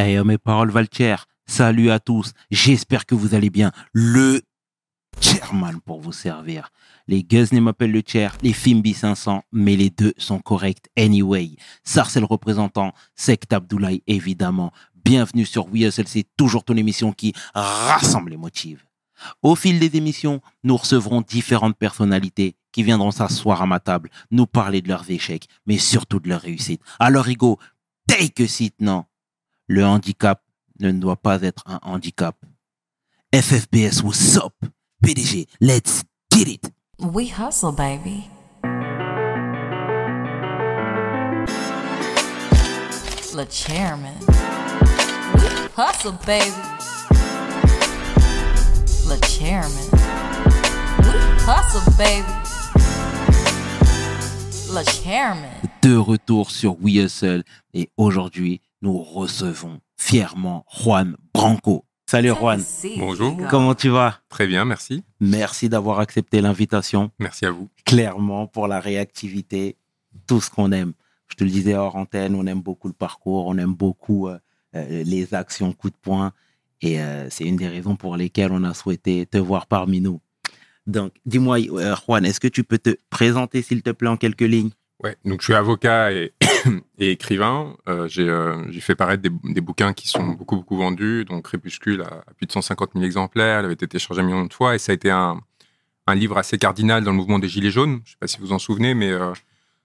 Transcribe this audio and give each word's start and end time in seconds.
Hey, 0.00 0.16
oh, 0.20 0.22
mes 0.22 0.38
paroles 0.38 0.70
Valtier, 0.70 1.16
salut 1.48 1.90
à 1.90 1.98
tous, 1.98 2.30
j'espère 2.52 3.04
que 3.04 3.16
vous 3.16 3.34
allez 3.34 3.50
bien. 3.50 3.72
Le 3.92 4.42
chairman 5.20 5.80
pour 5.84 6.00
vous 6.00 6.12
servir. 6.12 6.70
Les 7.08 7.24
Guzney 7.24 7.60
m'appellent 7.60 7.90
le 7.90 8.04
chair, 8.06 8.38
les 8.42 8.52
Fimbi 8.52 8.94
500, 8.94 9.42
mais 9.50 9.74
les 9.74 9.90
deux 9.90 10.14
sont 10.16 10.38
corrects 10.38 10.86
anyway. 10.96 11.56
Sarcel 11.82 12.22
représentant, 12.22 12.92
Sect 13.16 13.52
Abdoulaye 13.52 14.04
évidemment. 14.06 14.70
Bienvenue 15.04 15.44
sur 15.44 15.66
WSLC, 15.66 16.26
toujours 16.36 16.62
ton 16.62 16.76
émission 16.76 17.10
qui 17.10 17.32
rassemble 17.52 18.30
les 18.30 18.36
motifs. 18.36 18.86
Au 19.42 19.56
fil 19.56 19.80
des 19.80 19.96
émissions, 19.96 20.40
nous 20.62 20.76
recevrons 20.76 21.22
différentes 21.22 21.76
personnalités 21.76 22.54
qui 22.70 22.84
viendront 22.84 23.10
s'asseoir 23.10 23.62
à 23.62 23.66
ma 23.66 23.80
table, 23.80 24.10
nous 24.30 24.46
parler 24.46 24.80
de 24.80 24.86
leurs 24.86 25.10
échecs, 25.10 25.48
mais 25.66 25.76
surtout 25.76 26.20
de 26.20 26.28
leurs 26.28 26.42
réussites. 26.42 26.82
Alors, 27.00 27.24
Rigo, 27.24 27.58
take 28.06 28.44
a 28.44 28.46
seat, 28.46 28.76
non? 28.78 29.07
Le 29.70 29.84
handicap 29.84 30.42
ne 30.80 30.90
doit 30.92 31.16
pas 31.16 31.42
être 31.42 31.62
un 31.66 31.78
handicap. 31.82 32.34
FFBS, 33.34 34.02
what's 34.02 34.34
up? 34.38 34.54
PDG, 35.02 35.46
let's 35.60 36.04
get 36.32 36.48
it. 36.48 36.72
We 36.98 37.26
hustle, 37.28 37.72
baby. 37.72 38.30
Le 43.34 43.44
chairman. 43.50 44.14
We 45.34 45.68
hustle, 45.76 46.12
baby. 46.24 46.50
Le 49.06 49.20
chairman. 49.26 49.90
We 51.02 51.12
hustle, 51.46 51.84
baby. 51.98 52.24
Le 54.72 54.82
chairman. 54.84 55.50
De 55.82 55.94
retour 55.94 56.50
sur 56.50 56.80
We 56.82 56.94
Hustle 56.94 57.44
et 57.74 57.90
aujourd'hui, 57.98 58.62
nous 58.82 58.98
recevons 59.02 59.80
fièrement 59.96 60.64
Juan 60.70 61.16
Branco. 61.34 61.84
Salut 62.06 62.30
Juan, 62.30 62.62
Bonjour. 62.98 63.36
comment 63.50 63.74
tu 63.74 63.90
vas? 63.90 64.20
Très 64.30 64.46
bien, 64.46 64.64
merci. 64.64 65.04
Merci 65.20 65.68
d'avoir 65.68 66.00
accepté 66.00 66.40
l'invitation. 66.40 67.10
Merci 67.18 67.44
à 67.44 67.50
vous. 67.50 67.68
Clairement, 67.84 68.46
pour 68.46 68.66
la 68.66 68.80
réactivité, 68.80 69.76
tout 70.26 70.40
ce 70.40 70.48
qu'on 70.48 70.72
aime. 70.72 70.94
Je 71.28 71.34
te 71.34 71.44
le 71.44 71.50
disais 71.50 71.74
hors 71.74 71.96
antenne, 71.96 72.34
on 72.34 72.46
aime 72.46 72.62
beaucoup 72.62 72.88
le 72.88 72.94
parcours, 72.94 73.46
on 73.46 73.58
aime 73.58 73.74
beaucoup 73.74 74.28
euh, 74.28 74.38
euh, 74.74 75.02
les 75.04 75.34
actions 75.34 75.72
coup 75.74 75.90
de 75.90 75.96
poing. 76.00 76.32
Et 76.80 77.02
euh, 77.02 77.28
c'est 77.28 77.44
une 77.44 77.56
des 77.56 77.68
raisons 77.68 77.96
pour 77.96 78.16
lesquelles 78.16 78.52
on 78.52 78.64
a 78.64 78.72
souhaité 78.72 79.26
te 79.26 79.36
voir 79.36 79.66
parmi 79.66 80.00
nous. 80.00 80.20
Donc, 80.86 81.12
dis-moi, 81.26 81.58
euh, 81.58 81.94
Juan, 82.06 82.24
est-ce 82.24 82.40
que 82.40 82.48
tu 82.48 82.64
peux 82.64 82.78
te 82.78 82.96
présenter, 83.10 83.60
s'il 83.60 83.82
te 83.82 83.90
plaît, 83.90 84.08
en 84.08 84.16
quelques 84.16 84.40
lignes? 84.40 84.70
Ouais, 85.04 85.16
donc 85.24 85.40
je 85.40 85.44
suis 85.44 85.54
avocat 85.54 86.10
et, 86.12 86.32
écrivain. 86.98 87.76
Euh, 87.88 88.08
j'ai 88.08 88.28
euh, 88.28 88.70
j'ai 88.70 88.80
fait 88.80 88.96
paraître 88.96 89.22
des, 89.22 89.60
bouquins 89.60 89.92
qui 89.92 90.08
sont 90.08 90.24
beaucoup, 90.24 90.56
beaucoup 90.56 90.76
vendus. 90.76 91.24
Donc 91.24 91.44
Crépuscule 91.44 92.02
à 92.02 92.24
plus 92.36 92.46
de 92.46 92.52
150 92.52 92.90
000 92.94 93.04
exemplaires. 93.04 93.60
Elle 93.60 93.66
avait 93.66 93.74
été 93.74 93.86
téléchargée 93.86 94.22
un 94.22 94.24
million 94.24 94.44
de 94.44 94.52
fois. 94.52 94.74
Et 94.74 94.78
ça 94.78 94.92
a 94.92 94.94
été 94.94 95.10
un, 95.10 95.40
livre 96.14 96.38
assez 96.38 96.56
cardinal 96.58 97.04
dans 97.04 97.10
le 97.10 97.16
mouvement 97.16 97.38
des 97.38 97.48
Gilets 97.48 97.70
jaunes. 97.70 98.00
Je 98.04 98.10
ne 98.10 98.12
sais 98.12 98.16
pas 98.18 98.26
si 98.26 98.38
vous 98.38 98.52
en 98.52 98.58
souvenez, 98.58 98.94
mais 98.94 99.10
euh, 99.10 99.32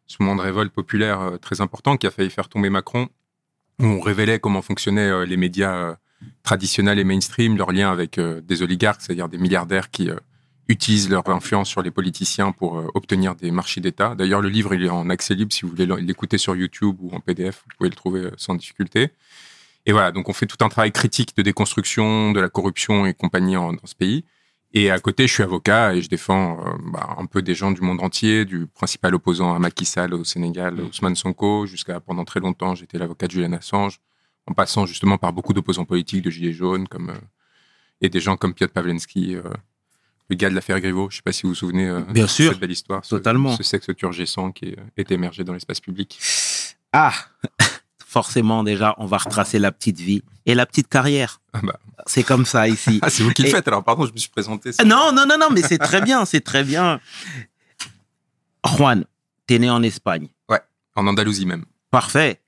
ce 0.08 0.24
moment 0.24 0.36
de 0.36 0.42
révolte 0.42 0.74
populaire 0.74 1.34
très 1.42 1.62
important 1.62 1.98
qui 1.98 2.08
a 2.08 2.12
failli 2.12 2.30
faire 2.30 2.48
tomber 2.48 2.70
Macron, 2.70 3.10
où 3.80 3.86
on 3.86 4.00
révélait 4.00 4.40
comment 4.40 4.62
fonctionnaient 4.62 5.26
les 5.26 5.38
médias 5.38 5.98
traditionnels 6.44 6.98
et 6.98 7.04
mainstream, 7.04 7.58
leur 7.58 7.74
lien 7.74 7.92
avec 7.92 8.20
des 8.20 8.62
oligarques, 8.62 9.02
c'est-à-dire 9.02 9.28
des 9.28 9.38
milliardaires 9.38 9.90
qui 9.92 10.10
utilisent 10.70 11.10
leur 11.10 11.28
influence 11.30 11.70
sur 11.70 11.82
les 11.82 11.92
politiciens 11.92 12.52
pour 12.52 12.78
euh, 12.80 12.88
obtenir 12.94 13.36
des 13.36 13.52
marchés 13.52 13.82
d'État. 13.82 14.16
D'ailleurs, 14.16 14.42
le 14.42 14.50
livre, 14.50 14.74
il 14.74 14.84
est 14.84 14.90
en 14.90 15.10
accès 15.10 15.36
libre. 15.36 15.52
Si 15.54 15.64
vous 15.64 15.70
voulez 15.70 15.86
l'écouter 16.02 16.38
sur 16.38 16.56
YouTube 16.56 16.96
ou 17.02 17.12
en 17.14 17.20
PDF, 17.20 17.64
vous 17.68 17.76
pouvez 17.78 17.90
le 17.90 17.96
trouver 17.96 18.22
euh, 18.22 18.32
sans 18.38 18.56
difficulté. 18.56 19.10
Et 19.86 19.92
voilà, 19.92 20.12
donc 20.14 20.30
on 20.30 20.34
fait 20.34 20.46
tout 20.46 20.64
un 20.64 20.70
travail 20.70 20.92
critique 20.94 21.36
de 21.36 21.42
déconstruction 21.42 22.32
de 22.32 22.40
la 22.40 22.48
corruption 22.50 23.06
et 23.06 23.14
compagnie 23.14 23.58
en- 23.58 23.74
dans 23.74 23.86
ce 23.86 23.96
pays. 23.96 24.24
Et 24.76 24.90
à 24.90 24.98
côté, 25.00 25.28
je 25.28 25.34
suis 25.34 25.44
avocat 25.44 25.94
et 25.94 26.02
je 26.02 26.10
défends 26.10 26.58
euh, 26.66 26.72
bah, 26.92 27.16
un 27.20 27.26
peu 27.26 27.42
des 27.42 27.54
gens 27.54 27.72
du 27.72 27.82
monde 27.82 28.00
entier, 28.02 28.46
du 28.46 28.66
principal 28.66 29.14
opposant 29.14 29.54
à 29.54 29.60
Macky 29.60 29.86
Sall 29.86 30.14
au 30.14 30.24
Sénégal, 30.24 30.80
Ousmane 30.80 31.16
Sonko, 31.16 31.66
jusqu'à 31.68 32.00
pendant 32.00 32.24
très 32.26 32.40
longtemps, 32.40 32.74
j'étais 32.74 32.98
l'avocat 32.98 33.28
de 33.28 33.32
Julian 33.34 33.52
Assange, 33.54 34.00
en 34.48 34.54
passant 34.54 34.86
justement 34.86 35.18
par 35.18 35.32
beaucoup 35.34 35.54
d'opposants 35.54 35.86
politiques 35.86 36.24
de 36.24 36.30
Gilets 36.32 36.54
jaunes, 36.54 36.88
comme 36.88 37.10
euh, 37.10 37.16
et 38.02 38.10
des 38.10 38.20
gens 38.20 38.36
comme 38.38 38.54
Piotr 38.54 38.74
Pawlenski, 38.74 39.36
euh, 39.36 39.44
le 40.30 40.36
gars 40.36 40.50
de 40.50 40.56
l'affaire 40.56 40.80
Griveaux. 40.80 41.10
Je 41.10 41.18
sais 41.18 41.22
pas 41.22 41.32
si 41.34 41.44
vous 41.44 41.50
vous 41.50 41.56
souvenez 41.56 41.88
euh, 41.88 42.02
Bien 42.10 42.24
de 42.26 42.30
sûr, 42.30 42.52
cette 42.52 42.60
belle 42.60 42.72
histoire, 42.72 43.04
ce- 43.04 43.16
totalement. 43.16 43.56
Ce, 43.58 43.64
sexe 43.64 43.88
turgescent 43.96 44.52
qui 44.52 44.66
est, 44.66 44.78
est 44.98 45.12
émergé 45.12 45.44
dans 45.44 45.54
l'espace 45.54 45.80
public. 45.80 46.20
Ah 46.92 47.14
Forcément, 48.06 48.64
déjà, 48.64 48.94
on 49.00 49.08
va 49.08 49.18
retracer 49.18 49.58
la 49.58 49.72
petite 49.72 50.00
vie 50.00 50.22
et 50.46 50.54
la 50.54 50.66
petite 50.68 50.88
carrière. 50.88 51.42
Ah 51.54 51.62
bah. 51.64 51.80
C'est 52.06 52.24
comme 52.24 52.46
ça 52.46 52.68
ici. 52.68 53.00
Ah, 53.04 53.10
c'est 53.10 53.24
vous 53.24 53.32
qui 53.32 53.42
le 53.42 53.48
Et- 53.48 53.52
faites. 53.52 53.68
Alors 53.68 53.84
pardon, 53.84 54.06
je 54.06 54.12
me 54.14 54.18
suis 54.18 54.30
présenté. 54.30 54.70
Ah, 54.78 54.84
Non, 54.86 55.12
non, 55.14 55.26
non, 55.26 55.38
non, 55.40 55.48
mais 55.52 55.62
c'est 55.64 55.80
très 55.80 56.00
bien, 56.02 56.24
c'est 56.26 56.42
très 56.42 56.64
bien. 56.64 57.00
Juan, 58.66 59.06
t'es 59.48 59.60
né 59.60 59.70
en 59.70 59.84
Espagne. 59.84 60.28
En 60.96 61.08
Andalousie 61.08 61.48
même. 61.48 61.66
Parfait. 61.90 62.40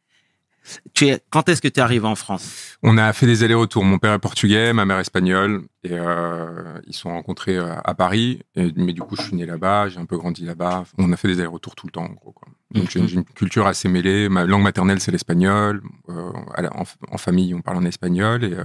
Tu 0.93 1.07
es, 1.07 1.19
quand 1.29 1.47
est-ce 1.49 1.61
que 1.61 1.67
tu 1.67 1.79
arrives 1.79 2.05
en 2.05 2.15
France? 2.15 2.77
On 2.81 2.97
a 2.97 3.13
fait 3.13 3.25
des 3.27 3.43
allers-retours. 3.43 3.83
Mon 3.85 3.99
père 3.99 4.13
est 4.13 4.19
portugais, 4.19 4.73
ma 4.73 4.85
mère 4.85 4.99
espagnole, 4.99 5.63
et 5.83 5.89
euh, 5.91 6.79
ils 6.87 6.93
se 6.93 7.01
sont 7.01 7.09
rencontrés 7.09 7.55
euh, 7.57 7.75
à 7.83 7.93
Paris. 7.93 8.41
Et- 8.55 8.71
mais 8.75 8.93
du 8.93 9.01
coup, 9.01 9.15
je 9.15 9.21
suis 9.23 9.35
né 9.35 9.45
là-bas, 9.45 9.89
j'ai 9.89 9.99
un 9.99 10.05
peu 10.05 10.17
grandi 10.17 10.43
là-bas. 10.45 10.85
On 10.97 11.11
a 11.11 11.17
fait 11.17 11.27
des 11.27 11.39
allers-retours 11.39 11.75
tout 11.75 11.85
le 11.85 11.91
temps, 11.91 12.05
en 12.05 12.13
gros. 12.13 12.31
Quoi. 12.31 12.47
Donc 12.71 12.89
j'ai 12.89 12.99
Mhm. 12.99 13.09
une 13.13 13.23
culture 13.25 13.67
assez 13.67 13.87
mêlée. 13.89 14.27
Ma 14.29 14.45
langue 14.45 14.63
maternelle, 14.63 14.99
c'est 14.99 15.11
l'espagnol. 15.11 15.83
Euh, 16.09 16.31
en, 16.57 16.83
en 17.11 17.17
famille, 17.17 17.53
on 17.53 17.61
parle 17.61 17.77
en 17.77 17.85
espagnol, 17.85 18.43
et, 18.43 18.53
euh, 18.53 18.63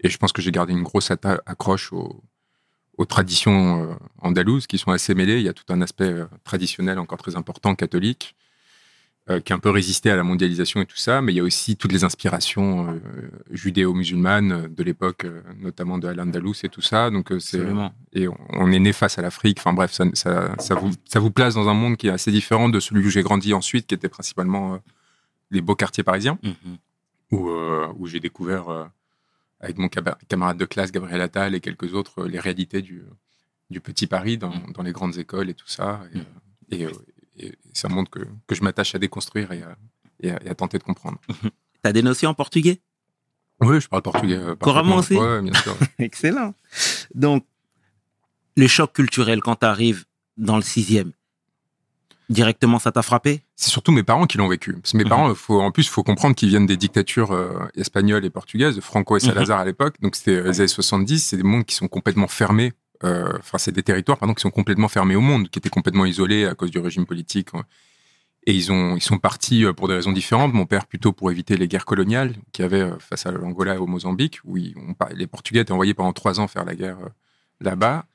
et 0.00 0.08
je 0.08 0.18
pense 0.18 0.32
que 0.32 0.42
j'ai 0.42 0.50
gardé 0.50 0.72
une 0.72 0.82
grosse 0.82 1.10
accroche 1.46 1.92
aux, 1.92 2.24
aux 2.98 3.04
traditions 3.04 3.96
andalouses 4.20 4.66
qui 4.66 4.78
sont 4.78 4.90
assez 4.90 5.14
mêlées. 5.14 5.36
Il 5.38 5.44
y 5.44 5.48
a 5.48 5.52
tout 5.52 5.64
un 5.72 5.80
aspect 5.80 6.12
traditionnel 6.44 6.98
encore 6.98 7.18
très 7.18 7.36
important, 7.36 7.74
catholique 7.74 8.34
euh, 9.30 9.40
qui 9.40 9.52
a 9.52 9.56
un 9.56 9.58
peu 9.58 9.70
résisté 9.70 10.10
à 10.10 10.16
la 10.16 10.22
mondialisation 10.22 10.82
et 10.82 10.86
tout 10.86 10.96
ça, 10.98 11.22
mais 11.22 11.32
il 11.32 11.36
y 11.36 11.40
a 11.40 11.42
aussi 11.42 11.76
toutes 11.76 11.92
les 11.92 12.04
inspirations 12.04 12.90
euh, 12.90 13.00
judéo-musulmanes 13.50 14.52
euh, 14.52 14.68
de 14.68 14.82
l'époque, 14.82 15.24
euh, 15.24 15.40
notamment 15.58 15.96
de 15.98 16.06
Al-Andalus 16.06 16.56
et 16.62 16.68
tout 16.68 16.82
ça. 16.82 17.10
Donc, 17.10 17.32
c'est, 17.38 17.62
et 18.12 18.28
on, 18.28 18.70
est 18.70 18.78
né 18.78 18.92
face 18.92 19.18
à 19.18 19.22
l'Afrique. 19.22 19.58
Enfin 19.60 19.72
bref, 19.72 19.92
ça, 19.92 20.04
ça, 20.12 20.54
ça 20.58 20.74
vous, 20.74 20.90
ça 21.06 21.20
vous 21.20 21.30
place 21.30 21.54
dans 21.54 21.68
un 21.68 21.74
monde 21.74 21.96
qui 21.96 22.08
est 22.08 22.10
assez 22.10 22.30
différent 22.30 22.68
de 22.68 22.80
celui 22.80 23.06
où 23.06 23.10
j'ai 23.10 23.22
grandi 23.22 23.54
ensuite, 23.54 23.86
qui 23.86 23.94
était 23.94 24.10
principalement 24.10 24.78
les 25.50 25.60
beaux 25.62 25.76
quartiers 25.76 26.04
parisiens, 26.04 26.38
Mhm. 26.42 26.76
où, 27.32 27.48
où 27.98 28.06
j'ai 28.06 28.20
découvert, 28.20 28.90
avec 29.60 29.78
mon 29.78 29.88
camarade 30.28 30.58
de 30.58 30.64
classe, 30.66 30.92
Gabriel 30.92 31.20
Attal 31.22 31.54
et 31.54 31.60
quelques 31.60 31.94
autres, 31.94 32.24
les 32.26 32.38
réalités 32.40 32.82
du, 32.82 33.02
du 33.70 33.80
petit 33.80 34.06
Paris 34.06 34.36
dans, 34.36 34.50
Mhm. 34.50 34.72
dans 34.74 34.82
les 34.82 34.92
grandes 34.92 35.16
écoles 35.18 35.48
et 35.48 35.54
tout 35.54 35.68
ça. 35.68 36.02
Et, 36.70 36.76
et, 36.80 36.84
euh, 36.86 36.90
et 37.38 37.54
c'est 37.72 37.86
un 37.90 37.94
monde 37.94 38.08
que, 38.08 38.20
que 38.46 38.54
je 38.54 38.62
m'attache 38.62 38.94
à 38.94 38.98
déconstruire 38.98 39.50
et 39.52 39.62
à, 39.62 39.76
et 40.20 40.30
à- 40.30 40.42
et 40.44 40.48
à 40.48 40.54
tenter 40.54 40.78
de 40.78 40.84
comprendre. 40.84 41.18
T'as 41.82 41.92
des 41.92 42.02
notions 42.02 42.30
en 42.30 42.34
portugais? 42.34 42.80
Oui, 43.60 43.80
je 43.80 43.88
parle 43.88 44.02
portugais. 44.02 44.36
euh, 44.36 44.54
Couramment 44.56 44.96
aussi? 44.96 45.14
Ouais, 45.16 45.40
bien 45.42 45.52
sûr. 45.62 45.76
Excellent. 45.98 46.54
Donc, 47.14 47.44
le 48.56 48.66
choc 48.66 48.92
culturel 48.92 49.40
quand 49.40 49.56
tu 49.56 49.66
arrives 49.66 50.04
dans 50.36 50.56
le 50.56 50.62
sixième, 50.62 51.12
directement 52.30 52.78
ça 52.78 52.90
t'a 52.92 53.02
frappé? 53.02 53.42
C'est 53.56 53.70
surtout 53.70 53.92
mes 53.92 54.02
parents 54.02 54.26
qui 54.26 54.38
l'ont 54.38 54.48
vécu. 54.48 54.72
Parce 54.74 54.92
que 54.92 54.96
mes 54.96 55.04
Mhm. 55.04 55.08
parents, 55.10 55.34
faut, 55.34 55.60
en 55.60 55.70
plus, 55.70 55.84
il 55.84 55.90
faut 55.90 56.02
comprendre 56.02 56.34
qu'ils 56.34 56.48
viennent 56.48 56.66
des 56.66 56.76
dictatures 56.76 57.32
euh, 57.32 57.58
espagnoles 57.76 58.24
et 58.24 58.30
portugaises, 58.30 58.80
Franco 58.80 59.16
et 59.16 59.20
Mhm. 59.22 59.28
Salazar 59.28 59.60
à 59.60 59.64
l'époque. 59.64 59.96
Donc, 60.00 60.16
c'était 60.16 60.36
euh, 60.36 60.44
les 60.50 60.60
années 60.60 60.68
70. 60.68 61.20
C'est 61.20 61.36
des 61.36 61.42
mondes 61.42 61.64
qui 61.64 61.74
sont 61.74 61.88
complètement 61.88 62.26
fermés. 62.28 62.72
Euh, 63.04 63.32
Enfin, 63.38 63.58
c'est 63.58 63.72
des 63.72 63.82
territoires, 63.82 64.18
pardon, 64.18 64.34
qui 64.34 64.40
sont 64.42 64.50
complètement 64.50 64.88
fermés 64.88 65.16
au 65.16 65.20
monde, 65.20 65.48
qui 65.48 65.58
étaient 65.58 65.68
complètement 65.68 66.04
isolés 66.06 66.46
à 66.46 66.54
cause 66.54 66.70
du 66.70 66.78
régime 66.78 67.06
politique. 67.06 67.50
Et 68.46 68.52
ils, 68.54 68.70
ont, 68.72 68.96
ils 68.96 69.02
sont 69.02 69.18
partis 69.18 69.64
euh, 69.64 69.72
pour 69.72 69.88
des 69.88 69.94
raisons 69.94 70.12
différentes. 70.12 70.52
Mon 70.52 70.66
père, 70.66 70.86
plutôt 70.86 71.12
pour 71.12 71.30
éviter 71.30 71.56
les 71.56 71.68
guerres 71.68 71.86
coloniales 71.86 72.34
qu'il 72.52 72.62
y 72.62 72.66
avait 72.66 72.82
euh, 72.82 72.98
face 72.98 73.26
à 73.26 73.32
l'Angola 73.32 73.74
et 73.74 73.78
au 73.78 73.86
Mozambique, 73.86 74.40
où 74.44 74.56
les 74.56 75.26
Portugais 75.26 75.60
étaient 75.60 75.72
envoyés 75.72 75.94
pendant 75.94 76.12
trois 76.12 76.40
ans 76.40 76.48
faire 76.48 76.64
la 76.64 76.74
guerre 76.74 76.98
là-bas. 77.60 78.06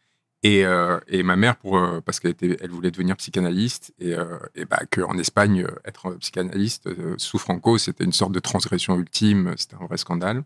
Et, 0.42 0.64
et 1.10 1.22
ma 1.24 1.36
mère, 1.36 1.58
pour, 1.58 1.78
parce 2.06 2.22
qu'elle 2.22 2.34
elle 2.40 2.70
voulait 2.70 2.92
devenir 2.92 3.18
psychanalyste, 3.18 3.94
et, 4.00 4.16
et 4.56 4.64
bah, 4.64 4.80
qu'en 4.90 5.18
Espagne, 5.18 5.68
être 5.84 6.12
psychanalyste 6.14 6.88
sous 7.18 7.38
Franco, 7.40 7.78
c'était 7.78 8.06
une 8.06 8.14
sorte 8.14 8.32
de 8.32 8.40
transgression 8.40 8.98
ultime, 8.98 9.54
c'était 9.58 9.76
un 9.76 9.86
vrai 9.86 9.98
scandale. 9.98 10.44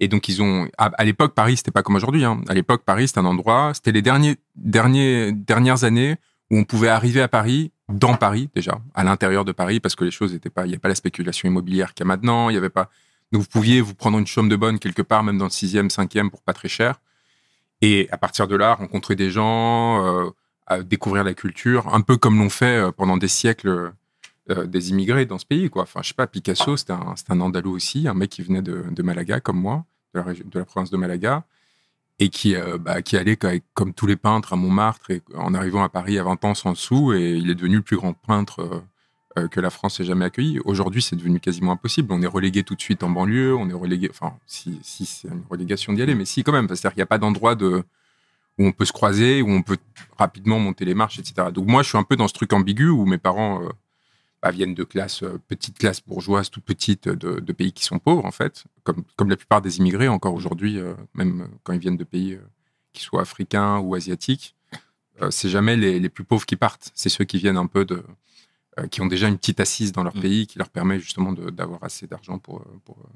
Et 0.00 0.08
donc, 0.08 0.28
ils 0.28 0.42
ont. 0.42 0.68
À, 0.78 1.04
l'époque, 1.04 1.34
Paris, 1.34 1.56
c'était 1.56 1.70
pas 1.70 1.82
comme 1.82 1.96
aujourd'hui. 1.96 2.24
Hein. 2.24 2.40
À 2.48 2.54
l'époque, 2.54 2.82
Paris, 2.84 3.08
c'était 3.08 3.20
un 3.20 3.24
endroit. 3.24 3.72
C'était 3.74 3.92
les 3.92 4.02
derniers, 4.02 4.36
derniers, 4.56 5.32
dernières 5.32 5.84
années 5.84 6.16
où 6.50 6.58
on 6.58 6.64
pouvait 6.64 6.88
arriver 6.88 7.20
à 7.20 7.28
Paris, 7.28 7.72
dans 7.88 8.14
Paris 8.14 8.48
déjà, 8.54 8.80
à 8.94 9.04
l'intérieur 9.04 9.44
de 9.44 9.52
Paris, 9.52 9.80
parce 9.80 9.94
que 9.94 10.04
les 10.04 10.10
choses 10.10 10.32
n'étaient 10.32 10.50
pas. 10.50 10.64
Il 10.64 10.68
n'y 10.68 10.74
avait 10.74 10.80
pas 10.80 10.88
la 10.88 10.94
spéculation 10.94 11.48
immobilière 11.48 11.94
qu'il 11.94 12.04
y 12.04 12.06
a 12.06 12.08
maintenant. 12.08 12.48
Il 12.48 12.54
y 12.54 12.56
avait 12.56 12.70
pas. 12.70 12.90
Donc, 13.32 13.42
vous 13.42 13.48
pouviez 13.48 13.80
vous 13.80 13.94
prendre 13.94 14.18
une 14.18 14.26
chambre 14.26 14.48
de 14.48 14.56
bonne 14.56 14.78
quelque 14.78 15.02
part, 15.02 15.24
même 15.24 15.36
dans 15.36 15.46
le 15.46 15.50
sixième, 15.50 15.90
cinquième, 15.90 16.30
pour 16.30 16.42
pas 16.42 16.52
très 16.52 16.68
cher. 16.68 17.00
Et 17.80 18.08
à 18.10 18.18
partir 18.18 18.48
de 18.48 18.56
là, 18.56 18.74
rencontrer 18.74 19.16
des 19.16 19.30
gens, 19.30 20.04
euh, 20.04 20.30
à 20.66 20.82
découvrir 20.82 21.24
la 21.24 21.34
culture, 21.34 21.92
un 21.92 22.00
peu 22.02 22.16
comme 22.16 22.38
l'ont 22.38 22.50
fait 22.50 22.76
euh, 22.76 22.92
pendant 22.92 23.16
des 23.16 23.28
siècles 23.28 23.92
euh, 24.50 24.66
des 24.66 24.90
immigrés 24.90 25.26
dans 25.26 25.38
ce 25.38 25.46
pays. 25.46 25.70
Quoi. 25.70 25.82
Enfin, 25.82 26.00
je 26.02 26.08
sais 26.08 26.14
pas, 26.14 26.26
Picasso, 26.26 26.76
c'était 26.76 26.92
un, 26.92 27.14
un 27.28 27.40
Andalou 27.40 27.74
aussi, 27.74 28.08
un 28.08 28.14
mec 28.14 28.30
qui 28.30 28.42
venait 28.42 28.62
de, 28.62 29.02
Malaga, 29.02 29.40
comme 29.40 29.60
moi, 29.60 29.84
de 30.14 30.58
la, 30.58 30.64
province 30.64 30.90
de 30.90 30.96
Malaga, 30.96 31.44
et 32.18 32.28
qui, 32.30 32.56
euh, 32.56 32.78
bah, 32.78 33.02
qui 33.02 33.16
allait 33.16 33.38
comme, 33.74 33.92
tous 33.92 34.06
les 34.06 34.16
peintres 34.16 34.52
à 34.52 34.56
Montmartre, 34.56 35.10
et 35.10 35.22
en 35.34 35.54
arrivant 35.54 35.82
à 35.82 35.88
Paris 35.88 36.18
à 36.18 36.24
20 36.24 36.44
ans 36.44 36.54
sans 36.54 36.74
sous, 36.74 37.12
et 37.12 37.34
il 37.36 37.50
est 37.50 37.54
devenu 37.54 37.76
le 37.76 37.82
plus 37.82 37.96
grand 37.96 38.12
peintre 38.12 38.84
euh, 39.38 39.48
que 39.48 39.60
la 39.60 39.70
France 39.70 40.00
ait 40.00 40.04
jamais 40.04 40.24
accueilli. 40.24 40.60
Aujourd'hui, 40.64 41.02
c'est 41.02 41.16
devenu 41.16 41.40
quasiment 41.40 41.72
impossible. 41.72 42.12
On 42.12 42.22
est 42.22 42.26
relégué 42.26 42.64
tout 42.64 42.74
de 42.74 42.80
suite 42.80 43.02
en 43.02 43.10
banlieue, 43.10 43.54
on 43.54 43.68
est 43.68 43.74
relégué, 43.74 44.08
enfin, 44.10 44.34
si, 44.46 44.78
si 44.82 45.06
c'est 45.06 45.28
une 45.28 45.44
relégation 45.50 45.92
d'y 45.92 46.02
aller, 46.02 46.14
mais 46.14 46.24
si 46.24 46.42
quand 46.42 46.52
même, 46.52 46.68
c'est-à-dire 46.68 46.92
qu'il 46.92 46.98
n'y 46.98 47.02
a 47.02 47.06
pas 47.06 47.18
d'endroit 47.18 47.54
de 47.54 47.84
où 48.58 48.66
on 48.66 48.72
peut 48.72 48.84
se 48.84 48.92
croiser, 48.92 49.42
où 49.42 49.50
on 49.50 49.62
peut 49.62 49.78
rapidement 50.18 50.58
monter 50.58 50.84
les 50.84 50.94
marches, 50.94 51.18
etc. 51.18 51.48
Donc 51.52 51.66
moi, 51.66 51.82
je 51.82 51.88
suis 51.88 51.98
un 51.98 52.02
peu 52.02 52.16
dans 52.16 52.28
ce 52.28 52.34
truc 52.34 52.52
ambigu 52.52 52.88
où 52.88 53.06
mes 53.06 53.18
parents 53.18 53.62
euh, 53.62 53.68
bah, 54.42 54.50
viennent 54.50 54.74
de 54.74 54.84
classes, 54.84 55.22
euh, 55.22 55.38
petites 55.48 55.78
classes 55.78 56.00
bourgeoises, 56.06 56.50
toutes 56.50 56.64
petites, 56.64 57.08
de, 57.08 57.40
de 57.40 57.52
pays 57.52 57.72
qui 57.72 57.84
sont 57.84 57.98
pauvres, 57.98 58.24
en 58.24 58.30
fait, 58.30 58.64
comme, 58.84 59.02
comme 59.16 59.30
la 59.30 59.36
plupart 59.36 59.60
des 59.62 59.78
immigrés 59.78 60.08
encore 60.08 60.34
aujourd'hui, 60.34 60.78
euh, 60.78 60.94
même 61.14 61.42
euh, 61.42 61.46
quand 61.64 61.72
ils 61.72 61.80
viennent 61.80 61.96
de 61.96 62.04
pays 62.04 62.34
euh, 62.34 62.42
qui 62.92 63.02
soient 63.02 63.22
africains 63.22 63.78
ou 63.78 63.94
asiatiques. 63.94 64.54
euh, 65.22 65.30
c'est 65.30 65.48
jamais 65.48 65.76
les, 65.76 65.98
les 66.00 66.08
plus 66.08 66.24
pauvres 66.24 66.46
qui 66.46 66.56
partent, 66.56 66.90
c'est 66.94 67.08
ceux 67.08 67.24
qui 67.24 67.38
viennent 67.38 67.56
un 67.56 67.66
peu 67.66 67.84
de... 67.84 68.02
euh, 68.78 68.86
qui 68.86 69.00
ont 69.00 69.06
déjà 69.06 69.26
une 69.28 69.36
petite 69.38 69.58
assise 69.60 69.90
dans 69.92 70.04
leur 70.04 70.16
Mm. 70.16 70.20
pays 70.20 70.46
qui 70.46 70.58
leur 70.58 70.68
permet 70.68 71.00
justement 71.00 71.32
d'avoir 71.32 71.82
assez 71.82 72.06
d'argent 72.06 72.38
pour, 72.38 72.60
euh, 72.60 72.64
pour, 72.84 72.96
euh, 72.98 73.08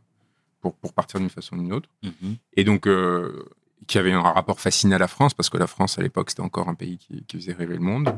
pour, 0.60 0.74
pour 0.74 0.92
partir 0.92 1.20
d'une 1.20 1.30
façon 1.30 1.56
ou 1.56 1.62
d'une 1.62 1.72
autre 1.72 1.88
Mhm. 2.02 2.36
et 2.54 2.64
donc 2.64 2.86
euh, 2.88 3.44
qui 3.88 3.98
avait 3.98 4.12
un 4.12 4.20
rapport 4.20 4.60
fasciné 4.60 4.94
à 4.94 4.98
la 4.98 5.08
France 5.08 5.34
parce 5.34 5.50
que 5.50 5.56
la 5.58 5.66
France 5.66 5.98
à 5.98 6.02
l'époque 6.02 6.30
c'était 6.30 6.42
encore 6.42 6.69
un 6.69 6.74
pays 6.74 6.98
qui, 6.98 7.24
qui 7.24 7.36
faisait 7.36 7.52
rêver 7.52 7.74
le 7.74 7.80
monde 7.80 8.12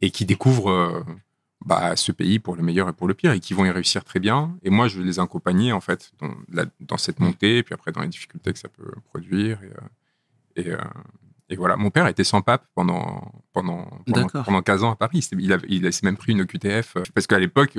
et 0.00 0.10
qui 0.10 0.24
découvre 0.24 0.70
euh, 0.70 1.02
bah, 1.64 1.96
ce 1.96 2.12
pays 2.12 2.38
pour 2.38 2.56
le 2.56 2.62
meilleur 2.62 2.88
et 2.88 2.92
pour 2.92 3.08
le 3.08 3.14
pire 3.14 3.32
et 3.32 3.40
qui 3.40 3.54
vont 3.54 3.64
y 3.64 3.70
réussir 3.70 4.04
très 4.04 4.20
bien 4.20 4.54
et 4.62 4.70
moi 4.70 4.86
je 4.88 4.98
vais 4.98 5.04
les 5.04 5.18
accompagner 5.18 5.72
en 5.72 5.80
fait 5.80 6.12
dans, 6.20 6.30
la- 6.52 6.66
dans 6.80 6.96
cette 6.98 7.20
montée 7.20 7.58
et 7.58 7.62
puis 7.62 7.74
après 7.74 7.90
dans 7.92 8.02
les 8.02 8.08
difficultés 8.08 8.52
que 8.52 8.58
ça 8.58 8.68
peut 8.68 8.92
produire 9.06 9.58
et, 9.62 9.66
euh, 9.66 10.62
et, 10.62 10.70
euh, 10.72 10.78
et 11.48 11.56
voilà 11.56 11.76
mon 11.76 11.90
père 11.90 12.06
était 12.06 12.24
sans 12.24 12.42
pape 12.42 12.66
pendant 12.74 13.32
pendant 13.52 13.88
pendant, 14.06 14.26
pendant 14.44 14.62
15 14.62 14.84
ans 14.84 14.92
à 14.92 14.96
Paris 14.96 15.26
il, 15.38 15.52
avait, 15.52 15.66
il 15.70 15.90
s'est 15.92 16.04
même 16.04 16.16
pris 16.16 16.32
une 16.32 16.44
QTF 16.46 16.96
euh, 16.96 17.02
parce 17.14 17.26
qu'à 17.26 17.38
l'époque 17.38 17.78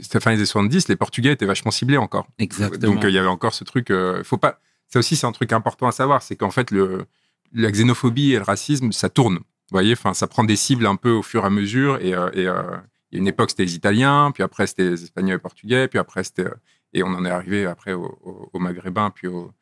c'était 0.00 0.18
fin 0.20 0.30
des 0.32 0.38
années 0.38 0.46
70 0.46 0.88
les 0.88 0.96
Portugais 0.96 1.32
étaient 1.32 1.46
vachement 1.46 1.70
ciblés 1.70 1.96
encore 1.98 2.26
Exactement. 2.38 2.94
donc 2.94 3.04
il 3.04 3.10
y 3.10 3.18
avait 3.18 3.28
encore 3.28 3.54
ce 3.54 3.62
truc. 3.64 3.92
faut 4.24 4.38
pas. 4.38 4.58
Ça 4.88 4.98
aussi, 5.00 5.16
c'est 5.16 5.26
un 5.26 5.32
truc 5.32 5.52
important 5.52 5.86
à 5.88 5.92
savoir, 5.92 6.22
c'est 6.22 6.34
qu'en 6.36 6.50
fait 6.50 6.70
le 6.70 7.06
la 7.52 7.70
xénophobie 7.70 8.32
et 8.32 8.36
le 8.38 8.42
racisme, 8.44 8.90
ça 8.92 9.08
tourne. 9.08 9.36
Vous 9.36 9.42
voyez, 9.72 9.92
enfin, 9.92 10.14
ça 10.14 10.26
prend 10.26 10.42
des 10.44 10.56
cibles 10.56 10.86
un 10.86 10.96
peu 10.96 11.10
au 11.10 11.22
fur 11.22 11.42
et 11.44 11.46
à 11.46 11.50
mesure. 11.50 11.98
Et, 12.02 12.14
euh, 12.14 12.30
et, 12.34 12.46
euh, 12.46 12.62
il 13.10 13.16
y 13.16 13.18
a 13.18 13.20
une 13.20 13.28
époque, 13.28 13.50
c'était 13.50 13.64
les 13.64 13.74
Italiens, 13.74 14.30
puis 14.32 14.42
après 14.42 14.66
c'était 14.66 14.90
les 14.90 15.02
Espagnols 15.02 15.32
et 15.32 15.36
les 15.36 15.38
Portugais, 15.40 15.88
puis 15.88 15.98
après 15.98 16.24
c'était 16.24 16.48
et 16.92 17.02
on 17.02 17.08
en 17.08 17.24
est 17.24 17.30
arrivé 17.30 17.66
après 17.66 17.92
aux 17.92 18.18
au, 18.22 18.50
aux 18.52 18.58
Maghrébins, 18.58 19.10
puis 19.10 19.28
aux 19.28 19.52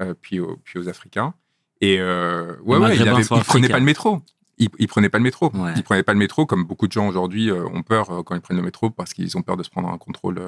euh, 0.00 0.14
puis 0.20 0.40
aux 0.40 0.56
puis 0.64 0.78
aux 0.78 0.88
Africains. 0.88 1.34
Et 1.80 1.98
euh, 2.00 2.56
ouais, 2.62 2.78
ouais, 2.78 2.94
il, 2.94 2.98
Maghrébins 2.98 3.14
avait, 3.14 3.22
sont 3.22 3.36
il 3.36 3.40
africains. 3.40 3.68
pas 3.68 3.78
le 3.78 3.84
métro. 3.84 4.22
Il, 4.58 4.68
il 4.78 4.86
prenait 4.86 5.08
pas 5.08 5.18
le 5.18 5.24
métro. 5.24 5.50
Ouais. 5.54 5.72
Il 5.76 5.82
prenait 5.82 6.02
pas 6.04 6.12
le 6.12 6.18
métro, 6.18 6.46
comme 6.46 6.64
beaucoup 6.64 6.86
de 6.86 6.92
gens 6.92 7.08
aujourd'hui 7.08 7.50
euh, 7.50 7.66
ont 7.66 7.82
peur 7.82 8.22
quand 8.24 8.34
ils 8.34 8.40
prennent 8.40 8.56
le 8.56 8.62
métro 8.62 8.90
parce 8.90 9.12
qu'ils 9.12 9.36
ont 9.36 9.42
peur 9.42 9.56
de 9.56 9.62
se 9.62 9.70
prendre 9.70 9.88
un 9.88 9.98
contrôle, 9.98 10.40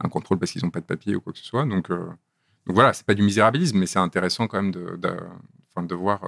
un 0.00 0.08
contrôle 0.08 0.38
parce 0.38 0.52
qu'ils 0.52 0.64
n'ont 0.64 0.70
pas 0.70 0.80
de 0.80 0.86
papier 0.86 1.16
ou 1.16 1.20
quoi 1.20 1.32
que 1.32 1.38
ce 1.38 1.44
soit. 1.44 1.64
Donc, 1.64 1.90
euh, 1.90 2.06
donc 2.66 2.74
voilà, 2.74 2.92
c'est 2.92 3.06
pas 3.06 3.14
du 3.14 3.22
misérabilisme, 3.22 3.78
mais 3.78 3.86
c'est 3.86 3.98
intéressant 3.98 4.46
quand 4.46 4.62
même 4.62 4.72
de, 4.72 4.96
de, 4.96 5.94
voir, 5.94 6.20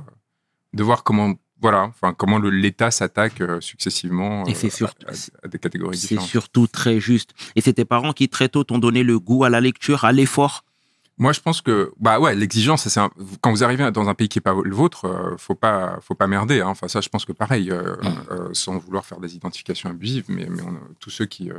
de 0.72 0.82
voir 0.82 1.04
comment, 1.04 1.34
voilà, 1.62 1.82
enfin 1.84 2.14
comment 2.14 2.38
l'État 2.38 2.90
s'attaque 2.90 3.40
euh, 3.40 3.60
successivement 3.60 4.46
Et 4.46 4.54
c'est 4.54 4.68
euh, 4.68 4.70
surtout- 4.70 5.06
à, 5.42 5.48
des 5.48 5.58
catégories 5.58 5.96
C'est 5.96 6.08
différentes. 6.08 6.28
surtout 6.28 6.66
très 6.66 7.00
juste. 7.00 7.30
Et 7.56 7.60
c'est 7.60 7.74
tes 7.74 7.84
parents 7.84 8.12
qui 8.12 8.28
très 8.28 8.48
tôt 8.48 8.64
t'ont 8.64 8.78
donné 8.78 9.02
le 9.02 9.18
goût 9.18 9.44
à 9.44 9.50
la 9.50 9.60
lecture, 9.60 10.04
à 10.04 10.12
l'effort? 10.12 10.64
Moi, 11.18 11.34
je 11.34 11.40
pense 11.40 11.60
que, 11.60 11.92
bah 12.00 12.18
ouais, 12.18 12.34
l'exigence, 12.34 12.88
c'est 12.88 12.98
un- 13.00 13.10
quand 13.42 13.50
vous 13.50 13.62
arrivez 13.62 13.90
dans 13.90 14.08
un 14.08 14.14
pays 14.14 14.28
qui 14.30 14.38
est 14.38 14.42
pas 14.42 14.54
le 14.64 14.74
vôtre, 14.74 15.04
euh, 15.04 15.36
faut 15.36 15.54
pas, 15.54 15.98
faut 16.00 16.14
pas 16.14 16.26
merder. 16.26 16.62
hein. 16.62 16.68
Enfin, 16.68 16.88
ça, 16.88 17.02
je 17.02 17.10
pense 17.10 17.26
que 17.26 17.32
pareil, 17.32 17.70
euh, 17.70 17.96
Mm. 18.02 18.08
euh, 18.30 18.48
sans 18.54 18.78
vouloir 18.78 19.04
faire 19.04 19.20
des 19.20 19.36
identifications 19.36 19.90
abusives, 19.90 20.24
mais, 20.28 20.46
mais 20.48 20.62
on 20.62 20.70
a- 20.70 20.80
tous 20.98 21.10
ceux 21.10 21.26
qui, 21.26 21.50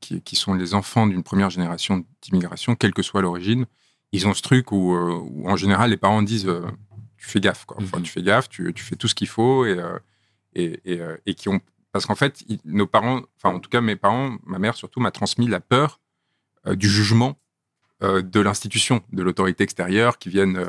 qui, 0.00 0.20
qui 0.20 0.34
sont 0.34 0.54
les 0.54 0.74
enfants 0.74 1.06
d'une 1.06 1.22
première 1.22 1.50
génération 1.50 2.04
d'immigration, 2.22 2.74
quelle 2.74 2.92
que 2.92 3.02
soit 3.02 3.22
l'origine, 3.22 3.66
ils 4.10 4.26
ont 4.26 4.34
ce 4.34 4.42
truc 4.42 4.72
où, 4.72 4.96
où, 4.96 5.48
en 5.48 5.54
général, 5.54 5.90
les 5.90 5.96
parents 5.96 6.22
disent, 6.22 6.50
tu 7.18 7.26
fais 7.26 7.40
gaffe, 7.40 7.64
quoi. 7.66 7.76
Enfin, 7.80 7.98
Mhm. 7.98 8.04
tu 8.04 8.10
fais 8.12 8.22
gaffe, 8.22 8.48
tu, 8.48 8.72
tu 8.74 8.82
fais 8.84 8.96
tout 8.96 9.08
ce 9.08 9.14
qu'il 9.14 9.28
faut 9.28 9.66
et, 9.66 9.78
euh, 9.78 9.98
et, 10.54 10.80
et, 10.84 11.00
euh, 11.00 11.16
et 11.26 11.34
qui 11.34 11.48
ont, 11.48 11.60
parce 11.92 12.06
qu'en 12.06 12.14
fait, 12.14 12.42
ils- 12.48 12.60
nos 12.64 12.86
parents, 12.86 13.22
enfin, 13.36 13.54
en 13.54 13.60
tout 13.60 13.70
cas, 13.70 13.80
mes 13.80 13.96
parents, 13.96 14.36
ma 14.46 14.58
mère 14.58 14.74
surtout, 14.76 15.00
m'a 15.00 15.10
transmis 15.10 15.48
la 15.48 15.60
peur 15.60 16.00
euh, 16.66 16.74
du 16.74 16.88
jugement 16.88 17.38
euh, 18.02 18.22
de 18.22 18.40
l'institution, 18.40 19.02
de 19.12 19.22
l'autorité 19.24 19.64
extérieure 19.64 20.18
qui 20.18 20.28
viennent. 20.28 20.64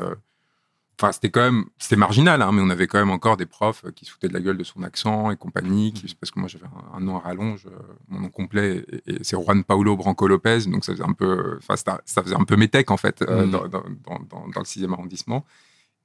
Enfin, 0.98 1.12
c'était 1.12 1.30
quand 1.30 1.40
même, 1.40 1.64
c'était 1.78 1.96
marginal, 1.96 2.42
hein, 2.42 2.50
mais 2.52 2.60
on 2.60 2.68
avait 2.68 2.86
quand 2.86 2.98
même 2.98 3.10
encore 3.10 3.38
des 3.38 3.46
profs 3.46 3.84
qui 3.94 4.04
se 4.04 4.10
foutaient 4.10 4.28
de 4.28 4.34
la 4.34 4.40
gueule 4.40 4.58
de 4.58 4.64
son 4.64 4.82
accent 4.82 5.30
et 5.30 5.36
compagnie. 5.36 5.94
Qui, 5.94 6.14
parce 6.14 6.30
que 6.30 6.38
moi, 6.38 6.46
j'avais 6.48 6.66
un, 6.66 6.96
un 6.98 7.00
nom 7.00 7.16
à 7.16 7.20
rallonge, 7.20 7.66
mon 8.08 8.20
nom 8.20 8.28
complet, 8.28 8.84
et, 9.06 9.14
et 9.14 9.18
c'est 9.24 9.34
Juan 9.42 9.64
Paulo 9.64 9.96
Branco 9.96 10.28
Lopez, 10.28 10.66
donc 10.66 10.84
ça 10.84 10.92
faisait 10.92 11.04
un 11.04 11.14
peu, 11.14 11.56
enfin, 11.56 11.76
ça, 11.76 12.02
ça 12.04 12.22
faisait 12.22 12.36
un 12.36 12.44
peu 12.44 12.56
métèque 12.56 12.90
en 12.90 12.98
fait 12.98 13.22
euh, 13.22 13.46
Mhm. 13.46 13.50
dans, 13.50 13.68
dans, 13.68 13.82
dans, 14.04 14.18
dans- 14.28 14.48
dans 14.48 14.60
le 14.60 14.66
6e 14.66 14.92
arrondissement. 14.92 15.46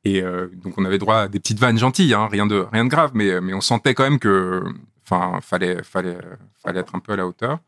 Et 0.05 0.21
euh, 0.21 0.47
donc, 0.53 0.77
on 0.77 0.85
avait 0.85 0.99
droit 0.99 1.17
à 1.21 1.27
des 1.27 1.39
petites 1.39 1.59
vannes 1.59 1.79
gentilles, 1.79 2.13
hein, 2.13 2.27
rien 2.31 2.45
de 2.45 2.57
rien 2.71 2.85
de 2.85 2.89
grave, 2.89 3.11
mais 3.15 3.53
on 3.53 3.61
sentait 3.61 3.95
quand 3.95 4.03
même 4.03 4.19
que, 4.19 4.63
enfin, 5.03 5.39
fallait 5.41 5.83
fallait 5.83 6.19
fallait 6.63 6.79
être 6.79 6.93
un 6.95 6.99
peu 6.99 7.13
à 7.13 7.15
la 7.15 7.27
hauteur. 7.27 7.59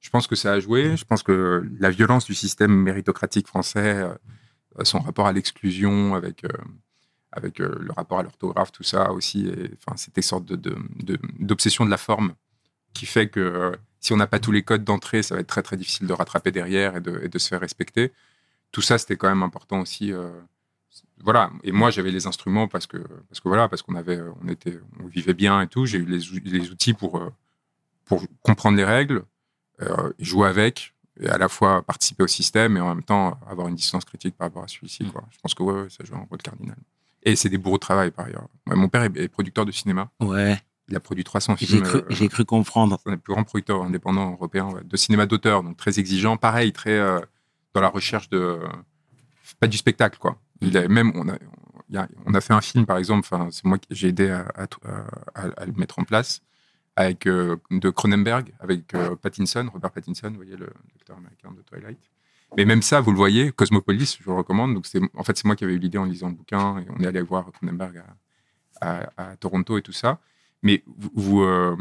Je 0.00 0.08
pense 0.10 0.28
que 0.28 0.36
ça 0.36 0.52
a 0.52 0.60
joué. 0.60 0.96
Je 0.96 1.04
pense 1.04 1.24
que 1.24 1.68
la 1.80 1.90
violence 1.90 2.24
du 2.24 2.34
système 2.34 2.72
méritocratique 2.72 3.48
français, 3.48 4.04
euh, 4.78 4.84
son 4.84 5.00
rapport 5.00 5.26
à 5.26 5.32
l'exclusion, 5.32 6.14
avec, 6.14 6.44
euh, 6.44 6.48
avec 7.32 7.58
le 7.58 7.90
rapport 7.96 8.20
à 8.20 8.22
l'orthographe, 8.22 8.72
tout 8.72 8.84
ça 8.84 9.12
aussi, 9.12 9.50
enfin, 9.78 9.96
c'était 9.96 10.22
sorte 10.22 10.44
d'obsession 11.40 11.84
de, 11.84 11.90
la 11.90 11.96
forme 11.96 12.34
qui 12.94 13.06
fait 13.06 13.28
que 13.28 13.72
si 14.00 14.12
on 14.12 14.16
n'a 14.16 14.26
pas 14.26 14.38
tous 14.38 14.52
les 14.52 14.62
codes 14.62 14.84
d'entrée, 14.84 15.22
ça 15.22 15.34
va 15.34 15.40
être 15.40 15.46
très 15.46 15.62
très 15.62 15.76
difficile 15.76 16.06
de 16.06 16.12
rattraper 16.12 16.52
derrière 16.52 16.96
et 16.96 17.00
de, 17.00 17.20
et 17.24 17.28
de 17.28 17.38
se 17.38 17.48
faire 17.48 17.60
respecter. 17.60 18.12
Tout 18.70 18.82
ça, 18.82 18.98
c'était 18.98 19.16
quand 19.16 19.28
même 19.28 19.42
important 19.42 19.80
aussi. 19.80 20.12
Voilà. 21.22 21.50
Et 21.62 21.72
moi, 21.72 21.90
j'avais 21.90 22.10
les 22.10 22.26
instruments 22.26 22.68
parce 22.68 22.86
que 22.86 22.98
parce 23.28 23.40
que 23.40 23.48
voilà, 23.48 23.68
parce 23.68 23.82
qu'on 23.82 23.94
avait, 23.94 24.20
on 24.42 24.48
était, 24.48 24.78
on 25.02 25.06
vivait 25.06 25.34
bien 25.34 25.60
et 25.62 25.66
tout. 25.68 25.86
J'ai 25.86 25.98
eu 25.98 26.04
les, 26.04 26.20
les 26.44 26.70
outils 26.70 26.94
pour 26.94 27.18
euh, 27.18 27.30
pour 28.04 28.22
comprendre 28.42 28.76
les 28.76 28.84
règles, 28.84 29.22
euh, 29.80 30.12
jouer 30.18 30.48
avec, 30.48 30.92
et 31.20 31.28
à 31.28 31.38
la 31.38 31.48
fois 31.48 31.82
participer 31.82 32.22
au 32.24 32.26
système 32.26 32.76
et 32.76 32.80
en 32.80 32.88
même 32.88 33.04
temps 33.04 33.38
avoir 33.48 33.68
une 33.68 33.74
distance 33.74 34.04
critique 34.04 34.36
par 34.36 34.48
rapport 34.48 34.64
à 34.64 34.68
celui-ci. 34.68 35.04
Quoi. 35.06 35.24
Je 35.30 35.38
pense 35.38 35.54
que 35.54 35.62
ouais, 35.62 35.82
ouais, 35.82 35.90
ça 35.90 36.04
joue 36.04 36.14
un 36.14 36.26
rôle 36.28 36.42
cardinal. 36.42 36.76
Et 37.22 37.36
c'est 37.36 37.48
des 37.48 37.58
bourreaux 37.58 37.76
de 37.76 37.80
travail 37.80 38.10
par 38.10 38.26
ailleurs. 38.26 38.48
Ouais, 38.66 38.74
mon 38.74 38.88
père 38.88 39.02
est, 39.02 39.28
producteur 39.28 39.64
de 39.64 39.70
cinéma. 39.72 40.10
Ouais, 40.20 40.58
Il 40.88 40.96
a 40.96 41.00
produit 41.00 41.22
300 41.22 41.54
j'ai 41.56 41.66
films. 41.66 41.82
cru, 41.82 41.98
euh, 41.98 42.04
j'ai 42.08 42.28
cru 42.28 42.44
comprendre. 42.44 42.98
c'est 43.02 43.10
un 43.10 43.12
des 43.14 43.18
plus 43.18 43.32
grands 43.32 43.44
producteurs 43.44 43.82
indépendants 43.82 44.32
européens 44.32 44.70
de 44.84 44.96
cinéma 44.96 45.26
d'auteur, 45.26 45.62
donc 45.62 45.76
très 45.76 46.00
exigeant. 46.00 46.36
Pareil, 46.36 46.72
très 46.72 46.98
euh, 46.98 47.20
dans 47.74 47.80
la 47.80 47.88
recherche 47.88 48.28
de. 48.28 48.58
Pas 49.60 49.68
du 49.68 49.76
spectacle, 49.76 50.18
quoi. 50.18 50.36
Même. 50.88 51.12
On 51.14 51.28
a, 51.28 51.36
on 52.26 52.34
a 52.34 52.40
fait 52.40 52.54
un 52.54 52.60
film, 52.60 52.86
par 52.86 52.98
exemple, 52.98 53.28
c'est 53.50 53.64
moi 53.64 53.78
qui 53.78 53.88
j'ai 53.90 54.08
aidé 54.08 54.30
à, 54.30 54.66
le 55.66 55.72
mettre 55.72 55.98
en 55.98 56.04
place, 56.04 56.42
avec 56.96 57.26
euh, 57.26 57.56
de 57.70 57.90
Cronenberg, 57.90 58.52
avec 58.60 58.94
euh, 58.94 59.14
Pattinson, 59.16 59.68
Robert 59.72 59.90
Pattinson, 59.90 60.30
vous 60.30 60.36
voyez, 60.36 60.56
le 60.56 60.68
l'acteur 60.94 61.16
américain 61.16 61.52
de 61.52 61.62
Twilight. 61.62 61.98
Mais 62.56 62.64
même 62.64 62.82
ça, 62.82 63.00
vous 63.00 63.12
le 63.12 63.16
voyez, 63.16 63.50
Cosmopolis, 63.50 64.16
je 64.18 64.24
vous 64.24 64.30
le 64.32 64.36
recommande. 64.38 64.74
Donc 64.74 64.86
en 65.16 65.24
fait, 65.24 65.36
c'est 65.36 65.46
moi 65.46 65.56
qui 65.56 65.64
avais 65.64 65.74
eu 65.74 65.78
l'idée 65.78 65.98
en 65.98 66.04
lisant 66.04 66.28
le 66.28 66.34
bouquin 66.34 66.78
et 66.78 66.86
on 66.90 67.02
est 67.02 67.06
allé 67.06 67.22
voir 67.22 67.50
Cronenberg 67.52 68.02
à, 68.80 69.36
Toronto 69.40 69.78
et 69.78 69.82
tout 69.82 69.92
ça. 69.92 70.18
Mais 70.62 70.82
vous, 70.86 71.42
euh, 71.42 71.76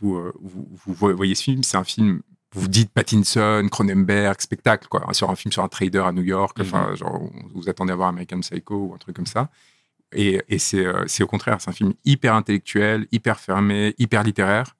vous- 0.00 0.32
vous 0.40 0.94
voyez 0.94 1.34
ce 1.34 1.42
film, 1.42 1.62
c'est 1.62 1.76
un 1.76 1.84
film. 1.84 2.22
Vous 2.54 2.68
dites 2.68 2.90
Pattinson, 2.90 3.66
Cronenberg, 3.70 4.40
spectacle, 4.40 4.88
quoi. 4.88 5.06
Sur 5.12 5.30
un 5.30 5.36
film 5.36 5.52
sur 5.52 5.62
un 5.62 5.68
trader 5.68 5.98
à 6.06 6.12
New 6.12 6.22
York. 6.22 6.56
Enfin, 6.60 6.94
genre, 6.94 7.20
vous 7.54 7.68
attendez 7.68 7.92
à 7.92 7.96
voir 7.96 8.08
American 8.08 8.40
Psycho 8.40 8.74
ou 8.88 8.94
un 8.94 8.98
truc 8.98 9.14
comme 9.16 9.26
ça. 9.26 9.50
Et, 10.12 10.40
euh, 10.74 11.04
c'est 11.06 11.22
au 11.22 11.26
contraire, 11.26 11.60
c'est 11.60 11.68
un 11.68 11.74
film 11.74 11.92
hyper 12.06 12.34
intellectuel, 12.34 13.06
hyper 13.12 13.38
fermé, 13.38 13.94
hyper 13.98 14.22
littéraire, 14.22 14.76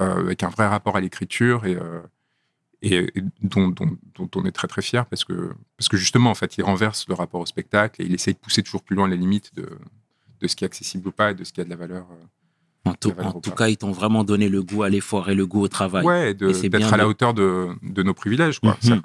euh, 0.00 0.20
avec 0.20 0.42
un 0.42 0.48
vrai 0.48 0.66
rapport 0.66 0.96
à 0.96 1.00
l'écriture 1.02 1.66
et, 1.66 1.74
euh, 1.76 2.00
et, 2.80 2.96
et 3.18 3.22
dont, 3.42 3.68
dont- 3.68 3.98
dont 4.14 4.30
on 4.36 4.44
est 4.46 4.52
très 4.52 4.66
très 4.68 4.80
fier 4.80 5.04
parce 5.06 5.24
que, 5.24 5.52
parce 5.76 5.88
que 5.90 5.98
justement, 5.98 6.30
en 6.30 6.34
fait, 6.34 6.56
il 6.56 6.64
renverse 6.64 7.06
le 7.08 7.14
rapport 7.14 7.40
au 7.42 7.46
spectacle 7.46 8.00
et 8.00 8.06
il 8.06 8.14
essaye 8.14 8.32
de 8.32 8.38
pousser 8.38 8.62
toujours 8.62 8.82
plus 8.82 8.96
loin 8.96 9.06
les 9.06 9.18
limites 9.18 9.54
de, 9.54 9.68
de 10.40 10.48
ce 10.48 10.56
qui 10.56 10.64
est 10.64 10.66
accessible 10.66 11.08
ou 11.08 11.12
pas 11.12 11.32
et 11.32 11.34
de 11.34 11.44
ce 11.44 11.52
qui 11.52 11.60
a 11.60 11.64
de 11.64 11.70
la 11.70 11.76
valeur. 11.76 12.06
euh, 12.10 12.24
En 12.84 12.94
tout, 12.94 13.12
en 13.16 13.40
cas, 13.40 13.68
ils 13.68 13.76
t'ont 13.76 13.92
vraiment 13.92 14.24
donné 14.24 14.48
le 14.48 14.60
goût 14.60 14.82
à 14.82 14.88
l'effort 14.88 15.30
et 15.30 15.36
le 15.36 15.46
goût 15.46 15.60
au 15.60 15.68
travail. 15.68 16.04
Ouais, 16.04 16.34
d'être 16.34 16.66
bien 16.66 16.92
à 16.92 16.96
la 16.96 17.06
hauteur 17.06 17.32
de, 17.32 17.68
de 17.82 18.02
nos 18.02 18.12
privilèges. 18.12 18.58
Quoi. 18.58 18.76
Mhm. 18.82 19.00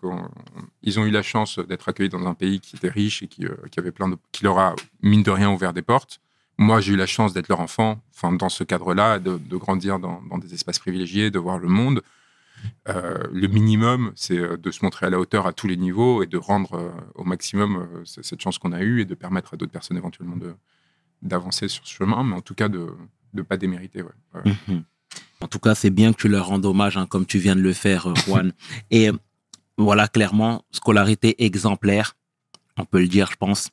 Ils 0.81 0.99
ont 0.99 1.05
eu 1.05 1.11
la 1.11 1.21
chance 1.21 1.59
d'être 1.59 1.87
accueillis 1.87 2.09
dans 2.09 2.25
un 2.25 2.33
pays 2.33 2.59
qui 2.59 2.75
était 2.75 2.89
riche 2.89 3.21
et 3.21 3.27
qui, 3.27 3.45
euh, 3.45 3.55
qui 3.69 3.79
avait 3.79 3.91
plein 3.91 4.09
de, 4.09 4.17
qui 4.31 4.43
leur 4.43 4.57
a 4.57 4.73
mine 5.03 5.21
de 5.21 5.29
rien 5.29 5.51
ouvert 5.51 5.73
des 5.73 5.83
portes. 5.83 6.19
Moi, 6.57 6.81
j'ai 6.81 6.93
eu 6.93 6.95
la 6.95 7.05
chance 7.05 7.33
d'être 7.33 7.49
leur 7.49 7.59
enfant, 7.59 8.01
enfin 8.15 8.31
dans 8.33 8.49
ce 8.49 8.63
cadre-là, 8.63 9.19
de, 9.19 9.37
de 9.37 9.57
grandir 9.57 9.99
dans, 9.99 10.23
dans 10.27 10.39
des 10.39 10.55
espaces 10.55 10.79
privilégiés, 10.79 11.29
de 11.29 11.37
voir 11.37 11.59
le 11.59 11.67
monde. 11.67 12.01
euh, 12.89 13.19
le 13.31 13.47
minimum, 13.47 14.11
c'est 14.15 14.39
euh, 14.39 14.57
de 14.57 14.71
se 14.71 14.83
montrer 14.83 15.05
à 15.05 15.11
la 15.11 15.19
hauteur 15.19 15.45
à 15.45 15.53
tous 15.53 15.67
les 15.67 15.77
niveaux 15.77 16.23
et 16.23 16.25
de 16.25 16.37
rendre 16.39 16.73
euh, 16.73 16.89
au 17.13 17.23
maximum 17.23 17.87
cette 18.05 18.41
chance 18.41 18.57
qu'on 18.57 18.71
a 18.71 18.81
eue 18.81 19.01
et 19.01 19.05
de 19.05 19.13
permettre 19.13 19.53
à 19.53 19.57
d'autres 19.57 19.71
personnes 19.71 19.97
éventuellement 19.97 20.35
d'avancer 21.21 21.67
sur 21.67 21.85
ce 21.85 21.93
chemin, 21.93 22.23
mais 22.23 22.35
en 22.35 22.41
tout 22.41 22.55
cas 22.55 22.69
de 22.69 22.87
ne 23.33 23.41
pas 23.41 23.57
démériter. 23.57 24.01
ouais. 24.01 24.51
Mhm. 24.67 24.83
En 25.39 25.47
tout 25.47 25.59
cas, 25.59 25.75
c'est 25.75 25.91
bien 25.91 26.13
que 26.13 26.17
tu 26.17 26.27
leur 26.29 26.47
rendes 26.47 26.65
hommage, 26.65 26.97
hein, 26.97 27.05
comme 27.05 27.25
tu 27.25 27.37
viens 27.37 27.55
de 27.55 27.61
le 27.61 27.73
faire, 27.73 28.07
euh, 28.07 28.15
Juan. 28.25 28.53
Et 28.91 29.11
voilà, 29.77 30.07
clairement, 30.07 30.65
scolarité 30.71 31.43
exemplaire, 31.45 32.15
on 32.77 32.85
peut 32.85 32.99
le 32.99 33.07
dire, 33.07 33.29
je 33.31 33.35
pense. 33.37 33.69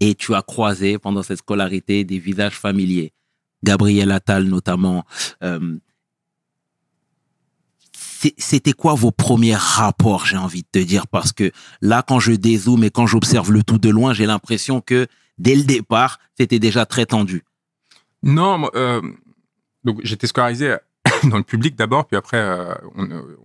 Et 0.00 0.14
tu 0.14 0.34
as 0.34 0.42
croisé 0.42 0.98
pendant 0.98 1.22
cette 1.22 1.38
scolarité 1.38 2.04
des 2.04 2.18
visages 2.18 2.58
familiers. 2.58 3.12
Gabriel 3.62 4.10
Attal, 4.10 4.44
notamment. 4.44 5.04
Euh, 5.42 5.76
C'était 8.36 8.72
quoi 8.72 8.94
vos 8.94 9.12
premiers 9.12 9.54
rapports, 9.54 10.26
j'ai 10.26 10.36
envie 10.36 10.62
de 10.62 10.68
te 10.72 10.84
dire? 10.84 11.06
Parce 11.06 11.32
que 11.32 11.52
là, 11.80 12.02
quand 12.02 12.18
je 12.18 12.32
dézoome 12.32 12.82
et 12.82 12.90
quand 12.90 13.06
j'observe 13.06 13.52
le 13.52 13.62
tout 13.62 13.78
de 13.78 13.88
loin, 13.88 14.12
j'ai 14.12 14.26
l'impression 14.26 14.80
que 14.80 15.06
dès 15.38 15.54
le 15.54 15.62
départ, 15.62 16.18
c'était 16.36 16.58
déjà 16.58 16.84
très 16.84 17.06
tendu. 17.06 17.44
Non, 18.22 18.68
euh, 18.74 19.00
donc 19.84 20.00
j'étais 20.02 20.26
scolarisé 20.26 20.76
dans 21.24 21.36
le 21.36 21.42
public 21.42 21.76
d'abord, 21.76 22.06
puis 22.06 22.16
après, 22.16 22.38
euh, 22.38 22.74
euh, 22.98 23.36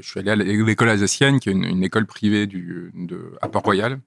je 0.00 0.08
suis 0.08 0.20
allé 0.20 0.30
à 0.30 0.36
l'école 0.36 0.88
alsacienne, 0.88 1.40
qui 1.40 1.50
est 1.50 1.52
une, 1.52 1.82
école 1.82 2.06
privée 2.06 2.46
de, 2.46 3.36
à 3.40 3.48
Port-Royal, 3.48 4.00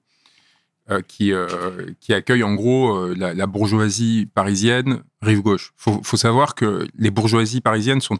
euh, 0.88 1.02
qui, 1.02 1.32
euh, 1.32 1.90
qui 1.98 2.14
accueille 2.14 2.44
en 2.44 2.54
gros 2.54 2.94
euh, 2.94 3.12
la, 3.16 3.46
bourgeoisie 3.48 4.30
parisienne 4.32 5.02
rive 5.20 5.42
gauche. 5.42 5.72
Faut, 5.76 6.00
faut 6.04 6.16
savoir 6.16 6.54
que 6.54 6.86
les 6.96 7.10
bourgeoisies 7.10 7.60
parisiennes 7.60 8.00
sont, 8.00 8.16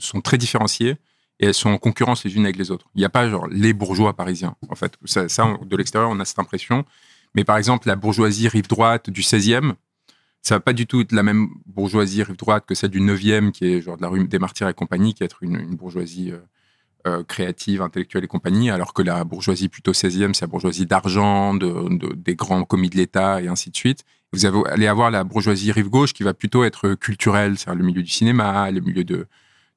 sont 0.00 0.20
très 0.20 0.36
différenciées 0.36 0.98
et 1.40 1.46
elles 1.46 1.54
sont 1.54 1.70
en 1.70 1.78
concurrence 1.78 2.22
les 2.24 2.36
unes 2.36 2.44
avec 2.44 2.58
les 2.58 2.70
autres. 2.70 2.84
Il 2.94 2.98
n'y 2.98 3.06
a 3.06 3.08
pas 3.08 3.26
genre 3.30 3.46
les 3.46 3.72
bourgeois 3.72 4.12
parisiens, 4.12 4.54
en 4.68 4.74
fait. 4.74 4.98
Ça, 5.06 5.26
de 5.64 5.76
l'extérieur, 5.78 6.10
on 6.10 6.20
a 6.20 6.26
cette 6.26 6.38
impression. 6.38 6.84
Mais 7.34 7.42
par 7.42 7.56
exemple, 7.56 7.88
la 7.88 7.96
bourgeoisie 7.96 8.48
rive 8.48 8.68
droite 8.68 9.08
du 9.08 9.22
16e, 9.22 9.72
ça 10.44 10.56
va 10.56 10.60
pas 10.60 10.74
du 10.74 10.86
tout 10.86 11.00
être 11.00 11.12
la 11.12 11.22
même 11.22 11.48
bourgeoisie 11.66 12.22
rive 12.22 12.36
droite 12.36 12.64
que 12.66 12.74
celle 12.74 12.90
du 12.90 13.00
9e, 13.00 13.50
qui 13.50 13.64
est 13.64 13.80
genre 13.80 13.96
de 13.96 14.02
la 14.02 14.08
rue 14.08 14.28
des 14.28 14.38
Martyrs 14.38 14.68
et 14.68 14.74
compagnie, 14.74 15.14
qui 15.14 15.24
est 15.24 15.34
une, 15.40 15.74
bourgeoisie 15.74 16.32
euh, 16.32 16.38
euh, 17.06 17.24
créative, 17.24 17.80
intellectuelle 17.80 18.24
et 18.24 18.26
compagnie, 18.28 18.70
alors 18.70 18.92
que 18.92 19.00
la 19.00 19.24
bourgeoisie 19.24 19.70
plutôt 19.70 19.92
16e, 19.92 20.34
c'est 20.34 20.42
la 20.42 20.48
bourgeoisie 20.48 20.84
d'argent, 20.84 21.54
de, 21.54 21.96
de- 21.96 22.14
des 22.14 22.36
grands 22.36 22.64
commis 22.64 22.90
de 22.90 22.96
l'État 22.96 23.40
et 23.40 23.48
ainsi 23.48 23.70
de 23.70 23.76
suite. 23.76 24.04
Vous 24.34 24.44
allez 24.44 24.86
avoir 24.86 25.10
la 25.10 25.24
bourgeoisie 25.24 25.72
rive 25.72 25.88
gauche 25.88 26.12
qui 26.12 26.24
va 26.24 26.34
plutôt 26.34 26.62
être 26.62 26.94
culturelle, 26.94 27.56
c'est-à-dire 27.56 27.78
le 27.80 27.86
milieu 27.86 28.02
du 28.02 28.10
cinéma, 28.10 28.70
le 28.70 28.80
milieu 28.80 29.04
de, 29.04 29.26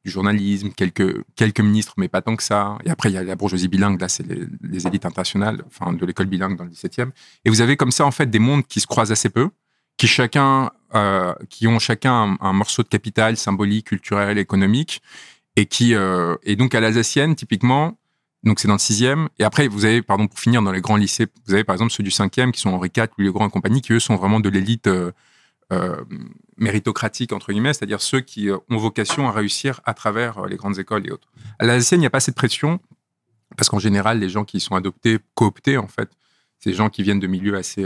du 0.03 0.11
journalisme, 0.11 0.71
quelques, 0.75 1.23
quelques 1.37 1.61
ministres, 1.61 1.93
mais 1.95 2.09
pas 2.09 2.21
tant 2.21 2.35
que 2.35 2.43
ça. 2.43 2.77
Et 2.83 2.89
après, 2.89 3.09
il 3.09 3.13
y 3.13 3.17
a 3.17 3.23
la 3.23 3.35
bourgeoisie 3.37 3.69
bilingue, 3.69 4.01
là, 4.01 4.09
c'est 4.09 4.27
les, 4.27 4.41
les 4.63 4.85
élites 4.85 5.05
internationales, 5.05 5.63
enfin, 5.67 5.93
de 5.93 6.05
l'école 6.05 6.25
bilingue 6.25 6.57
dans 6.57 6.65
le 6.65 6.71
17e. 6.71 7.11
Et 7.45 7.49
vous 7.49 7.61
avez 7.61 7.77
comme 7.77 7.91
ça, 7.91 8.05
en 8.05 8.11
fait, 8.11 8.25
des 8.29 8.39
mondes 8.39 8.65
qui 8.67 8.81
se 8.81 8.87
croisent 8.87 9.11
assez 9.13 9.29
peu, 9.29 9.49
qui 9.97 10.07
chacun, 10.07 10.71
euh, 10.95 11.33
qui 11.49 11.67
ont 11.67 11.79
chacun 11.79 12.37
un, 12.39 12.53
morceau 12.53 12.83
de 12.83 12.87
capital 12.87 13.35
symbolique, 13.35 13.87
culturel, 13.87 14.37
économique, 14.37 15.01
et 15.55 15.65
qui, 15.65 15.95
euh, 15.95 16.35
et 16.43 16.55
donc 16.55 16.75
à 16.75 16.79
l'Alsacienne, 16.79 17.35
typiquement, 17.35 17.97
donc 18.43 18.59
c'est 18.59 18.67
dans 18.67 18.75
le 18.75 18.79
sixième, 18.79 19.27
et 19.39 19.43
après, 19.43 19.67
vous 19.67 19.85
avez, 19.85 20.03
pardon, 20.03 20.27
pour 20.27 20.39
finir, 20.39 20.61
dans 20.61 20.71
les 20.71 20.81
grands 20.81 20.95
lycées, 20.95 21.25
vous 21.47 21.53
avez 21.53 21.63
par 21.63 21.73
exemple 21.73 21.91
ceux 21.91 22.03
du 22.03 22.11
cinquième, 22.11 22.51
qui 22.51 22.61
sont 22.61 22.69
Henri 22.69 22.91
IV, 22.95 23.07
Louis 23.17 23.25
le 23.25 23.31
Grand 23.31 23.47
et 23.47 23.51
compagnie, 23.51 23.81
qui 23.81 23.93
eux 23.93 23.99
sont 23.99 24.15
vraiment 24.15 24.39
de 24.39 24.49
l'élite 24.49 24.87
euh, 24.87 25.11
méritocratique, 26.57 27.33
entre 27.33 27.51
guillemets, 27.51 27.73
c'est-à-dire 27.73 28.01
ceux 28.01 28.21
qui 28.21 28.49
ont 28.51 28.77
vocation 28.77 29.27
à 29.27 29.31
réussir 29.31 29.81
à 29.85 29.95
travers 29.95 30.45
les 30.45 30.55
grandes 30.57 30.77
écoles 30.77 31.07
et 31.07 31.11
autres. 31.11 31.27
À 31.57 31.65
l'Alsacienne, 31.65 31.99
il 31.99 32.03
n'y 32.03 32.07
a 32.07 32.11
pas 32.11 32.19
cette 32.19 32.35
pression, 32.35 32.79
parce 33.57 33.69
qu'en 33.69 33.79
général, 33.79 34.19
les 34.19 34.29
gens 34.29 34.45
qui 34.45 34.59
sont 34.59 34.75
adoptés, 34.75 35.17
cooptés, 35.33 35.77
en 35.77 35.87
fait, 35.87 36.11
c'est 36.59 36.69
des 36.69 36.75
gens 36.75 36.89
qui 36.89 37.01
viennent 37.01 37.19
de 37.19 37.27
milieux 37.27 37.55
assez, 37.55 37.83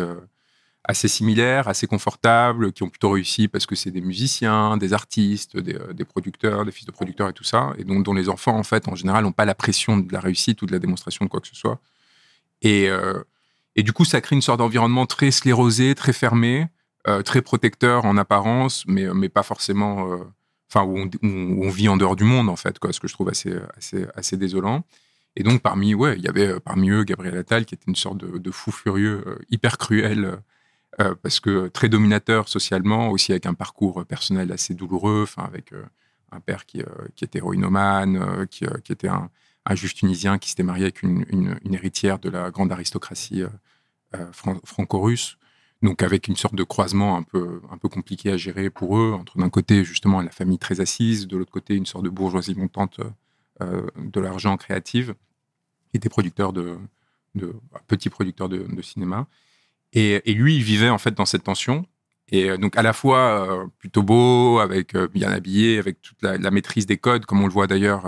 assez 0.83 1.07
similaires, 1.07 1.67
assez 1.67 1.87
confortables, 1.87 2.73
qui 2.73 2.83
ont 2.83 2.89
plutôt 2.89 3.11
réussi 3.11 3.47
parce 3.47 3.65
que 3.65 3.75
c'est 3.75 3.91
des 3.91 4.01
musiciens, 4.01 4.77
des 4.77 4.93
artistes, 4.93 5.57
des, 5.57 5.75
euh, 5.75 5.93
des 5.93 6.05
producteurs, 6.05 6.65
des 6.65 6.71
fils 6.71 6.85
de 6.85 6.91
producteurs 6.91 7.29
et 7.29 7.33
tout 7.33 7.43
ça, 7.43 7.73
et 7.77 7.83
donc 7.83 8.03
dont 8.03 8.13
les 8.13 8.29
enfants, 8.29 8.57
en 8.57 8.63
fait, 8.63 8.87
en 8.87 8.95
général, 8.95 9.23
n'ont 9.23 9.31
pas 9.31 9.45
la 9.45 9.55
pression 9.55 9.97
de 9.97 10.11
la 10.11 10.19
réussite 10.19 10.61
ou 10.61 10.65
de 10.65 10.71
la 10.71 10.79
démonstration 10.79 11.25
de 11.25 11.29
quoi 11.29 11.39
que 11.39 11.47
ce 11.47 11.55
soit. 11.55 11.79
Et, 12.61 12.89
euh, 12.89 13.23
et 13.75 13.83
du 13.83 13.93
coup, 13.93 14.05
ça 14.05 14.21
crée 14.21 14.35
une 14.35 14.41
sorte 14.41 14.59
d'environnement 14.59 15.05
très 15.05 15.29
sclérosé, 15.31 15.93
très 15.93 16.13
fermé, 16.13 16.67
euh, 17.07 17.21
très 17.21 17.41
protecteur 17.41 18.05
en 18.05 18.17
apparence, 18.17 18.83
mais, 18.87 19.05
mais 19.13 19.29
pas 19.29 19.43
forcément. 19.43 20.07
Enfin, 20.69 20.85
où, 20.85 21.09
on, 21.21 21.69
vit 21.69 21.89
en 21.89 21.97
dehors 21.97 22.15
du 22.15 22.23
monde, 22.23 22.47
en 22.47 22.55
fait, 22.55 22.79
quoi, 22.79 22.93
ce 22.93 23.01
que 23.01 23.07
je 23.09 23.13
trouve 23.13 23.27
assez, 23.27 23.53
assez, 24.15 24.37
désolant. 24.37 24.85
Et 25.35 25.43
donc, 25.43 25.61
parmi, 25.61 25.93
ouais, 25.93 26.15
il 26.17 26.23
y 26.23 26.29
avait 26.29 26.61
parmi 26.61 26.89
eux 26.91 27.03
Gabriel 27.03 27.37
Attal, 27.37 27.65
qui 27.65 27.75
était 27.75 27.83
une 27.87 27.95
sorte 27.95 28.17
de, 28.17 28.51
fou 28.51 28.71
furieux, 28.71 29.37
hyper 29.49 29.77
cruel, 29.77 30.39
euh, 30.99 31.15
parce 31.21 31.39
que 31.39 31.67
très 31.69 31.89
dominateur 31.89 32.49
socialement, 32.49 33.09
aussi 33.09 33.31
avec 33.31 33.45
un 33.45 33.53
parcours 33.53 34.05
personnel 34.05 34.51
assez 34.51 34.73
douloureux, 34.73 35.25
avec 35.37 35.71
euh, 35.73 35.83
un 36.31 36.39
père 36.39 36.65
qui, 36.65 36.81
euh, 36.81 36.85
était 37.21 37.37
héroïnomane, 37.39 38.47
qui, 38.47 38.65
qui 38.83 38.91
était 38.91 39.07
un, 39.07 39.29
un 39.65 39.75
juif 39.75 39.93
tunisien 39.93 40.37
qui 40.37 40.49
s'était 40.49 40.63
marié 40.63 40.83
avec 40.85 41.01
une, 41.03 41.25
une- 41.29 41.73
héritière 41.73 42.19
de 42.19 42.29
la 42.29 42.51
grande 42.51 42.71
aristocratie 42.71 43.43
fran- 44.31 44.59
franco-russe. 44.65 45.37
Donc 45.81 46.03
avec 46.03 46.27
une 46.27 46.35
sorte 46.35 46.55
de 46.55 46.63
croisement 46.63 47.15
un 47.17 47.23
peu, 47.23 47.61
un 47.71 47.77
peu 47.77 47.89
compliqué 47.89 48.31
à 48.31 48.37
gérer 48.37 48.69
pour 48.69 48.97
eux, 48.97 49.13
entre 49.13 49.37
d'un 49.37 49.49
côté 49.49 49.83
justement 49.83 50.21
la 50.21 50.29
famille 50.29 50.59
très 50.59 50.79
assise, 50.79 51.27
de 51.27 51.37
l'autre 51.37 51.51
côté 51.51 51.75
une 51.75 51.85
sorte 51.85 52.03
de 52.05 52.09
bourgeoisie 52.09 52.55
montante 52.55 52.99
de 53.59 54.19
l'argent 54.19 54.57
créative 54.57 55.15
et 55.93 55.99
des 55.99 56.09
producteurs 56.09 56.53
de, 56.53 56.77
de 57.35 57.55
petits 57.87 58.09
producteurs 58.09 58.49
de 58.49 58.81
cinéma. 58.81 59.27
Et, 59.93 60.33
lui, 60.33 60.55
il 60.55 60.63
vivait 60.63 60.89
en 60.89 60.97
fait 60.97 61.13
dans 61.13 61.25
cette 61.25 61.43
tension. 61.43 61.85
Et 62.29 62.49
euh, 62.49 62.57
donc 62.57 62.77
à 62.77 62.81
la 62.81 62.93
fois 62.93 63.17
euh, 63.19 63.67
plutôt 63.77 64.03
beau, 64.03 64.59
avec 64.59 64.95
euh, 64.95 65.07
bien 65.07 65.29
habillé, 65.29 65.77
avec 65.77 66.01
toute 66.01 66.21
la, 66.21 66.51
maîtrise 66.51 66.85
des 66.85 66.97
codes, 66.97 67.25
comme 67.25 67.41
on 67.41 67.47
le 67.47 67.53
voit 67.53 67.67
d'ailleurs 67.67 68.03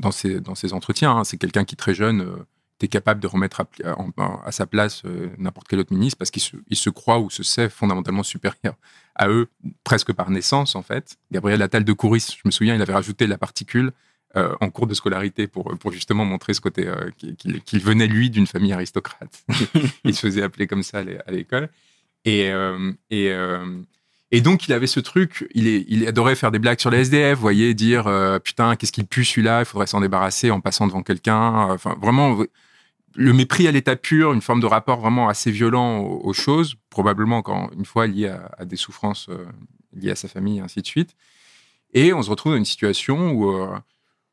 dans 0.00 0.10
ses, 0.10 0.40
dans 0.40 0.54
entretiens. 0.72 1.16
hein. 1.16 1.24
C'est 1.24 1.36
quelqu'un 1.36 1.64
qui 1.64 1.76
très 1.76 1.94
jeune 1.94 2.44
était 2.76 2.88
capable 2.88 3.20
de 3.20 3.28
remettre 3.28 3.64
à, 3.84 4.52
sa 4.52 4.66
place 4.66 5.04
n'importe 5.38 5.68
quel 5.68 5.78
autre 5.78 5.92
ministre 5.92 6.18
parce 6.18 6.32
qu'il 6.32 6.42
se, 6.42 6.56
il 6.68 6.76
se 6.76 6.90
croit 6.90 7.20
ou 7.20 7.30
se 7.30 7.44
sait 7.44 7.68
fondamentalement 7.68 8.24
supérieur 8.24 8.74
à 9.14 9.28
eux, 9.28 9.48
presque 9.84 10.12
par 10.12 10.30
naissance 10.30 10.74
en 10.74 10.82
fait. 10.82 11.16
Gabriel 11.30 11.62
Attal 11.62 11.84
de 11.84 11.92
Couris, 11.92 12.36
je 12.36 12.42
me 12.44 12.50
souviens, 12.50 12.74
il 12.74 12.82
avait 12.82 12.94
rajouté 12.94 13.28
la 13.28 13.38
particule 13.38 13.92
euh, 14.36 14.54
en 14.60 14.70
cours 14.70 14.86
de 14.86 14.94
scolarité 14.94 15.46
pour, 15.46 15.76
pour 15.78 15.92
justement 15.92 16.24
montrer 16.24 16.54
ce 16.54 16.60
côté 16.60 16.86
euh, 16.86 17.10
qu'il 17.18 17.80
venait 17.80 18.06
lui 18.06 18.30
d'une 18.30 18.46
famille 18.46 18.72
aristocrate. 18.72 19.44
il 20.04 20.14
se 20.14 20.20
faisait 20.26 20.42
appeler 20.42 20.66
comme 20.66 20.82
ça 20.82 20.98
à 20.98 21.02
l'é- 21.02 21.18
à 21.26 21.30
l'école. 21.30 21.68
Et, 22.24 22.50
euh, 22.50 22.92
et, 23.10 23.30
et 24.30 24.40
donc, 24.40 24.66
il 24.68 24.72
avait 24.72 24.86
ce 24.86 25.00
truc, 25.00 25.46
il, 25.54 25.66
est, 25.68 25.84
il 25.88 26.06
adorait 26.06 26.36
faire 26.36 26.50
des 26.50 26.58
blagues 26.58 26.78
sur 26.80 26.88
les 26.90 26.98
SDF, 27.00 27.34
vous 27.36 27.42
voyez, 27.42 27.74
dire 27.74 28.04
putain, 28.44 28.76
qu'est-ce 28.76 28.92
qu'il 28.92 29.06
pue 29.06 29.24
celui-là, 29.24 29.60
il 29.60 29.64
faudrait 29.66 29.86
s'en 29.86 30.00
débarrasser 30.00 30.50
en 30.50 30.60
passant 30.60 30.86
devant 30.86 31.02
quelqu'un. 31.02 31.50
Enfin, 31.70 31.96
vraiment, 32.00 32.38
le 33.14 33.32
mépris 33.34 33.66
à 33.68 33.72
l'état 33.72 33.96
pur, 33.96 34.32
une 34.32 34.40
forme 34.40 34.60
de 34.60 34.66
rapport 34.66 35.00
vraiment 35.00 35.28
assez 35.28 35.50
violent 35.50 35.98
aux, 35.98 36.20
aux 36.28 36.32
choses, 36.32 36.76
probablement 36.88 37.36
encore 37.38 37.70
une 37.76 37.84
fois 37.84 38.06
lié 38.06 38.28
à, 38.28 38.50
à 38.56 38.64
des 38.64 38.76
souffrances 38.76 39.28
liées 39.94 40.12
à 40.12 40.16
sa 40.16 40.28
famille, 40.28 40.58
et 40.58 40.62
ainsi 40.62 40.80
de 40.80 40.86
suite. 40.86 41.14
Et 41.92 42.14
on 42.14 42.22
se 42.22 42.30
retrouve 42.30 42.52
dans 42.52 42.58
une 42.58 42.64
situation 42.64 43.32
où, 43.32 43.52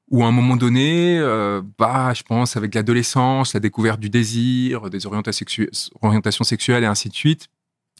où 0.10 0.24
à 0.24 0.28
un 0.28 0.32
moment 0.32 0.56
donné, 0.56 1.18
euh, 1.20 1.62
bah, 1.78 2.14
je 2.16 2.24
pense, 2.24 2.58
avec 2.58 2.74
l'adolescence, 2.76 3.54
la 3.54 3.60
découverte 3.60 4.00
du 4.00 4.10
désir, 4.10 4.90
des 4.90 5.06
orientations, 5.06 5.46
sexu- 5.46 5.90
orientations 6.02 6.44
sexuelles 6.44 6.84
et 6.84 6.88
ainsi 6.88 7.10
de 7.10 7.16
suite, 7.16 7.48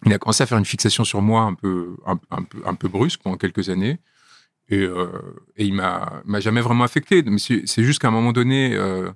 il 0.06 0.14
a 0.14 0.18
commencé 0.18 0.44
à 0.44 0.46
faire 0.46 0.58
une 0.58 0.66
fixation 0.66 1.04
sur 1.04 1.22
moi 1.22 1.42
un 1.44 1.54
peu, 1.54 1.96
un, 2.06 2.18
un 2.32 2.44
peu, 2.44 2.62
un 2.66 2.74
peu 2.74 2.88
brusque 2.88 3.22
pendant 3.22 3.38
quelques 3.38 3.70
années. 3.70 4.00
Et, 4.70 4.78
euh, 4.80 5.08
et 5.58 5.66
il 5.66 5.74
m'a 5.74 6.22
m'a 6.26 6.40
jamais 6.40 6.62
vraiment 6.62 6.84
affecté. 6.84 7.24
Mais 7.24 7.40
c'est 7.40 7.84
juste 7.84 8.00
qu'à 8.00 8.08
un 8.10 8.12
moment 8.12 8.32
donné, 8.32 8.76
euh, 8.76 9.12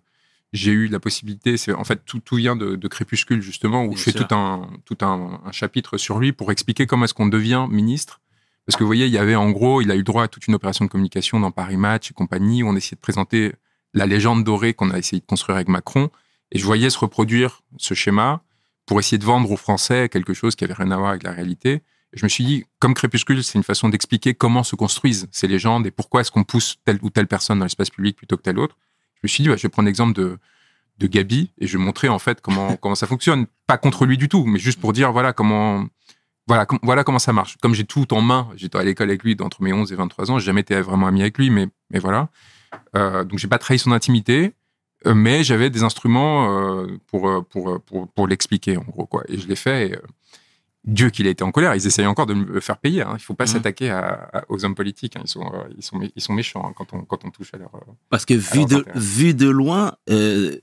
j'ai 0.51 0.71
eu 0.71 0.87
la 0.87 0.99
possibilité. 0.99 1.57
C'est 1.57 1.73
en 1.73 1.83
fait 1.83 2.03
tout, 2.05 2.19
tout 2.19 2.35
vient 2.37 2.55
de, 2.55 2.75
de 2.75 2.87
Crépuscule 2.87 3.41
justement, 3.41 3.85
où 3.85 3.89
Bien 3.89 3.97
je 3.97 4.03
fais 4.03 4.11
sûr. 4.11 4.27
tout 4.27 4.35
un 4.35 4.67
tout 4.85 4.97
un, 5.01 5.39
un 5.45 5.51
chapitre 5.51 5.97
sur 5.97 6.19
lui 6.19 6.31
pour 6.33 6.51
expliquer 6.51 6.85
comment 6.87 7.05
est-ce 7.05 7.13
qu'on 7.13 7.27
devient 7.27 7.67
ministre. 7.69 8.19
Parce 8.65 8.77
que 8.77 8.83
vous 8.83 8.87
voyez, 8.87 9.07
il 9.07 9.11
y 9.11 9.17
avait 9.17 9.35
en 9.35 9.51
gros, 9.51 9.81
il 9.81 9.91
a 9.91 9.95
eu 9.95 10.03
droit 10.03 10.23
à 10.23 10.27
toute 10.27 10.47
une 10.47 10.55
opération 10.55 10.85
de 10.85 10.89
communication 10.89 11.39
dans 11.39 11.51
Paris 11.51 11.77
Match 11.77 12.11
et 12.11 12.13
compagnie 12.13 12.63
où 12.63 12.67
on 12.67 12.75
essayait 12.75 12.95
de 12.95 13.01
présenter 13.01 13.53
la 13.93 14.05
légende 14.05 14.43
dorée 14.43 14.73
qu'on 14.73 14.89
a 14.89 14.97
essayé 14.97 15.19
de 15.19 15.25
construire 15.25 15.57
avec 15.57 15.67
Macron. 15.67 16.09
Et 16.51 16.59
je 16.59 16.65
voyais 16.65 16.89
se 16.89 16.97
reproduire 16.97 17.61
ce 17.77 17.93
schéma 17.93 18.43
pour 18.85 18.99
essayer 18.99 19.17
de 19.17 19.25
vendre 19.25 19.51
aux 19.51 19.57
Français 19.57 20.09
quelque 20.09 20.33
chose 20.33 20.55
qui 20.55 20.63
avait 20.63 20.73
rien 20.73 20.91
à 20.91 20.97
voir 20.97 21.09
avec 21.11 21.23
la 21.23 21.31
réalité. 21.31 21.81
Et 22.13 22.17
je 22.17 22.25
me 22.25 22.29
suis 22.29 22.43
dit, 22.43 22.65
comme 22.79 22.93
Crépuscule, 22.93 23.43
c'est 23.43 23.57
une 23.57 23.63
façon 23.63 23.89
d'expliquer 23.89 24.33
comment 24.33 24.63
se 24.63 24.75
construisent 24.75 25.27
ces 25.31 25.47
légendes 25.47 25.87
et 25.87 25.91
pourquoi 25.91 26.21
est-ce 26.21 26.31
qu'on 26.31 26.43
pousse 26.43 26.77
telle 26.85 26.99
ou 27.01 27.09
telle 27.09 27.27
personne 27.27 27.59
dans 27.59 27.65
l'espace 27.65 27.89
public 27.89 28.15
plutôt 28.15 28.37
que 28.37 28.43
telle 28.43 28.59
autre. 28.59 28.77
Je 29.15 29.19
me 29.23 29.27
suis 29.27 29.43
dit, 29.43 29.49
bah, 29.49 29.55
je 29.57 29.63
vais 29.63 29.69
prendre 29.69 29.87
l'exemple 29.87 30.13
de, 30.13 30.37
de 30.99 31.07
Gabi 31.07 31.51
et 31.57 31.67
je 31.67 31.77
vais 31.77 31.83
montrer 31.83 32.09
en 32.09 32.19
fait 32.19 32.39
comment, 32.41 32.75
comment 32.81 32.95
ça 32.95 33.07
fonctionne. 33.07 33.47
Pas 33.67 33.77
contre 33.77 34.05
lui 34.05 34.17
du 34.17 34.29
tout, 34.29 34.45
mais 34.45 34.59
juste 34.59 34.79
pour 34.79 34.93
dire, 34.93 35.11
voilà 35.11 35.33
comment, 35.33 35.87
voilà, 36.47 36.65
com- 36.65 36.79
voilà 36.83 37.03
comment 37.03 37.19
ça 37.19 37.33
marche. 37.33 37.57
Comme 37.61 37.73
j'ai 37.73 37.85
tout 37.85 38.13
en 38.13 38.21
main, 38.21 38.49
j'étais 38.55 38.77
à 38.77 38.83
l'école 38.83 39.09
avec 39.09 39.23
lui 39.23 39.35
entre 39.41 39.61
mes 39.61 39.73
11 39.73 39.91
et 39.91 39.95
23 39.95 40.31
ans, 40.31 40.39
j'ai 40.39 40.45
jamais 40.47 40.61
été 40.61 40.79
vraiment 40.81 41.07
ami 41.07 41.21
avec 41.21 41.37
lui, 41.37 41.49
mais, 41.49 41.67
mais 41.89 41.99
voilà. 41.99 42.29
Euh, 42.95 43.23
donc 43.23 43.39
j'ai 43.39 43.47
pas 43.47 43.59
trahi 43.59 43.77
son 43.79 43.91
intimité, 43.91 44.53
euh, 45.05 45.13
mais 45.13 45.43
j'avais 45.43 45.69
des 45.69 45.83
instruments 45.83 46.57
euh, 46.81 46.97
pour, 47.07 47.29
euh, 47.29 47.41
pour, 47.41 47.79
pour, 47.81 48.07
pour 48.11 48.27
l'expliquer 48.27 48.77
en 48.77 48.81
gros 48.83 49.05
quoi. 49.05 49.23
Et 49.27 49.37
je 49.37 49.47
l'ai 49.47 49.55
fait. 49.55 49.89
Et, 49.91 49.97
Dieu 50.85 51.09
qu'il 51.11 51.27
a 51.27 51.29
été 51.29 51.45
en 51.45 51.51
colère. 51.53 51.73
Ils 51.75 51.87
essayent 51.87 52.07
encore 52.07 52.25
de 52.25 52.33
me 52.33 52.59
faire 52.59 52.77
payer. 52.77 53.03
Hein. 53.03 53.13
Il 53.17 53.21
faut 53.23 53.33
pas 53.35 53.45
Mhm. 53.45 53.51
s'attaquer 53.51 54.01
aux 54.49 54.65
hommes 54.65 54.75
politiques. 54.75 55.15
hein. 55.15 55.21
Ils 55.23 55.29
sont 55.29 55.45
euh, 55.53 55.63
ils 55.77 55.81
sont 55.81 56.01
ils 56.13 56.21
sont 56.21 56.33
méchants 56.33 56.61
hein, 56.67 56.73
quand 56.75 56.91
on 56.93 57.03
quand 57.03 57.23
on 57.23 57.29
touche 57.29 57.53
à 57.53 57.57
leur. 57.57 57.69
Parce 58.09 58.25
que 58.25 58.33
vu 58.33 58.65
de, 58.65 58.85
vu 58.93 59.33
de 59.33 59.47
loin, 59.47 59.93
euh, 60.09 60.57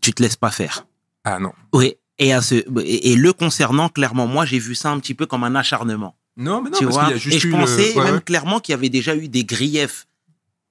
tu 0.00 0.12
te 0.12 0.22
laisses 0.22 0.36
pas 0.36 0.52
faire. 0.52 0.86
Ah 1.24 1.40
non. 1.40 1.52
Oui. 1.72 1.96
Et, 2.20 2.32
à 2.32 2.40
ce, 2.42 2.54
et, 2.84 3.12
et 3.12 3.16
le 3.16 3.32
concernant, 3.32 3.88
clairement, 3.88 4.26
moi, 4.28 4.44
j'ai 4.44 4.58
vu 4.60 4.74
ça 4.76 4.90
un 4.92 5.00
petit 5.00 5.14
peu 5.14 5.26
comme 5.26 5.42
un 5.42 5.54
acharnement. 5.56 6.14
Non, 6.36 6.62
mais 6.62 6.70
non, 6.70 6.78
tu 6.78 6.84
parce 6.84 6.98
qu'il 6.98 7.08
y 7.08 7.12
a 7.12 7.16
juste 7.16 7.36
et 7.36 7.38
je 7.40 7.48
eu 7.48 7.50
le- 7.50 7.56
pensais 7.58 7.94
ouais, 7.98 8.04
même 8.04 8.14
ouais. 8.16 8.20
clairement 8.20 8.60
qu'il 8.60 8.72
y 8.72 8.74
avait 8.74 8.88
déjà 8.90 9.16
eu 9.16 9.28
des 9.28 9.44
griefs. 9.44 10.06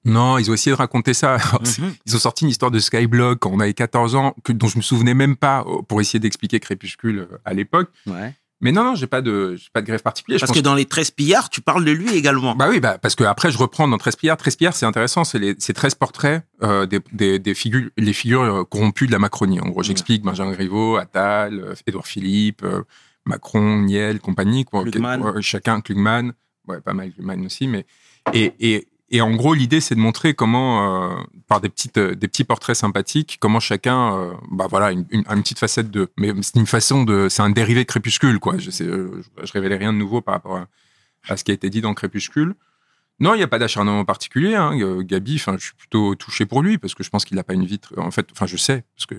Non, 0.06 0.38
ils 0.38 0.50
ont 0.50 0.54
essayé 0.54 0.72
de 0.74 0.78
raconter 0.78 1.12
ça. 1.12 1.34
Alors, 1.34 1.60
Mhm. 1.78 1.92
Ils 2.06 2.16
ont 2.16 2.18
sorti 2.18 2.44
une 2.44 2.50
histoire 2.50 2.70
de 2.70 2.78
Skyblock 2.78 3.38
quand 3.40 3.50
on 3.50 3.60
avait 3.60 3.74
14 3.74 4.14
ans, 4.14 4.34
que, 4.44 4.52
dont 4.52 4.68
je 4.68 4.78
me 4.78 4.82
souvenais 4.82 5.12
même 5.12 5.36
pas 5.36 5.62
euh, 5.66 5.82
pour 5.82 6.00
essayer 6.00 6.18
d'expliquer 6.18 6.58
Crépuscule 6.60 7.18
euh, 7.30 7.38
à 7.44 7.52
l'époque. 7.52 7.90
Ouais. 8.06 8.34
Mais 8.60 8.72
non, 8.72 8.84
non, 8.84 8.94
j'ai 8.94 9.06
pas 9.06 9.22
de, 9.22 9.56
j'ai 9.56 9.68
pas 9.72 9.80
de 9.80 9.86
grève 9.86 10.02
particulier. 10.02 10.36
Je 10.36 10.40
Parce 10.40 10.52
pense 10.52 10.58
que 10.58 10.64
dans 10.64 10.74
les 10.74 10.84
13 10.84 11.12
pillards, 11.12 11.48
tu 11.48 11.62
parles 11.62 11.84
de 11.84 11.92
lui 11.92 12.14
également. 12.14 12.54
Bah 12.54 12.66
oui, 12.68 12.78
bah, 12.78 12.98
parce 12.98 13.14
que 13.14 13.24
après 13.24 13.50
je 13.50 13.58
reprends 13.58 13.88
dans 13.88 13.96
13 13.96 14.16
pillards. 14.16 14.36
13 14.36 14.56
pillards, 14.56 14.76
c'est 14.76 14.86
intéressant, 14.86 15.24
c'est 15.24 15.38
les 15.38 15.54
c'est 15.58 15.72
13 15.72 15.94
portraits 15.94 16.44
euh, 16.62 16.84
des, 16.86 17.00
des, 17.12 17.38
des 17.38 17.54
figures, 17.54 17.88
les 17.96 18.12
figures 18.12 18.42
euh, 18.42 18.64
corrompues 18.64 19.06
de 19.06 19.12
la 19.12 19.18
Macronie. 19.18 19.60
En 19.60 19.68
gros, 19.68 19.82
j'explique 19.82 20.22
Benjamin 20.22 20.52
Griveaux, 20.52 20.96
Attal, 20.96 21.58
euh, 21.58 21.74
Édouard 21.86 22.06
Philippe, 22.06 22.62
euh, 22.62 22.82
Macron, 23.24 23.80
Niel, 23.80 24.20
compagnie, 24.20 24.64
quoi. 24.64 24.82
Klugman. 24.84 25.40
Chacun, 25.40 25.80
Klugman, 25.80 26.32
ouais, 26.68 26.80
pas 26.80 26.92
mal 26.92 27.12
Klugman 27.12 27.44
aussi, 27.46 27.66
mais 27.66 27.86
et, 28.34 28.52
et, 28.60 28.88
et 29.12 29.20
en 29.20 29.34
gros, 29.34 29.54
l'idée, 29.54 29.80
c'est 29.80 29.96
de 29.96 30.00
montrer 30.00 30.34
comment, 30.34 31.10
euh, 31.10 31.16
par 31.48 31.60
des 31.60 31.68
petites, 31.68 31.98
euh, 31.98 32.14
des 32.14 32.28
petits 32.28 32.44
portraits 32.44 32.76
sympathiques, 32.76 33.38
comment 33.40 33.58
chacun, 33.58 34.16
euh, 34.16 34.32
bah 34.52 34.68
voilà, 34.70 34.92
une, 34.92 35.04
petite 35.24 35.58
facette 35.58 35.90
de, 35.90 36.10
mais 36.16 36.32
c'est 36.42 36.56
une 36.56 36.66
façon 36.66 37.02
de, 37.02 37.28
c'est 37.28 37.42
un 37.42 37.50
dérivé 37.50 37.82
de 37.82 37.88
Crépuscule, 37.88 38.38
quoi. 38.38 38.56
Je 38.58 38.70
sais, 38.70 38.84
je, 38.84 39.52
révélais 39.52 39.76
rien 39.76 39.92
de 39.92 39.98
nouveau 39.98 40.20
par 40.20 40.34
rapport 40.34 40.64
à, 41.28 41.36
ce 41.36 41.42
qui 41.42 41.50
a 41.50 41.54
été 41.54 41.70
dit 41.70 41.80
dans 41.80 41.92
Crépuscule. 41.92 42.54
Non, 43.18 43.34
il 43.34 43.38
n'y 43.38 43.42
a 43.42 43.48
pas 43.48 43.58
d'acharnement 43.58 44.04
particulier. 44.04 44.54
Hein. 44.54 45.02
Gabi, 45.02 45.36
je 45.36 45.56
suis 45.58 45.74
plutôt 45.74 46.14
touché 46.14 46.46
pour 46.46 46.62
lui 46.62 46.78
parce 46.78 46.94
que 46.94 47.02
je 47.02 47.10
pense 47.10 47.26
qu'il 47.26 47.36
n'a 47.36 47.44
pas 47.44 47.52
une 47.52 47.66
vie. 47.66 47.78
En 47.98 48.10
fait, 48.10 48.26
enfin, 48.32 48.46
je 48.46 48.56
sais 48.56 48.82
parce 48.96 49.04
que 49.04 49.14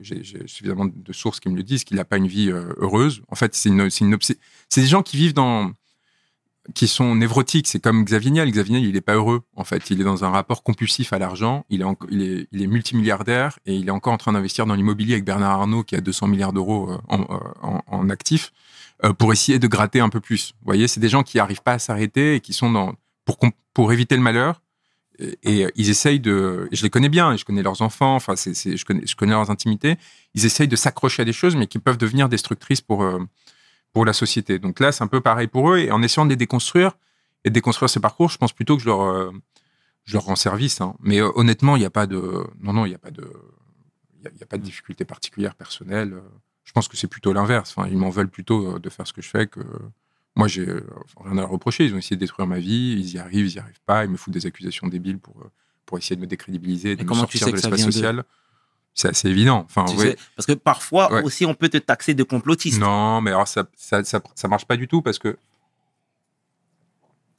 j'ai 0.00 0.24
suffisamment 0.24 0.86
de 0.86 1.12
sources 1.12 1.38
qui 1.38 1.48
me 1.48 1.56
le 1.56 1.62
disent 1.62 1.84
qu'il 1.84 1.98
n'a 1.98 2.04
pas 2.04 2.16
une 2.16 2.26
vie 2.26 2.50
heureuse. 2.50 3.22
En 3.28 3.36
fait, 3.36 3.54
c'est 3.54 3.68
une, 3.68 3.88
c'est 3.90 4.80
des 4.80 4.86
gens 4.88 5.04
qui 5.04 5.18
vivent 5.18 5.34
dans, 5.34 5.70
qui 6.74 6.88
sont 6.88 7.14
névrotiques. 7.14 7.66
C'est 7.66 7.80
comme 7.80 8.04
Xavier 8.04 8.30
Niel. 8.30 8.50
Xavier 8.50 8.78
Niel, 8.78 8.88
il 8.88 8.94
n'est 8.94 9.00
pas 9.00 9.14
heureux. 9.14 9.42
En 9.54 9.64
fait, 9.64 9.90
il 9.90 10.00
est 10.00 10.04
dans 10.04 10.24
un 10.24 10.30
rapport 10.30 10.62
compulsif 10.62 11.12
à 11.12 11.18
l'argent. 11.18 11.64
Il 11.70 11.82
est, 11.82 12.66
multimilliardaire 12.66 13.58
et 13.66 13.74
il 13.74 13.88
est 13.88 13.92
encore 13.92 14.12
en 14.12 14.18
train 14.18 14.32
d'investir 14.32 14.66
dans 14.66 14.74
l'immobilier 14.74 15.14
avec 15.14 15.24
Bernard 15.24 15.52
Arnault 15.52 15.84
qui 15.84 15.94
a 15.96 16.00
200 16.00 16.28
milliards 16.28 16.52
d'euros 16.52 16.90
euh, 16.90 16.98
en, 17.08 17.20
euh, 17.22 17.78
en, 17.86 18.10
actifs 18.10 18.52
euh, 19.04 19.12
pour 19.12 19.32
essayer 19.32 19.58
de 19.58 19.66
gratter 19.66 20.00
un 20.00 20.08
peu 20.08 20.20
plus. 20.20 20.54
Vous 20.60 20.66
voyez, 20.66 20.88
c'est 20.88 21.00
des 21.00 21.08
gens 21.08 21.22
qui 21.22 21.36
n'arrivent 21.36 21.62
pas 21.62 21.74
à 21.74 21.78
s'arrêter 21.78 22.36
et 22.36 22.40
qui 22.40 22.52
sont 22.52 22.70
dans 22.70 22.94
pour 23.74 23.92
éviter 23.92 24.16
le 24.16 24.22
malheur. 24.22 24.62
Et, 25.18 25.66
ils 25.74 25.90
essayent 25.90 26.20
de, 26.20 26.68
je 26.70 26.82
les 26.82 26.90
connais 26.90 27.08
bien, 27.08 27.36
je 27.36 27.44
connais 27.44 27.62
leurs 27.62 27.82
enfants, 27.82 28.14
enfin, 28.14 28.34
je 28.36 28.84
connais, 28.84 29.04
je 29.04 29.16
connais 29.16 29.32
leurs 29.32 29.50
intimités. 29.50 29.96
Ils 30.34 30.46
essayent 30.46 30.68
de 30.68 30.76
s'accrocher 30.76 31.22
à 31.22 31.24
des 31.24 31.32
choses, 31.32 31.56
mais 31.56 31.66
qui 31.66 31.80
peuvent 31.80 31.96
devenir 31.96 32.28
destructrices 32.28 32.82
pour 32.82 33.04
pour 33.92 34.04
la 34.04 34.12
société. 34.12 34.58
Donc 34.58 34.80
là, 34.80 34.92
c'est 34.92 35.04
un 35.04 35.08
peu 35.08 35.20
pareil 35.20 35.46
pour 35.46 35.72
eux. 35.72 35.78
Et 35.78 35.90
en 35.90 36.02
essayant 36.02 36.24
de 36.24 36.30
les 36.30 36.36
déconstruire 36.36 36.92
et 37.44 37.50
de 37.50 37.54
déconstruire 37.54 37.88
ces 37.88 38.00
parcours, 38.00 38.30
je 38.30 38.38
pense 38.38 38.52
plutôt 38.52 38.76
que 38.76 38.82
je 38.82 38.88
leur 38.88 39.00
euh, 39.02 39.30
je 40.04 40.12
leur 40.14 40.24
rends 40.24 40.36
service. 40.36 40.80
hein. 40.80 40.94
Mais 41.00 41.20
euh, 41.20 41.30
honnêtement, 41.34 41.76
il 41.76 41.80
n'y 41.80 41.86
a 41.86 41.90
pas 41.90 42.06
de, 42.06 42.44
non, 42.60 42.72
non, 42.72 42.86
il 42.86 42.90
n'y 42.90 42.94
a 42.94 42.98
pas 42.98 43.10
de, 43.10 43.28
il 44.22 44.38
y 44.38 44.42
a, 44.42 44.46
pas 44.46 44.58
de 44.58 44.62
difficulté 44.62 45.04
particulière 45.04 45.54
personnelle. 45.54 46.20
Je 46.64 46.72
pense 46.72 46.88
que 46.88 46.96
c'est 46.96 47.08
plutôt 47.08 47.32
l'inverse. 47.32 47.74
Enfin, 47.76 47.88
ils 47.88 47.96
m'en 47.96 48.10
veulent 48.10 48.28
plutôt 48.28 48.76
euh, 48.76 48.78
de 48.78 48.90
faire 48.90 49.06
ce 49.06 49.12
que 49.12 49.22
je 49.22 49.28
fais 49.28 49.46
que 49.46 49.60
moi, 50.36 50.48
j'ai 50.48 50.66
rien 50.66 51.38
à 51.38 51.40
leur 51.40 51.48
reprocher. 51.48 51.86
Ils 51.86 51.94
ont 51.94 51.98
essayé 51.98 52.16
de 52.16 52.20
détruire 52.20 52.46
ma 52.46 52.58
vie. 52.58 52.96
Ils 52.98 53.14
y 53.14 53.18
arrivent, 53.18 53.46
ils 53.46 53.54
n'y 53.54 53.58
arrivent 53.58 53.80
pas. 53.86 54.04
Ils 54.04 54.10
me 54.10 54.18
foutent 54.18 54.34
des 54.34 54.44
accusations 54.44 54.86
débiles 54.86 55.18
pour, 55.18 55.34
pour 55.86 55.96
essayer 55.96 56.14
de 56.14 56.20
me 56.20 56.26
décrédibiliser, 56.26 56.94
de 56.94 57.04
me 57.04 57.14
sortir 57.14 57.46
de 57.46 57.52
l'espace 57.52 57.82
social. 57.82 58.24
C'est 58.98 59.08
assez 59.08 59.28
évident. 59.28 59.64
Enfin, 59.68 59.84
Tu 59.84 59.96
ouais. 59.98 60.06
sais, 60.12 60.16
parce 60.34 60.46
que 60.46 60.54
parfois 60.54 61.12
Ouais. 61.12 61.22
aussi, 61.22 61.44
on 61.44 61.54
peut 61.54 61.68
te 61.68 61.76
taxer 61.76 62.14
de 62.14 62.22
complotiste. 62.24 62.80
Non, 62.80 63.20
mais 63.20 63.30
alors 63.30 63.46
ça, 63.46 63.66
ça, 63.76 64.02
ça, 64.02 64.22
ça 64.34 64.48
marche 64.48 64.64
pas 64.64 64.76
du 64.78 64.88
tout 64.88 65.02
parce 65.02 65.18
que 65.18 65.36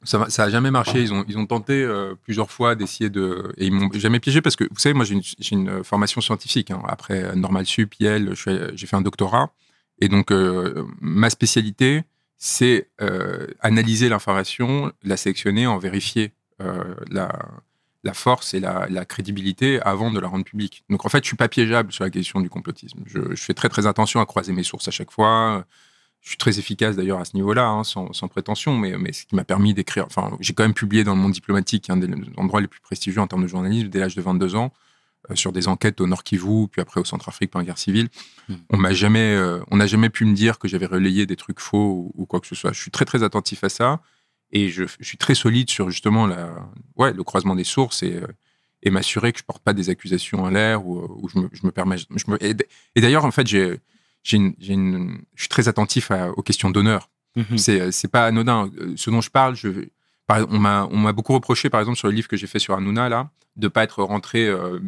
ça, 0.04 0.26
ça 0.30 0.44
a 0.44 0.50
jamais 0.50 0.70
marché. 0.70 1.02
Ils 1.02 1.12
ont, 1.12 1.24
ils 1.28 1.36
ont 1.36 1.46
tenté 1.46 1.82
euh, 1.82 2.14
plusieurs 2.22 2.50
fois 2.52 2.76
d'essayer 2.76 3.10
de. 3.10 3.52
Et 3.56 3.66
ils 3.66 3.72
m'ont 3.72 3.90
jamais 3.94 4.20
piégé 4.20 4.40
parce 4.40 4.54
que, 4.54 4.64
vous 4.70 4.78
savez, 4.78 4.94
moi 4.94 5.04
j'ai 5.04 5.20
une, 5.50 5.82
formation 5.82 6.20
scientifique. 6.20 6.70
hein. 6.70 6.80
Après 6.86 7.24
euh, 7.24 7.34
Normal 7.34 7.66
Sup, 7.66 7.92
Yale, 7.98 8.34
j'ai 8.36 8.86
fait 8.86 8.96
un 8.96 9.02
doctorat. 9.02 9.52
Et 10.00 10.08
donc, 10.08 10.30
euh, 10.30 10.84
ma 11.00 11.28
spécialité, 11.28 12.04
c'est 12.36 12.88
euh, 13.00 13.48
analyser 13.58 14.08
l'information, 14.08 14.92
la 15.02 15.16
sélectionner, 15.16 15.66
en 15.66 15.78
vérifier 15.78 16.32
la, 17.10 17.30
la 18.04 18.14
force 18.14 18.54
et 18.54 18.60
la, 18.60 18.86
la 18.88 19.04
crédibilité 19.04 19.80
avant 19.82 20.10
de 20.10 20.20
la 20.20 20.28
rendre 20.28 20.44
publique. 20.44 20.84
Donc, 20.88 21.04
en 21.04 21.08
fait, 21.08 21.24
je 21.24 21.28
suis 21.28 21.36
pas 21.36 21.48
piégeable 21.48 21.92
sur 21.92 22.04
la 22.04 22.10
question 22.10 22.40
du 22.40 22.48
complotisme. 22.48 23.00
Je, 23.06 23.34
je 23.34 23.42
fais 23.42 23.54
très, 23.54 23.68
très 23.68 23.86
attention 23.86 24.20
à 24.20 24.26
croiser 24.26 24.52
mes 24.52 24.62
sources 24.62 24.88
à 24.88 24.90
chaque 24.90 25.10
fois. 25.10 25.64
Je 26.20 26.30
suis 26.30 26.38
très 26.38 26.58
efficace 26.58 26.96
d'ailleurs 26.96 27.20
à 27.20 27.24
ce 27.24 27.34
niveau-là, 27.36 27.66
hein, 27.66 27.84
sans, 27.84 28.12
sans 28.12 28.28
prétention, 28.28 28.76
mais, 28.76 28.96
mais 28.98 29.12
ce 29.12 29.24
qui 29.24 29.34
m'a 29.34 29.44
permis 29.44 29.74
d'écrire. 29.74 30.04
Enfin, 30.06 30.36
j'ai 30.40 30.52
quand 30.52 30.64
même 30.64 30.74
publié 30.74 31.04
dans 31.04 31.14
le 31.14 31.20
monde 31.20 31.32
diplomatique, 31.32 31.90
un 31.90 31.96
des 31.96 32.08
endroits 32.36 32.60
les 32.60 32.66
plus 32.66 32.80
prestigieux 32.80 33.20
en 33.20 33.26
termes 33.26 33.42
de 33.42 33.48
journalisme, 33.48 33.88
dès 33.88 34.00
l'âge 34.00 34.14
de 34.14 34.22
22 34.22 34.56
ans, 34.56 34.72
euh, 35.30 35.36
sur 35.36 35.52
des 35.52 35.68
enquêtes 35.68 36.00
au 36.00 36.06
Nord 36.06 36.24
Kivu, 36.24 36.68
puis 36.68 36.80
après 36.80 37.00
au 37.00 37.04
Centrafrique 37.04 37.50
pendant 37.50 37.62
la 37.62 37.66
guerre 37.66 37.78
civile. 37.78 38.08
Mm. 38.48 38.54
On 38.70 38.76
m'a 38.76 38.92
jamais, 38.92 39.34
euh, 39.34 39.60
on 39.70 39.76
n'a 39.76 39.86
jamais 39.86 40.10
pu 40.10 40.24
me 40.24 40.34
dire 40.34 40.58
que 40.58 40.68
j'avais 40.68 40.86
relayé 40.86 41.24
des 41.24 41.36
trucs 41.36 41.60
faux 41.60 41.78
ou, 41.78 42.12
ou 42.14 42.26
quoi 42.26 42.40
que 42.40 42.46
ce 42.46 42.54
soit. 42.54 42.72
Je 42.72 42.80
suis 42.80 42.90
très 42.90 43.04
très 43.04 43.22
attentif 43.22 43.64
à 43.64 43.68
ça 43.68 44.00
et 44.52 44.68
je, 44.70 44.84
je 44.98 45.04
suis 45.04 45.18
très 45.18 45.34
solide 45.34 45.70
sur 45.70 45.90
justement 45.90 46.26
la, 46.26 46.54
ouais, 46.96 47.12
le 47.12 47.22
croisement 47.24 47.54
des 47.54 47.64
sources 47.64 48.02
et, 48.02 48.14
euh, 48.16 48.26
et 48.82 48.90
m'assurer 48.90 49.32
que 49.32 49.38
je 49.40 49.44
porte 49.44 49.62
pas 49.62 49.72
des 49.72 49.90
accusations 49.90 50.42
en 50.44 50.50
l'air 50.50 50.86
ou, 50.86 50.98
euh, 51.00 51.06
ou 51.16 51.28
je, 51.28 51.38
me, 51.38 51.48
je 51.52 51.66
me 51.66 51.70
permets. 51.72 51.96
Je 51.98 52.30
me, 52.30 52.38
et 52.42 52.54
d'ailleurs, 53.00 53.24
en 53.24 53.30
fait, 53.30 53.46
j'ai, 53.46 53.80
j'ai 54.22 54.36
une, 54.36 54.54
une- 54.60 55.20
je 55.34 55.42
suis 55.42 55.48
très 55.48 55.68
attentif 55.68 56.10
à- 56.10 56.30
aux 56.30 56.42
questions 56.42 56.70
d'honneur. 56.70 57.10
Mhm. 57.36 57.58
C'est, 57.58 57.92
c'est 57.92 58.08
pas 58.08 58.26
anodin. 58.26 58.70
Euh, 58.80 58.94
Ce 58.96 59.10
dont 59.10 59.20
je 59.20 59.30
parle, 59.30 59.54
je, 59.56 59.68
on 60.28 60.58
m'a, 60.58 60.86
on 60.90 60.96
m'a 60.98 61.12
beaucoup 61.12 61.32
reproché, 61.34 61.70
par 61.70 61.80
exemple, 61.80 61.98
sur 61.98 62.08
le 62.08 62.14
livre 62.14 62.28
que 62.28 62.36
j'ai 62.36 62.46
fait 62.46 62.58
sur 62.58 62.74
Hanouna, 62.74 63.08
là, 63.08 63.30
de 63.56 63.68
pas 63.68 63.82
être 63.84 64.02
rentré 64.02 64.46
euh, 64.46 64.78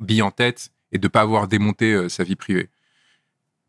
bille 0.00 0.22
en 0.22 0.30
tête 0.30 0.70
et 0.92 0.98
de 0.98 1.08
pas 1.08 1.20
avoir 1.22 1.48
démonté 1.48 1.92
euh, 1.92 2.08
sa 2.08 2.24
vie 2.24 2.36
privée. 2.36 2.68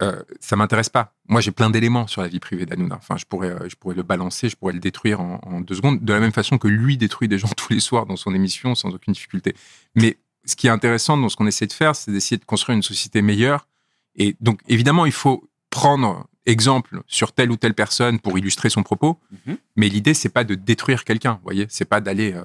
Euh, 0.02 0.22
ça 0.40 0.56
m'intéresse 0.56 0.88
pas. 0.90 1.14
Moi, 1.28 1.42
j'ai 1.42 1.52
plein 1.52 1.70
d'éléments 1.70 2.08
sur 2.08 2.22
la 2.22 2.30
vie 2.30 2.40
privée 2.40 2.66
d'Hanouna. 2.66 2.96
Enfin, 2.96 3.18
je 3.18 3.26
pourrais, 3.26 3.50
euh, 3.50 3.68
je 3.70 3.76
pourrais 3.76 3.96
le 3.96 4.04
balancer, 4.04 4.48
je 4.48 4.56
pourrais 4.56 4.72
le 4.74 4.80
détruire 4.80 5.20
en, 5.20 5.40
en 5.44 5.60
deux 5.60 5.76
secondes, 5.76 6.04
de 6.04 6.14
la 6.14 6.20
même 6.22 6.32
façon 6.32 6.58
que 6.58 6.68
lui 6.70 6.98
détruit 6.98 7.28
des 7.28 7.38
gens 7.38 7.50
tous 7.58 7.74
les 7.74 7.80
soirs 7.82 8.06
dans 8.06 8.16
son 8.16 8.34
émission 8.34 8.76
sans 8.76 8.90
aucune 8.96 9.14
difficulté. 9.14 9.54
Mais 9.96 10.18
ce 10.46 10.56
qui 10.56 10.68
est 10.68 10.70
intéressant 10.70 11.18
dans 11.18 11.28
ce 11.28 11.36
qu'on 11.36 11.48
essaie 11.48 11.68
de 11.68 11.74
faire, 11.74 11.96
c'est 11.96 12.12
d'essayer 12.12 12.38
de 12.38 12.46
construire 12.46 12.76
une 12.78 12.84
société 12.84 13.22
meilleure. 13.22 13.68
Et 14.16 14.38
donc, 14.40 14.62
évidemment, 14.70 15.06
il 15.06 15.12
faut 15.12 15.50
prendre 15.70 16.28
exemple 16.46 17.02
sur 17.06 17.32
telle 17.34 17.52
ou 17.52 17.58
telle 17.58 17.74
personne 17.76 18.20
pour 18.20 18.38
illustrer 18.40 18.70
son 18.70 18.84
propos. 18.84 19.20
Mhm. 19.46 19.58
Mais 19.76 19.90
l'idée, 19.90 20.14
c'est 20.14 20.30
pas 20.30 20.44
de 20.46 20.56
détruire 20.56 21.04
quelqu'un, 21.04 21.34
vous 21.34 21.44
voyez. 21.44 21.68
C'est 21.70 21.86
pas 21.86 22.00
d'aller. 22.02 22.34
euh, 22.34 22.44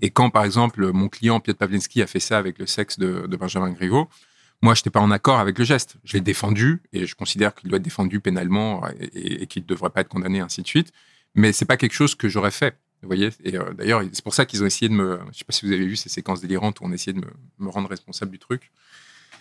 Et 0.00 0.10
quand, 0.10 0.30
par 0.30 0.44
exemple, 0.44 0.92
mon 0.92 1.08
client 1.08 1.40
Piotr 1.40 1.58
Pawlenski 1.58 2.02
a 2.02 2.06
fait 2.06 2.20
ça 2.20 2.38
avec 2.38 2.58
le 2.58 2.66
sexe 2.66 2.98
de, 2.98 3.26
de 3.26 3.36
Benjamin 3.36 3.70
Griveaux, 3.70 4.08
moi, 4.64 4.74
je 4.74 4.80
n'étais 4.80 4.90
pas 4.90 5.00
en 5.00 5.10
accord 5.10 5.38
avec 5.38 5.58
le 5.58 5.64
geste. 5.64 5.96
Je 6.04 6.14
l'ai 6.14 6.20
défendu 6.20 6.80
et 6.92 7.06
je 7.06 7.14
considère 7.14 7.54
qu'il 7.54 7.68
doit 7.70 7.76
être 7.76 7.82
défendu 7.84 8.18
pénalement 8.20 8.82
et, 9.00 9.04
et- 9.04 9.42
et 9.42 9.46
qu'il 9.46 9.62
ne 9.62 9.66
devrait 9.68 9.90
pas 9.90 10.00
être 10.00 10.08
condamné, 10.08 10.40
ainsi 10.40 10.62
de 10.62 10.66
suite. 10.66 10.92
Mais 11.34 11.52
c'est 11.52 11.64
pas 11.64 11.76
quelque 11.76 11.92
chose 11.94 12.14
que 12.14 12.28
j'aurais 12.28 12.50
fait. 12.50 12.76
Vous 13.02 13.08
voyez 13.08 13.30
Et 13.44 13.56
euh, 13.58 13.72
d'ailleurs, 13.74 14.02
c'est 14.12 14.24
pour 14.24 14.34
ça 14.34 14.46
qu'ils 14.46 14.62
ont 14.62 14.66
essayé 14.66 14.88
de 14.88 14.94
me. 14.94 15.18
Je 15.32 15.38
sais 15.38 15.44
pas 15.44 15.52
si 15.52 15.66
vous 15.66 15.72
avez 15.72 15.86
vu 15.86 15.96
ces 15.96 16.08
séquences 16.08 16.40
délirantes 16.40 16.80
où 16.80 16.84
on 16.84 16.92
essayait 16.92 17.12
de 17.12 17.20
me, 17.20 17.30
me 17.58 17.68
rendre 17.70 17.88
responsable 17.88 18.30
du 18.32 18.38
truc. 18.38 18.70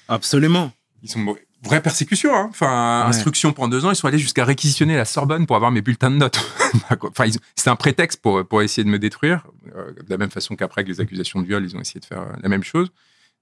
Absolument. 0.07 0.71
Ils 1.01 1.09
sont 1.09 1.35
vraie 1.63 1.81
persécution, 1.81 2.35
hein. 2.35 2.47
Enfin, 2.49 3.03
Ouais. 3.03 3.09
instruction 3.09 3.53
pendant 3.53 3.69
deux 3.69 3.85
ans. 3.85 3.91
Ils 3.91 3.95
sont 3.95 4.07
allés 4.07 4.19
jusqu'à 4.19 4.43
réquisitionner 4.45 4.95
la 4.97 5.05
Sorbonne 5.05 5.45
pour 5.45 5.55
avoir 5.55 5.71
mes 5.71 5.81
bulletins 5.81 6.11
de 6.11 6.17
notes. 6.17 6.39
enfin, 7.01 7.25
c'était 7.55 7.69
un 7.69 7.75
prétexte 7.77 8.21
pour, 8.21 8.45
pour 8.45 8.61
essayer 8.61 8.83
de 8.83 8.89
me 8.89 8.99
détruire. 8.99 9.45
Euh, 9.75 9.91
de 9.93 10.09
la 10.09 10.17
même 10.17 10.29
façon 10.31 10.55
qu'après, 10.57 10.81
avec 10.81 10.89
les 10.89 10.99
accusations 11.01 11.41
de 11.41 11.45
viol, 11.47 11.63
ils 11.63 11.75
ont 11.77 11.79
essayé 11.79 11.99
de 12.01 12.05
faire 12.05 12.21
euh, 12.21 12.33
la 12.41 12.49
même 12.49 12.63
chose. 12.63 12.89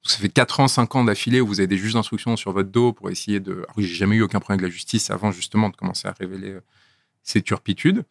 Ça 0.04 0.18
fait 0.18 0.30
4 0.30 0.60
ans, 0.62 0.68
5 0.68 0.96
ans 0.96 1.04
d'affilée 1.04 1.42
où 1.42 1.48
vous 1.48 1.60
avez 1.60 1.68
des 1.68 1.78
juges 1.78 1.94
d'instruction 1.94 2.36
sur 2.36 2.52
votre 2.54 2.70
dos 2.72 2.92
pour 2.92 3.10
essayer 3.12 3.40
de. 3.40 3.54
Alors, 3.54 3.76
j'ai 3.78 3.88
jamais 3.88 4.16
eu 4.16 4.24
aucun 4.24 4.40
problème 4.40 4.60
avec 4.60 4.72
la 4.72 4.74
justice 4.74 5.12
avant, 5.12 5.32
justement, 5.32 5.70
de 5.70 5.76
commencer 5.76 6.08
à 6.08 6.14
révéler 6.20 6.50
euh, 6.54 6.62
ces 7.24 7.42
turpitudes. 7.42 8.04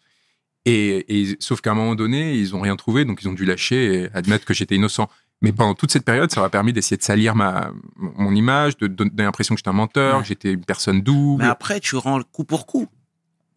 Et, 0.67 1.21
et- 1.31 1.37
sauf 1.41 1.61
qu'à 1.61 1.73
un 1.73 1.75
moment 1.75 1.95
donné, 1.97 2.35
ils 2.35 2.55
ont 2.55 2.61
rien 2.61 2.77
trouvé, 2.77 3.05
donc 3.05 3.23
ils 3.23 3.29
ont 3.29 3.33
dû 3.33 3.45
lâcher 3.45 3.95
et 4.05 4.09
admettre 4.15 4.45
que 4.45 4.55
j'étais 4.55 4.77
innocent. 4.77 5.09
Mais 5.43 5.53
pendant 5.53 5.75
toute 5.75 5.91
cette 5.91 6.05
période, 6.05 6.31
ça 6.31 6.41
m'a 6.43 6.51
permis 6.51 6.73
d'essayer 6.73 6.99
de 6.99 7.03
salir 7.03 7.35
ma, 7.35 7.73
mon 7.97 8.35
image, 8.35 8.77
de 8.77 8.87
donner 8.87 9.11
l'impression 9.25 9.55
que 9.55 9.59
j'étais 9.59 9.71
un 9.71 9.73
menteur, 9.73 10.17
Ouais. 10.17 10.23
que 10.23 10.29
j'étais 10.29 10.53
une 10.53 10.65
personne 10.65 11.01
double. 11.01 11.43
Mais 11.43 11.49
après, 11.49 11.81
tu 11.81 11.97
rends 11.97 12.19
le 12.19 12.25
coup 12.25 12.45
pour 12.45 12.67
coup. 12.67 12.87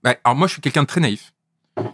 Ouais, 0.06 0.18
alors 0.24 0.36
moi, 0.38 0.48
je 0.48 0.54
suis 0.54 0.62
quelqu'un 0.62 0.84
de 0.84 0.88
très 0.88 1.02
naïf. 1.02 1.34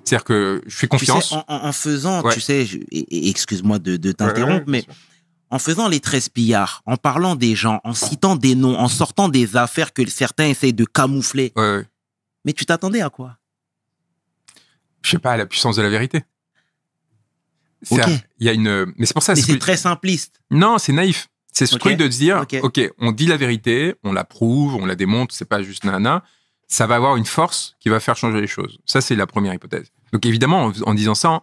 C'est-à-dire 0.03 0.23
que 0.23 0.61
je 0.67 0.75
fais 0.75 0.87
Tu 0.87 0.97
sais, 1.05 1.11
confiance. 1.11 1.33
en, 1.47 1.71
faisant, 1.71 2.21
Ouais. 2.21 2.33
tu 2.33 2.39
sais, 2.41 2.65
je- 2.65 2.77
excuse-moi 2.91 3.79
de, 3.79 3.97
de 3.97 4.11
t'interrompre, 4.11 4.67
Ouais, 4.67 4.71
mais. 4.71 4.85
En 5.51 5.59
faisant 5.59 5.87
les 5.87 5.99
13 5.99 6.29
pillards, 6.29 6.81
en 6.85 6.97
parlant 6.97 7.35
des 7.35 7.55
gens, 7.55 7.81
en 7.83 7.93
citant 7.93 8.35
des 8.35 8.55
noms, 8.55 8.77
en 8.77 8.87
sortant 8.87 9.29
des 9.29 9.55
affaires 9.57 9.93
que 9.93 10.07
certains 10.09 10.45
essayent 10.47 10.73
de 10.73 10.85
camoufler, 10.85 11.51
Ouais, 11.55 11.77
ouais. 11.77 11.85
mais 12.45 12.53
tu 12.53 12.65
t'attendais 12.65 13.01
à 13.01 13.09
quoi? 13.09 13.37
Je 15.01 15.11
sais 15.11 15.19
pas, 15.19 15.37
la 15.37 15.45
puissance 15.45 15.75
de 15.77 15.81
la 15.81 15.89
vérité. 15.89 16.23
Il 17.89 17.97
y 18.39 18.49
a 18.49 18.53
une. 18.53 18.93
Mais 18.97 19.05
c'est 19.05 19.13
pour 19.13 19.23
ça. 19.23 19.33
Mais 19.33 19.41
ce 19.41 19.47
c'est 19.47 19.53
que- 19.53 19.59
très 19.59 19.77
simpliste. 19.77 20.41
Non, 20.51 20.77
c'est 20.77 20.91
naïf. 20.91 21.29
C'est 21.53 21.65
ce 21.65 21.75
Ok. 21.75 21.81
truc 21.81 21.97
de 21.97 22.09
se 22.09 22.17
dire, 22.17 22.39
Ok. 22.41 22.57
ok, 22.61 22.91
on 22.99 23.11
dit 23.11 23.25
la 23.25 23.37
vérité, 23.37 23.95
on 24.03 24.11
la 24.13 24.23
prouve, 24.23 24.75
on 24.75 24.85
la 24.85 24.95
démontre, 24.95 25.33
c'est 25.33 25.45
pas 25.47 25.63
juste 25.63 25.83
nana. 25.83 26.23
Ça 26.67 26.85
va 26.85 26.95
avoir 26.95 27.15
une 27.15 27.25
force 27.25 27.75
qui 27.79 27.89
va 27.89 27.99
faire 27.99 28.15
changer 28.15 28.39
les 28.39 28.47
choses. 28.47 28.77
Ça, 28.85 29.01
c'est 29.01 29.15
la 29.15 29.25
première 29.25 29.53
hypothèse. 29.53 29.87
Donc 30.13 30.25
évidemment, 30.25 30.65
en, 30.65 30.71
en 30.83 30.93
disant 30.93 31.15
ça, 31.15 31.41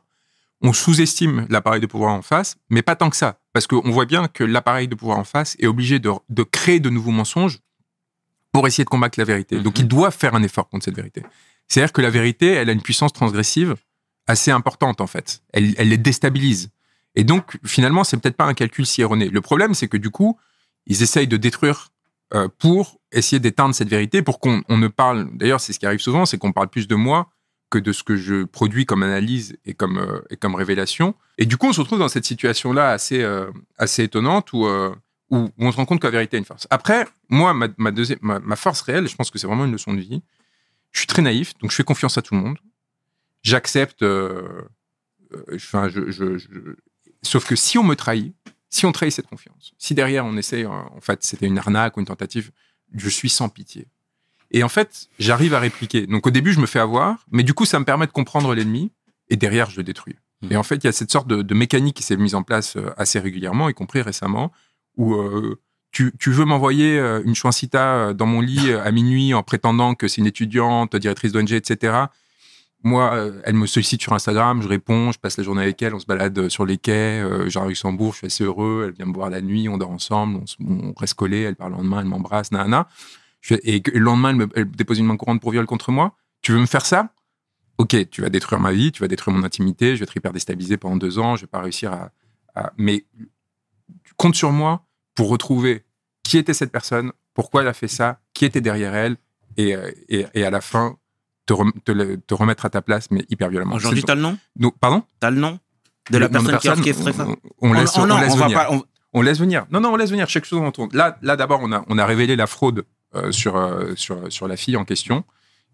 on 0.62 0.72
sous-estime 0.72 1.46
l'appareil 1.50 1.80
de 1.80 1.86
pouvoir 1.86 2.12
en 2.14 2.22
face, 2.22 2.56
mais 2.70 2.82
pas 2.82 2.94
tant 2.96 3.10
que 3.10 3.16
ça, 3.16 3.40
parce 3.56 3.66
qu'on 3.66 3.90
voit 3.90 4.04
bien 4.04 4.28
que 4.28 4.44
l'appareil 4.44 4.86
de 4.86 4.94
pouvoir 4.94 5.16
en 5.16 5.24
face 5.24 5.56
est 5.58 5.66
obligé 5.66 5.98
de, 5.98 6.10
de 6.28 6.42
créer 6.42 6.78
de 6.78 6.90
nouveaux 6.90 7.10
mensonges 7.10 7.60
pour 8.52 8.66
essayer 8.66 8.84
de 8.84 8.90
combattre 8.90 9.18
la 9.18 9.24
vérité. 9.24 9.58
Donc 9.62 9.78
Mhm. 9.78 9.84
il 9.84 9.88
doit 9.88 10.10
faire 10.10 10.34
un 10.34 10.42
effort 10.42 10.68
contre 10.68 10.84
cette 10.84 10.94
vérité. 10.94 11.22
C'est-à-dire 11.66 11.90
que 11.90 12.02
la 12.02 12.10
vérité, 12.10 12.48
elle 12.48 12.68
a 12.68 12.72
une 12.72 12.82
puissance 12.82 13.14
transgressive 13.14 13.74
assez 14.26 14.50
importante 14.50 15.00
en 15.00 15.06
fait. 15.06 15.40
Elle, 15.54 15.74
elle 15.78 15.88
les 15.88 15.96
déstabilise. 15.96 16.68
Et 17.14 17.24
donc, 17.24 17.56
finalement, 17.64 18.04
c'est 18.04 18.18
peut-être 18.18 18.36
pas 18.36 18.44
un 18.44 18.52
calcul 18.52 18.84
si 18.84 19.00
erroné. 19.00 19.30
Le 19.30 19.40
problème, 19.40 19.72
c'est 19.72 19.88
que 19.88 19.96
du 19.96 20.10
coup, 20.10 20.38
ils 20.84 21.02
essayent 21.02 21.26
de 21.26 21.38
détruire 21.38 21.88
euh, 22.34 22.48
pour 22.58 23.00
essayer 23.10 23.40
d'éteindre 23.40 23.74
cette 23.74 23.88
vérité, 23.88 24.20
pour 24.20 24.38
qu'on 24.38 24.64
on 24.68 24.76
ne 24.76 24.88
parle. 24.88 25.30
D'ailleurs, 25.32 25.62
c'est 25.62 25.72
ce 25.72 25.78
qui 25.78 25.86
arrive 25.86 26.00
souvent, 26.00 26.26
c'est 26.26 26.36
qu'on 26.36 26.52
parle 26.52 26.68
plus 26.68 26.88
de 26.88 26.94
moi 26.94 27.30
que 27.70 27.78
de 27.78 27.92
ce 27.92 28.02
que 28.02 28.16
je 28.16 28.44
produis 28.44 28.86
comme 28.86 29.02
analyse 29.02 29.56
et 29.64 29.74
comme, 29.74 29.98
euh, 29.98 30.20
et 30.30 30.36
comme 30.36 30.54
révélation. 30.54 31.14
Et 31.38 31.46
du 31.46 31.56
coup, 31.56 31.66
on 31.66 31.72
se 31.72 31.80
retrouve 31.80 31.98
dans 31.98 32.08
cette 32.08 32.24
situation-là 32.24 32.90
assez, 32.90 33.22
euh, 33.22 33.50
assez 33.76 34.04
étonnante 34.04 34.52
où, 34.52 34.66
euh, 34.66 34.94
où, 35.30 35.50
on 35.58 35.72
se 35.72 35.76
rend 35.76 35.84
compte 35.84 36.00
que 36.00 36.06
la 36.06 36.12
vérité 36.12 36.36
a 36.36 36.38
une 36.38 36.44
force. 36.44 36.66
Après, 36.70 37.06
moi, 37.28 37.54
ma, 37.54 37.90
deuxième, 37.90 38.18
ma, 38.22 38.56
force 38.56 38.82
réelle, 38.82 39.08
je 39.08 39.16
pense 39.16 39.30
que 39.30 39.38
c'est 39.38 39.46
vraiment 39.46 39.64
une 39.64 39.72
leçon 39.72 39.94
de 39.94 40.00
vie, 40.00 40.22
je 40.92 41.00
suis 41.00 41.08
très 41.08 41.22
naïf, 41.22 41.54
donc 41.58 41.70
je 41.70 41.76
fais 41.76 41.84
confiance 41.84 42.16
à 42.16 42.22
tout 42.22 42.34
le 42.34 42.40
monde. 42.40 42.58
J'accepte. 43.42 44.04
enfin, 45.52 45.88
je, 45.88 46.38
Sauf 47.22 47.46
que 47.46 47.56
si 47.56 47.76
on 47.78 47.82
me 47.82 47.96
trahit, 47.96 48.34
si 48.70 48.86
on 48.86 48.92
trahit 48.92 49.12
cette 49.12 49.26
confiance, 49.26 49.74
si 49.78 49.94
derrière 49.94 50.24
on 50.24 50.36
essaye, 50.36 50.64
en 50.66 51.00
fait, 51.00 51.22
c'était 51.24 51.46
une 51.46 51.58
arnaque 51.58 51.96
ou 51.96 52.00
une 52.00 52.06
tentative, 52.06 52.52
je 52.94 53.08
suis 53.08 53.28
sans 53.28 53.48
pitié. 53.48 53.88
Et 54.50 54.62
en 54.62 54.68
fait, 54.68 55.08
j'arrive 55.18 55.54
à 55.54 55.58
répliquer. 55.60 56.06
Donc 56.06 56.26
au 56.26 56.30
début, 56.30 56.52
je 56.52 56.60
me 56.60 56.66
fais 56.66 56.78
avoir, 56.78 57.26
mais 57.30 57.42
du 57.42 57.52
coup, 57.54 57.64
ça 57.64 57.78
me 57.78 57.84
permet 57.84 58.06
de 58.06 58.12
comprendre 58.12 58.54
l'ennemi 58.54 58.92
et 59.28 59.36
derrière, 59.36 59.70
je 59.70 59.76
le 59.78 59.82
détruis. 59.82 60.14
Mhm. 60.42 60.52
Et 60.52 60.56
en 60.56 60.62
fait, 60.62 60.76
il 60.76 60.84
y 60.84 60.88
a 60.88 60.92
cette 60.92 61.10
sorte 61.10 61.26
de, 61.28 61.42
de 61.42 61.54
mécanique 61.54 61.96
qui 61.96 62.02
s'est 62.02 62.16
mise 62.16 62.34
en 62.34 62.42
place 62.42 62.76
euh, 62.76 62.90
assez 62.96 63.18
régulièrement, 63.18 63.68
y 63.68 63.74
compris 63.74 64.02
récemment, 64.02 64.52
où 64.96 65.14
euh, 65.14 65.58
tu, 65.92 66.12
tu 66.18 66.30
veux 66.30 66.44
m'envoyer 66.44 66.98
euh, 66.98 67.22
une 67.24 67.34
chouincita 67.34 67.80
euh, 67.94 68.12
dans 68.14 68.26
mon 68.26 68.40
lit 68.40 68.72
à 68.72 68.90
minuit 68.92 69.34
en 69.34 69.42
prétendant 69.42 69.94
que 69.94 70.08
c'est 70.08 70.20
une 70.20 70.26
étudiante, 70.26 70.94
directrice 70.94 71.32
d'ONG, 71.32 71.52
etc. 71.52 72.04
Moi, 72.82 73.30
elle 73.44 73.54
me 73.54 73.66
sollicite 73.66 74.00
sur 74.02 74.12
Instagram, 74.12 74.62
je 74.62 74.68
réponds, 74.68 75.10
je 75.10 75.18
passe 75.18 75.38
la 75.38 75.42
journée 75.44 75.62
avec 75.62 75.82
elle, 75.82 75.94
on 75.94 75.98
se 75.98 76.06
balade 76.06 76.48
sur 76.48 76.64
les 76.64 76.76
quais, 76.76 77.20
euh, 77.20 77.48
j'arrive 77.48 77.66
à 77.66 77.70
Luxembourg, 77.70 78.12
je 78.12 78.18
suis 78.18 78.26
assez 78.26 78.44
heureux, 78.44 78.84
elle 78.86 78.94
vient 78.94 79.06
me 79.06 79.12
voir 79.14 79.28
la 79.28 79.40
nuit, 79.40 79.68
on 79.68 79.76
dort 79.76 79.90
ensemble, 79.90 80.40
on, 80.42 80.46
se- 80.46 80.56
on 80.60 80.92
reste 80.96 81.14
collés, 81.14 81.40
elle 81.40 81.56
parle 81.56 81.72
le 81.72 81.78
lendemain, 81.78 82.00
elle 82.00 82.06
m'embrasse, 82.06 82.52
nanana. 82.52 82.86
Je 83.40 83.54
et 83.62 83.82
le 83.92 83.98
lendemain, 84.00 84.30
elle, 84.30 84.36
me, 84.36 84.48
elle 84.54 84.70
dépose 84.70 84.98
une 84.98 85.06
main 85.06 85.16
courante 85.16 85.40
pour 85.40 85.50
viol 85.52 85.66
contre 85.66 85.92
moi. 85.92 86.16
Tu 86.42 86.52
veux 86.52 86.58
me 86.58 86.66
faire 86.66 86.84
ça? 86.84 87.10
Ok, 87.78 88.08
tu 88.10 88.22
vas 88.22 88.28
détruire 88.30 88.58
ma 88.60 88.72
vie, 88.72 88.90
tu 88.92 89.02
vas 89.02 89.08
détruire 89.08 89.36
mon 89.36 89.44
intimité, 89.44 89.94
je 89.96 90.00
vais 90.00 90.04
être 90.04 90.16
hyper 90.16 90.32
déstabilisé 90.32 90.76
pendant 90.78 90.96
deux 90.96 91.18
ans, 91.18 91.36
je 91.36 91.42
vais 91.42 91.46
pas 91.46 91.60
réussir 91.60 91.92
à... 91.92 92.10
à- 92.54 92.72
Mais 92.78 93.04
tu 94.04 94.14
comptes 94.16 94.34
sur 94.34 94.50
moi 94.52 94.86
pour 95.14 95.28
retrouver 95.28 95.84
qui 96.22 96.38
était 96.38 96.54
cette 96.54 96.72
personne, 96.72 97.12
pourquoi 97.34 97.62
elle 97.62 97.68
a 97.68 97.72
fait 97.74 97.88
ça, 97.88 98.20
qui 98.34 98.44
était 98.44 98.60
derrière 98.62 98.94
elle, 98.94 99.16
et, 99.58 99.74
euh, 99.76 99.90
et, 100.08 100.26
et 100.34 100.44
à 100.44 100.50
la 100.50 100.60
fin, 100.60 100.96
te, 101.46 101.52
rem- 101.52 101.72
te 101.84 102.16
te 102.16 102.34
remettre 102.34 102.64
à 102.66 102.70
ta 102.70 102.82
place, 102.82 103.10
mais 103.10 103.24
hyper 103.28 103.48
violemment. 103.50 103.74
Aujourd'hui, 103.76 104.02
t'as 104.02 104.14
le 104.14 104.22
nom? 104.22 104.38
Donc, 104.56 104.78
pardon? 104.78 105.02
T'as 105.20 105.30
le 105.30 105.38
nom 105.40 105.58
de 106.10 106.18
la 106.18 106.26
Le 106.26 106.32
personne 106.32 106.58
qui 106.58 106.68
a 106.68 106.72
orchestré 106.72 107.12
ça? 107.12 107.26
on, 107.28 107.36
on 107.60 107.72
laisse, 107.74 107.92
Oh, 107.96 108.00
on 108.02 108.06
non, 108.06 108.18
laisse 108.18 108.32
on 108.32 108.36
va 108.36 108.44
venir. 108.46 108.58
pas. 108.58 108.72
on- 108.72 108.84
On 109.12 109.22
laisse 109.22 109.38
venir. 109.38 109.66
Non, 109.70 109.80
non, 109.80 109.92
on 109.92 109.96
laisse 109.96 110.10
venir. 110.10 110.28
Chaque 110.28 110.44
chose 110.44 110.60
en 110.60 110.70
tourne. 110.72 110.90
Là, 110.92 111.16
là 111.22 111.36
d'abord, 111.36 111.60
on 111.62 111.72
a, 111.72 111.84
on 111.88 111.96
a 111.98 112.04
révélé 112.06 112.36
la 112.36 112.46
fraude 112.46 112.84
sur, 113.30 113.56
euh, 113.56 113.94
sur, 113.96 114.30
sur 114.32 114.48
la 114.48 114.56
fille 114.56 114.76
en 114.76 114.84
question. 114.84 115.24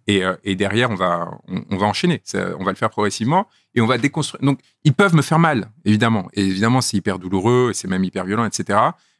Et, 0.06 0.24
euh, 0.24 0.34
et 0.44 0.56
derrière, 0.56 0.90
on 0.90 0.94
va, 0.94 1.30
on, 1.70 1.76
va 1.76 1.86
enchaîner. 1.86 2.20
Ça, 2.24 2.50
On 2.58 2.64
va 2.64 2.72
le 2.72 2.76
faire 2.76 2.90
progressivement 2.90 3.46
et 3.74 3.80
on 3.80 3.86
va 3.86 3.98
déconstruire. 3.98 4.42
Donc, 4.42 4.60
ils 4.84 4.92
peuvent 4.92 5.14
me 5.14 5.22
faire 5.22 5.38
mal, 5.38 5.70
évidemment. 5.84 6.28
Et 6.34 6.44
évidemment, 6.44 6.80
c'est 6.80 6.96
hyper 6.96 7.18
douloureux 7.18 7.68
et 7.70 7.74
c'est 7.74 7.88
même 7.88 8.04
hyper 8.04 8.24
violent, 8.24 8.44
etc. 8.44 8.78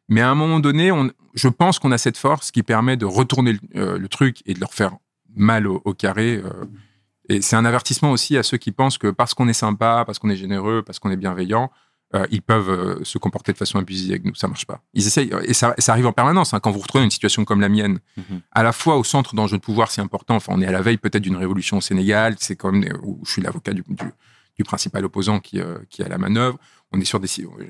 Mais 0.09 0.21
à 0.21 0.31
un 0.31 0.35
moment 0.35 0.61
donné, 0.61 0.91
on, 0.91 1.11
je 1.35 1.49
pense 1.49 1.79
qu'on 1.79 1.93
a 1.93 1.99
cette 1.99 2.17
force 2.19 2.51
qui 2.51 2.63
permet 2.63 2.97
de 2.97 3.07
retourner 3.07 3.53
le, 3.53 3.61
euh, 3.77 4.09
truc 4.09 4.43
et 4.47 4.55
de 4.55 4.61
leur 4.61 4.75
faire 4.75 4.97
mal 5.35 5.67
au, 5.67 5.79
carré. 5.95 6.43
euh. 6.45 6.65
et 7.29 7.41
c'est 7.41 7.57
un 7.57 7.65
avertissement 7.65 8.11
aussi 8.11 8.37
à 8.37 8.43
ceux 8.43 8.59
qui 8.59 8.73
pensent 8.73 8.99
que 8.99 9.09
parce 9.09 9.35
qu'on 9.35 9.49
est 9.49 9.55
sympa, 9.55 10.03
parce 10.05 10.19
qu'on 10.19 10.29
est 10.31 10.37
généreux, 10.37 10.83
parce 10.85 10.99
qu'on 10.99 11.11
est 11.11 11.17
bienveillant, 11.17 11.71
euh, 12.15 12.27
ils 12.31 12.43
peuvent 12.43 12.69
euh, 12.71 13.05
se 13.05 13.19
comporter 13.19 13.53
de 13.53 13.59
façon 13.59 13.79
abusive 13.79 14.11
avec 14.11 14.25
nous. 14.25 14.35
Ça 14.35 14.49
marche 14.49 14.67
pas. 14.67 14.83
Ils 14.95 15.07
essayent, 15.07 15.31
et 15.45 15.55
ça, 15.55 15.75
ça 15.79 15.93
arrive 15.93 16.07
en 16.07 16.13
permanence. 16.13 16.53
hein, 16.55 16.61
quand 16.61 16.71
vous 16.71 16.77
vous 16.79 16.83
retrouvez 16.83 17.01
dans 17.03 17.07
une 17.07 17.11
situation 17.11 17.45
comme 17.45 17.61
la 17.61 17.69
mienne, 17.69 18.01
Mhm. 18.17 18.41
à 18.53 18.63
la 18.63 18.73
fois 18.73 18.97
au 18.97 19.05
centre 19.05 19.35
d'enjeux 19.35 19.57
de 19.59 19.63
pouvoir, 19.63 19.91
c'est 19.91 20.01
important. 20.03 20.37
Enfin, 20.37 20.53
on 20.57 20.61
est 20.61 20.67
à 20.67 20.73
la 20.73 20.83
veille 20.83 20.99
peut-être 20.99 21.23
d'une 21.23 21.37
révolution 21.37 21.79
au 21.79 21.81
Sénégal. 21.81 22.37
C'est 22.39 22.57
quand 22.57 22.73
même 22.73 22.93
où 23.03 23.21
je 23.25 23.31
suis 23.33 23.43
l'avocat 23.43 23.73
du, 23.73 23.83
du, 23.89 24.05
du 24.57 24.65
principal 24.65 25.05
opposant 25.05 25.41
qui, 25.41 25.61
euh, 25.61 25.79
qui 25.91 26.03
est 26.03 26.05
à 26.05 26.09
la 26.09 26.19
manœuvre. 26.19 26.59
On 26.93 27.01
est 27.01 27.05
sur 27.07 27.21
des 27.21 27.29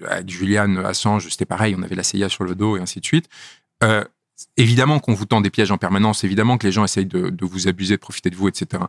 avec 0.09 0.29
Julian 0.29 0.77
Assange, 0.85 1.29
c'était 1.29 1.45
pareil. 1.47 1.77
On 1.79 1.83
avait 1.83 1.95
la 1.95 2.03
CIA 2.03 2.29
sur 2.29 2.43
le 2.45 2.55
dos 2.57 2.77
et 2.77 2.81
ainsi 2.81 2.99
de 3.01 3.05
suite. 3.07 3.29
Euh, 3.85 4.05
évidemment 4.57 4.99
qu'on 4.99 5.15
vous 5.15 5.27
tend 5.27 5.41
des 5.41 5.51
pièges 5.51 5.71
en 5.71 5.79
permanence. 5.79 6.25
Évidemment 6.25 6.59
que 6.59 6.67
les 6.67 6.73
gens 6.73 6.83
essayent 6.85 7.07
de, 7.07 7.31
de 7.31 7.45
vous 7.45 7.69
abuser, 7.69 7.95
de 7.95 8.01
profiter 8.01 8.31
de 8.31 8.35
vous, 8.37 8.49
etc. 8.49 8.83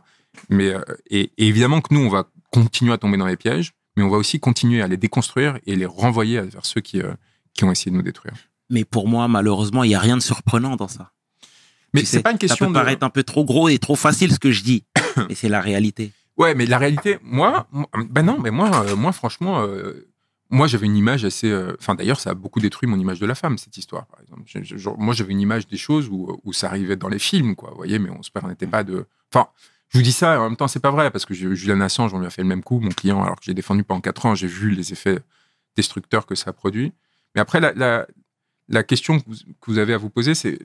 Mais 0.48 0.70
euh, 0.74 0.80
et, 1.08 1.30
et 1.38 1.46
évidemment 1.46 1.80
que 1.80 1.94
nous, 1.94 2.00
on 2.00 2.08
va 2.08 2.24
continuer 2.50 2.92
à 2.92 2.98
tomber 2.98 3.16
dans 3.16 3.26
les 3.26 3.36
pièges, 3.36 3.72
mais 3.96 4.02
on 4.02 4.08
va 4.10 4.16
aussi 4.16 4.40
continuer 4.40 4.82
à 4.82 4.88
les 4.88 4.96
déconstruire 4.96 5.58
et 5.66 5.76
les 5.76 5.86
renvoyer 5.86 6.40
vers 6.40 6.64
ceux 6.66 6.80
qui, 6.80 7.00
euh, 7.00 7.12
qui 7.52 7.64
ont 7.64 7.70
essayé 7.72 7.90
de 7.90 7.96
nous 7.96 8.02
détruire. 8.02 8.34
Mais 8.70 8.84
pour 8.84 9.08
moi, 9.08 9.28
malheureusement, 9.28 9.84
il 9.84 9.88
n'y 9.88 9.94
a 9.94 10.00
rien 10.00 10.16
de 10.16 10.22
surprenant 10.22 10.76
dans 10.76 10.88
ça. 10.88 11.12
Mais 11.92 12.00
Tu 12.00 12.06
c'est 12.06 12.16
sais, 12.18 12.22
pas 12.22 12.30
une 12.32 12.36
Ça 12.36 12.40
question 12.40 12.66
peut 12.66 12.72
de. 12.72 12.78
paraître 12.78 13.04
un 13.04 13.10
peu 13.10 13.22
trop 13.22 13.44
gros 13.44 13.68
et 13.68 13.78
trop 13.78 13.94
facile 13.96 14.32
ce 14.32 14.38
que 14.40 14.50
je 14.50 14.62
dis, 14.64 14.84
mais 15.28 15.34
c'est 15.34 15.48
la 15.48 15.60
réalité. 15.60 16.12
Ouais, 16.36 16.54
mais 16.56 16.66
la 16.66 16.78
réalité, 16.78 17.18
moi, 17.22 17.68
moi- 17.70 17.88
ben 18.10 18.22
non, 18.24 18.38
mais 18.40 18.50
moi, 18.50 18.84
euh, 18.86 18.96
moi, 18.96 19.12
franchement, 19.12 19.60
euh, 19.62 20.08
moi, 20.50 20.66
j'avais 20.66 20.86
une 20.86 20.96
image 20.96 21.24
assez. 21.24 21.48
euh, 21.48 21.76
Enfin, 21.78 21.94
d'ailleurs, 21.94 22.18
ça 22.18 22.30
a 22.30 22.34
beaucoup 22.34 22.58
détruit 22.58 22.88
mon 22.88 22.98
image 22.98 23.20
de 23.20 23.26
la 23.26 23.36
femme, 23.36 23.56
cette 23.58 23.76
histoire, 23.76 24.06
par 24.06 24.20
exemple. 24.20 24.42
Je- 24.46 24.64
je- 24.64 24.76
genre, 24.76 24.98
moi, 24.98 25.14
j'avais 25.14 25.30
une 25.32 25.40
image 25.40 25.68
des 25.68 25.76
choses 25.76 26.08
où, 26.10 26.36
où 26.42 26.52
ça 26.52 26.66
arrivait 26.68 26.96
dans 26.96 27.08
les 27.08 27.20
films, 27.20 27.54
quoi. 27.54 27.70
Vous 27.70 27.76
voyez, 27.76 28.00
mais 28.00 28.10
on 28.10 28.22
se 28.24 28.30
permettait 28.32 28.66
pas 28.66 28.82
de. 28.82 29.06
Enfin, 29.32 29.48
je 29.90 29.98
vous 29.98 30.02
dis 30.02 30.12
ça, 30.12 30.34
et 30.34 30.38
en 30.38 30.48
même 30.48 30.56
temps, 30.56 30.66
c'est 30.68 30.80
pas 30.80 30.90
vrai, 30.90 31.10
parce 31.10 31.24
que 31.24 31.34
Julian 31.34 31.80
Assange, 31.80 32.12
on 32.14 32.18
lui 32.18 32.26
a 32.26 32.30
fait 32.30 32.42
le 32.42 32.48
même 32.48 32.62
coup, 32.64 32.80
mon 32.80 32.90
client, 32.90 33.22
alors 33.22 33.36
que 33.36 33.44
j'ai 33.44 33.54
défendu 33.54 33.84
pendant 33.84 34.00
4 34.00 34.26
ans, 34.26 34.34
j'ai 34.34 34.46
vu 34.48 34.70
les 34.70 34.92
effets 34.92 35.20
destructeurs 35.76 36.26
que 36.26 36.34
ça 36.34 36.50
a 36.50 36.52
produit. 36.52 36.92
Mais 37.34 37.40
après, 37.40 37.60
la, 37.60 37.72
la, 37.74 38.06
la 38.68 38.82
question 38.82 39.18
que 39.20 39.24
vous, 39.26 39.34
que 39.36 39.70
vous 39.70 39.78
avez 39.78 39.94
à 39.94 39.98
vous 39.98 40.10
poser, 40.10 40.34
c'est 40.34 40.58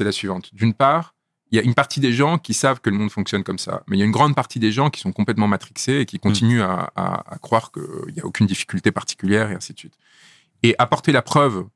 la 0.00 0.12
suivante. 0.12 0.54
D'une 0.54 0.74
part, 0.74 1.14
il 1.50 1.56
y 1.56 1.58
a 1.58 1.62
une 1.62 1.74
partie 1.74 1.98
des 2.00 2.12
gens 2.12 2.36
qui 2.38 2.52
savent 2.54 2.80
que 2.80 2.90
le 2.90 2.96
monde 2.96 3.10
fonctionne 3.10 3.42
comme 3.42 3.58
ça, 3.58 3.82
mais 3.88 3.96
il 3.96 4.00
y 4.00 4.02
a 4.02 4.06
une 4.06 4.12
grande 4.12 4.34
partie 4.34 4.58
des 4.60 4.70
gens 4.70 4.90
qui 4.90 5.00
sont 5.00 5.12
complètement 5.12 5.48
matrixés 5.48 6.00
et 6.00 6.06
qui 6.06 6.18
continuent 6.18 6.60
à, 6.62 6.92
à- 6.94 7.34
à 7.34 7.38
croire 7.38 7.72
qu'il 7.72 8.14
n'y 8.14 8.20
a 8.20 8.26
aucune 8.26 8.46
difficulté 8.46 8.92
particulière 8.92 9.50
et 9.50 9.54
ainsi 9.54 9.72
de 9.72 9.78
suite. 9.78 9.94
Et 10.62 10.74
apporter 10.78 11.10
la 11.10 11.22
preuve 11.22 11.66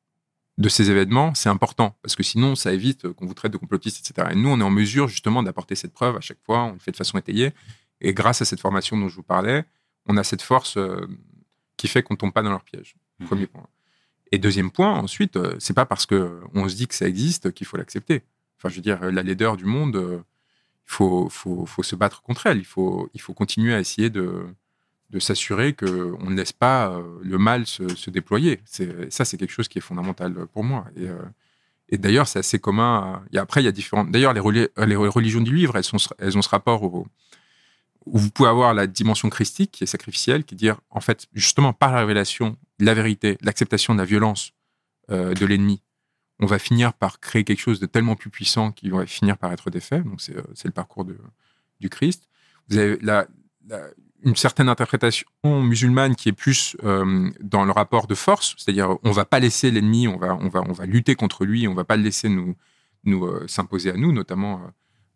de 0.58 0.68
ces 0.68 0.90
événements, 0.90 1.34
c'est 1.34 1.48
important, 1.48 1.96
parce 2.02 2.14
que 2.14 2.22
sinon, 2.22 2.54
ça 2.54 2.72
évite 2.72 3.10
qu'on 3.12 3.26
vous 3.26 3.34
traite 3.34 3.52
de 3.52 3.56
complotiste, 3.56 4.06
etc. 4.06 4.28
Et 4.32 4.34
nous, 4.34 4.50
on 4.50 4.60
est 4.60 4.64
en 4.64 4.70
mesure 4.70 5.08
justement 5.08 5.42
d'apporter 5.42 5.74
cette 5.74 5.92
preuve 5.92 6.16
à 6.16 6.20
chaque 6.20 6.40
fois, 6.44 6.64
on 6.64 6.72
le 6.74 6.78
fait 6.78 6.90
de 6.90 6.96
façon 6.96 7.18
étayée, 7.18 7.52
et 8.00 8.12
grâce 8.12 8.42
à 8.42 8.44
cette 8.44 8.60
formation 8.60 8.96
dont 8.98 9.08
je 9.08 9.16
vous 9.16 9.22
parlais, 9.22 9.64
on 10.06 10.16
a 10.16 10.24
cette 10.24 10.42
force 10.42 10.76
euh, 10.76 11.06
qui 11.76 11.88
fait 11.88 12.02
qu'on 12.02 12.14
ne 12.14 12.18
tombe 12.18 12.32
pas 12.32 12.42
dans 12.42 12.50
leur 12.50 12.64
piège. 12.64 12.96
Mhm. 13.20 13.26
Premier 13.26 13.46
point. 13.46 13.66
Et 14.30 14.38
deuxième 14.38 14.70
point, 14.70 14.92
ensuite, 14.92 15.36
euh, 15.36 15.56
c'est 15.58 15.74
pas 15.74 15.86
parce 15.86 16.06
que 16.06 16.40
on 16.54 16.68
se 16.68 16.74
dit 16.74 16.86
que 16.86 16.94
ça 16.94 17.06
existe 17.06 17.52
qu'il 17.52 17.66
faut 17.66 17.76
l'accepter. 17.76 18.22
Enfin, 18.58 18.68
je 18.68 18.76
veux 18.76 18.82
dire, 18.82 19.00
la 19.10 19.22
laideur 19.22 19.56
du 19.56 19.64
monde, 19.64 19.96
euh, 19.96 20.18
il 20.86 20.92
faut, 20.92 21.28
faut, 21.28 21.66
faut 21.66 21.82
se 21.82 21.96
battre 21.96 22.22
contre 22.22 22.46
elle. 22.46 22.58
Il 22.58 22.64
faut, 22.64 23.08
il 23.14 23.20
faut 23.20 23.34
continuer 23.34 23.74
à 23.74 23.80
essayer 23.80 24.10
de, 24.10 24.46
de 25.12 25.18
s'assurer 25.18 25.74
qu'on 25.74 25.86
ne 26.30 26.34
laisse 26.34 26.52
pas 26.52 26.88
euh, 26.90 27.02
le 27.22 27.38
mal 27.38 27.66
se, 27.66 27.86
se 27.94 28.10
déployer. 28.10 28.60
Ça, 29.10 29.24
c'est 29.24 29.36
quelque 29.36 29.50
chose 29.52 29.68
qui 29.68 29.78
est 29.78 29.82
fondamental 29.82 30.34
pour 30.52 30.64
moi. 30.64 30.86
Et, 30.96 31.06
euh, 31.08 31.16
et 31.90 31.98
d'ailleurs, 31.98 32.26
c'est 32.26 32.38
assez 32.38 32.58
commun. 32.58 33.22
et 33.32 33.38
après, 33.38 33.60
il 33.60 33.64
y 33.66 33.68
a 33.68 33.72
différentes. 33.72 34.10
D'ailleurs, 34.10 34.32
les, 34.32 34.40
reli- 34.40 34.68
les 34.86 34.96
religions 34.96 35.42
du 35.42 35.54
livre, 35.54 35.76
elles, 35.76 35.84
sont, 35.84 35.98
elles 36.18 36.36
ont 36.38 36.42
ce 36.42 36.48
rapport 36.48 36.82
où 36.82 37.06
vous 38.06 38.30
pouvez 38.30 38.48
avoir 38.48 38.74
la 38.74 38.86
dimension 38.86 39.28
christique 39.30 39.70
qui 39.72 39.84
est 39.84 39.86
sacrificielle, 39.86 40.44
qui 40.44 40.54
est 40.54 40.56
dire, 40.56 40.80
en 40.90 41.00
fait, 41.00 41.26
justement, 41.34 41.72
par 41.72 41.92
la 41.92 42.00
révélation, 42.00 42.56
la 42.80 42.94
vérité, 42.94 43.36
l'acceptation 43.42 43.94
de 43.94 43.98
la 44.00 44.04
violence 44.06 44.52
euh, 45.10 45.34
de 45.34 45.46
l'ennemi, 45.46 45.82
on 46.40 46.46
va 46.46 46.58
finir 46.58 46.94
par 46.94 47.20
créer 47.20 47.44
quelque 47.44 47.60
chose 47.60 47.78
de 47.78 47.86
tellement 47.86 48.16
plus 48.16 48.30
puissant 48.30 48.72
qui 48.72 48.88
va 48.90 49.06
finir 49.06 49.36
par 49.38 49.52
être 49.52 49.70
défait. 49.70 50.00
Donc, 50.00 50.20
c'est 50.20 50.36
euh, 50.36 50.42
le 50.64 50.70
parcours 50.70 51.04
du 51.80 51.88
Christ. 51.90 52.28
Vous 52.68 52.78
avez 52.78 52.98
la, 53.02 53.28
la- 53.68 53.86
une 54.24 54.36
certaine 54.36 54.68
interprétation 54.68 55.26
musulmane 55.44 56.14
qui 56.14 56.28
est 56.28 56.32
plus 56.32 56.76
euh, 56.84 57.30
dans 57.40 57.64
le 57.64 57.72
rapport 57.72 58.06
de 58.06 58.14
force, 58.14 58.54
c'est-à-dire 58.56 58.96
on 59.02 59.10
va 59.10 59.24
pas 59.24 59.40
laisser 59.40 59.70
l'ennemi, 59.70 60.08
on 60.08 60.16
va, 60.16 60.36
on, 60.40 60.48
va, 60.48 60.62
on 60.62 60.72
va 60.72 60.86
lutter 60.86 61.14
contre 61.14 61.44
lui, 61.44 61.66
on 61.66 61.74
va 61.74 61.84
pas 61.84 61.96
le 61.96 62.02
laisser 62.02 62.28
nous, 62.28 62.54
nous 63.04 63.24
euh, 63.24 63.46
s'imposer 63.48 63.90
à 63.90 63.94
nous, 63.94 64.12
notamment 64.12 64.62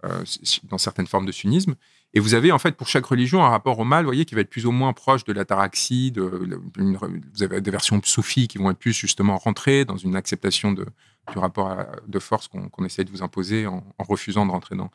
euh, 0.04 0.24
dans 0.64 0.78
certaines 0.78 1.06
formes 1.06 1.26
de 1.26 1.32
sunnisme. 1.32 1.74
Et 2.14 2.20
vous 2.20 2.34
avez 2.34 2.50
en 2.50 2.58
fait 2.58 2.76
pour 2.76 2.88
chaque 2.88 3.06
religion 3.06 3.44
un 3.44 3.48
rapport 3.48 3.78
au 3.78 3.84
mal, 3.84 4.04
vous 4.04 4.08
voyez, 4.08 4.24
qui 4.24 4.34
va 4.34 4.40
être 4.40 4.50
plus 4.50 4.66
ou 4.66 4.70
moins 4.72 4.92
proche 4.92 5.24
de 5.24 5.32
l'ataraxie. 5.32 6.12
Vous 6.16 7.42
avez 7.42 7.60
des 7.60 7.70
versions 7.70 8.00
soufis 8.02 8.48
qui 8.48 8.58
vont 8.58 8.70
être 8.70 8.78
plus 8.78 8.94
justement 8.94 9.36
rentrées 9.36 9.84
dans 9.84 9.96
une 9.96 10.16
acceptation 10.16 10.72
de, 10.72 10.86
du 11.32 11.38
rapport 11.38 11.76
de 12.06 12.18
force 12.18 12.48
qu'on 12.48 12.84
essaie 12.84 13.04
de 13.04 13.10
vous 13.10 13.22
imposer 13.22 13.66
en, 13.66 13.84
refusant 13.98 14.46
de 14.46 14.50
rentrer 14.50 14.76
dans. 14.76 14.90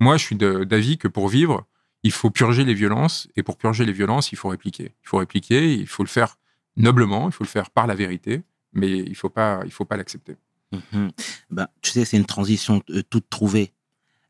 Moi, 0.00 0.16
je 0.16 0.24
suis 0.24 0.36
d'avis 0.36 0.96
que 0.96 1.08
pour 1.08 1.28
vivre, 1.28 1.66
il 2.04 2.12
faut 2.12 2.30
purger 2.30 2.64
les 2.64 2.74
violences, 2.74 3.28
et 3.34 3.42
pour 3.42 3.56
purger 3.56 3.84
les 3.84 3.92
violences, 3.92 4.30
il 4.30 4.36
faut 4.36 4.48
répliquer. 4.48 4.94
Il 5.02 5.08
faut 5.08 5.16
répliquer, 5.16 5.74
il 5.74 5.86
faut 5.88 6.04
le 6.04 6.08
faire 6.08 6.36
noblement, 6.76 7.28
il 7.28 7.32
faut 7.32 7.44
le 7.44 7.48
faire 7.48 7.70
par 7.70 7.86
la 7.86 7.94
vérité, 7.94 8.42
mais 8.72 8.98
il 8.98 9.08
il 9.08 9.14
faut 9.16 9.30
pas 9.30 9.96
l'accepter. 9.96 10.36
Mhm. 10.72 11.10
Ben, 11.50 11.68
tu 11.82 11.90
sais, 11.90 12.04
c'est 12.04 12.16
une 12.16 12.26
transition 12.26 12.82
euh, 12.90 13.02
toute 13.08 13.28
trouvée. 13.30 13.72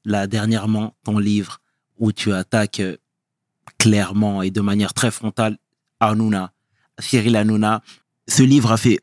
Là, 0.05 0.27
dernièrement, 0.27 0.95
ton 1.05 1.19
livre 1.19 1.61
où 1.99 2.13
tu 2.13 2.33
attaques 2.33 2.81
euh, 2.81 2.97
clairement 3.79 4.43
et 4.43 4.51
de 4.51 4.61
manière 4.61 4.95
très 4.95 5.11
frontale 5.11 5.59
Hanouna, 6.01 6.53
Cyril 6.99 7.37
Hanouna. 7.37 7.83
Ce 8.27 8.43
livre 8.43 8.73
a 8.73 8.79
fait, 8.79 9.01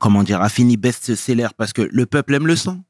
comment 0.00 0.24
dire, 0.24 0.40
a 0.40 0.48
fini 0.48 0.76
best-seller 0.76 1.48
parce 1.56 1.72
que 1.72 1.82
le 1.82 2.06
peuple 2.06 2.34
aime 2.34 2.46
le 2.46 2.56
sang 2.56 2.82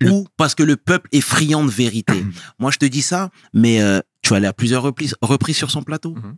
Le- 0.00 0.10
ou 0.12 0.26
parce 0.36 0.54
que 0.54 0.62
le 0.62 0.76
peuple 0.76 1.08
est 1.12 1.20
friand 1.20 1.64
de 1.64 1.70
vérité. 1.70 2.24
Moi, 2.58 2.70
je 2.70 2.78
te 2.78 2.86
dis 2.86 3.02
ça, 3.02 3.30
mais 3.52 3.80
euh, 3.82 4.00
tu 4.22 4.32
es 4.32 4.36
allé 4.36 4.46
à 4.46 4.52
plusieurs 4.52 4.82
reprises, 4.82 5.14
reprises 5.22 5.56
sur 5.56 5.70
son 5.70 5.82
plateau. 5.82 6.14
Mhm. 6.14 6.36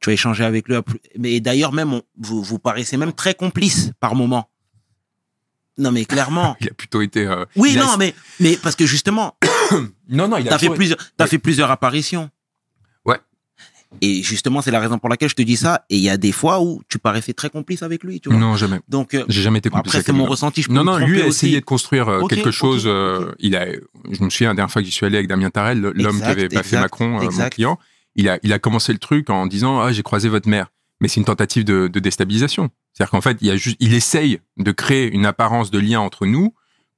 Tu 0.00 0.10
as 0.10 0.12
échangé 0.14 0.44
avec 0.44 0.68
lui. 0.68 0.76
Mais 1.18 1.40
d'ailleurs, 1.40 1.72
même, 1.72 1.92
on- 1.94 2.02
vous, 2.18 2.42
vous 2.42 2.58
paraissez 2.58 2.96
même 2.96 3.12
très 3.12 3.34
complice 3.34 3.92
par 4.00 4.14
moment. 4.14 4.48
Non, 5.78 5.90
mais 5.92 6.04
clairement. 6.04 6.56
Il 6.60 6.68
a 6.68 6.74
plutôt 6.74 7.00
été. 7.00 7.26
euh, 7.26 7.44
Oui, 7.56 7.78
a- 7.78 7.80
non, 7.84 7.96
mais, 7.98 8.14
mais 8.40 8.56
parce 8.56 8.76
que 8.76 8.84
justement, 8.86 9.36
non, 10.08 10.28
non, 10.28 10.36
il 10.36 10.46
a 10.48 10.50
t'as 10.50 10.58
fait 10.58 10.68
plusieurs, 10.70 10.98
t'as 11.16 11.24
Oui. 11.24 11.30
fait 11.30 11.38
plusieurs 11.38 11.70
apparitions. 11.70 12.30
Et 14.00 14.22
justement, 14.22 14.62
c'est 14.62 14.70
la 14.70 14.80
raison 14.80 14.98
pour 14.98 15.08
laquelle 15.08 15.28
je 15.28 15.34
te 15.34 15.42
dis 15.42 15.56
ça. 15.56 15.84
Et 15.90 15.96
il 15.96 16.02
y 16.02 16.10
a 16.10 16.16
des 16.16 16.32
fois 16.32 16.60
où 16.60 16.82
tu 16.88 16.98
paraissais 16.98 17.32
très 17.34 17.50
complice 17.50 17.82
avec 17.82 18.02
lui, 18.02 18.20
tu 18.20 18.28
vois. 18.28 18.38
Non, 18.38 18.56
jamais. 18.56 18.80
Donc, 18.88 19.14
euh, 19.14 19.24
J'ai 19.28 19.42
jamais 19.42 19.58
été 19.58 19.70
complice 19.70 19.94
après, 19.94 20.04
c'est 20.04 20.12
mon 20.12 20.24
ressenti. 20.24 20.62
Je 20.62 20.68
peux 20.68 20.74
Non, 20.74 20.84
non, 20.84 20.98
lui 20.98 21.20
a 21.22 21.26
essayé 21.26 21.60
de 21.60 21.64
construire 21.64 22.08
euh, 22.08 22.26
quelque 22.26 22.50
chose. 22.50 22.84
euh. 22.86 23.32
Il 23.38 23.54
a, 23.56 23.66
je 24.10 24.22
me 24.24 24.30
souviens 24.30 24.48
la 24.48 24.54
dernière 24.54 24.70
fois 24.72 24.82
que 24.82 24.86
j'y 24.86 24.92
suis 24.92 25.06
allé 25.06 25.16
avec 25.18 25.28
Damien 25.28 25.50
Tarel, 25.50 25.80
l'homme 25.80 26.18
qui 26.18 26.22
avait 26.24 26.48
baffé 26.48 26.58
exact, 26.76 26.80
Macron, 26.80 27.20
euh, 27.20 27.30
mon 27.30 27.48
client. 27.48 27.78
Il 28.16 28.28
a, 28.28 28.38
il 28.42 28.52
a 28.52 28.58
commencé 28.58 28.92
le 28.92 28.98
truc 28.98 29.30
en 29.30 29.46
disant 29.46 29.80
ah 29.80 29.92
j'ai 29.92 30.02
croisé 30.02 30.28
votre 30.28 30.48
mère, 30.48 30.66
mais 31.00 31.08
c'est 31.08 31.18
une 31.20 31.24
tentative 31.24 31.64
de, 31.64 31.88
de 31.88 32.00
déstabilisation. 32.00 32.68
C'est-à-dire 32.92 33.10
qu'en 33.10 33.20
fait 33.22 33.38
il 33.40 33.46
y 33.46 33.50
a 33.50 33.56
juste, 33.56 33.76
il 33.80 33.94
essaye 33.94 34.40
de 34.58 34.70
créer 34.72 35.10
une 35.10 35.24
apparence 35.26 35.70
de 35.70 35.78
lien 35.78 36.00
entre 36.00 36.26
nous 36.26 36.52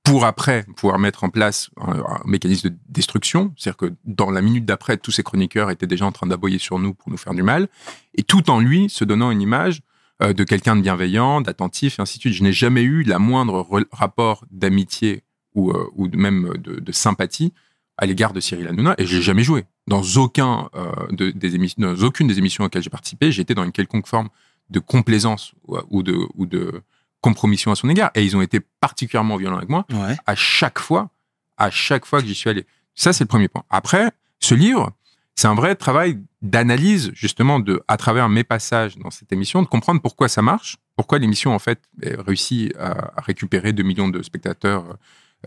pour 0.04 0.26
après 0.26 0.64
pouvoir 0.76 0.98
mettre 0.98 1.24
en 1.24 1.30
place 1.30 1.70
un, 1.80 2.20
mécanisme 2.26 2.68
de 2.68 2.76
destruction. 2.88 3.52
C'est-à-dire 3.56 3.78
que 3.78 3.94
dans 4.04 4.30
la 4.30 4.42
minute 4.42 4.66
d'après, 4.66 4.98
tous 4.98 5.10
ces 5.10 5.22
chroniqueurs 5.22 5.70
étaient 5.70 5.86
déjà 5.86 6.04
en 6.06 6.12
train 6.12 6.26
d'aboyer 6.26 6.58
sur 6.58 6.78
nous 6.78 6.94
pour 6.94 7.10
nous 7.10 7.16
faire 7.16 7.34
du 7.34 7.42
mal, 7.42 7.68
et 8.14 8.22
tout 8.22 8.50
en 8.50 8.60
lui 8.60 8.90
se 8.90 9.04
donnant 9.04 9.30
une 9.30 9.40
image 9.40 9.80
euh, 10.22 10.34
de 10.34 10.44
quelqu'un 10.44 10.76
de 10.76 10.82
bienveillant, 10.82 11.40
d'attentif, 11.40 11.98
et 11.98 12.02
ainsi 12.02 12.18
de 12.18 12.20
suite. 12.20 12.34
Je 12.34 12.42
n'ai 12.42 12.52
jamais 12.52 12.82
eu 12.82 13.02
la 13.02 13.18
moindre 13.18 13.66
re- 13.68 13.86
rapport 13.90 14.44
d'amitié 14.50 15.24
ou, 15.54 15.70
euh, 15.70 15.90
même 16.14 16.52
de, 16.58 16.92
sympathie 16.92 17.52
à 17.96 18.06
l'égard 18.06 18.32
de 18.34 18.40
Cyril 18.40 18.68
Hanouna, 18.68 18.94
et 18.98 19.06
j'ai 19.06 19.22
jamais 19.22 19.42
joué. 19.42 19.64
Dans, 19.86 20.02
aucun, 20.16 20.68
euh, 20.74 20.92
de- 21.12 21.30
des 21.30 21.54
émissions, 21.54 21.94
aucune 22.02 22.26
des 22.26 22.38
émissions 22.38 22.64
auxquelles 22.64 22.82
j'ai 22.82 22.90
participé, 22.90 23.32
j'étais 23.32 23.54
dans 23.54 23.64
une 23.64 23.72
quelconque 23.72 24.06
forme 24.06 24.28
de 24.68 24.80
complaisance 24.80 25.54
ou 25.90 26.02
de, 26.02 26.18
ou 26.34 26.46
de 26.46 26.82
compromission 27.24 27.72
à 27.72 27.74
son 27.74 27.88
égard. 27.88 28.10
Et 28.14 28.22
ils 28.22 28.36
ont 28.36 28.42
été 28.42 28.60
particulièrement 28.60 29.38
violents 29.38 29.56
avec 29.56 29.70
moi 29.70 29.86
Ouais. 29.90 30.14
à 30.26 30.34
chaque 30.34 30.78
fois, 30.78 31.08
à 31.56 31.70
chaque 31.70 32.04
fois 32.04 32.20
que 32.20 32.26
j'y 32.26 32.34
suis 32.34 32.50
allé. 32.50 32.66
Ça, 32.94 33.14
c'est 33.14 33.24
le 33.24 33.28
premier 33.28 33.48
point. 33.48 33.64
Après, 33.70 34.10
ce 34.40 34.54
livre, 34.54 34.92
c'est 35.34 35.48
un 35.48 35.54
vrai 35.54 35.74
travail 35.74 36.18
d'analyse, 36.42 37.10
justement, 37.14 37.60
de, 37.60 37.82
à 37.88 37.96
travers 37.96 38.28
mes 38.28 38.44
passages 38.44 38.98
dans 38.98 39.10
cette 39.10 39.32
émission, 39.32 39.62
de 39.62 39.66
comprendre 39.66 40.02
pourquoi 40.02 40.28
ça 40.28 40.42
marche, 40.42 40.76
pourquoi 40.96 41.18
l'émission, 41.18 41.54
en 41.54 41.58
fait, 41.58 41.80
réussit 42.02 42.76
à, 42.78 43.20
récupérer 43.22 43.72
2 43.72 43.82
millions 43.82 44.08
de 44.08 44.22
spectateurs 44.22 44.84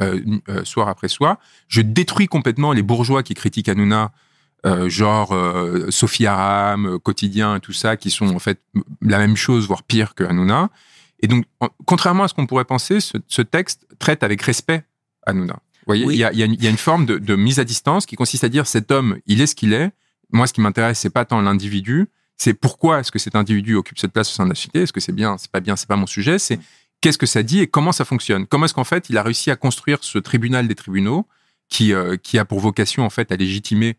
euh, 0.01 0.19
euh, 0.49 0.65
soir 0.65 0.87
après 0.89 1.09
soir. 1.09 1.37
Je 1.67 1.81
détruis 1.81 2.27
complètement 2.27 2.73
les 2.73 2.81
bourgeois 2.81 3.21
qui 3.21 3.35
critiquent 3.35 3.69
Hanouna, 3.69 4.11
euh, 4.65 4.89
genre 4.89 5.29
Sophie 5.89 6.25
Aram, 6.25 6.97
Quotidien 6.99 7.59
tout 7.59 7.73
ça, 7.73 7.97
qui 7.97 8.09
sont 8.09 8.35
en 8.35 8.39
fait 8.39 8.59
la 9.01 9.19
même 9.19 9.37
chose, 9.37 9.67
voire 9.67 9.83
pire 9.83 10.15
que 10.15 10.23
Hanouna. 10.23 10.69
Et 11.21 11.27
donc, 11.27 11.45
en- 11.59 11.69
contrairement 11.85 12.23
à 12.23 12.27
ce 12.27 12.33
qu'on 12.33 12.45
pourrait 12.47 12.65
penser, 12.65 12.99
ce, 12.99 13.17
ce 13.27 13.41
texte 13.41 13.87
traite 13.99 14.23
avec 14.23 14.41
respect 14.41 14.83
Hanouna. 15.25 15.53
Vous 15.53 15.83
voyez, 15.87 16.05
Oui. 16.05 16.15
il 16.15 16.19
y, 16.19 16.23
a, 16.23 16.33
y 16.33 16.43
une- 16.43 16.53
il 16.53 16.63
y 16.63 16.67
a 16.67 16.69
une 16.69 16.77
forme 16.77 17.05
de, 17.05 17.17
de 17.17 17.35
mise 17.35 17.59
à 17.59 17.63
distance 17.63 18.05
qui 18.05 18.15
consiste 18.15 18.43
à 18.43 18.49
dire 18.49 18.67
cet 18.67 18.91
homme, 18.91 19.17
il 19.25 19.41
est 19.41 19.47
ce 19.47 19.55
qu'il 19.55 19.73
est. 19.73 19.91
Moi, 20.31 20.45
ce 20.47 20.53
qui 20.53 20.61
m'intéresse, 20.61 20.99
c'est 20.99 21.09
pas 21.09 21.25
tant 21.25 21.41
l'individu, 21.41 22.07
c'est 22.35 22.53
pourquoi 22.53 22.99
est-ce 22.99 23.11
que 23.11 23.19
cet 23.19 23.35
individu 23.35 23.75
occupe 23.75 23.97
cette 23.97 24.11
place 24.11 24.29
au 24.31 24.33
sein 24.35 24.43
de 24.43 24.49
la 24.49 24.55
société. 24.55 24.81
Est-ce 24.81 24.93
que 24.93 24.99
c'est 24.99 25.11
bien, 25.13 25.37
c'est 25.37 25.49
pas 25.49 25.59
bien, 25.61 25.75
c'est 25.75 25.87
pas 25.87 25.95
mon 25.95 26.05
sujet? 26.05 26.37
C'est 26.37 26.59
qu'est-ce 27.01 27.17
que 27.17 27.25
ça 27.25 27.41
dit 27.41 27.59
et 27.61 27.67
comment 27.67 27.91
ça 27.91 28.05
fonctionne? 28.05 28.45
Comment 28.45 28.65
est-ce 28.65 28.73
qu'en 28.73 28.83
fait, 28.83 29.09
il 29.09 29.17
a 29.17 29.23
réussi 29.23 29.49
à 29.49 29.55
construire 29.55 29.99
ce 30.03 30.19
tribunal 30.19 30.67
des 30.67 30.75
tribunaux 30.75 31.25
qui, 31.69 31.93
euh, 31.93 32.15
qui 32.17 32.37
a 32.37 32.45
pour 32.45 32.59
vocation 32.59 33.03
en 33.05 33.09
fait 33.09 33.31
à 33.31 33.35
légitimer 33.37 33.97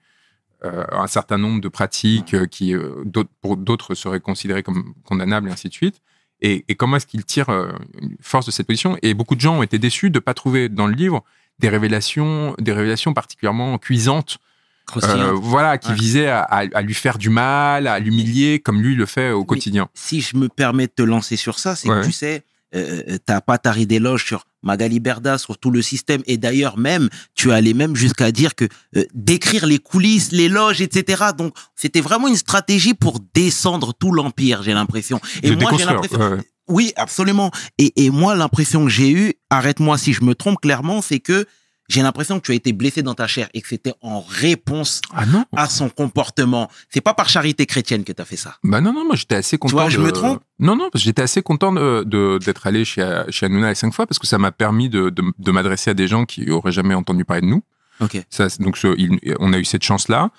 euh, 0.64 0.84
un 0.92 1.06
certain 1.06 1.38
nombre 1.38 1.60
de 1.60 1.68
pratiques 1.68 2.34
euh, 2.34 2.46
qui, 2.46 2.74
pour 3.40 3.56
d'autres, 3.56 3.94
seraient 3.94 4.20
considérées 4.20 4.62
comme 4.62 4.92
condamnables 5.04 5.48
et 5.48 5.52
ainsi 5.52 5.68
de 5.68 5.74
suite? 5.74 6.00
Et, 6.40 6.64
et 6.68 6.74
comment 6.76 6.96
est-ce 6.96 7.06
qu'il 7.06 7.24
tire 7.24 7.48
euh, 7.50 7.72
une 8.00 8.16
force 8.20 8.46
de 8.46 8.50
cette 8.52 8.66
position? 8.66 8.96
Et 9.02 9.12
beaucoup 9.14 9.34
de 9.34 9.40
gens 9.40 9.56
ont 9.58 9.62
été 9.62 9.78
déçus 9.78 10.10
de 10.10 10.18
ne 10.18 10.20
pas 10.20 10.34
trouver 10.34 10.68
dans 10.68 10.86
le 10.86 10.94
livre 10.94 11.24
des 11.58 11.68
révélations, 11.68 12.54
des 12.60 12.72
révélations 12.72 13.12
particulièrement 13.14 13.78
cuisantes, 13.78 14.38
euh, 15.02 15.32
voilà, 15.34 15.76
qui 15.78 15.88
Ouais. 15.90 15.94
visaient 15.96 16.28
à, 16.28 16.40
à- 16.42 16.64
à 16.72 16.82
lui 16.82 16.94
faire 16.94 17.18
du 17.18 17.28
mal, 17.30 17.86
à 17.86 17.98
l'humilier, 17.98 18.60
comme 18.60 18.80
lui 18.80 18.94
le 18.94 19.04
fait 19.06 19.30
au 19.32 19.44
quotidien. 19.44 19.88
si 19.94 20.20
je 20.20 20.36
me 20.36 20.48
permets 20.48 20.86
de 20.86 20.92
te 20.92 21.02
lancer 21.02 21.36
sur 21.36 21.58
ça, 21.58 21.74
c'est 21.76 21.88
Ouais. 21.90 22.00
que 22.00 22.06
tu 22.06 22.12
sais, 22.12 22.42
euh, 22.74 23.18
t'as 23.26 23.40
pas 23.40 23.58
tari 23.58 23.86
d'éloge 23.86 24.24
sur 24.24 24.46
Magali 24.62 25.00
Berda, 25.00 25.38
sur 25.38 25.58
tout 25.58 25.70
le 25.70 25.82
système, 25.82 26.22
et 26.26 26.36
d'ailleurs 26.36 26.78
même, 26.78 27.08
tu 27.34 27.52
allais 27.52 27.74
même 27.74 27.96
jusqu'à 27.96 28.32
dire 28.32 28.54
que 28.54 28.66
euh, 28.96 29.04
décrire 29.14 29.66
les 29.66 29.78
coulisses, 29.78 30.32
les 30.32 30.48
loges, 30.48 30.80
etc. 30.80 31.26
Donc 31.36 31.54
c'était 31.76 32.00
vraiment 32.00 32.28
une 32.28 32.36
stratégie 32.36 32.94
pour 32.94 33.20
descendre 33.34 33.94
tout 33.94 34.12
l'empire, 34.12 34.62
j'ai 34.62 34.74
l'impression. 34.74 35.20
Et 35.42 35.50
de 35.50 35.56
moi 35.56 35.72
j'ai 35.78 35.84
l'impression, 35.84 36.18
ouais. 36.18 36.38
oui, 36.68 36.92
absolument. 36.96 37.50
Et, 37.78 38.04
et 38.04 38.10
moi 38.10 38.34
l'impression 38.34 38.84
que 38.84 38.90
j'ai 38.90 39.10
eue, 39.10 39.34
arrête-moi 39.50 39.98
si 39.98 40.12
je 40.12 40.24
me 40.24 40.34
trompe 40.34 40.60
clairement, 40.60 41.02
c'est 41.02 41.20
que 41.20 41.46
j'ai 41.88 42.02
l'impression 42.02 42.38
que 42.38 42.44
tu 42.46 42.52
as 42.52 42.54
été 42.54 42.72
blessé 42.72 43.02
dans 43.02 43.14
ta 43.14 43.26
chair 43.26 43.48
et 43.54 43.60
que 43.62 43.68
c'était 43.68 43.94
en 44.02 44.20
réponse 44.20 45.00
Ah 45.14 45.24
non 45.26 45.44
à 45.56 45.68
son 45.68 45.88
comportement. 45.88 46.68
C'est 46.90 47.00
pas 47.00 47.14
par 47.14 47.28
charité 47.28 47.64
chrétienne 47.66 48.04
que 48.04 48.12
tu 48.12 48.20
as 48.20 48.24
fait 48.26 48.36
ça. 48.36 48.56
Bah 48.62 48.80
non, 48.80 48.92
non, 48.92 49.04
moi 49.06 49.16
j'étais 49.16 49.36
assez 49.36 49.56
content. 49.58 49.72
vois, 49.72 49.88
je 49.88 49.98
me 49.98 50.12
trompe? 50.12 50.42
Non, 50.58 50.76
non, 50.76 50.90
j'étais 50.94 51.22
assez 51.22 51.40
content 51.42 51.72
de- 51.72 52.04
de- 52.04 52.38
d'être 52.44 52.66
allé 52.66 52.84
chez, 52.84 53.22
chez 53.30 53.46
Hanouna 53.46 53.70
les 53.70 53.74
cinq 53.74 53.92
fois 53.94 54.06
parce 54.06 54.18
que 54.18 54.26
ça 54.26 54.38
m'a 54.38 54.52
permis 54.52 54.88
de, 54.88 55.10
de, 55.10 55.50
m'adresser 55.50 55.90
à 55.90 55.94
des 55.94 56.08
gens 56.08 56.24
qui 56.26 56.50
auraient 56.50 56.72
jamais 56.72 56.94
entendu 56.94 57.24
parler 57.24 57.42
de 57.42 57.46
nous. 57.46 57.62
Ok. 58.00 58.22
Ça, 58.30 58.48
donc 58.60 58.78
il- 58.96 59.18
on 59.40 59.52
a 59.52 59.58
eu 59.58 59.64
cette 59.64 59.82
chance-là. 59.82 60.30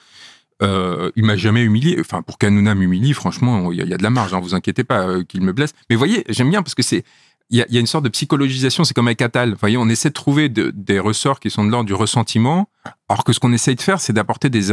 Euh, 0.61 1.09
il 1.15 1.23
m'a 1.23 1.37
jamais 1.37 1.61
humilié. 1.63 1.95
Enfin, 2.01 2.21
pour 2.21 2.37
qu'Hanouna 2.37 2.75
m'humilie, 2.75 3.13
franchement, 3.13 3.71
il 3.71 3.77
y, 3.77 3.81
a- 3.81 3.85
il 3.85 3.89
y 3.89 3.93
a 3.93 3.97
de 3.97 4.03
la 4.03 4.09
marge. 4.09 4.33
Hein, 4.33 4.41
vous 4.41 4.55
inquiétez 4.55 4.83
pas 4.83 5.07
euh, 5.07 5.23
qu'il 5.23 5.41
me 5.41 5.53
blesse. 5.53 5.73
Mais 5.89 5.95
voyez, 5.95 6.25
j'aime 6.27 6.49
bien 6.49 6.61
parce 6.61 6.75
que 6.75 6.83
c'est 6.83 7.03
il 7.51 7.65
y 7.67 7.77
a, 7.77 7.79
une 7.79 7.87
sorte 7.87 8.03
de 8.03 8.09
psychologisation. 8.09 8.83
C'est 8.83 8.93
comme 8.93 9.07
avec 9.07 9.21
Attal. 9.21 9.51
Vous 9.51 9.59
voyez, 9.59 9.77
on 9.77 9.89
essaie 9.89 10.09
de 10.09 10.13
trouver 10.13 10.49
de- 10.49 10.71
des 10.75 10.99
ressorts 10.99 11.39
qui 11.39 11.49
sont 11.49 11.65
de 11.65 11.71
l'ordre 11.71 11.87
du 11.87 11.95
ressentiment, 11.95 12.69
alors 13.07 13.23
que 13.23 13.33
ce 13.33 13.39
qu'on 13.39 13.53
essaye 13.53 13.75
de 13.75 13.81
faire, 13.81 13.99
c'est 13.99 14.13
d'apporter 14.13 14.49
des, 14.49 14.71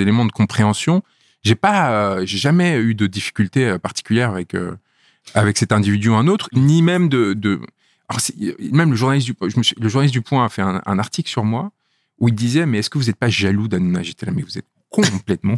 éléments 0.00 0.24
de 0.24 0.32
compréhension. 0.32 1.02
J'ai 1.42 1.56
pas, 1.56 1.90
euh, 1.90 2.26
j'ai 2.26 2.38
jamais 2.38 2.76
eu 2.78 2.94
de 2.94 3.06
difficultés 3.06 3.66
euh, 3.66 3.78
particulières 3.78 4.30
avec 4.30 4.54
euh, 4.54 4.76
avec 5.34 5.58
cet 5.58 5.72
individu 5.72 6.08
ou 6.08 6.14
un 6.14 6.28
autre, 6.28 6.48
ni 6.52 6.82
même 6.82 7.08
de, 7.08 7.34
de 7.34 7.60
même 8.72 8.90
le 8.90 8.96
journaliste 8.96 9.26
du 9.26 9.34
le 9.40 9.88
journaliste 9.88 10.12
du 10.12 10.22
Point 10.22 10.44
a 10.44 10.48
fait 10.48 10.62
un, 10.62 10.98
article 10.98 11.28
sur 11.28 11.42
moi 11.42 11.72
où 12.18 12.28
il 12.28 12.34
disait 12.34 12.64
mais 12.64 12.78
est-ce 12.78 12.88
que 12.90 12.98
vous 12.98 13.06
n'êtes 13.06 13.16
pas 13.16 13.28
jaloux 13.28 13.66
d'Anouna 13.66 14.04
J'étais 14.04 14.30
mais 14.30 14.42
vous 14.42 14.58
êtes 14.58 14.66
complètement 14.90 15.56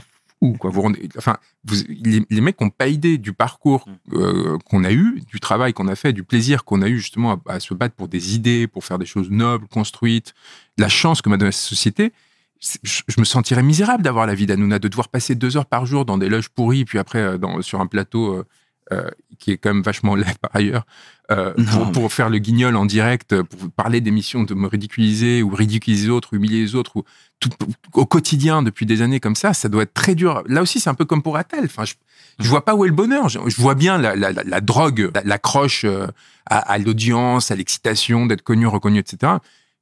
quoi. 0.58 0.70
Vous 0.70 0.82
rendez, 0.82 1.08
enfin 1.16 1.36
vous, 1.64 1.76
les, 1.88 2.22
les 2.28 2.40
mecs 2.40 2.60
n'ont 2.60 2.70
pas 2.70 2.88
idée 2.88 3.18
du 3.18 3.32
parcours 3.32 3.86
euh, 4.12 4.56
qu'on 4.64 4.84
a 4.84 4.92
eu, 4.92 5.20
du 5.26 5.40
travail 5.40 5.72
qu'on 5.72 5.88
a 5.88 5.96
fait, 5.96 6.12
du 6.12 6.22
plaisir 6.24 6.64
qu'on 6.64 6.82
a 6.82 6.88
eu 6.88 6.98
justement 6.98 7.40
à, 7.46 7.54
à 7.54 7.60
se 7.60 7.74
battre 7.74 7.94
pour 7.94 8.08
des 8.08 8.34
idées, 8.34 8.66
pour 8.66 8.84
faire 8.84 8.98
des 8.98 9.06
choses 9.06 9.30
nobles, 9.30 9.66
construites, 9.68 10.34
la 10.76 10.88
chance 10.88 11.22
que 11.22 11.28
m'a 11.28 11.36
donnée 11.36 11.52
cette 11.52 11.68
société. 11.68 12.12
Je, 12.60 13.02
je 13.06 13.20
me 13.20 13.24
sentirais 13.24 13.62
misérable 13.62 14.02
d'avoir 14.02 14.26
la 14.26 14.34
vie 14.34 14.46
d'Anouna, 14.46 14.78
de 14.78 14.88
devoir 14.88 15.08
passer 15.08 15.34
deux 15.34 15.56
heures 15.56 15.66
par 15.66 15.86
jour 15.86 16.04
dans 16.04 16.18
des 16.18 16.28
loges 16.28 16.48
pourries, 16.48 16.84
puis 16.84 16.98
après 16.98 17.20
euh, 17.20 17.38
dans, 17.38 17.62
sur 17.62 17.80
un 17.80 17.86
plateau 17.86 18.44
euh, 18.92 19.10
qui 19.38 19.52
est 19.52 19.58
quand 19.58 19.72
même 19.72 19.82
vachement 19.82 20.14
laid 20.14 20.34
par 20.40 20.50
ailleurs, 20.54 20.86
euh, 21.30 21.52
pour, 21.92 22.10
faire 22.12 22.30
le 22.30 22.38
guignol 22.38 22.74
en 22.74 22.86
direct, 22.86 23.42
pour 23.42 23.70
parler 23.72 24.00
d'émissions, 24.00 24.44
de 24.44 24.54
me 24.54 24.66
ridiculiser 24.66 25.42
ou 25.42 25.50
ridiculiser 25.50 26.04
les 26.06 26.10
autres, 26.10 26.30
ou 26.32 26.36
humilier 26.36 26.60
les 26.60 26.74
autres, 26.74 26.96
ou 26.96 27.04
tout, 27.38 27.50
au 27.92 28.06
quotidien 28.06 28.62
depuis 28.62 28.86
des 28.86 29.02
années 29.02 29.20
comme 29.20 29.34
ça, 29.34 29.52
ça 29.52 29.68
doit 29.68 29.82
être 29.82 29.92
très 29.92 30.14
dur. 30.14 30.42
Là 30.46 30.62
aussi, 30.62 30.80
c'est 30.80 30.88
un 30.88 30.94
peu 30.94 31.04
comme 31.04 31.22
pour 31.22 31.36
Attel. 31.36 31.64
Enfin, 31.66 31.84
je, 31.84 31.94
je 32.38 32.48
vois 32.48 32.64
pas 32.64 32.74
où 32.74 32.84
est 32.84 32.88
le 32.88 32.94
bonheur. 32.94 33.28
Je, 33.28 33.38
je 33.46 33.60
vois 33.60 33.74
bien 33.74 33.98
la, 33.98 34.16
la, 34.16 34.32
la, 34.32 34.42
la 34.42 34.60
drogue, 34.62 35.10
la- 35.14 35.22
l'accroche 35.22 35.84
euh, 35.84 36.06
à, 36.46 36.58
à 36.58 36.78
l'audience, 36.78 37.50
à 37.50 37.56
l'excitation 37.56 38.24
d'être 38.26 38.42
connu, 38.42 38.66
reconnu, 38.66 38.98
etc. 38.98 39.34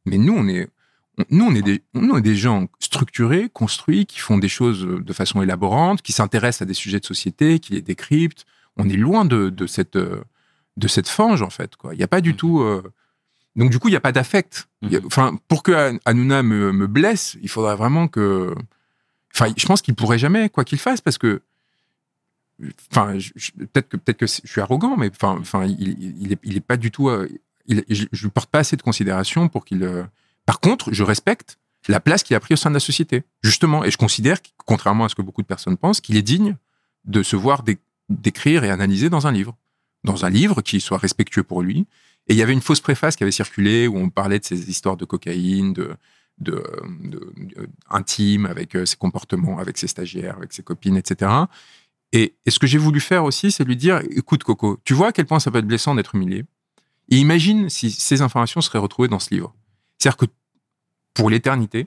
Mais 0.05 0.19
nous, 0.19 0.35
on 0.37 0.49
est, 0.49 0.69
nous, 1.31 1.45
on 1.45 1.55
est 1.55 1.63
des, 1.63 1.83
nous, 1.95 2.13
on 2.13 2.19
est 2.19 2.23
des 2.23 2.37
gens 2.37 2.67
structurés, 2.81 3.49
construits, 3.53 4.05
qui 4.05 4.19
font 4.19 4.37
des 4.39 4.49
choses 4.49 4.85
de 4.85 5.13
façon 5.13 5.43
élaborante, 5.43 6.03
qui 6.03 6.13
s'intéressent 6.13 6.63
à 6.63 6.65
des 6.67 6.75
sujets 6.75 6.99
de 6.99 7.07
société, 7.07 7.61
qui 7.61 7.73
les 7.75 7.83
décryptent. 7.83 8.45
On 8.77 8.89
est 8.89 8.97
loin 8.97 9.25
de, 9.25 9.49
de 9.51 9.67
cette, 9.67 9.97
euh, 9.97 10.23
de 10.77 10.89
cette 10.89 11.09
fange, 11.09 11.43
en 11.43 11.51
fait. 11.51 11.77
Quoi. 11.77 11.95
Il 11.95 11.99
n'y 11.99 12.05
a 12.05 12.09
pas 12.09 12.21
du 12.21 12.31
Mhm. 12.31 12.37
tout. 12.37 12.61
euh, 12.61 12.83
Donc, 13.57 13.71
du 13.71 13.79
coup, 13.79 13.89
il 13.89 13.93
n'y 13.93 13.97
a 13.97 14.01
pas 14.01 14.13
d'affect. 14.13 14.69
Mhm. 14.83 15.01
Enfin, 15.07 15.39
pour 15.49 15.63
que 15.63 15.73
An- 15.73 15.99
Hanouna 16.05 16.43
me, 16.43 16.73
me 16.73 16.87
blesse, 16.87 17.39
il 17.43 17.49
faudrait 17.49 17.77
vraiment 17.77 18.07
que. 18.09 18.55
Enfin, 19.35 19.53
je 19.57 19.67
pense 19.67 19.81
qu'il 19.83 19.95
pourrait 19.95 20.19
jamais, 20.19 20.49
quoi 20.51 20.65
qu'il 20.65 20.79
fasse, 20.79 21.01
parce 21.01 21.17
que. 21.19 21.41
Enfin, 22.91 23.19
peut-être 23.59 23.89
que 23.89 23.97
peut-être 23.99 24.17
que 24.19 24.27
je 24.27 24.41
suis 24.47 24.61
arrogant, 24.61 24.97
mais 24.97 25.11
enfin, 25.11 25.37
enfin, 25.41 25.65
il, 25.67 25.81
il, 26.03 26.23
il 26.23 26.33
est, 26.33 26.39
il 26.43 26.57
est 26.57 26.61
pas 26.61 26.77
du 26.79 26.91
tout. 26.91 27.09
euh, 27.09 27.29
il- 27.67 27.85
je, 27.89 28.05
je 28.13 28.23
lui 28.25 28.31
porte 28.31 28.49
pas 28.51 28.61
assez 28.61 28.77
de 28.77 28.83
considération 28.83 29.49
pour 29.49 29.65
qu'il. 29.65 29.83
euh, 29.83 30.05
Par 30.47 30.61
contre, 30.61 30.93
je 30.93 31.03
respecte 31.03 31.59
la 31.89 32.01
place 32.01 32.23
qu'il 32.23 32.35
a 32.35 32.41
pris 32.41 32.55
au 32.55 32.57
sein 32.57 32.71
de 32.71 32.75
la 32.75 32.81
société, 32.81 33.25
justement, 33.43 33.85
et 33.85 33.91
je 33.91 33.97
considère, 33.99 34.39
contrairement 34.65 35.05
à 35.05 35.09
ce 35.09 35.15
que 35.15 35.23
beaucoup 35.23 35.43
de 35.43 35.47
personnes 35.47 35.77
pensent, 35.77 36.01
qu'il 36.01 36.17
est 36.17 36.23
digne 36.23 36.57
de 37.05 37.23
se 37.23 37.37
voir 37.37 37.63
dé- 37.63 37.79
décrire 38.09 38.65
et 38.65 38.71
analyser 38.71 39.11
dans 39.11 39.27
un 39.27 39.33
livre, 39.33 39.57
dans 40.05 40.25
un 40.25 40.31
livre 40.31 40.63
qui 40.63 40.81
soit 40.81 40.99
respectueux 40.99 41.43
pour 41.43 41.63
lui. 41.63 41.87
Et 42.29 42.35
il 42.35 42.37
y 42.37 42.43
avait 42.43 42.53
une 42.53 42.61
fausse 42.61 42.81
préface 42.81 43.17
qui 43.17 43.23
avait 43.23 43.33
circulé 43.33 43.87
où 43.87 43.97
on 43.97 44.11
parlait 44.11 44.39
de 44.39 44.45
ces 44.45 44.69
histoires 44.69 44.97
de 44.97 45.05
cocaïne, 45.05 45.73
de, 45.73 45.97
de, 46.39 46.63
intime 47.89 48.47
avec 48.47 48.75
euh, 48.75 48.85
ses 48.85 48.97
comportements, 48.97 49.59
avec 49.59 49.79
ses 49.79 49.87
stagiaires, 49.87 50.37
avec 50.37 50.53
ses 50.53 50.63
copines, 50.63 50.97
etc. 50.97 51.31
Et, 52.13 52.35
ce 52.47 52.59
que 52.59 52.67
j'ai 52.67 52.79
voulu 52.79 53.01
faire 53.01 53.25
aussi, 53.25 53.51
c'est 53.51 53.65
lui 53.65 53.77
dire, 53.77 54.01
écoute 54.11 54.45
Coco, 54.45 54.79
tu 54.85 54.95
vois 54.95 55.09
à 55.09 55.13
quel 55.13 55.27
point 55.27 55.41
ça 55.41 55.51
peut 55.51 55.59
être 55.59 55.67
blessant 55.67 55.95
d'être 55.95 56.15
humilié. 56.15 56.45
Et 57.11 57.17
imagine 57.17 57.69
si 57.69 57.91
ces 57.91 58.23
informations 58.23 58.61
seraient 58.61 58.79
retrouvées 58.79 59.09
dans 59.09 59.19
ce 59.19 59.33
livre. 59.33 59.55
C'est-à-dire 59.99 60.17
que 60.17 60.27
pour 61.15 61.31
l'éternité, 61.31 61.87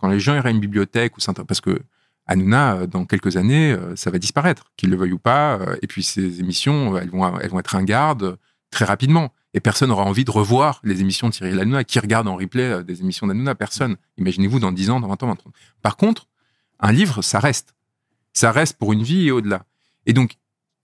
quand 0.00 0.08
les 0.08 0.20
gens 0.20 0.34
iraient 0.34 0.48
à 0.48 0.52
une 0.52 0.60
bibliothèque 0.60 1.16
ou 1.16 1.32
parce 1.44 1.60
que 1.60 1.82
Hanouna, 2.30 2.74
euh, 2.76 2.86
dans 2.86 3.04
quelques 3.04 3.36
années, 3.36 3.72
euh, 3.72 3.94
ça 3.96 4.10
va 4.10 4.18
disparaître, 4.18 4.72
qu'il 4.76 4.90
le 4.90 4.96
veuille 4.96 5.12
ou 5.12 5.18
pas. 5.18 5.58
euh, 5.58 5.76
Et 5.82 5.86
puis 5.86 6.02
ces 6.02 6.40
émissions, 6.40 6.96
elles 6.96 7.10
vont, 7.10 7.38
être 7.40 7.68
ringardes 7.74 8.22
euh, 8.22 8.36
très 8.70 8.84
rapidement. 8.84 9.32
Et 9.52 9.60
personne 9.60 9.88
n'aura 9.88 10.04
envie 10.04 10.24
de 10.24 10.30
revoir 10.30 10.80
les 10.84 11.00
émissions 11.00 11.28
de 11.28 11.34
Cyril 11.34 11.58
Hanouna. 11.58 11.82
Qui 11.84 11.98
regarde 11.98 12.28
en 12.28 12.36
replay 12.36 12.84
des 12.84 13.00
émissions 13.00 13.26
d'Hanouna? 13.26 13.56
Personne. 13.56 13.96
Imaginez-vous 14.16 14.60
dans 14.60 14.70
10 14.70 14.90
ans, 14.90 15.00
dans 15.00 15.08
20 15.08 15.22
ans, 15.24 15.26
20 15.26 15.32
ans. 15.32 15.52
Par 15.82 15.96
contre, 15.96 16.28
un 16.78 16.92
livre, 16.92 17.20
ça 17.22 17.40
reste. 17.40 17.74
Ça 18.32 18.52
reste 18.52 18.78
pour 18.78 18.92
une 18.92 19.02
vie 19.02 19.26
et 19.26 19.32
au-delà. 19.32 19.64
Et 20.06 20.12
donc, 20.12 20.36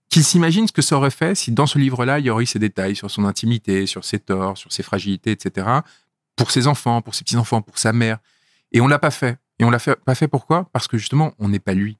qu'il 0.09 0.25
s'imagine 0.25 0.67
ce 0.67 0.73
que 0.73 0.81
ça 0.81 0.97
aurait 0.97 1.11
fait 1.11 1.33
si 1.33 1.51
dans 1.51 1.65
ce 1.65 1.79
livre-là, 1.79 2.19
il 2.19 2.25
y 2.25 2.29
aurait 2.29 2.43
eu 2.43 2.45
ces 2.45 2.59
détails 2.59 2.95
sur 2.97 3.09
son 3.09 3.23
intimité, 3.23 3.85
sur 3.87 4.03
ses 4.03 4.19
torts, 4.19 4.57
sur 4.57 4.71
ses 4.73 4.83
fragilités, 4.83 5.31
etc. 5.31 5.65
Pour 6.35 6.51
ses 6.51 6.67
enfants, 6.67 7.01
pour 7.01 7.15
ses 7.15 7.23
petits-enfants, 7.23 7.61
pour 7.61 7.77
sa 7.77 7.93
mère. 7.93 8.17
Et 8.73 8.81
on 8.81 8.87
l'a 8.87 8.99
pas 8.99 9.11
fait. 9.11 9.37
Et 9.59 9.65
on 9.65 9.69
l'a 9.69 9.79
fait, 9.79 9.95
pas 9.95 10.15
fait 10.15 10.27
pourquoi? 10.27 10.69
Parce 10.73 10.87
que 10.87 10.97
justement, 10.97 11.33
on 11.39 11.49
n'est 11.49 11.59
pas 11.59 11.73
lui. 11.73 11.97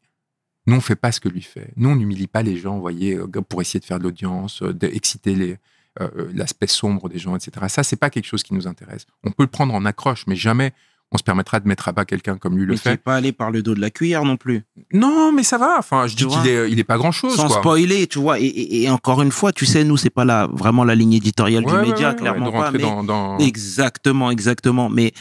Nous, 0.68 0.76
on 0.76 0.82
fait 0.82 0.96
pas 0.98 1.12
ce 1.12 1.20
que 1.20 1.30
lui 1.30 1.42
fait. 1.42 1.72
Nous, 1.78 1.90
on 1.90 1.96
n'humilie 1.96 2.28
pas 2.28 2.44
les 2.44 2.58
gens, 2.58 2.76
vous 2.76 2.82
voyez, 2.82 3.16
euh, 3.16 3.28
pour 3.28 3.62
essayer 3.62 3.80
de 3.80 3.86
faire 3.86 4.00
de 4.00 4.04
l'audience, 4.04 4.62
euh, 4.62 4.74
d'exciter 4.74 5.34
les, 5.34 5.58
euh, 6.02 6.10
l'aspect 6.36 6.68
sombre 6.68 7.08
des 7.10 7.18
gens, 7.20 7.36
etc. 7.36 7.66
Ça, 7.70 7.84
c'est 7.84 7.96
pas 7.96 8.10
quelque 8.10 8.26
chose 8.26 8.44
qui 8.44 8.54
nous 8.54 8.68
intéresse. 8.68 9.06
On 9.24 9.32
peut 9.32 9.44
le 9.44 9.48
prendre 9.50 9.74
en 9.74 9.86
accroche, 9.86 10.26
mais 10.28 10.36
jamais 10.36 10.74
on 11.14 11.18
se 11.18 11.24
permettra 11.24 11.62
de 11.62 11.68
mettre 11.70 11.88
à 11.88 11.94
bas 11.94 12.04
quelqu'un 12.04 12.38
comme 12.38 12.58
lui 12.58 12.66
le 12.66 12.74
Mais 12.74 12.78
fait. 12.78 12.98
pas 13.02 13.16
allé 13.16 13.32
par 13.32 13.50
le 13.50 13.64
dos 13.64 13.74
de 13.74 13.80
la 13.80 13.90
cuillère 13.90 14.26
non 14.26 14.36
plus. 14.36 14.64
Non, 14.92 15.32
mais 15.32 15.44
ça 15.44 15.58
va. 15.58 15.78
Enfin, 15.80 16.06
je 16.06 16.18
dis 16.18 16.24
Tu 16.24 16.30
vois? 16.30 16.42
qu'il 16.42 16.52
est, 16.52 16.70
il 16.70 16.78
est 16.80 16.84
pas 16.84 16.98
grand 16.98 17.14
chose, 17.14 17.34
Sans 17.38 17.48
quoi. 17.48 17.60
spoiler, 17.60 18.08
tu 18.08 18.20
vois. 18.20 18.38
Et, 18.42 18.44
et- 18.46 18.84
et 18.84 18.90
encore 18.90 19.22
une 19.22 19.32
fois, 19.32 19.54
tu 19.54 19.66
sais, 19.66 19.86
nous, 19.86 19.96
c'est 19.96 20.10
pas 20.10 20.26
la, 20.26 20.48
vraiment 20.48 20.84
la 20.84 20.96
ligne 20.96 21.14
éditoriale 21.14 21.64
Ouais, 21.64 21.72
du 21.72 21.78
ouais, 21.78 21.88
média, 21.92 22.10
ouais, 22.10 22.16
clairement 22.18 22.48
de 22.48 22.52
pas. 22.52 22.72
Mais 22.72 22.80
dans, 22.80 23.06
dans- 23.06 23.38
Exactement, 23.40 24.32
exactement. 24.32 24.90
Mais 24.90 25.14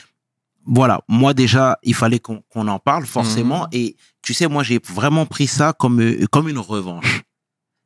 voilà, 0.67 1.01
moi 1.09 1.33
déjà, 1.35 1.79
il 1.83 1.95
fallait 1.95 2.19
qu'on 2.19 2.43
en 2.55 2.79
parle 2.79 3.07
forcément. 3.07 3.63
Mhm. 3.65 3.69
Et 3.73 3.97
tu 4.23 4.35
sais, 4.35 4.49
moi, 4.49 4.63
j'ai 4.63 4.81
vraiment 4.93 5.25
pris 5.27 5.47
ça 5.47 5.73
comme, 5.73 6.01
euh, 6.01 6.27
comme 6.31 6.49
une 6.49 6.59
revanche. 6.59 7.23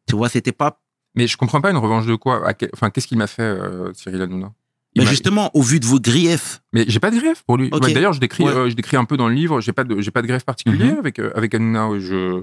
Tu 0.08 0.16
vois, 0.16 0.28
c'était 0.28 0.50
pas. 0.52 0.80
Mais 1.14 1.28
je 1.28 1.36
comprends 1.36 1.60
pas 1.60 1.70
une 1.70 1.76
revanche 1.76 2.04
de 2.06 2.16
quoi? 2.16 2.52
Quel- 2.54 2.70
Enfin, 2.74 2.90
qu'est-ce 2.90 3.06
qu'il 3.06 3.18
m'a 3.18 3.28
fait, 3.28 3.42
euh, 3.42 3.92
Cyril 3.94 4.20
Hanouna? 4.22 4.52
Il 4.96 5.02
Mais 5.02 5.04
m'a- 5.04 5.10
justement, 5.10 5.50
au 5.54 5.62
vu 5.62 5.78
de 5.78 5.86
vos 5.86 6.00
griefs, 6.00 6.62
Mais 6.72 6.84
j'ai 6.88 6.98
pas 6.98 7.12
de 7.12 7.16
greffe 7.20 7.44
pour 7.44 7.56
lui. 7.58 7.68
Bah, 7.68 7.78
D'ailleurs, 7.78 8.12
je 8.12 8.18
décris, 8.18 8.42
Ouais. 8.42 8.50
euh, 8.50 8.68
je 8.68 8.74
décris 8.74 8.96
un 8.96 9.04
peu 9.04 9.16
dans 9.16 9.28
le 9.28 9.34
livre. 9.34 9.60
J'ai 9.60 9.72
pas 9.72 9.84
de, 9.84 10.00
j'ai 10.00 10.10
pas 10.10 10.22
de 10.22 10.26
greffe 10.26 10.44
particulier 10.44 10.90
Mhm. 10.92 10.98
avec 10.98 11.20
euh, 11.20 11.30
avec 11.36 11.54
Hanouna. 11.54 11.90
Je, 12.00 12.42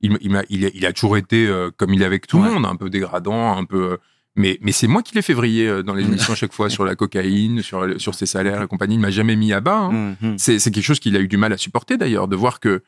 il, 0.00 0.18
il, 0.22 0.36
a, 0.36 0.42
il 0.50 0.86
a 0.86 0.92
toujours 0.92 1.16
été 1.16 1.48
comme 1.76 1.94
il 1.94 2.02
est 2.02 2.04
avec 2.04 2.26
tout 2.26 2.38
Ouais. 2.38 2.48
le 2.48 2.54
monde, 2.54 2.66
un 2.66 2.74
peu 2.74 2.90
dégradant, 2.90 3.56
un 3.56 3.64
peu. 3.64 3.98
Mais 4.36 4.58
mais 4.62 4.72
c'est 4.72 4.86
moi 4.86 5.02
qui 5.02 5.14
l'ai 5.14 5.22
fait 5.22 5.34
vriller 5.34 5.66
euh, 5.68 5.82
dans 5.82 5.94
les 5.94 6.02
Mhm. 6.04 6.10
émissions 6.10 6.32
à 6.32 6.36
chaque 6.36 6.52
fois 6.52 6.68
sur 6.70 6.84
la 6.84 6.94
cocaïne, 6.96 7.62
sur 7.62 8.00
sur 8.00 8.14
ses 8.14 8.26
salaires 8.26 8.62
et 8.62 8.66
compagnie. 8.66 8.94
Il 8.96 9.00
m'a 9.00 9.10
jamais 9.10 9.36
mis 9.36 9.52
à 9.52 9.60
bas. 9.60 9.78
hein. 9.92 10.16
mhm. 10.20 10.38
C'est 10.38 10.58
c'est 10.58 10.70
quelque 10.70 10.84
chose 10.84 11.00
qu'il 11.00 11.16
a 11.16 11.20
eu 11.20 11.28
du 11.28 11.36
mal 11.36 11.52
à 11.52 11.56
supporter 11.58 11.96
d'ailleurs, 11.96 12.28
de 12.28 12.36
voir 12.36 12.60
que 12.60 12.82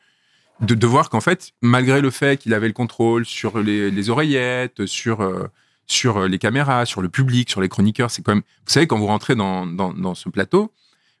de, 0.61 0.73
de 0.73 0.87
voir 0.87 1.09
qu'en 1.11 1.21
fait, 1.21 1.51
malgré 1.61 2.01
le 2.01 2.09
fait 2.09 2.37
qu'il 2.39 2.53
avait 2.53 2.67
le 2.67 2.73
contrôle 2.73 3.25
sur 3.25 3.59
les, 3.59 3.91
les 3.91 4.09
oreillettes, 4.09 4.85
sur 4.87 5.21
euh, 5.21 5.47
sur 5.85 6.17
euh, 6.17 6.27
les 6.27 6.39
caméras, 6.39 6.85
sur 6.85 7.01
le 7.01 7.09
public, 7.09 7.49
sur 7.49 7.61
les 7.61 7.69
chroniqueurs, 7.69 8.11
c'est 8.11 8.21
quand 8.23 8.33
même. 8.33 8.43
Vous 8.65 8.73
savez, 8.73 8.87
quand 8.87 8.97
vous 8.97 9.05
rentrez 9.07 9.35
dans, 9.35 9.65
dans, 9.67 9.93
dans 9.93 10.15
ce 10.15 10.27
plateau, 10.29 10.71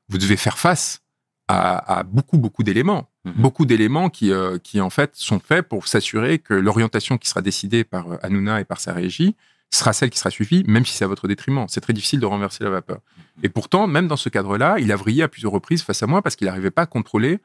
vous 0.09 0.17
devez 0.17 0.35
faire 0.37 0.57
face 0.57 1.01
à, 1.47 1.99
à 1.99 2.03
beaucoup 2.03 2.37
beaucoup 2.37 2.63
d'éléments, 2.63 3.09
Mhm. 3.25 3.33
beaucoup 3.37 3.65
d'éléments 3.65 4.09
qui 4.09 4.31
euh, 4.31 4.57
qui 4.57 4.81
en 4.81 4.89
fait 4.89 5.11
sont 5.13 5.39
faits 5.39 5.67
pour 5.69 5.87
s'assurer 5.87 6.39
que 6.39 6.53
l'orientation 6.53 7.17
qui 7.17 7.29
sera 7.29 7.41
décidée 7.41 7.83
par 7.85 8.05
Hanouna 8.23 8.59
et 8.59 8.65
par 8.65 8.79
sa 8.81 8.91
régie 8.93 9.35
sera 9.71 9.93
celle 9.93 10.09
qui 10.09 10.17
sera 10.19 10.29
suivie, 10.29 10.63
même 10.67 10.85
si 10.85 10.93
c'est 10.93 11.03
à 11.05 11.07
votre 11.07 11.27
détriment. 11.27 11.65
C'est 11.67 11.81
très 11.81 11.93
difficile 11.93 12.19
de 12.19 12.25
renverser 12.25 12.63
la 12.63 12.69
vapeur. 12.69 12.99
Et 13.43 13.49
pourtant, 13.49 13.85
même 13.87 14.07
dans 14.07 14.15
ce 14.15 14.29
cadre-là, 14.29 14.77
il 14.79 14.91
a 14.91 14.95
vrillé 14.95 15.23
à 15.23 15.27
plusieurs 15.27 15.51
reprises 15.51 15.83
face 15.83 16.01
à 16.03 16.07
moi 16.07 16.21
parce 16.21 16.35
qu'il 16.35 16.47
n'arrivait 16.47 16.71
pas 16.71 16.83
à 16.83 16.85
contrôler, 16.85 17.39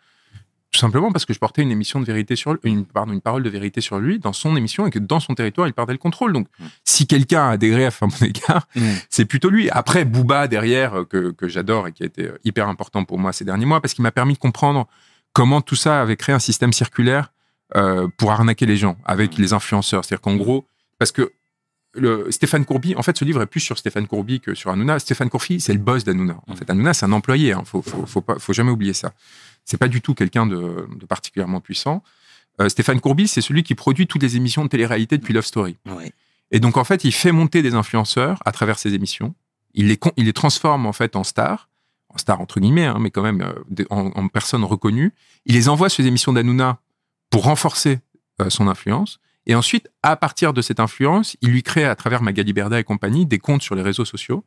tout 0.70 0.78
simplement 0.78 1.12
parce 1.12 1.26
que 1.26 1.34
je 1.34 1.38
portais 1.38 1.60
une 1.62 1.70
émission 1.70 2.00
de 2.00 2.06
vérité 2.06 2.34
sur 2.34 2.56
une, 2.62 2.86
pardon, 2.86 3.12
une 3.12 3.20
parole 3.20 3.42
de 3.42 3.50
vérité 3.50 3.80
sur 3.82 3.98
lui 3.98 4.18
dans 4.18 4.32
son 4.32 4.56
émission 4.56 4.86
et 4.86 4.90
que 4.90 4.98
dans 4.98 5.20
son 5.20 5.34
territoire, 5.34 5.66
il 5.66 5.74
perdait 5.74 5.92
le 5.92 5.98
contrôle. 5.98 6.32
Donc, 6.32 6.46
Mm. 6.58 6.64
si 6.84 7.06
quelqu'un 7.06 7.50
a 7.50 7.56
des 7.58 7.68
griefs 7.68 8.02
à 8.02 8.06
mon 8.06 8.16
égard, 8.26 8.66
Mhm. 8.76 8.94
c'est 9.10 9.24
plutôt 9.26 9.50
lui. 9.50 9.68
Après, 9.68 10.04
Booba 10.06 10.48
derrière, 10.48 11.00
euh, 11.00 11.04
que, 11.04 11.32
que 11.32 11.48
j'adore 11.48 11.88
et 11.88 11.92
qui 11.92 12.04
a 12.04 12.06
été 12.06 12.28
euh, 12.28 12.38
hyper 12.44 12.68
important 12.68 13.04
pour 13.04 13.18
moi 13.18 13.32
ces 13.34 13.44
derniers 13.44 13.66
mois, 13.66 13.82
parce 13.82 13.92
qu'il 13.92 14.02
m'a 14.02 14.12
permis 14.12 14.32
de 14.34 14.38
comprendre 14.38 14.86
comment 15.34 15.60
tout 15.60 15.76
ça 15.76 16.00
avait 16.00 16.16
créé 16.16 16.34
un 16.34 16.38
système 16.38 16.72
circulaire 16.72 17.32
euh, 17.76 18.06
pour 18.16 18.30
arnaquer 18.32 18.64
les 18.64 18.76
gens 18.78 18.96
avec 19.04 19.36
les 19.38 19.52
influenceurs. 19.52 20.04
C'est-à-dire 20.04 20.22
qu'en 20.22 20.36
gros, 20.36 20.66
parce 20.98 21.12
que 21.12 21.32
le, 21.94 22.30
Stéphane 22.30 22.64
Courby, 22.64 22.94
en 22.96 23.02
fait, 23.02 23.16
ce 23.18 23.24
livre 23.24 23.42
est 23.42 23.46
plus 23.46 23.60
sur 23.60 23.76
Stéphane 23.78 24.06
Courby 24.06 24.40
que 24.40 24.54
sur 24.54 24.70
Hanouna. 24.70 24.98
Stéphane 24.98 25.28
Courby, 25.28 25.60
c'est 25.60 25.72
le 25.72 25.78
boss 25.78 26.04
d'Hanouna. 26.04 26.36
En 26.46 26.56
fait, 26.56 26.68
Hanouna, 26.70 26.94
c'est 26.94 27.06
un 27.06 27.12
employé. 27.12 27.52
Hein. 27.52 27.62
Faut, 27.64 27.82
faut, 27.82 28.06
faut, 28.06 28.20
pas, 28.20 28.38
faut 28.38 28.52
jamais 28.52 28.70
oublier 28.70 28.92
ça. 28.94 29.12
C'est 29.64 29.76
pas 29.76 29.88
du 29.88 30.00
tout 30.00 30.14
quelqu'un 30.14 30.46
de, 30.46 30.86
de 30.96 31.06
particulièrement 31.06 31.60
puissant. 31.60 32.02
Euh, 32.60 32.68
Stéphane 32.68 33.00
Courby, 33.00 33.28
c'est 33.28 33.40
celui 33.40 33.62
qui 33.62 33.74
produit 33.74 34.06
toutes 34.06 34.22
les 34.22 34.36
émissions 34.36 34.64
de 34.64 34.68
télé-réalité 34.68 35.18
depuis 35.18 35.34
Love 35.34 35.44
Story. 35.46 35.76
Ouais. 35.86 36.12
Et 36.50 36.60
donc, 36.60 36.76
en 36.76 36.84
fait, 36.84 37.04
il 37.04 37.12
fait 37.12 37.32
monter 37.32 37.62
des 37.62 37.74
influenceurs 37.74 38.42
à 38.44 38.52
travers 38.52 38.78
ses 38.78 38.94
émissions. 38.94 39.34
Il 39.74 39.88
les, 39.88 39.96
con- 39.96 40.12
il 40.16 40.26
les 40.26 40.32
transforme, 40.32 40.86
en 40.86 40.92
fait, 40.92 41.16
en 41.16 41.24
stars. 41.24 41.68
En 42.10 42.18
stars, 42.18 42.40
entre 42.42 42.60
guillemets, 42.60 42.84
hein, 42.84 42.98
mais 43.00 43.10
quand 43.10 43.22
même 43.22 43.40
euh, 43.40 43.84
en, 43.88 44.06
en 44.14 44.28
personnes 44.28 44.64
reconnues. 44.64 45.12
Il 45.46 45.54
les 45.54 45.70
envoie 45.70 45.88
sur 45.88 46.02
les 46.02 46.08
émissions 46.08 46.32
d'Hanouna 46.34 46.78
pour 47.30 47.44
renforcer 47.44 48.00
euh, 48.40 48.50
son 48.50 48.68
influence. 48.68 49.18
Et 49.46 49.54
ensuite, 49.54 49.90
à 50.02 50.16
partir 50.16 50.52
de 50.52 50.62
cette 50.62 50.80
influence, 50.80 51.36
il 51.40 51.50
lui 51.50 51.62
crée, 51.62 51.84
à 51.84 51.94
travers 51.96 52.22
Magali 52.22 52.52
Berda 52.52 52.78
et 52.78 52.84
compagnie, 52.84 53.26
des 53.26 53.38
comptes 53.38 53.62
sur 53.62 53.74
les 53.74 53.82
réseaux 53.82 54.04
sociaux 54.04 54.44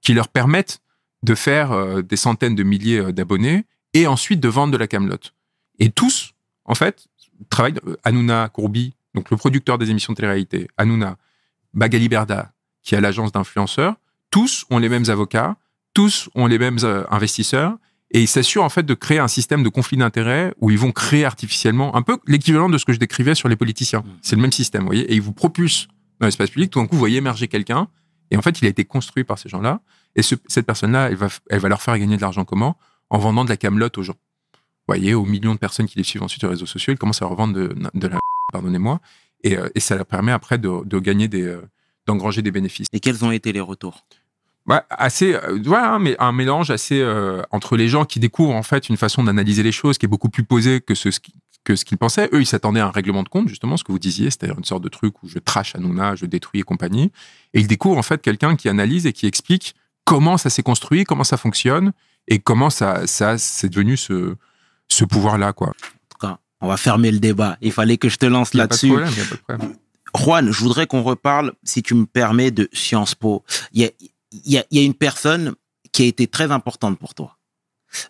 qui 0.00 0.14
leur 0.14 0.28
permettent 0.28 0.80
de 1.24 1.34
faire 1.34 1.72
euh, 1.72 2.02
des 2.02 2.16
centaines 2.16 2.54
de 2.54 2.62
milliers 2.62 3.00
euh, 3.00 3.12
d'abonnés 3.12 3.64
et 3.94 4.06
ensuite 4.06 4.40
de 4.40 4.48
vendre 4.48 4.72
de 4.72 4.78
la 4.78 4.86
camelote. 4.86 5.34
Et 5.80 5.90
tous, 5.90 6.34
en 6.64 6.74
fait, 6.74 7.08
travaillent. 7.50 7.80
euh, 7.86 7.96
Hanouna 8.04 8.48
Courbi, 8.48 8.94
donc 9.14 9.30
le 9.30 9.36
producteur 9.36 9.78
des 9.78 9.90
émissions 9.90 10.12
de 10.12 10.16
télé-réalité, 10.18 10.68
Hanouna, 10.76 11.16
Magali 11.72 12.08
Berda, 12.08 12.52
qui 12.82 12.94
a 12.94 13.00
l'agence 13.00 13.32
d'influenceurs, 13.32 13.96
tous 14.30 14.64
ont 14.70 14.78
les 14.78 14.88
mêmes 14.88 15.08
avocats, 15.10 15.56
tous 15.94 16.28
ont 16.34 16.46
les 16.46 16.58
mêmes 16.58 16.78
investisseurs, 17.10 17.76
et 18.10 18.20
ils 18.22 18.28
s'assurent 18.28 18.64
en 18.64 18.68
fait 18.68 18.84
de 18.84 18.94
créer 18.94 19.18
un 19.18 19.28
système 19.28 19.62
de 19.62 19.68
conflit 19.68 19.96
d'intérêts 19.98 20.54
où 20.60 20.70
ils 20.70 20.78
vont 20.78 20.92
créer 20.92 21.24
artificiellement 21.24 21.94
un 21.96 22.02
peu 22.02 22.18
l'équivalent 22.26 22.68
de 22.70 22.78
ce 22.78 22.84
que 22.84 22.92
je 22.92 22.98
décrivais 22.98 23.34
sur 23.34 23.48
les 23.48 23.56
politiciens. 23.56 24.02
C'est 24.22 24.36
le 24.36 24.42
même 24.42 24.52
système, 24.52 24.82
vous 24.82 24.88
voyez, 24.88 25.04
et 25.10 25.14
ils 25.14 25.22
vous 25.22 25.32
propulsent 25.34 25.88
dans 26.20 26.26
l'espace 26.26 26.50
public. 26.50 26.70
Tout 26.70 26.80
d'un 26.80 26.86
coup, 26.86 26.94
vous 26.94 26.98
voyez 27.00 27.18
émerger 27.18 27.48
quelqu'un, 27.48 27.88
et 28.30 28.36
en 28.36 28.42
fait, 28.42 28.60
il 28.60 28.66
a 28.66 28.68
été 28.68 28.84
construit 28.84 29.24
par 29.24 29.38
ces 29.38 29.48
gens-là, 29.48 29.80
et 30.16 30.22
ce- 30.22 30.34
cette 30.46 30.66
personne-là, 30.66 31.08
elle 31.10 31.16
va, 31.16 31.28
elle 31.50 31.60
va 31.60 31.68
leur 31.68 31.82
faire 31.82 31.98
gagner 31.98 32.16
de 32.16 32.22
l'argent 32.22 32.44
comment? 32.44 32.78
En 33.10 33.18
vendant 33.18 33.44
de 33.44 33.50
la 33.50 33.56
camelote 33.56 33.96
aux 33.98 34.02
gens. 34.02 34.16
Vous 34.54 34.94
voyez, 34.94 35.14
aux 35.14 35.24
millions 35.26 35.54
de 35.54 35.58
personnes 35.58 35.86
qui 35.86 35.98
les 35.98 36.04
suivent 36.04 36.22
ensuite 36.22 36.40
sur 36.40 36.48
les 36.48 36.54
réseaux 36.54 36.66
sociaux, 36.66 36.92
ils 36.92 36.98
commencent 36.98 37.20
à 37.22 37.26
leur 37.26 37.34
vendre 37.34 37.54
de, 37.54 37.74
de 37.94 38.06
la 38.08 38.18
pardonnez-moi. 38.52 39.00
Et, 39.44 39.56
euh, 39.56 39.68
et 39.74 39.80
ça 39.80 39.96
leur 39.96 40.06
permet 40.06 40.32
après 40.32 40.56
de, 40.58 40.82
de 40.84 40.98
gagner 40.98 41.28
des, 41.28 41.42
euh, 41.42 41.60
d'engranger 42.06 42.40
des 42.42 42.50
bénéfices. 42.50 42.86
Et 42.92 43.00
quels 43.00 43.22
ont 43.24 43.30
été 43.30 43.52
les 43.52 43.60
retours? 43.60 44.04
Ouais, 44.68 44.80
assez, 44.90 45.34
euh, 45.34 45.58
voilà, 45.64 45.98
mais 45.98 46.14
un 46.18 46.32
mélange 46.32 46.70
assez 46.70 47.00
euh, 47.00 47.42
entre 47.50 47.76
les 47.76 47.88
gens 47.88 48.04
qui 48.04 48.20
découvrent 48.20 48.54
en 48.54 48.62
fait 48.62 48.90
une 48.90 48.98
façon 48.98 49.24
d'analyser 49.24 49.62
les 49.62 49.72
choses 49.72 49.96
qui 49.96 50.04
est 50.04 50.08
beaucoup 50.08 50.28
plus 50.28 50.44
posée 50.44 50.82
que 50.82 50.94
ce, 50.94 51.08
que 51.64 51.74
ce 51.74 51.86
qu'ils 51.86 51.96
pensaient. 51.96 52.28
Eux, 52.34 52.42
ils 52.42 52.46
s'attendaient 52.46 52.80
à 52.80 52.86
un 52.86 52.90
règlement 52.90 53.22
de 53.22 53.30
compte, 53.30 53.48
justement, 53.48 53.78
ce 53.78 53.84
que 53.84 53.92
vous 53.92 53.98
disiez, 53.98 54.30
c'est-à-dire 54.30 54.58
une 54.58 54.64
sorte 54.64 54.82
de 54.82 54.90
truc 54.90 55.22
où 55.22 55.28
je 55.28 55.38
trash 55.38 55.74
Hanouna, 55.74 56.16
je 56.16 56.26
détruis 56.26 56.60
et 56.60 56.64
compagnie. 56.64 57.12
Et 57.54 57.60
ils 57.60 57.66
découvrent 57.66 57.96
en 57.96 58.02
fait 58.02 58.20
quelqu'un 58.20 58.56
qui 58.56 58.68
analyse 58.68 59.06
et 59.06 59.14
qui 59.14 59.26
explique 59.26 59.74
comment 60.04 60.36
ça 60.36 60.50
s'est 60.50 60.62
construit, 60.62 61.04
comment 61.04 61.24
ça 61.24 61.38
fonctionne 61.38 61.92
et 62.26 62.38
comment 62.38 62.68
ça, 62.68 63.06
ça 63.06 63.38
c'est 63.38 63.70
devenu 63.70 63.96
ce, 63.96 64.34
ce 64.88 65.04
pouvoir-là, 65.06 65.54
quoi. 65.54 65.68
En 65.68 66.08
tout 66.10 66.18
cas, 66.20 66.38
on 66.60 66.68
va 66.68 66.76
fermer 66.76 67.10
le 67.10 67.20
débat. 67.20 67.56
Il 67.62 67.72
fallait 67.72 67.96
que 67.96 68.10
je 68.10 68.18
te 68.18 68.26
lance 68.26 68.52
là-dessus. 68.52 68.92
Juan, 70.14 70.50
je 70.50 70.60
voudrais 70.60 70.86
qu'on 70.86 71.02
reparle, 71.02 71.52
si 71.64 71.82
tu 71.82 71.94
me 71.94 72.06
permets, 72.06 72.50
de 72.50 72.68
Sciences 72.72 73.14
Po. 73.14 73.44
Il 73.72 73.82
y 73.82 73.84
a, 73.84 73.90
il 74.32 74.52
y 74.52 74.58
a- 74.58 74.64
y 74.70 74.78
a 74.78 74.82
une 74.82 74.94
personne 74.94 75.54
qui 75.92 76.02
a 76.02 76.06
été 76.06 76.26
très 76.26 76.50
importante 76.50 76.98
pour 76.98 77.14
toi. 77.14 77.38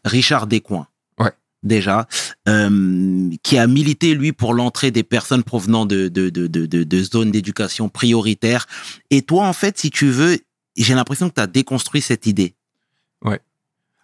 Richard 0.04 0.46
Descoings. 0.46 0.86
Ouais. 1.18 1.32
Déjà, 1.62 2.06
euh, 2.48 3.30
qui 3.42 3.58
a 3.58 3.66
milité, 3.66 4.14
lui, 4.14 4.32
pour 4.32 4.54
l'entrée 4.54 4.90
des 4.90 5.02
personnes 5.04 5.42
provenant 5.44 5.86
de, 5.86 6.08
de, 6.08 6.30
de, 6.30 6.46
de, 6.46 6.66
de, 6.66 7.02
zones 7.02 7.30
d'éducation 7.30 7.88
prioritaires. 7.88 8.66
Et 9.10 9.22
toi, 9.22 9.46
en 9.46 9.52
fait, 9.52 9.78
si 9.78 9.90
tu 9.90 10.10
veux, 10.10 10.38
j'ai 10.76 10.94
l'impression 10.94 11.28
que 11.28 11.34
tu 11.34 11.40
as 11.40 11.46
déconstruit 11.46 12.00
cette 12.02 12.26
idée. 12.26 12.54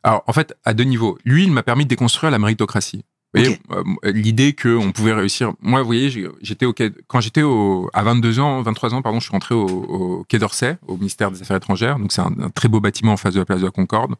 Alors, 0.06 0.22
en 0.26 0.34
fait, 0.34 0.54
à 0.64 0.74
deux 0.74 0.84
niveaux. 0.84 1.16
Lui, 1.24 1.44
il 1.44 1.50
m'a 1.50 1.62
permis 1.62 1.84
de 1.84 1.88
déconstruire 1.88 2.30
la 2.30 2.38
méritocratie. 2.38 3.06
Voyez, 3.34 3.58
Ok. 3.70 3.84
euh, 4.04 4.12
l'idée 4.12 4.54
qu'on 4.54 4.92
pouvait 4.92 5.12
réussir. 5.12 5.52
Moi, 5.60 5.80
vous 5.80 5.86
voyez, 5.86 6.08
j'étais 6.40 6.66
au 6.66 6.72
quai- 6.72 6.92
quand 7.08 7.20
j'étais 7.20 7.42
à 7.42 8.02
22 8.02 8.38
ans, 8.38 8.62
23 8.62 8.94
ans, 8.94 9.02
pardon, 9.02 9.18
je 9.18 9.24
suis 9.24 9.32
rentré 9.32 9.54
au, 9.54 9.66
au 9.66 10.24
Quai 10.28 10.38
d'Orsay, 10.38 10.78
au 10.86 10.96
ministère 10.96 11.30
des 11.30 11.42
Affaires 11.42 11.56
étrangères. 11.56 11.98
Donc, 11.98 12.12
c'est 12.12 12.20
un, 12.20 12.32
un 12.40 12.50
très 12.50 12.68
beau 12.68 12.80
bâtiment 12.80 13.12
en 13.12 13.16
face 13.16 13.34
de 13.34 13.40
la 13.40 13.44
place 13.44 13.60
de 13.60 13.64
la 13.66 13.70
Concorde, 13.72 14.14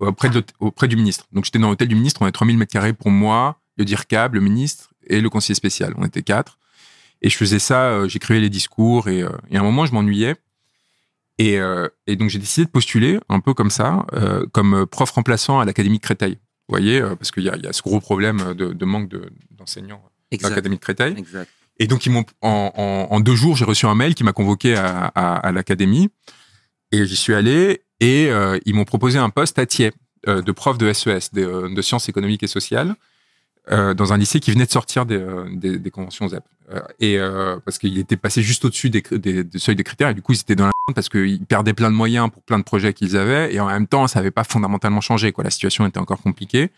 auprès, 0.00 0.28
de, 0.30 0.42
auprès 0.58 0.88
du 0.88 0.96
ministre. 0.96 1.26
Donc, 1.32 1.44
j'étais 1.44 1.58
dans 1.60 1.68
l'hôtel 1.68 1.88
du 1.88 1.94
ministre. 1.94 2.20
On 2.22 2.24
avait 2.24 2.32
3000 2.32 2.58
mètres 2.58 2.72
carrés 2.72 2.92
pour 2.92 3.10
moi, 3.10 3.60
le 3.76 3.84
DIRCAB, 3.84 4.34
le 4.34 4.40
ministre 4.40 4.90
et 5.06 5.20
le 5.20 5.30
conseiller 5.30 5.54
spécial. 5.54 5.94
On 5.96 6.04
était 6.04 6.22
quatre. 6.22 6.58
Et 7.22 7.30
je 7.30 7.36
faisais 7.36 7.58
ça, 7.60 7.82
euh, 7.84 8.08
j'écrivais 8.08 8.40
les 8.40 8.50
discours 8.50 9.08
et, 9.08 9.22
euh, 9.22 9.28
et 9.50 9.56
à 9.56 9.60
un 9.60 9.62
moment, 9.62 9.86
je 9.86 9.92
m'ennuyais. 9.94 10.34
Et, 11.38 11.58
euh, 11.60 11.88
et 12.06 12.16
donc, 12.16 12.30
j'ai 12.30 12.38
décidé 12.38 12.64
de 12.64 12.70
postuler, 12.70 13.18
un 13.28 13.40
peu 13.40 13.54
comme 13.54 13.70
ça, 13.70 14.06
euh, 14.14 14.46
comme 14.52 14.86
prof 14.86 15.10
remplaçant 15.10 15.60
à 15.60 15.64
l'Académie 15.64 15.98
de 15.98 16.02
Créteil. 16.02 16.38
Vous 16.68 16.72
voyez, 16.72 17.00
euh, 17.00 17.14
parce 17.14 17.30
qu'il 17.30 17.44
y, 17.44 17.48
a- 17.48 17.56
il 17.56 17.64
y 17.64 17.68
a 17.68 17.72
ce 17.72 17.82
gros 17.82 18.00
problème 18.00 18.54
de, 18.54 18.72
de 18.72 18.84
manque 18.84 19.08
de- 19.08 19.30
d'enseignants 19.52 20.02
à 20.04 20.36
l'Académie 20.50 20.76
de 20.76 20.80
Créteil. 20.80 21.14
Exact. 21.16 21.48
Et 21.78 21.86
donc, 21.86 22.06
ils 22.06 22.10
m'ont, 22.10 22.24
en, 22.42 22.72
en- 22.74 23.14
en 23.14 23.20
deux 23.20 23.36
jours, 23.36 23.54
j'ai 23.56 23.64
reçu 23.64 23.86
un 23.86 23.94
mail 23.94 24.14
qui 24.14 24.24
m'a 24.24 24.32
convoqué 24.32 24.74
à, 24.76 25.12
à- 25.14 25.36
à 25.36 25.52
l'Académie. 25.52 26.08
Et 26.92 27.04
j'y 27.04 27.16
suis 27.16 27.34
allé 27.34 27.82
et 28.00 28.28
euh, 28.30 28.58
ils 28.64 28.74
m'ont 28.74 28.84
proposé 28.84 29.18
un 29.18 29.30
poste 29.30 29.58
à 29.58 29.66
Thiers 29.66 29.92
euh, 30.28 30.42
de 30.42 30.52
prof 30.52 30.78
de 30.78 30.92
SES, 30.92 31.30
de, 31.32 31.42
euh, 31.44 31.74
de 31.74 31.82
sciences 31.82 32.08
économiques 32.08 32.42
et 32.42 32.46
sociales, 32.48 32.94
euh, 33.70 33.94
dans 33.94 34.12
un 34.12 34.16
lycée 34.18 34.40
qui 34.40 34.50
venait 34.52 34.66
de 34.66 34.70
sortir 34.70 35.04
des, 35.06 35.24
des, 35.52 35.78
des 35.78 35.90
conventions 35.90 36.28
ZEP. 36.28 36.42
Et 36.98 37.16
parce 37.64 37.78
qu'il 37.78 37.96
était 37.98 38.16
passé 38.16 38.42
juste 38.42 38.64
au-dessus 38.64 38.90
des, 38.90 39.02
seuils 39.56 39.76
des 39.76 39.84
critères, 39.84 40.08
et 40.08 40.14
du 40.14 40.22
coup, 40.22 40.32
ils 40.32 40.40
étaient 40.40 40.56
dans 40.56 40.70
parce 40.94 41.08
qu'ils 41.08 41.44
perdaient 41.46 41.74
plein 41.74 41.90
de 41.90 41.96
moyens 41.96 42.30
pour 42.30 42.42
plein 42.42 42.58
de 42.58 42.64
projets 42.64 42.92
qu'ils 42.92 43.16
avaient, 43.16 43.52
et 43.52 43.60
en 43.60 43.66
même 43.66 43.86
temps, 43.86 44.06
ça 44.06 44.20
n'avait 44.20 44.30
pas 44.30 44.44
fondamentalement 44.44 45.00
changé. 45.00 45.32
Quoi. 45.32 45.44
La 45.44 45.50
situation 45.50 45.86
était 45.86 45.98
encore 45.98 46.22
compliquée. 46.22 46.70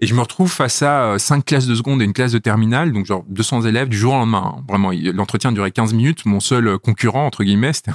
Et 0.00 0.06
je 0.06 0.14
me 0.14 0.20
retrouve 0.20 0.50
face 0.50 0.82
à 0.82 1.12
euh, 1.12 1.18
cinq 1.18 1.44
classes 1.44 1.66
de 1.66 1.74
seconde 1.74 2.00
et 2.00 2.06
une 2.06 2.14
classe 2.14 2.32
de 2.32 2.38
terminale, 2.38 2.92
donc 2.92 3.04
genre 3.04 3.24
200 3.28 3.62
élèves 3.66 3.88
du 3.88 3.98
jour 3.98 4.14
au 4.14 4.16
lendemain. 4.16 4.54
hein. 4.56 4.64
Vraiment, 4.66 4.90
l'entretien 4.92 5.52
durait 5.52 5.70
15 5.70 5.92
minutes. 5.92 6.24
Mon 6.24 6.40
seul 6.40 6.66
euh, 6.68 6.78
concurrent, 6.78 7.26
entre 7.26 7.44
guillemets, 7.44 7.74
c'était 7.74 7.92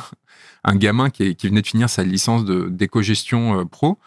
un, 0.63 0.75
gamin 0.75 1.09
qui, 1.09 1.36
venait 1.43 1.63
de 1.63 1.67
finir 1.67 1.89
sa 1.89 2.03
licence 2.03 2.45
d'éco-gestion 2.45 3.59
euh, 3.59 3.65
pro, 3.65 3.97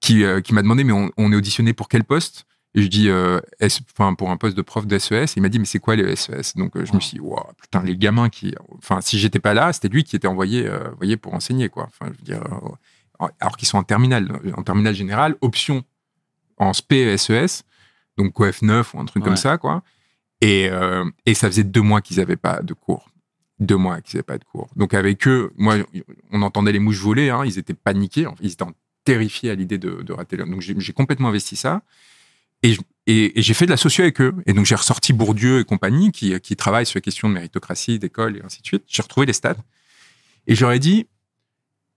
qui, 0.00 0.22
m'a 0.24 0.62
demandé, 0.62 0.84
mais 0.84 0.92
on 1.16 1.32
est 1.32 1.36
auditionné 1.36 1.72
pour 1.72 1.88
quel 1.88 2.04
poste? 2.04 2.46
Et 2.74 2.82
je 2.82 2.86
dis, 2.88 3.08
euh, 3.08 3.40
S- 3.58 3.80
enfin, 3.92 4.14
pour 4.14 4.30
un 4.30 4.36
poste 4.36 4.56
de 4.56 4.62
prof 4.62 4.86
de 4.86 4.96
SES. 4.98 5.34
Il 5.36 5.42
m'a 5.42 5.48
dit, 5.48 5.58
mais 5.58 5.64
c'est 5.64 5.80
quoi 5.80 5.96
les 5.96 6.14
SES 6.14 6.54
Donc 6.56 6.76
euh, 6.76 6.84
je 6.84 6.92
me 6.94 7.00
suis 7.00 7.14
dit, 7.16 7.20
wow, 7.20 7.42
putain, 7.60 7.82
les 7.82 7.96
gamins 7.96 8.28
qui... 8.28 8.54
Enfin, 8.78 9.00
si 9.00 9.18
j'étais 9.18 9.40
pas 9.40 9.54
là, 9.54 9.72
c'était 9.72 9.88
lui 9.88 10.04
qui 10.04 10.14
était 10.16 10.28
envoyé, 10.28 10.66
euh, 10.66 10.92
envoyé 10.92 11.16
pour 11.16 11.34
enseigner, 11.34 11.68
quoi. 11.68 11.88
Enfin, 11.88 12.12
je 12.12 12.18
veux 12.18 12.24
dire... 12.24 12.42
alors 13.40 13.56
qu'ils 13.56 13.66
sont 13.68 13.78
en 13.78 13.82
terminale, 13.82 14.40
en 14.56 14.62
terminale 14.62 14.94
générale, 14.94 15.36
option 15.40 15.82
en 16.58 16.72
SP 16.72 17.16
SES, 17.16 17.64
donc 18.16 18.38
OF9 18.38 18.84
ou 18.94 19.00
un 19.00 19.04
truc 19.04 19.22
Ouais. 19.24 19.28
comme 19.30 19.36
ça, 19.36 19.58
quoi. 19.58 19.82
Et, 20.40 20.70
et 21.26 21.34
ça 21.34 21.48
faisait 21.48 21.64
deux 21.64 21.82
mois 21.82 22.00
qu'ils 22.00 22.18
n'avaient 22.18 22.36
pas 22.36 22.62
de 22.62 22.72
cours. 22.72 23.10
Deux 23.58 23.76
mois 23.76 24.00
qu'ils 24.00 24.16
n'avaient 24.16 24.22
pas 24.22 24.38
de 24.38 24.44
cours. 24.44 24.70
Donc 24.76 24.94
avec 24.94 25.26
eux, 25.28 25.52
moi, 25.58 25.76
on 26.30 26.40
entendait 26.42 26.72
les 26.72 26.78
mouches 26.78 27.00
voler, 27.00 27.28
hein, 27.30 27.42
ils 27.44 27.58
étaient 27.58 27.74
paniqués, 27.74 28.26
ils 28.40 28.52
étaient 28.52 28.64
terrifiés 29.04 29.50
à 29.50 29.54
l'idée 29.54 29.76
de, 29.78 30.02
de 30.02 30.12
rater. 30.12 30.36
le- 30.36 30.44
Donc 30.46 30.60
j'ai 30.60 30.92
complètement 30.92 31.28
investi 31.28 31.56
ça. 31.56 31.82
Et, 32.62 32.76
et, 33.06 33.38
et 33.38 33.42
j'ai 33.42 33.54
fait 33.54 33.66
de 33.66 33.70
la 33.70 33.76
socio 33.76 34.02
avec 34.02 34.20
eux. 34.20 34.34
Et 34.46 34.52
donc 34.52 34.66
j'ai 34.66 34.74
ressorti 34.74 35.12
Bourdieu 35.12 35.60
et 35.60 35.64
compagnie, 35.64 36.12
qui, 36.12 36.38
qui 36.40 36.56
travaillent 36.56 36.86
sur 36.86 36.98
les 36.98 37.02
questions 37.02 37.28
de 37.28 37.34
méritocratie, 37.34 37.98
d'école 37.98 38.36
et 38.36 38.42
ainsi 38.44 38.60
de 38.62 38.66
suite. 38.66 38.84
J'ai 38.86 39.02
retrouvé 39.02 39.26
les 39.26 39.32
stats. 39.32 39.56
Et 40.46 40.54
j'aurais 40.54 40.78
dit, 40.78 41.06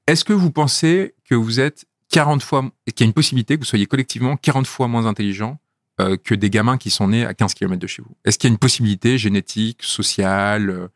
est-ce 0.07 0.25
que 0.25 0.33
vous 0.33 0.51
pensez 0.51 1.15
que 1.25 1.35
vous 1.35 1.59
êtes 1.59 1.85
40 2.09 2.43
fois, 2.43 2.71
qu'il 2.85 3.01
y 3.01 3.03
a 3.03 3.07
une 3.07 3.13
possibilité 3.13 3.55
que 3.55 3.61
vous 3.61 3.65
soyez 3.65 3.85
collectivement 3.85 4.37
40 4.37 4.67
fois 4.67 4.87
moins 4.87 5.05
intelligent 5.05 5.59
euh, 5.99 6.17
que 6.17 6.35
des 6.35 6.49
gamins 6.49 6.77
qui 6.77 6.89
sont 6.89 7.07
nés 7.07 7.25
à 7.25 7.33
15 7.33 7.53
km 7.53 7.79
de 7.79 7.87
chez 7.87 8.01
vous? 8.01 8.15
Est-ce 8.25 8.37
qu'il 8.37 8.49
y 8.49 8.51
a 8.51 8.53
une 8.53 8.59
possibilité 8.59 9.17
génétique, 9.17 9.81
sociale, 9.81 10.69
euh, 10.69 10.87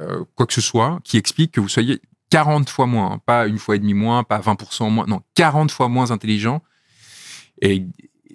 euh, 0.00 0.24
quoi 0.34 0.46
que 0.46 0.52
ce 0.52 0.60
soit, 0.60 1.00
qui 1.04 1.16
explique 1.16 1.52
que 1.52 1.60
vous 1.60 1.68
soyez 1.68 2.00
40 2.30 2.68
fois 2.68 2.86
moins, 2.86 3.18
pas 3.24 3.46
une 3.46 3.58
fois 3.58 3.76
et 3.76 3.78
demi 3.78 3.94
moins, 3.94 4.24
pas 4.24 4.40
20% 4.40 4.90
moins, 4.90 5.06
non, 5.06 5.22
40 5.34 5.70
fois 5.70 5.88
moins 5.88 6.10
intelligent? 6.10 6.62
Et 7.62 7.86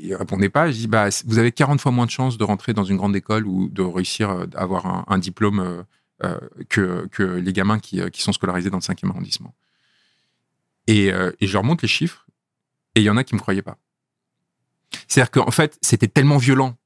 il 0.01 0.15
répondait 0.15 0.49
pas. 0.49 0.71
Je 0.71 0.77
dis, 0.77 0.87
bah, 0.87 1.09
vous 1.25 1.37
avez 1.37 1.51
40 1.51 1.79
fois 1.79 1.91
moins 1.91 2.05
de 2.05 2.11
chances 2.11 2.37
de 2.37 2.43
rentrer 2.43 2.73
dans 2.73 2.83
une 2.83 2.97
grande 2.97 3.15
école 3.15 3.45
ou 3.47 3.69
de 3.69 3.81
réussir 3.81 4.29
euh, 4.29 4.45
à 4.55 4.61
avoir 4.61 5.05
un, 5.07 5.17
diplôme 5.17 5.59
euh, 5.59 5.83
euh, 6.23 7.07
que, 7.09 7.23
les 7.23 7.51
gamins 7.51 7.79
qui, 7.79 7.99
euh, 7.99 8.09
sont 8.13 8.33
scolarisés 8.33 8.69
dans 8.69 8.77
le 8.77 8.81
5e 8.81 9.09
arrondissement. 9.09 9.55
Et, 10.85 11.11
euh, 11.11 11.31
je 11.41 11.51
leur 11.51 11.63
montre 11.63 11.83
les 11.83 11.87
chiffres, 11.87 12.27
et 12.93 12.99
il 12.99 13.03
y 13.03 13.09
en 13.09 13.17
a 13.17 13.23
qui 13.23 13.33
me 13.33 13.39
croyaient 13.39 13.63
pas. 13.63 13.77
C'est-à-dire 15.07 15.31
qu'en 15.31 15.49
fait, 15.49 15.79
c'était 15.81 16.07
tellement 16.07 16.37
violent 16.37 16.77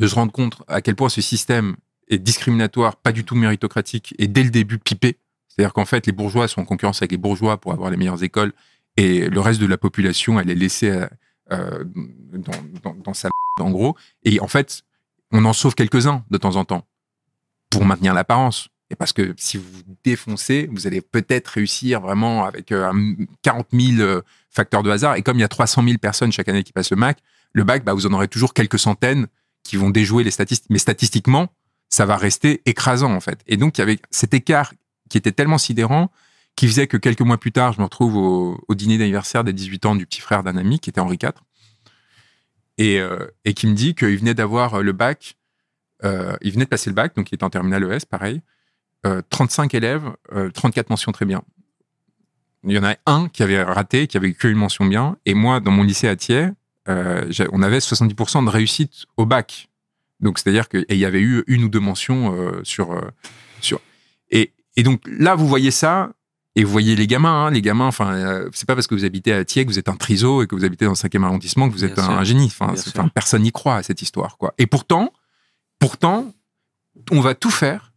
de 0.00 0.06
se 0.06 0.14
rendre 0.14 0.32
compte 0.32 0.62
à 0.68 0.82
quel 0.82 0.96
point 0.96 1.08
ce 1.08 1.22
système 1.22 1.76
est 2.08 2.18
discriminatoire, 2.18 2.96
pas 2.96 3.12
du 3.12 3.24
tout 3.24 3.36
méritocratique, 3.36 4.14
et 4.18 4.28
dès 4.28 4.42
le 4.42 4.50
début 4.50 4.78
pipé. 4.78 5.18
C'est-à-dire 5.48 5.72
qu'en 5.72 5.86
fait, 5.86 6.06
les 6.06 6.12
bourgeois 6.12 6.46
sont 6.46 6.60
en 6.60 6.64
concurrence 6.66 7.00
avec 7.00 7.12
les 7.12 7.16
bourgeois 7.18 7.58
pour 7.58 7.72
avoir 7.72 7.90
les 7.90 7.96
meilleures 7.96 8.22
écoles, 8.22 8.52
et 8.98 9.30
le 9.30 9.40
reste 9.40 9.60
de 9.60 9.66
la 9.66 9.78
population, 9.78 10.38
elle 10.38 10.50
est 10.50 10.54
laissée 10.54 10.90
euh, 10.90 11.06
euh, 11.52 11.84
dans, 12.32 13.12
en 13.60 13.70
gros. 13.70 13.96
Et 14.22 14.40
en 14.40 14.48
fait, 14.48 14.82
on 15.30 15.44
en 15.44 15.52
sauve 15.52 15.74
quelques-uns 15.74 16.24
de 16.30 16.38
temps 16.38 16.56
en 16.56 16.64
temps 16.64 16.86
pour 17.70 17.84
maintenir 17.84 18.14
l'apparence. 18.14 18.68
Et 18.90 18.96
parce 18.96 19.12
que 19.12 19.34
si 19.36 19.56
vous 19.56 19.82
défoncez, 20.04 20.68
vous 20.70 20.86
allez 20.86 21.00
peut-être 21.00 21.48
réussir 21.48 22.00
vraiment 22.00 22.44
avec 22.44 22.70
euh, 22.72 22.90
un 22.90 23.14
40 23.42 23.68
000 23.72 24.00
euh, 24.00 24.22
facteurs 24.50 24.82
de 24.82 24.90
hasard. 24.90 25.16
Et 25.16 25.22
comme 25.22 25.38
il 25.38 25.40
y 25.40 25.44
a 25.44 25.48
300 25.48 25.82
000 25.82 25.98
personnes 25.98 26.32
chaque 26.32 26.48
année 26.48 26.62
qui 26.62 26.72
passent 26.72 26.90
le 26.90 26.96
bac, 26.96 27.18
le 27.52 27.64
bac, 27.64 27.84
bah, 27.84 27.94
vous 27.94 28.06
en 28.06 28.12
aurez 28.12 28.28
toujours 28.28 28.54
quelques 28.54 28.78
centaines 28.78 29.26
qui 29.62 29.76
vont 29.76 29.90
déjouer 29.90 30.24
les 30.24 30.30
statistiques. 30.30 30.70
Mais 30.70 30.78
statistiquement, 30.78 31.48
ça 31.88 32.06
va 32.06 32.16
rester 32.16 32.62
écrasant, 32.66 33.14
en 33.14 33.20
fait. 33.20 33.40
Et 33.46 33.56
donc, 33.56 33.78
il 33.78 33.80
y 33.80 33.82
avait 33.82 33.98
cet 34.10 34.34
écart 34.34 34.74
qui 35.08 35.18
était 35.18 35.32
tellement 35.32 35.58
sidérant 35.58 36.10
qui 36.56 36.68
faisait 36.68 36.86
que 36.86 36.96
quelques 36.96 37.20
mois 37.20 37.38
plus 37.38 37.52
tard, 37.52 37.72
je 37.72 37.78
me 37.78 37.84
retrouve 37.84 38.16
au, 38.16 38.74
dîner 38.74 38.98
d'anniversaire 38.98 39.44
des 39.44 39.52
18 39.52 39.86
ans 39.86 39.96
du 39.96 40.06
petit 40.06 40.20
frère 40.20 40.42
d'un 40.42 40.56
ami 40.56 40.78
qui 40.78 40.90
était 40.90 41.00
Henri 41.00 41.18
IV 41.20 41.32
et, 42.78 43.00
euh, 43.00 43.26
et 43.44 43.54
qui 43.54 43.66
me 43.66 43.74
dit 43.74 43.94
qu'il 43.94 44.16
venait 44.16 44.34
d'avoir 44.34 44.82
le 44.82 44.92
bac, 44.92 45.36
euh, 46.04 46.36
il 46.42 46.52
venait 46.52 46.64
de 46.64 46.70
passer 46.70 46.90
le 46.90 46.94
bac, 46.94 47.14
donc 47.16 47.30
il 47.30 47.34
était 47.34 47.44
en 47.44 47.50
terminale 47.50 47.84
ES, 47.84 48.06
pareil, 48.08 48.42
euh, 49.06 49.22
35 49.30 49.74
élèves, 49.74 50.10
euh, 50.32 50.50
34 50.50 50.90
mentions 50.90 51.12
très 51.12 51.24
bien. 51.24 51.42
Il 52.64 52.72
y 52.72 52.78
en 52.78 52.84
a 52.84 52.96
un 53.06 53.28
qui 53.28 53.42
avait 53.42 53.62
raté, 53.62 54.06
qui 54.06 54.16
avait 54.16 54.32
que 54.32 54.48
une 54.48 54.56
mention 54.56 54.86
bien, 54.86 55.16
et 55.26 55.34
moi, 55.34 55.60
dans 55.60 55.70
mon 55.70 55.82
lycée 55.82 56.08
à 56.08 56.16
Thiers, 56.16 56.48
on 56.86 57.62
avait 57.62 57.78
70% 57.78 58.44
de 58.44 58.50
réussite 58.50 59.06
au 59.16 59.26
bac. 59.26 59.68
Donc, 60.20 60.38
c'est-à-dire 60.38 60.68
qu'il 60.68 60.96
y 60.96 61.04
avait 61.04 61.20
eu 61.20 61.44
une 61.46 61.64
ou 61.64 61.68
deux 61.68 61.80
mentions 61.80 62.34
sur, 62.62 62.98
sur. 63.60 63.80
Et 64.30 64.50
donc, 64.82 65.02
là, 65.06 65.34
vous 65.34 65.46
voyez 65.46 65.70
ça, 65.70 66.12
et 66.56 66.64
vous 66.64 66.70
voyez 66.70 66.94
les 66.96 67.06
gamins, 67.06 67.46
hein, 67.46 67.50
les 67.50 67.62
gamins, 67.62 67.86
enfin, 67.86 68.14
euh, 68.14 68.48
c'est 68.52 68.66
pas 68.66 68.74
parce 68.74 68.86
que 68.86 68.94
vous 68.94 69.04
habitez 69.04 69.32
à 69.32 69.44
Thiers 69.44 69.64
que 69.64 69.70
vous 69.70 69.78
êtes 69.78 69.88
un 69.88 69.96
triso 69.96 70.42
et 70.42 70.46
que 70.46 70.54
vous 70.54 70.64
habitez 70.64 70.84
dans 70.84 70.92
le 70.92 70.96
5e 70.96 71.22
arrondissement 71.24 71.68
que 71.68 71.74
vous 71.74 71.84
êtes 71.84 71.98
un, 71.98 72.22
génie. 72.24 72.46
Enfin, 72.46 72.74
personne 73.14 73.42
n'y 73.42 73.52
croit 73.52 73.76
à 73.76 73.82
cette 73.82 74.02
histoire, 74.02 74.36
quoi. 74.38 74.54
Et 74.58 74.66
pourtant, 74.66 75.12
pourtant, 75.78 76.32
on 77.10 77.20
va 77.20 77.34
tout 77.34 77.50
faire 77.50 77.92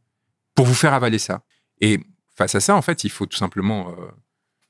pour 0.56 0.66
vous 0.66 0.74
faire 0.74 0.94
avaler 0.94 1.20
ça. 1.20 1.44
Et 1.82 2.00
face 2.36 2.56
à 2.56 2.60
ça, 2.60 2.76
en 2.76 2.82
fait, 2.82 3.04
il 3.04 3.10
faut 3.12 3.26
tout 3.28 3.38
simplement, 3.38 3.90
euh, 3.92 3.94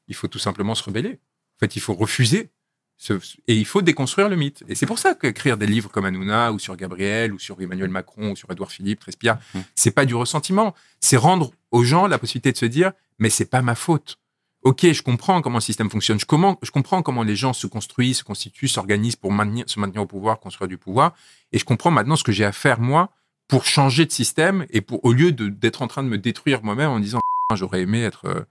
il 0.08 0.16
faut 0.16 0.28
tout 0.28 0.40
simplement 0.40 0.76
se 0.76 0.84
rebeller. 0.84 1.20
En 1.56 1.60
fait, 1.60 1.76
il 1.76 1.80
faut 1.82 1.94
refuser 1.94 2.52
Ce- 3.00 3.14
Et 3.48 3.56
il 3.56 3.66
faut 3.68 3.84
déconstruire 3.84 4.28
le 4.28 4.36
mythe. 4.36 4.64
Et 4.68 4.74
c'est 4.74 4.88
pour 4.88 4.98
ça 4.98 5.14
qu'écrire 5.14 5.56
des 5.56 5.68
livres 5.68 5.92
comme 5.92 6.06
Hanouna, 6.06 6.52
ou 6.52 6.58
sur 6.58 6.76
Gabriel, 6.76 7.32
ou 7.32 7.38
sur 7.38 7.62
Emmanuel 7.62 7.92
Macron, 7.92 8.32
ou 8.32 8.36
sur 8.36 8.50
Édouard 8.52 8.72
Philippe, 8.72 9.02
Trespierre, 9.02 9.38
Mhm. 9.54 9.64
c'est 9.76 9.92
pas 9.92 10.04
du 10.06 10.16
ressentiment. 10.16 10.74
C'est 11.00 11.16
rendre 11.16 11.52
aux 11.70 11.84
gens 11.84 12.08
la 12.08 12.18
possibilité 12.18 12.52
de 12.52 12.58
se 12.58 12.66
dire, 12.66 12.94
mais 13.20 13.30
c'est 13.30 13.46
pas 13.50 13.62
ma 13.62 13.76
faute. 13.76 14.18
Ok, 14.64 14.92
je 14.92 15.02
comprends 15.02 15.42
comment 15.42 15.58
le 15.58 15.62
système 15.62 15.90
fonctionne. 15.90 16.20
Je, 16.20 16.26
comment, 16.26 16.58
je 16.62 16.72
comprends 16.72 17.02
comment 17.02 17.24
les 17.24 17.36
gens 17.36 17.54
se 17.54 17.68
construisent, 17.68 18.18
se 18.20 18.24
constituent, 18.24 18.68
s'organisent 18.68 19.16
pour 19.16 19.32
maintenir, 19.32 19.66
se 19.70 19.80
maintenir 19.80 20.02
au 20.02 20.08
pouvoir, 20.08 20.40
construire 20.40 20.68
du 20.68 20.78
pouvoir. 20.78 21.14
Et 21.52 21.60
je 21.60 21.64
comprends 21.66 21.92
maintenant 21.92 22.16
ce 22.16 22.24
que 22.24 22.32
j'ai 22.32 22.44
à 22.46 22.52
faire, 22.52 22.80
moi, 22.80 23.12
pour 23.48 23.66
changer 23.66 24.06
de 24.06 24.12
système 24.12 24.66
et 24.72 24.82
pour, 24.82 25.04
au 25.06 25.14
lieu 25.14 25.32
d'être 25.32 25.82
en 25.84 25.88
train 25.88 26.04
de 26.04 26.10
me 26.10 26.18
détruire 26.18 26.64
moi-même 26.64 26.90
en 26.90 27.00
disant, 27.00 27.20
j'aurais 27.56 27.82
aimé 27.82 28.02
être, 28.04 28.26
euh, 28.26 28.42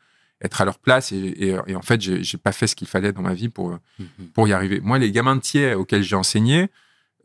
être 0.40 0.60
à 0.60 0.64
leur 0.64 0.78
place 0.78 1.12
et, 1.12 1.16
et- 1.16 1.56
et 1.66 1.74
en 1.76 1.82
fait, 1.82 2.00
j'ai 2.00 2.38
pas 2.38 2.52
fait 2.52 2.66
ce 2.66 2.76
qu'il 2.76 2.88
fallait 2.88 3.12
dans 3.12 3.22
ma 3.22 3.34
vie 3.34 3.48
pour, 3.50 3.76
Mhm. 3.98 4.28
pour 4.32 4.48
y 4.48 4.52
arriver. 4.54 4.80
Moi, 4.80 4.98
les 4.98 5.10
gamins 5.12 5.36
de 5.36 5.40
Thiers 5.42 5.74
auxquels 5.74 6.02
j'ai 6.02 6.16
enseigné, 6.16 6.68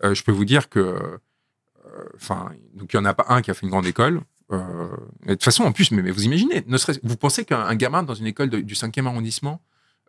euh, 0.04 0.14
je 0.14 0.24
peux 0.24 0.32
vous 0.34 0.44
dire 0.46 0.68
que, 0.70 0.80
euh, 0.80 1.18
enfin, 2.16 2.52
donc 2.74 2.92
il 2.94 2.98
y 2.98 3.00
en 3.00 3.06
a 3.06 3.14
pas 3.14 3.26
un 3.30 3.42
qui 3.42 3.52
a 3.52 3.54
fait 3.54 3.66
une 3.66 3.70
grande 3.72 3.86
école. 3.86 4.22
Euh, 4.52 4.90
de 5.26 5.34
toute 5.34 5.44
façon, 5.44 5.64
en 5.64 5.72
plus, 5.72 5.92
mais, 5.92 6.12
vous 6.12 6.26
imaginez, 6.26 6.66
vous 7.04 7.18
pensez 7.18 7.46
qu'un 7.46 7.62
un 7.62 7.76
gamin 7.76 8.04
dans 8.04 8.14
une 8.14 8.28
école 8.28 8.50
du 8.50 8.74
5e 8.74 9.06
arrondissement, 9.06 9.62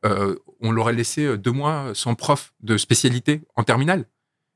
euh, 0.05 0.37
on 0.61 0.73
l'aurait 0.73 0.93
laissé 0.93 1.25
euh, 1.25 1.39
deux 1.39 1.53
mois 1.53 1.93
sans 1.95 2.15
prof 2.15 2.53
de 2.61 2.77
spécialité 2.77 3.43
en 3.55 3.63
terminale. 3.63 4.07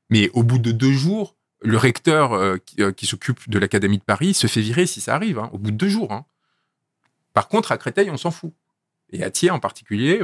Mais 0.09 0.29
au 0.33 0.43
bout 0.43 0.57
de 0.57 0.71
deux 0.71 0.91
jours, 0.91 1.35
le 1.61 1.77
recteur 1.77 2.59
qui, 2.95 3.07
s'occupe 3.07 3.49
de 3.49 3.57
l'Académie 3.57 3.97
de 3.97 4.03
Paris 4.03 4.35
se 4.35 4.45
fait 4.45 4.61
virer 4.61 4.85
si 4.85 5.01
ça 5.01 5.15
arrive, 5.15 5.39
hein, 5.39 5.49
au 5.53 5.57
bout 5.57 5.71
de 5.71 5.75
deux 5.75 5.89
jours. 5.89 6.13
hein. 6.13 6.25
Par 7.33 7.47
contre, 7.47 7.71
à 7.71 7.77
Créteil, 7.77 8.09
on 8.11 8.17
s'en 8.17 8.31
fout. 8.31 8.53
Et 9.11 9.23
à 9.23 9.31
Thiers 9.31 9.49
en 9.49 9.59
particulier, 9.59 10.21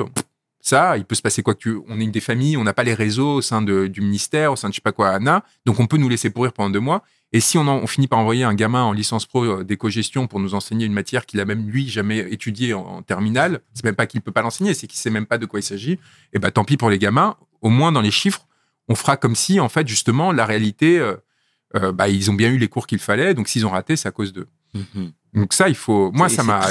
ça, 0.60 0.96
il 0.98 1.06
peut 1.06 1.16
se 1.16 1.22
passer 1.22 1.42
quoi 1.42 1.56
que 1.56 1.60
tu... 1.60 1.78
On 1.88 2.00
est 2.00 2.04
une 2.04 2.12
des 2.12 2.22
familles, 2.22 2.56
on 2.56 2.64
n'a 2.64 2.74
pas 2.74 2.84
les 2.84 2.94
réseaux 2.94 3.36
au 3.36 3.42
sein 3.42 3.62
du 3.62 4.02
ministère, 4.02 4.54
au 4.54 4.56
sein 4.56 4.70
de 4.70 4.74
je 4.74 4.78
sais 4.78 4.82
pas 4.82 4.92
quoi, 4.92 5.10
Anna, 5.10 5.44
donc 5.66 5.80
on 5.80 5.88
peut 5.88 5.98
nous 5.98 6.08
laisser 6.08 6.30
pourrir 6.30 6.54
pendant 6.54 6.70
deux 6.70 6.80
mois. 6.80 7.04
Et 7.34 7.40
si 7.40 7.58
on, 7.58 7.62
en- 7.68 7.78
on 7.80 7.88
finit 7.88 8.08
par 8.08 8.20
envoyer 8.20 8.44
un 8.44 8.54
gamin 8.54 8.84
en 8.84 8.94
licence 8.94 9.26
pro 9.26 9.44
euh, 9.44 9.64
d'éco-gestion 9.64 10.28
pour 10.28 10.40
nous 10.40 10.54
enseigner 10.54 10.86
une 10.86 10.94
matière 10.94 11.26
qu'il 11.26 11.40
a 11.40 11.46
même 11.46 11.68
lui 11.68 11.90
jamais 11.90 12.20
étudiée 12.32 12.74
en, 12.74 12.82
en 12.82 13.02
terminale, 13.02 13.60
c'est 13.74 13.84
même 13.84 13.96
pas 13.96 14.06
qu'il 14.06 14.22
peut 14.22 14.32
pas 14.32 14.42
l'enseigner, 14.44 14.74
c'est 14.74 14.88
qu'il 14.88 15.00
sait 15.00 15.10
même 15.10 15.26
pas 15.26 15.38
de 15.40 15.46
quoi 15.46 15.60
il 15.60 15.64
s'agit. 15.64 16.00
Et 16.34 16.40
ben 16.40 16.52
tant 16.52 16.64
pis 16.64 16.78
pour 16.78 16.90
les 16.90 17.00
gamins. 17.00 17.36
Au 17.62 17.70
moins 17.70 17.92
dans 17.92 18.02
les 18.02 18.12
chiffres, 18.12 18.48
on 18.88 18.96
fera 18.96 19.18
comme 19.18 19.36
si 19.36 19.60
en 19.60 19.70
fait 19.70 19.88
justement 19.88 20.32
la 20.32 20.46
réalité, 20.46 21.00
euh, 21.00 21.16
euh, 21.76 21.92
bah, 21.92 22.08
ils 22.08 22.30
ont 22.30 22.34
bien 22.36 22.50
eu 22.52 22.58
les 22.58 22.68
cours 22.68 22.86
qu'il 22.86 23.00
fallait, 23.00 23.34
donc 23.34 23.48
s'ils 23.48 23.66
ont 23.66 23.70
raté, 23.72 23.96
c'est 23.96 24.08
à 24.08 24.12
cause 24.12 24.32
d'eux. 24.32 24.48
Mhm. 24.76 25.12
Donc 25.34 25.54
ça, 25.54 25.68
il 25.70 25.76
faut. 25.76 26.12
Moi, 26.12 26.30
ça 26.30 26.44
m'a. 26.44 26.62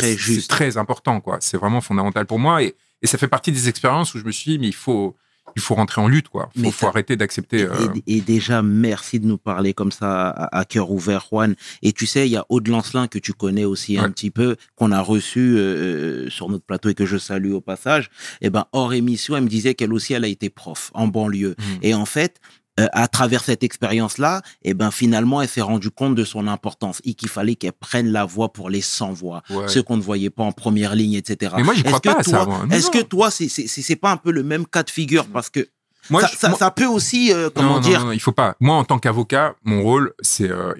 C'est 0.42 0.48
très 0.48 0.76
important, 0.76 1.20
quoi. 1.20 1.38
C'est 1.40 1.56
vraiment 1.56 1.80
fondamental 1.80 2.26
pour 2.26 2.38
moi, 2.38 2.62
et, 2.62 2.76
et 3.00 3.06
ça 3.08 3.18
fait 3.18 3.26
partie 3.26 3.50
des 3.50 3.68
expériences 3.68 4.14
où 4.14 4.20
je 4.20 4.24
me 4.24 4.30
suis 4.30 4.52
dit, 4.52 4.58
mais 4.60 4.68
il 4.68 4.74
faut, 4.74 5.16
il 5.56 5.62
faut 5.62 5.74
rentrer 5.74 6.00
en 6.00 6.08
lutte, 6.08 6.28
quoi. 6.28 6.50
Il 6.56 6.72
faut, 6.72 6.86
arrêter 6.86 7.16
d'accepter. 7.16 7.62
euh, 7.62 7.88
Et, 8.06 8.16
et 8.16 8.20
déjà, 8.20 8.62
merci 8.62 9.20
de 9.20 9.26
nous 9.26 9.38
parler 9.38 9.74
comme 9.74 9.92
ça 9.92 10.28
à, 10.28 10.58
à 10.60 10.64
cœur 10.64 10.90
ouvert, 10.90 11.26
Juan. 11.30 11.54
Et 11.82 11.92
tu 11.92 12.06
sais, 12.06 12.26
il 12.26 12.32
y 12.32 12.36
a 12.36 12.46
Aude 12.48 12.68
Lancelin 12.68 13.06
que 13.08 13.18
tu 13.18 13.32
connais 13.32 13.64
aussi 13.64 13.98
un 13.98 14.10
petit 14.10 14.30
peu, 14.30 14.56
qu'on 14.76 14.92
a 14.92 15.00
reçu 15.00 15.56
euh, 15.56 16.30
sur 16.30 16.48
notre 16.48 16.64
plateau 16.64 16.88
et 16.88 16.94
que 16.94 17.06
je 17.06 17.18
salue 17.18 17.52
au 17.52 17.60
passage. 17.60 18.10
Et 18.40 18.50
ben, 18.50 18.66
hors 18.72 18.94
émission, 18.94 19.36
elle 19.36 19.44
me 19.44 19.48
disait 19.48 19.74
qu'elle 19.74 19.92
aussi, 19.92 20.14
elle 20.14 20.24
a 20.24 20.28
été 20.28 20.48
prof 20.48 20.90
en 20.94 21.06
banlieue. 21.08 21.54
hmm. 21.58 21.78
Et 21.82 21.94
en 21.94 22.06
fait, 22.06 22.40
euh, 22.80 22.86
à 22.92 23.06
travers 23.08 23.44
cette 23.44 23.62
expérience-là, 23.62 24.40
et 24.62 24.72
ben 24.74 24.90
finalement, 24.90 25.42
elle 25.42 25.48
s'est 25.48 25.60
rendue 25.60 25.90
compte 25.90 26.14
de 26.14 26.24
son 26.24 26.48
importance 26.48 27.00
et 27.04 27.12
qu'il 27.14 27.28
fallait 27.28 27.54
qu'elle 27.54 27.72
prenne 27.72 28.08
la 28.10 28.24
voix 28.24 28.52
pour 28.52 28.70
les 28.70 28.80
sans-voix, 28.80 29.42
Ouais. 29.50 29.68
ceux 29.68 29.82
qu'on 29.82 29.96
ne 29.98 30.02
voyait 30.02 30.30
pas 30.30 30.42
en 30.44 30.52
première 30.52 30.94
ligne, 30.94 31.14
etc. 31.14 31.52
Mais 31.58 31.64
moi, 31.64 31.74
j'y 31.74 31.80
Est-ce 31.80 31.88
crois 31.88 32.00
que 32.00 32.08
pas 32.08 32.20
à 32.20 32.24
toi, 32.24 32.66
Est-ce 32.70 32.90
que 32.90 33.02
toi, 33.02 33.30
c'est 33.30 33.48
c'est- 33.48 33.66
c'est 33.68 33.96
pas 33.96 34.10
un 34.10 34.16
peu 34.16 34.30
le 34.32 34.42
même 34.42 34.66
cas 34.66 34.82
de 34.82 34.90
figure? 34.90 35.26
Parce 35.26 35.50
que 35.50 35.68
Moi, 36.10 36.20
ça, 36.22 36.28
je- 36.32 36.36
ça- 36.36 36.48
moi- 36.48 36.58
ça 36.58 36.70
peut 36.70 36.86
aussi, 36.86 37.32
euh, 37.32 37.48
comment 37.54 37.74
non, 37.74 37.80
dire, 37.80 38.00
non, 38.00 38.06
non, 38.06 38.12
il 38.12 38.20
faut 38.20 38.32
pas. 38.32 38.56
Moi, 38.60 38.74
en 38.76 38.84
tant 38.84 38.98
qu'avocat, 38.98 39.54
mon 39.64 39.82
rôle, 39.82 40.12
c'est, 40.20 40.50
euh, 40.50 40.72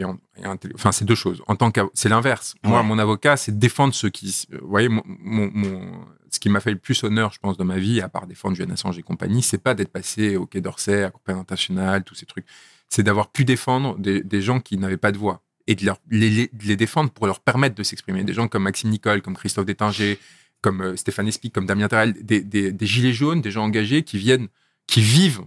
enfin, 0.75 0.93
c'est 0.93 1.05
deux 1.05 1.15
choses. 1.15 1.43
En 1.47 1.57
tant 1.57 1.71
c'est 1.95 2.09
l'inverse. 2.09 2.55
Moi, 2.65 2.81
Ouais. 2.81 2.87
mon 2.87 2.99
avocat, 2.99 3.37
c'est 3.37 3.57
défendre 3.59 3.95
ceux 3.95 4.11
qui, 4.11 4.47
vous 4.61 4.69
voyez, 4.69 4.89
mon, 4.89 5.03
mon- 5.07 5.51
mon- 5.53 6.07
ce 6.31 6.41
qui 6.41 6.49
m'a 6.49 6.61
fait 6.61 6.71
le 6.73 6.79
plus 6.79 7.03
honneur, 7.05 7.33
je 7.33 7.39
pense, 7.39 7.57
dans 7.57 7.65
ma 7.65 7.79
vie, 7.79 8.01
à 8.01 8.09
part 8.09 8.27
défendre 8.27 8.57
Julian 8.57 8.73
Assange 8.73 8.99
et 8.99 9.03
compagnie, 9.03 9.43
c'est 9.43 9.59
pas 9.63 9.75
d'être 9.75 9.93
passé 9.93 10.37
au 10.37 10.47
Quai 10.47 10.61
d'Orsay, 10.61 11.05
à 11.05 11.11
Compagnie 11.11 11.41
Internationale, 11.41 12.05
tous 12.05 12.15
ces 12.15 12.27
trucs. 12.27 12.47
C'est 12.89 13.03
d'avoir 13.03 13.29
pu 13.31 13.45
défendre 13.45 13.97
des, 13.99 14.23
des 14.23 14.43
gens 14.43 14.59
qui 14.61 14.77
n'avaient 14.79 14.97
pas 14.97 15.13
de 15.13 15.19
voix 15.19 15.43
et 15.67 15.75
de, 15.75 15.85
leur, 15.87 15.99
les, 16.11 16.31
les- 16.31 16.51
de 16.53 16.65
les 16.67 16.77
défendre 16.77 17.11
pour 17.11 17.27
leur 17.27 17.41
permettre 17.41 17.75
de 17.77 17.83
s'exprimer. 17.83 18.25
Des 18.25 18.33
gens 18.35 18.49
comme 18.49 18.65
Maxime 18.65 18.91
Nicole, 18.91 19.23
comme 19.23 19.37
Christophe 19.37 19.67
Détinger, 19.67 20.19
comme 20.63 20.81
euh, 20.81 20.97
Stéphane 20.97 21.29
Espic, 21.29 21.53
comme 21.55 21.67
Damien 21.67 21.89
Terrel, 21.89 22.15
des, 22.23 22.41
des, 22.41 22.73
des 22.73 22.87
gilets 22.87 23.13
jaunes, 23.13 23.41
des 23.41 23.51
gens 23.51 23.65
engagés 23.65 24.03
qui 24.03 24.17
viennent, 24.19 24.49
qui 24.87 25.01
vivent 25.01 25.43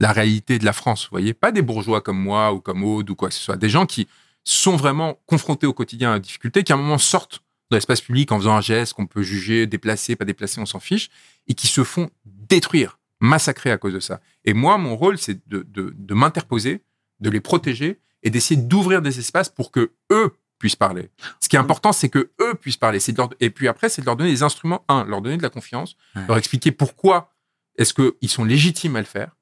la 0.00 0.12
réalité 0.12 0.58
de 0.58 0.64
la 0.64 0.72
France, 0.72 1.04
vous 1.04 1.10
voyez, 1.10 1.32
pas 1.34 1.52
des 1.52 1.62
bourgeois 1.62 2.00
comme 2.02 2.18
moi 2.20 2.52
ou 2.52 2.60
comme 2.60 2.84
Aude 2.84 3.08
ou 3.10 3.14
quoi 3.14 3.28
que 3.28 3.34
ce 3.34 3.40
soit, 3.40 3.56
des 3.56 3.68
gens 3.70 3.86
qui 3.86 4.08
sont 4.44 4.76
vraiment 4.76 5.18
confrontés 5.26 5.66
au 5.66 5.72
quotidien 5.72 6.10
à 6.10 6.14
la 6.14 6.18
difficulté, 6.20 6.62
qui 6.64 6.72
à 6.72 6.76
un 6.76 6.78
moment 6.78 6.98
sortent 6.98 7.40
de 7.70 7.76
l'espace 7.76 8.00
public 8.00 8.30
en 8.30 8.38
faisant 8.38 8.54
un 8.56 8.60
geste 8.60 8.92
qu'on 8.92 9.06
peut 9.06 9.22
juger 9.22 9.66
déplacé, 9.66 10.14
pas 10.14 10.24
déplacé, 10.24 10.60
on 10.60 10.66
s'en 10.66 10.78
fiche, 10.80 11.08
et 11.48 11.54
qui 11.54 11.66
se 11.66 11.82
font 11.82 12.10
détruire, 12.24 12.98
massacrer 13.20 13.70
à 13.72 13.78
cause 13.78 13.92
de 13.94 14.00
ça. 14.00 14.20
Et 14.44 14.52
moi, 14.54 14.78
mon 14.78 14.96
rôle, 14.96 15.18
c'est 15.18 15.48
de, 15.48 15.66
de, 15.68 15.92
de 15.96 16.14
m'interposer, 16.14 16.82
de 17.20 17.30
les 17.30 17.40
protéger 17.40 17.98
et 18.22 18.30
d'essayer 18.30 18.60
d'ouvrir 18.60 19.02
des 19.02 19.18
espaces 19.18 19.48
pour 19.48 19.72
que 19.72 19.92
eux 20.12 20.36
puissent 20.58 20.76
parler. 20.76 21.10
Ce 21.40 21.48
qui 21.48 21.56
est 21.56 21.58
important, 21.58 21.92
c'est 21.92 22.08
que 22.08 22.30
eux 22.40 22.54
puissent 22.54 22.76
parler. 22.76 22.98
De 22.98 23.16
leur- 23.16 23.30
Et 23.40 23.50
puis 23.50 23.66
après, 23.66 23.88
c'est 23.88 24.00
de 24.02 24.06
leur 24.06 24.16
donner 24.16 24.30
des 24.30 24.42
instruments. 24.42 24.84
Un, 24.88 25.04
leur 25.04 25.20
donner 25.22 25.36
de 25.38 25.42
la 25.42 25.50
confiance, 25.50 25.96
Ouais. 26.14 26.22
leur 26.28 26.36
expliquer 26.38 26.70
pourquoi 26.70 27.32
est-ce 27.78 27.94
qu'ils 27.94 28.28
sont 28.28 28.44
légitimes 28.44 28.96
à 28.96 29.00
le 29.00 29.06
faire? 29.06 29.36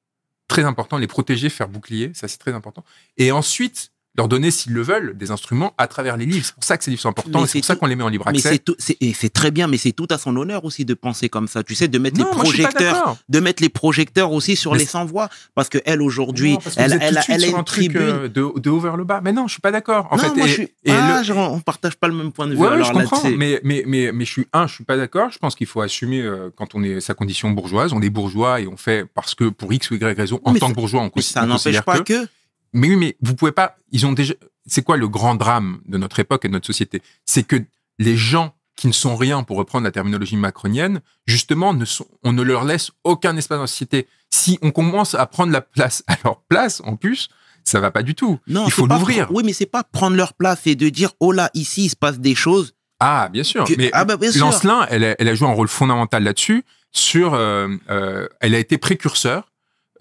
Très 0.48 0.64
important, 0.64 0.98
les 0.98 1.06
protéger, 1.06 1.48
faire 1.48 1.68
bouclier, 1.68 2.12
ça 2.14 2.28
c'est 2.28 2.38
très 2.38 2.52
important. 2.52 2.84
Et 3.16 3.32
ensuite, 3.32 3.92
leur 4.16 4.28
donner, 4.28 4.50
s'ils 4.52 4.72
le 4.72 4.82
veulent, 4.82 5.16
des 5.18 5.30
instruments 5.32 5.74
à 5.76 5.86
travers 5.88 6.16
les 6.16 6.24
livres. 6.26 6.44
C'est 6.46 6.54
pour 6.54 6.62
ça 6.64 6.76
que 6.78 6.84
ces 6.84 6.90
livres 6.90 7.02
sont 7.02 7.08
importants 7.08 7.40
Mais 7.40 7.44
et 7.44 7.48
c'est 7.48 7.58
pour 7.58 7.66
ça 7.66 7.76
qu'on 7.76 7.86
les 7.86 7.96
met 7.96 8.04
en 8.04 8.08
libre 8.08 8.24
mais 8.30 8.38
accès. 8.38 8.58
tout- 8.58 8.76
c'est 8.78 8.96
et 9.00 9.12
c'est 9.12 9.28
très 9.32 9.50
bien, 9.50 9.66
mais 9.66 9.76
c'est 9.76 9.90
tout 9.92 10.06
à 10.10 10.18
son 10.18 10.36
honneur 10.36 10.64
aussi 10.64 10.84
de 10.84 10.94
penser 10.94 11.28
comme 11.28 11.48
ça. 11.48 11.62
Tu 11.64 11.74
sais, 11.74 11.88
de 11.88 11.98
mettre 11.98 12.18
Non, 12.20 12.26
les 12.26 12.30
projecteurs, 12.30 13.16
de 13.28 13.40
mettre 13.40 13.62
les 13.62 13.68
projecteurs 13.68 14.30
aussi 14.32 14.54
sur 14.54 14.72
Mais 14.72 14.78
les 14.78 14.84
c'est- 14.84 14.90
sans-voix, 14.92 15.28
parce 15.56 15.68
que 15.68 15.78
elle 15.84 16.00
aujourd'hui, 16.00 16.56
elle, 16.76 16.98
elle, 17.28 17.40
sur 17.40 17.58
un 17.58 17.62
truc 17.64 17.88
tribune. 17.88 18.02
euh, 18.02 18.28
de, 18.28 18.60
de 18.60 18.70
haut 18.70 18.78
vers 18.78 18.96
le 18.96 19.02
bas. 19.04 19.20
Mais 19.22 19.32
non, 19.32 19.48
je 19.48 19.52
suis 19.54 19.60
pas 19.60 19.72
d'accord. 19.72 20.06
En 20.12 20.16
non, 20.16 20.22
fait, 20.22 20.34
moi 20.36 20.46
et- 20.46 20.48
je 20.48 20.54
suis. 20.54 20.62
et 20.84 20.90
ah, 20.92 21.18
le- 21.18 21.24
genre, 21.24 21.52
on 21.52 21.60
partage 21.60 21.96
pas 21.96 22.06
le 22.08 22.14
même 22.14 22.30
point 22.30 22.46
de 22.46 22.52
vue. 22.52 22.58
Ouais, 22.58 22.68
ouais, 22.68 22.74
alors 22.74 22.86
je 22.86 22.92
comprends, 22.92 23.28
mais, 23.36 23.60
mais, 23.64 23.82
mais, 23.86 24.12
mais 24.12 24.24
je 24.24 24.30
suis 24.30 24.46
un, 24.52 24.66
je 24.68 24.74
suis 24.74 24.84
pas 24.84 24.96
d'accord. 24.96 25.30
Je 25.32 25.38
pense 25.38 25.56
qu'il 25.56 25.66
faut 25.66 25.80
assumer 25.80 26.20
euh, 26.22 26.50
quand 26.56 26.74
on 26.76 26.82
est 26.84 27.00
sa 27.00 27.14
condition 27.14 27.50
bourgeoise. 27.50 27.92
On 27.92 28.00
est 28.00 28.10
bourgeois 28.10 28.60
et 28.60 28.68
on 28.68 28.76
fait 28.76 29.06
parce 29.12 29.34
que 29.34 29.48
pour 29.48 29.72
X 29.72 29.90
ou 29.90 29.94
Y 29.96 30.16
raison, 30.16 30.40
en 30.44 30.52
Mais 30.52 30.60
tant 30.60 30.68
que 30.70 30.74
bourgeois, 30.74 31.02
on, 31.02 31.10
Mais 31.16 31.22
ça 31.22 31.44
n'empêche 31.46 31.80
pas 31.82 31.98
que. 32.00 32.28
Mais 32.74 32.88
oui, 32.88 32.96
mais 32.96 33.16
vous 33.22 33.34
pouvez 33.34 33.52
pas. 33.52 33.76
Ils 33.92 34.04
ont 34.06 34.12
déjà. 34.12 34.34
C'est 34.66 34.82
quoi 34.82 34.96
le 34.96 35.08
grand 35.08 35.34
drame 35.34 35.80
de 35.86 35.98
notre 35.98 36.20
époque 36.20 36.44
et 36.44 36.48
de 36.48 36.52
notre 36.52 36.66
société? 36.66 37.02
C'est 37.26 37.42
que 37.44 37.56
les 37.98 38.16
gens 38.16 38.54
qui 38.76 38.86
ne 38.88 38.92
sont 38.92 39.14
rien, 39.14 39.42
pour 39.44 39.56
reprendre 39.56 39.84
la 39.84 39.92
terminologie 39.92 40.36
macronienne, 40.36 41.00
justement, 41.26 41.74
ne 41.74 41.84
sont, 41.84 42.06
on 42.24 42.32
ne 42.32 42.42
leur 42.42 42.64
laisse 42.64 42.90
aucun 43.04 43.36
espace 43.36 43.56
dans 43.58 43.62
la 43.62 43.66
société. 43.68 44.08
Si 44.30 44.58
on 44.62 44.70
commence 44.72 45.14
à 45.14 45.24
prendre 45.26 45.52
la 45.52 45.60
place 45.60 46.02
à 46.08 46.16
leur 46.24 46.40
place, 46.42 46.82
en 46.84 46.96
plus, 46.96 47.28
ça 47.62 47.78
va 47.78 47.90
pas 47.92 48.02
du 48.02 48.14
tout. 48.16 48.40
Non, 48.48 48.64
Il 48.66 48.72
faut 48.72 48.86
l'ouvrir. 48.86 49.28
Oui, 49.30 49.42
mais 49.44 49.52
c'est 49.52 49.66
pas 49.66 49.84
prendre 49.84 50.16
leur 50.16 50.32
place 50.34 50.66
et 50.66 50.74
de 50.74 50.88
dire 50.88 51.12
oh 51.20 51.30
là 51.30 51.50
ici 51.54 51.84
il 51.84 51.88
se 51.90 51.96
passe 51.96 52.18
des 52.18 52.34
choses. 52.34 52.74
Ah, 53.00 53.28
bien 53.32 53.44
sûr. 53.44 53.64
que- 53.64 53.74
mais 53.76 53.90
ah 53.92 54.04
bah 54.04 54.16
bien 54.16 54.32
sûr. 54.32 54.44
Lancelin, 54.44 54.86
elle 54.90 55.04
a, 55.04 55.14
elle 55.18 55.28
a 55.28 55.34
joué 55.34 55.46
un 55.46 55.52
rôle 55.52 55.68
fondamental 55.68 56.24
là-dessus. 56.24 56.64
Sur, 56.90 57.34
euh, 57.34 57.68
euh, 57.90 58.26
elle 58.40 58.54
a 58.54 58.58
été 58.58 58.76
précurseur 58.78 59.52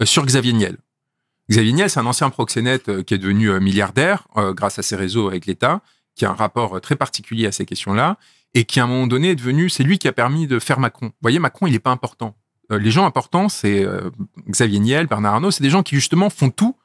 euh, 0.02 0.06
sur 0.06 0.26
Xavier 0.26 0.54
Niel. 0.54 0.78
Xavier 1.50 1.74
Niel, 1.74 1.90
c'est 1.90 2.00
un 2.00 2.06
ancien 2.06 2.30
proxénète 2.30 2.90
euh, 2.90 3.04
qui 3.04 3.14
est 3.14 3.18
devenu 3.18 3.50
euh, 3.50 3.60
milliardaire 3.60 4.28
euh, 4.38 4.54
grâce 4.54 4.80
à 4.80 4.82
ses 4.84 4.96
réseaux 4.96 5.28
avec 5.28 5.46
l'État, 5.46 5.82
qui 6.16 6.26
a 6.26 6.30
un 6.30 6.34
rapport 6.34 6.80
très 6.80 6.96
particulier 6.96 7.48
à 7.48 7.52
ces 7.52 7.66
questions-là, 7.66 8.18
et 8.54 8.66
qui 8.66 8.80
à 8.80 8.84
un 8.84 8.88
moment 8.88 9.08
donné 9.08 9.32
est 9.32 9.36
devenu, 9.36 9.70
c'est 9.70 9.84
lui 9.84 9.98
qui 9.98 10.08
a 10.08 10.14
permis 10.14 10.48
de 10.48 10.60
faire 10.60 10.80
Macron. 10.80 11.08
Vous 11.08 11.22
voyez, 11.22 11.40
Macron, 11.40 11.68
il 11.68 11.74
n'est 11.74 11.80
pas 11.80 11.92
important. 11.92 12.36
Les 12.70 12.92
gens 12.92 13.06
importants, 13.06 13.50
c'est 13.50 13.86
Xavier 14.48 14.80
Niel, 14.80 15.08
Bernard 15.08 15.36
Arnault, 15.36 15.50
c'est 15.50 15.64
des 15.64 15.72
gens 15.72 15.82
qui 15.82 15.96
justement 15.96 16.30
font 16.30 16.52
tout 16.52 16.78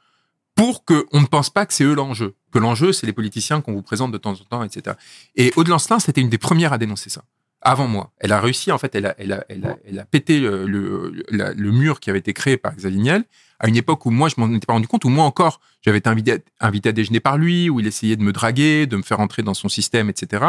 pour 0.54 0.86
qu'on 0.86 1.20
ne 1.20 1.26
pense 1.26 1.50
pas 1.50 1.66
que 1.66 1.74
c'est 1.74 1.84
eux 1.84 1.94
l'enjeu. 1.94 2.34
Que 2.52 2.58
l'enjeu, 2.58 2.92
c'est 2.92 3.06
les 3.06 3.12
politiciens 3.12 3.60
qu'on 3.60 3.74
vous 3.74 3.82
présente 3.82 4.12
de 4.12 4.18
temps 4.18 4.32
en 4.32 4.44
temps, 4.44 4.62
etc. 4.64 4.96
Et 5.36 5.52
Aude 5.56 5.68
Lancelin, 5.68 5.98
c'était 5.98 6.22
une 6.22 6.30
des 6.30 6.38
premières 6.38 6.72
à 6.72 6.78
dénoncer 6.78 7.10
ça. 7.10 7.22
Avant 7.60 7.86
moi. 7.86 8.12
Elle 8.18 8.32
a 8.32 8.40
réussi, 8.40 8.72
en 8.72 8.78
fait, 8.78 8.94
elle 8.94 9.04
a, 9.04 9.14
elle 9.18 9.32
a, 9.32 9.44
elle 9.50 9.98
a, 9.98 10.04
pété 10.06 10.40
le, 10.40 10.66
le 10.66 11.70
mur 11.70 12.00
qui 12.00 12.08
avait 12.08 12.18
été 12.18 12.32
créé 12.32 12.56
par 12.56 12.74
Xavier 12.74 12.98
Niel 12.98 13.24
à 13.58 13.68
une 13.68 13.76
époque 13.76 14.06
où 14.06 14.10
moi, 14.10 14.28
je 14.28 14.34
m'en 14.38 14.48
étais 14.54 14.66
pas 14.66 14.72
rendu 14.74 14.86
compte, 14.88 15.04
où 15.04 15.08
moi 15.08 15.24
encore, 15.24 15.60
j'avais 15.82 15.98
été 15.98 16.08
invité 16.08 16.32
à, 16.60 16.66
invité 16.68 16.90
à 16.90 16.92
déjeuner 16.92 17.20
par 17.20 17.38
lui, 17.38 17.68
où 17.70 17.80
il 17.80 17.86
essayait 17.86 18.16
de 18.16 18.22
me 18.22 18.32
draguer, 18.32 18.86
de 18.86 18.96
me 18.96 19.02
faire 19.02 19.20
entrer 19.20 19.42
dans 19.42 19.54
son 19.54 19.68
système, 19.68 20.08
etc. 20.08 20.44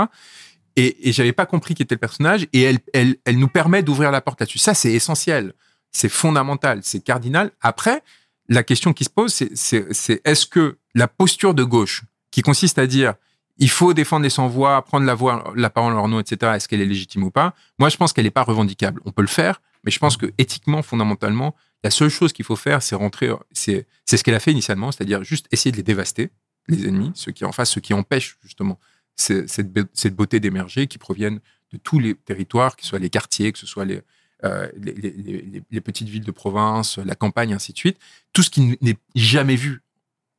Et, 0.76 1.10
et 1.10 1.12
j'avais 1.12 1.34
pas 1.34 1.46
compris 1.46 1.74
qui 1.76 1.84
était 1.84 1.96
le 1.96 2.00
personnage, 2.00 2.48
et 2.54 2.62
elle, 2.62 2.80
elle, 2.94 3.16
elle 3.26 3.38
nous 3.40 3.48
permet 3.48 3.84
d'ouvrir 3.84 4.12
la 4.12 4.22
porte 4.22 4.40
là-dessus. 4.40 4.60
Ça, 4.60 4.74
c'est 4.74 4.92
essentiel. 4.94 5.54
C'est 5.92 6.10
fondamental. 6.10 6.82
C'est 6.84 7.00
cardinal. 7.04 7.52
Après, 7.62 8.04
la 8.48 8.64
question 8.64 8.94
qui 8.94 9.04
se 9.04 9.10
pose, 9.10 9.34
c'est- 9.34 9.56
c'est 9.56 9.92
c'est 9.94 10.22
est-ce 10.26 10.46
que 10.46 10.78
la 10.96 11.08
posture 11.08 11.54
de 11.54 11.64
gauche, 11.64 12.04
qui 12.32 12.42
consiste 12.44 12.78
à 12.78 12.86
dire 12.88 13.16
il 13.62 13.70
faut 13.70 13.94
défendre 13.94 14.24
les 14.24 14.30
sans-voix, 14.30 14.82
prendre 14.86 15.06
la, 15.06 15.16
voix, 15.16 15.52
la 15.56 15.70
parole 15.70 15.92
en 15.94 15.98
leur 15.98 16.08
nom, 16.08 16.20
etc., 16.22 16.54
est-ce 16.56 16.68
qu'elle 16.70 16.80
est 16.80 16.86
légitime 16.86 17.24
ou 17.24 17.32
pas? 17.32 17.54
Moi, 17.78 17.90
je 17.90 17.98
pense 17.98 18.14
qu'elle 18.14 18.24
n'est 18.24 18.32
pas 18.32 18.44
revendicable. 18.44 19.02
On 19.06 19.12
peut 19.12 19.22
le 19.22 19.28
faire, 19.28 19.62
mais 19.84 19.92
je 19.92 20.00
pense 20.00 20.16
que 20.16 20.28
éthiquement, 20.38 20.82
fondamentalement, 20.82 21.56
La 21.84 21.92
seule 21.92 22.10
chose 22.10 22.34
qu'il 22.34 22.46
faut 22.46 22.56
faire, 22.58 22.82
c'est 22.84 22.96
rentrer. 22.96 23.30
C'est 23.52 23.88
c'est 24.06 24.18
ce 24.18 24.24
qu'elle 24.24 24.36
a 24.36 24.40
fait 24.40 24.52
initialement, 24.52 24.92
c'est-à-dire 24.92 25.24
juste 25.24 25.48
essayer 25.52 25.72
de 25.72 25.78
les 25.78 25.84
dévaster, 25.84 26.30
les 26.68 26.88
ennemis, 26.88 27.12
ceux 27.16 27.32
qui 27.32 27.46
en 27.46 27.52
face, 27.52 27.70
ceux 27.72 27.82
qui 27.82 27.94
empêchent 27.94 28.38
justement 28.44 28.80
cette, 29.16 29.50
cette 29.94 30.16
beauté 30.16 30.40
d'émerger, 30.40 30.88
qui 30.88 30.98
proviennent 30.98 31.40
de 31.72 31.78
tous 31.78 32.00
les 32.00 32.16
territoires, 32.16 32.76
que 32.76 32.84
ce 32.84 32.90
soit 32.90 33.00
les 33.00 33.10
quartiers, 33.10 33.52
que 33.52 33.60
ce 33.60 33.68
soit 33.68 33.86
les, 33.86 34.02
euh, 34.44 34.70
les, 34.78 34.94
les- 34.94 35.12
les- 35.12 35.64
les 35.70 35.82
petites 35.82 36.08
villes 36.10 36.24
de 36.24 36.32
province, 36.32 36.98
la 36.98 37.16
campagne, 37.16 37.54
ainsi 37.54 37.74
de 37.74 37.78
suite. 37.78 37.98
Tout 38.34 38.44
ce 38.44 38.50
qui 38.50 38.78
n'est 38.82 38.98
jamais 39.16 39.56
vu 39.56 39.82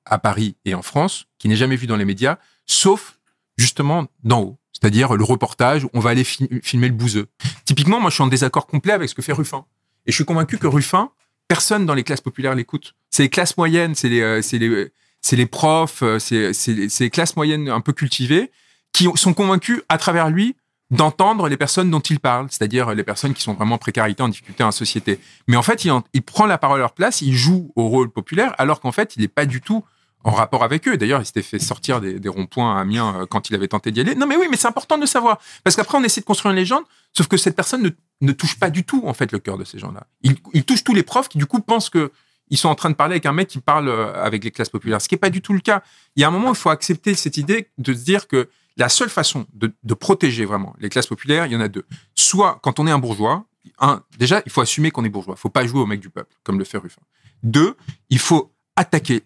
à 0.07 0.19
Paris 0.19 0.57
et 0.65 0.75
en 0.75 0.83
France, 0.83 1.27
qui 1.39 1.49
n'est 1.49 1.57
jamais 1.57 1.77
vu 1.77 1.87
dans 1.87 1.97
les 1.97 2.05
médias, 2.07 2.39
sauf 2.67 3.19
justement 3.57 4.07
d'en 4.25 4.41
haut. 4.43 4.59
C'est-à-dire 4.73 5.15
le 5.15 5.25
reportage 5.25 5.85
où 5.85 5.91
on 5.93 6.01
va 6.01 6.11
aller 6.11 6.25
fi- 6.25 6.49
filmer 6.63 6.89
le 6.89 6.95
bouseux. 6.95 7.27
Typiquement, 7.67 8.01
moi, 8.01 8.09
je 8.11 8.15
suis 8.15 8.23
en 8.25 8.29
désaccord 8.29 8.67
complet 8.67 8.93
avec 8.95 9.09
ce 9.11 9.15
que 9.15 9.23
fait 9.23 9.33
Ruffin. 9.35 9.67
Et 10.07 10.13
je 10.13 10.17
suis 10.17 10.25
convaincu 10.25 10.57
que 10.59 10.67
Ruffin, 10.67 11.11
personne 11.51 11.85
dans 11.85 11.95
les 11.95 12.05
classes 12.05 12.21
populaires 12.21 12.55
l'écoute. 12.55 12.95
C'est 13.11 13.25
les 13.25 13.29
classes 13.29 13.57
moyennes, 13.57 13.97
c'est 13.97 14.09
les, 14.09 14.21
euh, 14.21 15.47
profs, 15.51 16.05
euh, 16.05 16.21
c'est 16.21 16.53
les, 17.01 17.11
classes 17.11 17.35
moyennes 17.35 17.69
un 17.69 17.81
peu 17.81 17.93
cultivées 17.93 18.53
qui 18.93 19.09
ont- 19.09 19.17
sont 19.17 19.35
convaincus 19.35 19.83
à 19.89 19.99
travers 19.99 20.31
lui 20.31 20.55
d'entendre 20.93 21.49
les 21.49 21.57
personnes 21.57 21.91
dont 21.91 21.99
il 21.99 22.21
parle, 22.21 22.47
c'est-à-dire 22.51 22.95
les 22.95 23.03
personnes 23.03 23.35
qui 23.35 23.43
sont 23.43 23.55
vraiment 23.55 23.75
en 23.75 23.79
précarité, 23.79 24.23
en 24.23 24.29
difficulté 24.29 24.63
dans 24.63 24.67
la 24.69 24.73
société. 24.73 25.19
Mais 25.49 25.57
en 25.57 25.63
fait, 25.63 25.85
il, 25.85 25.93
il 26.13 26.23
prend 26.23 26.47
la 26.47 26.57
parole 26.57 26.79
à 26.79 26.83
leur 26.83 26.93
place, 26.93 27.21
il 27.21 27.35
joue 27.35 27.73
au 27.75 27.89
rôle 27.89 28.11
populaire, 28.11 28.55
alors 28.59 28.81
qu'en 28.81 28.93
fait, 28.93 29.17
il 29.17 29.23
n'est 29.23 29.29
pas 29.29 29.45
du 29.45 29.61
tout 29.61 29.85
en 30.25 30.33
rapport 30.33 30.63
avec 30.63 30.87
eux. 30.89 30.97
D'ailleurs, 30.97 31.21
il 31.21 31.27
s'était 31.27 31.43
fait 31.43 31.59
sortir 31.59 32.01
des, 32.01 32.19
des 32.19 32.29
ronds-points 32.29 32.77
à 32.77 32.81
Amiens 32.81 33.23
euh, 33.23 33.27
quand 33.27 33.49
il 33.51 33.55
avait 33.55 33.69
tenté 33.69 33.91
d'y 33.91 34.01
aller. 34.01 34.15
Non, 34.15 34.27
mais 34.27 34.37
oui, 34.37 34.47
mais 34.51 34.57
c'est 34.57 34.69
important 34.69 34.99
de 34.99 35.07
savoir. 35.07 35.39
Parce 35.65 35.77
qu'après, 35.77 35.97
on 35.99 36.05
essaie 36.05 36.21
de 36.21 36.27
construire 36.27 36.53
une 36.53 36.59
légende, 36.59 36.85
sauf 37.17 37.27
que 37.27 37.37
cette 37.37 37.57
personne 37.57 37.83
ne, 37.83 37.91
ne 38.21 38.33
touche 38.33 38.59
pas 38.59 38.71
du 38.71 38.85
tout, 38.85 39.03
en 39.07 39.15
fait, 39.15 39.33
le 39.33 39.39
cœur 39.39 39.59
de 39.59 39.65
ces 39.65 39.79
gens-là. 39.79 40.07
Il, 40.23 40.37
il 40.53 40.65
touche 40.65 40.85
tous 40.85 40.95
les 40.95 41.03
profs 41.03 41.29
qui, 41.29 41.39
du 41.39 41.47
coup, 41.47 41.61
pensent 41.61 41.91
que 41.91 42.13
ils 42.51 42.59
sont 42.59 42.69
en 42.69 42.75
train 42.75 42.91
de 42.91 42.97
parler 42.97 43.15
avec 43.15 43.27
un 43.27 43.33
mec 43.33 43.49
qui 43.49 43.61
parle 43.61 43.89
euh, 43.89 44.13
avec 44.23 44.45
les 44.45 44.51
classes 44.51 44.69
populaires, 44.69 45.01
ce 45.01 45.09
qui 45.09 45.15
n'est 45.15 45.21
pas 45.21 45.31
du 45.31 45.41
tout 45.41 45.53
le 45.53 45.61
cas. 45.61 45.83
Il 46.17 46.21
y 46.21 46.25
a 46.25 46.29
un 46.29 46.33
moment 46.33 46.49
où 46.49 46.53
il 46.53 46.59
faut 46.59 46.71
accepter 46.71 47.15
cette 47.15 47.37
idée 47.37 47.69
de 47.79 47.95
se 47.95 48.05
dire 48.05 48.29
que 48.29 48.51
la 48.77 48.89
seule 48.89 49.11
façon 49.11 49.47
de, 49.53 49.95
protéger 49.95 50.45
vraiment 50.45 50.75
les 50.81 50.89
classes 50.89 51.07
populaires, 51.07 51.47
il 51.47 51.53
y 51.53 51.57
en 51.57 51.61
a 51.61 51.69
deux. 51.69 51.85
Soit 52.15 52.59
quand 52.63 52.79
on 52.79 52.87
est 52.87 52.91
un 52.91 52.99
bourgeois, 52.99 53.45
un, 53.79 54.03
déjà, 54.19 54.43
il 54.47 54.53
faut 54.53 54.61
assumer 54.61 54.91
qu'on 54.91 55.05
est 55.05 55.11
bourgeois. 55.11 55.35
Il 55.37 55.41
faut 55.41 55.51
pas 55.51 55.67
jouer 55.67 55.81
au 55.81 55.87
mec 55.87 56.01
du 56.01 56.11
peuple, 56.11 56.35
comme 56.43 56.59
le 56.59 56.65
fait 56.65 56.79
Ruffin. 56.79 57.03
Deux, 57.43 57.77
il 58.09 58.19
faut 58.19 58.53
attaquer 58.77 59.23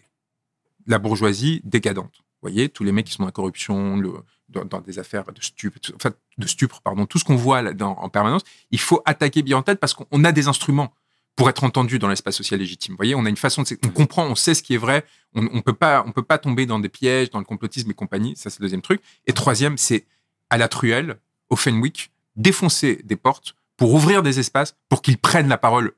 la 0.87 0.99
bourgeoisie 0.99 1.61
décadente. 1.63 2.13
Vous 2.19 2.49
voyez, 2.51 2.69
tous 2.69 2.83
les 2.83 2.91
mecs 2.91 3.05
qui 3.07 3.13
sont 3.13 3.23
dans 3.23 3.27
la 3.27 3.31
corruption, 3.31 3.97
le- 3.97 4.13
dans, 4.49 4.65
dans 4.65 4.81
des 4.81 4.99
affaires 4.99 5.25
de 5.33 5.41
stupre, 5.41 5.79
enfin, 5.95 6.11
de 6.37 6.47
stupre, 6.47 6.81
pardon, 6.81 7.05
tout 7.07 7.17
ce 7.17 7.23
qu'on 7.23 7.35
voit 7.35 7.61
là 7.63 7.73
dans- 7.73 7.97
en 7.97 8.09
permanence, 8.09 8.43
il 8.71 8.79
faut 8.79 9.01
attaquer 9.05 9.41
bien 9.41 9.57
en 9.57 9.63
tête 9.63 9.79
parce 9.79 9.93
qu'on 9.95 10.23
a 10.23 10.31
des 10.31 10.47
instruments 10.47 10.93
pour 11.35 11.49
être 11.49 11.63
entendu 11.63 11.97
dans 11.99 12.07
l'espace 12.07 12.35
social 12.37 12.59
légitime. 12.59 12.93
Vous 12.93 12.97
voyez, 12.97 13.15
on 13.15 13.25
a 13.25 13.29
une 13.29 13.35
façon 13.35 13.63
de, 13.63 13.67
on 13.85 13.89
comprend, 13.89 14.25
on 14.25 14.35
sait 14.35 14.53
ce 14.53 14.61
qui 14.63 14.75
est 14.75 14.77
vrai, 14.77 15.03
on, 15.33 15.47
on 15.51 15.61
peut 15.61 15.73
pas, 15.73 16.03
on 16.07 16.11
peut 16.11 16.21
pas 16.23 16.37
tomber 16.37 16.65
dans 16.65 16.79
des 16.79 16.87
pièges, 16.89 17.29
dans 17.31 17.39
le 17.39 17.45
complotisme 17.45 17.89
et 17.91 17.93
compagnie. 17.93 18.35
Ça, 18.37 18.49
c'est 18.49 18.59
le 18.59 18.65
deuxième 18.65 18.81
truc. 18.81 19.01
Et 19.25 19.33
troisième, 19.33 19.77
c'est 19.77 20.05
à 20.49 20.57
la 20.57 20.67
truelle, 20.67 21.17
au 21.49 21.55
Fenwick, 21.55 22.11
défoncer 22.35 23.01
des 23.03 23.15
portes 23.15 23.55
pour 23.75 23.93
ouvrir 23.93 24.23
des 24.23 24.39
espaces 24.39 24.77
pour 24.87 25.01
qu'ils 25.01 25.17
prennent 25.17 25.49
la 25.49 25.57
parole 25.57 25.93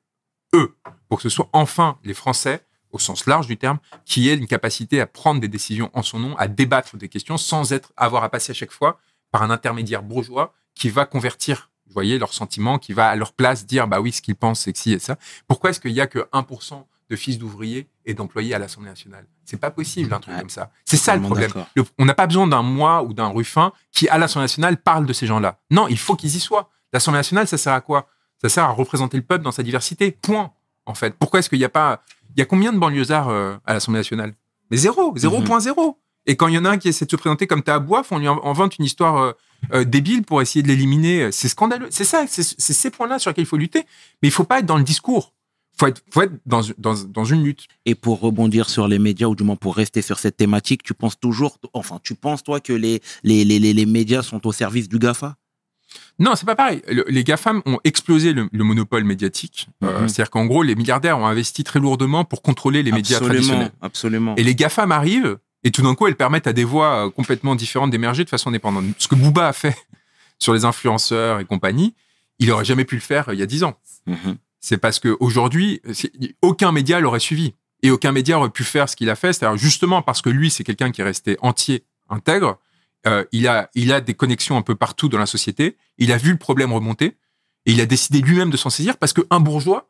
eux, 0.55 0.73
pour 1.09 1.17
que 1.17 1.23
ce 1.23 1.29
soit 1.29 1.49
enfin 1.53 1.99
les 2.03 2.13
Français, 2.13 2.63
au 2.97 2.99
sens 2.99 3.25
large 3.27 3.47
du 3.47 3.57
terme, 3.57 3.77
qui 4.05 4.27
aient 4.27 4.35
une 4.35 4.47
capacité 4.47 4.99
à 4.99 5.05
prendre 5.07 5.39
des 5.39 5.47
décisions 5.47 5.89
en 5.93 6.01
son 6.01 6.19
nom, 6.19 6.35
à 6.37 6.47
débattre 6.47 6.97
des 6.97 7.07
questions 7.09 7.37
sans 7.37 7.71
être, 7.71 7.93
avoir 7.95 8.23
à 8.23 8.29
passer 8.29 8.51
à 8.51 8.53
chaque 8.55 8.71
fois 8.71 8.99
par 9.31 9.43
un 9.43 9.49
intermédiaire 9.49 10.03
bourgeois 10.03 10.53
qui 10.75 10.89
va 10.89 11.05
convertir, 11.05 11.69
vous 11.87 11.93
voyez, 11.93 12.17
leurs 12.19 12.33
sentiments, 12.33 12.79
qui 12.79 12.93
va 12.93 13.07
à 13.09 13.15
leur 13.15 13.33
place 13.33 13.65
dire, 13.65 13.87
bah 13.87 14.01
oui, 14.01 14.11
ce 14.11 14.21
qu'ils 14.21 14.35
pensent, 14.35 14.61
c'est 14.61 14.73
que 14.73 14.79
ci 14.79 14.93
et 14.93 14.99
ça. 14.99 15.17
Pourquoi 15.47 15.69
est-ce 15.69 15.79
qu'il 15.79 15.91
y 15.91 16.01
a 16.01 16.07
que 16.07 16.27
1% 16.33 16.85
de 17.09 17.15
fils 17.15 17.37
d'ouvriers 17.37 17.87
et 18.05 18.13
d'employés 18.13 18.53
à 18.53 18.59
l'Assemblée 18.59 18.89
nationale? 18.89 19.25
C'est 19.45 19.57
pas 19.59 19.71
possible, 19.71 20.13
un 20.13 20.19
truc 20.19 20.33
Ouais. 20.33 20.39
comme 20.41 20.49
ça. 20.49 20.71
C'est 20.85 20.97
ça 20.97 21.15
le 21.15 21.21
problème. 21.21 21.51
Le- 21.75 21.85
on 21.97 22.05
n'a 22.05 22.13
pas 22.13 22.27
besoin 22.27 22.47
d'un 22.47 22.61
moi 22.63 23.03
ou 23.03 23.13
d'un 23.13 23.27
Ruffin 23.29 23.71
qui, 23.93 24.09
à 24.09 24.17
l'Assemblée 24.17 24.43
nationale, 24.45 24.77
parle 24.77 25.05
de 25.05 25.13
ces 25.13 25.25
gens-là. 25.27 25.59
Non, 25.71 25.87
il 25.87 25.97
faut 25.97 26.15
qu'ils 26.15 26.35
y 26.35 26.39
soient. 26.39 26.69
L'Assemblée 26.93 27.19
nationale, 27.19 27.47
ça 27.47 27.57
sert 27.57 27.73
à 27.73 27.81
quoi? 27.81 28.07
Ça 28.41 28.49
sert 28.49 28.65
à 28.65 28.71
représenter 28.71 29.17
le 29.17 29.23
peuple 29.23 29.43
dans 29.43 29.51
sa 29.53 29.63
diversité. 29.63 30.11
Point. 30.11 30.51
En 30.85 30.93
fait, 30.95 31.15
pourquoi 31.17 31.39
est-ce 31.39 31.49
qu'il 31.49 31.59
n'y 31.59 31.65
a 31.65 31.69
pas 31.69 32.01
Il 32.37 32.41
y 32.41 32.43
a 32.43 32.45
combien 32.45 32.71
de 32.71 32.77
banlieusards 32.77 33.29
euh, 33.29 33.55
à 33.65 33.73
l'Assemblée 33.73 33.99
nationale? 33.99 34.33
Mais 34.71 34.77
zéro, 34.77 35.13
0.0. 35.15 35.95
Et 36.27 36.35
quand 36.35 36.47
il 36.47 36.53
y 36.55 36.57
en 36.57 36.65
a 36.65 36.69
un 36.71 36.77
qui 36.77 36.87
essaie 36.89 37.05
de 37.05 37.11
se 37.11 37.15
présenter 37.15 37.47
comme 37.47 37.63
Tahabouaf, 37.63 38.11
on 38.11 38.19
lui 38.19 38.27
en- 38.27 38.43
invente 38.43 38.77
une 38.77 38.85
histoire 38.85 39.17
euh, 39.17 39.31
euh, 39.73 39.83
débile 39.85 40.23
pour 40.23 40.41
essayer 40.41 40.61
de 40.61 40.67
l'éliminer. 40.67 41.31
C'est 41.31 41.47
scandaleux. 41.47 41.87
C'est 41.89 42.03
ça, 42.03 42.25
c'est 42.27 42.43
ces 42.59 42.89
points-là 42.91 43.17
sur 43.17 43.31
lesquels 43.31 43.45
il 43.45 43.47
faut 43.47 43.57
lutter. 43.57 43.85
Mais 44.21 44.27
il 44.27 44.31
faut 44.31 44.43
pas 44.43 44.59
être 44.59 44.65
dans 44.65 44.77
le 44.77 44.83
discours. 44.83 45.33
Il 45.73 45.79
faut 45.79 45.87
être, 45.87 46.03
faut 46.11 46.21
être 46.21 46.33
dans, 46.45 46.61
dans, 46.77 46.95
dans 47.07 47.23
une 47.25 47.43
lutte. 47.43 47.67
Et 47.85 47.95
pour 47.95 48.19
rebondir 48.19 48.69
sur 48.69 48.87
les 48.87 48.99
médias, 48.99 49.27
ou 49.27 49.35
du 49.35 49.43
moins 49.43 49.55
pour 49.55 49.75
rester 49.75 50.01
sur 50.01 50.19
cette 50.19 50.35
thématique, 50.37 50.83
tu 50.83 50.93
penses 50.93 51.19
toujours, 51.19 51.57
enfin, 51.73 51.99
tu 52.03 52.13
penses 52.13 52.43
toi 52.43 52.59
que 52.59 52.73
les, 52.73 53.01
les, 53.23 53.45
les, 53.45 53.57
les, 53.59 53.73
les 53.73 53.85
médias 53.85 54.21
sont 54.21 54.45
au 54.47 54.51
service 54.51 54.89
du 54.89 54.99
GAFA 54.99 55.35
Non, 56.19 56.35
c'est 56.35 56.45
pas 56.45 56.55
pareil. 56.55 56.81
Le- 56.87 57.05
les 57.07 57.23
GAFAM 57.23 57.61
ont 57.65 57.79
explosé 57.83 58.33
le, 58.33 58.49
le 58.51 58.63
monopole 58.63 59.03
médiatique. 59.03 59.67
Euh, 59.83 60.01
Mhm. 60.01 60.07
C'est-à-dire 60.09 60.31
qu'en 60.31 60.45
gros, 60.45 60.63
les 60.63 60.75
milliardaires 60.75 61.17
ont 61.19 61.27
investi 61.27 61.63
très 61.63 61.79
lourdement 61.79 62.25
pour 62.25 62.41
contrôler 62.41 62.83
les 62.83 62.91
médias 62.91 63.19
traditionnels. 63.19 63.71
absolument. 63.81 64.35
Et 64.37 64.43
les 64.43 64.55
GAFAM 64.55 64.91
arrivent, 64.91 65.37
et 65.63 65.71
tout 65.71 65.81
d'un 65.81 65.95
coup, 65.95 66.07
elles 66.07 66.15
permettent 66.15 66.47
à 66.47 66.53
des 66.53 66.63
voix 66.63 67.05
euh, 67.07 67.09
complètement 67.09 67.55
différentes 67.55 67.91
d'émerger 67.91 68.23
de 68.23 68.29
façon 68.29 68.49
indépendante. 68.49 68.85
Ce 68.97 69.07
que 69.07 69.15
Booba 69.15 69.47
a 69.47 69.53
fait 69.53 69.75
sur 70.39 70.53
les 70.53 70.65
influenceurs 70.65 71.39
et 71.39 71.45
compagnie, 71.45 71.93
il 72.39 72.51
aurait 72.51 72.65
jamais 72.65 72.85
pu 72.85 72.95
le 72.95 73.01
faire 73.01 73.29
euh, 73.29 73.33
il 73.33 73.39
y 73.39 73.43
a 73.43 73.47
dix 73.47 73.63
ans. 73.63 73.75
Mhm. 74.05 74.37
C'est 74.59 74.77
parce 74.77 74.99
qu'aujourd'hui, 74.99 75.81
aucun 76.41 76.71
média 76.71 76.99
l'aurait 76.99 77.19
suivi. 77.19 77.53
Et 77.83 77.91
aucun 77.91 78.11
média 78.11 78.39
aurait 78.39 78.49
pu 78.49 78.63
faire 78.63 78.89
ce 78.89 78.95
qu'il 78.95 79.09
a 79.09 79.15
fait. 79.15 79.33
C'est-à-dire 79.33 79.55
justement 79.57 80.01
parce 80.01 80.21
que 80.23 80.29
lui, 80.31 80.49
c'est 80.49 80.63
quelqu'un 80.63 80.91
qui 80.91 81.01
est 81.01 81.03
resté 81.03 81.37
entier, 81.41 81.83
intègre. 82.09 82.57
Euh, 83.07 83.23
il, 83.31 83.47
a, 83.47 83.69
il 83.73 83.91
a 83.91 84.01
des 84.01 84.13
connexions 84.13 84.57
un 84.57 84.61
peu 84.61 84.75
partout 84.75 85.09
dans 85.09 85.17
la 85.17 85.25
société. 85.25 85.77
Il 85.97 86.11
a 86.11 86.17
vu 86.17 86.31
le 86.31 86.37
problème 86.37 86.71
remonter. 86.73 87.17
Et 87.65 87.71
il 87.71 87.81
a 87.81 87.85
décidé 87.85 88.21
lui-même 88.21 88.49
de 88.49 88.57
s'en 88.57 88.69
saisir 88.69 88.97
parce 88.97 89.13
qu'un 89.13 89.39
bourgeois, 89.39 89.89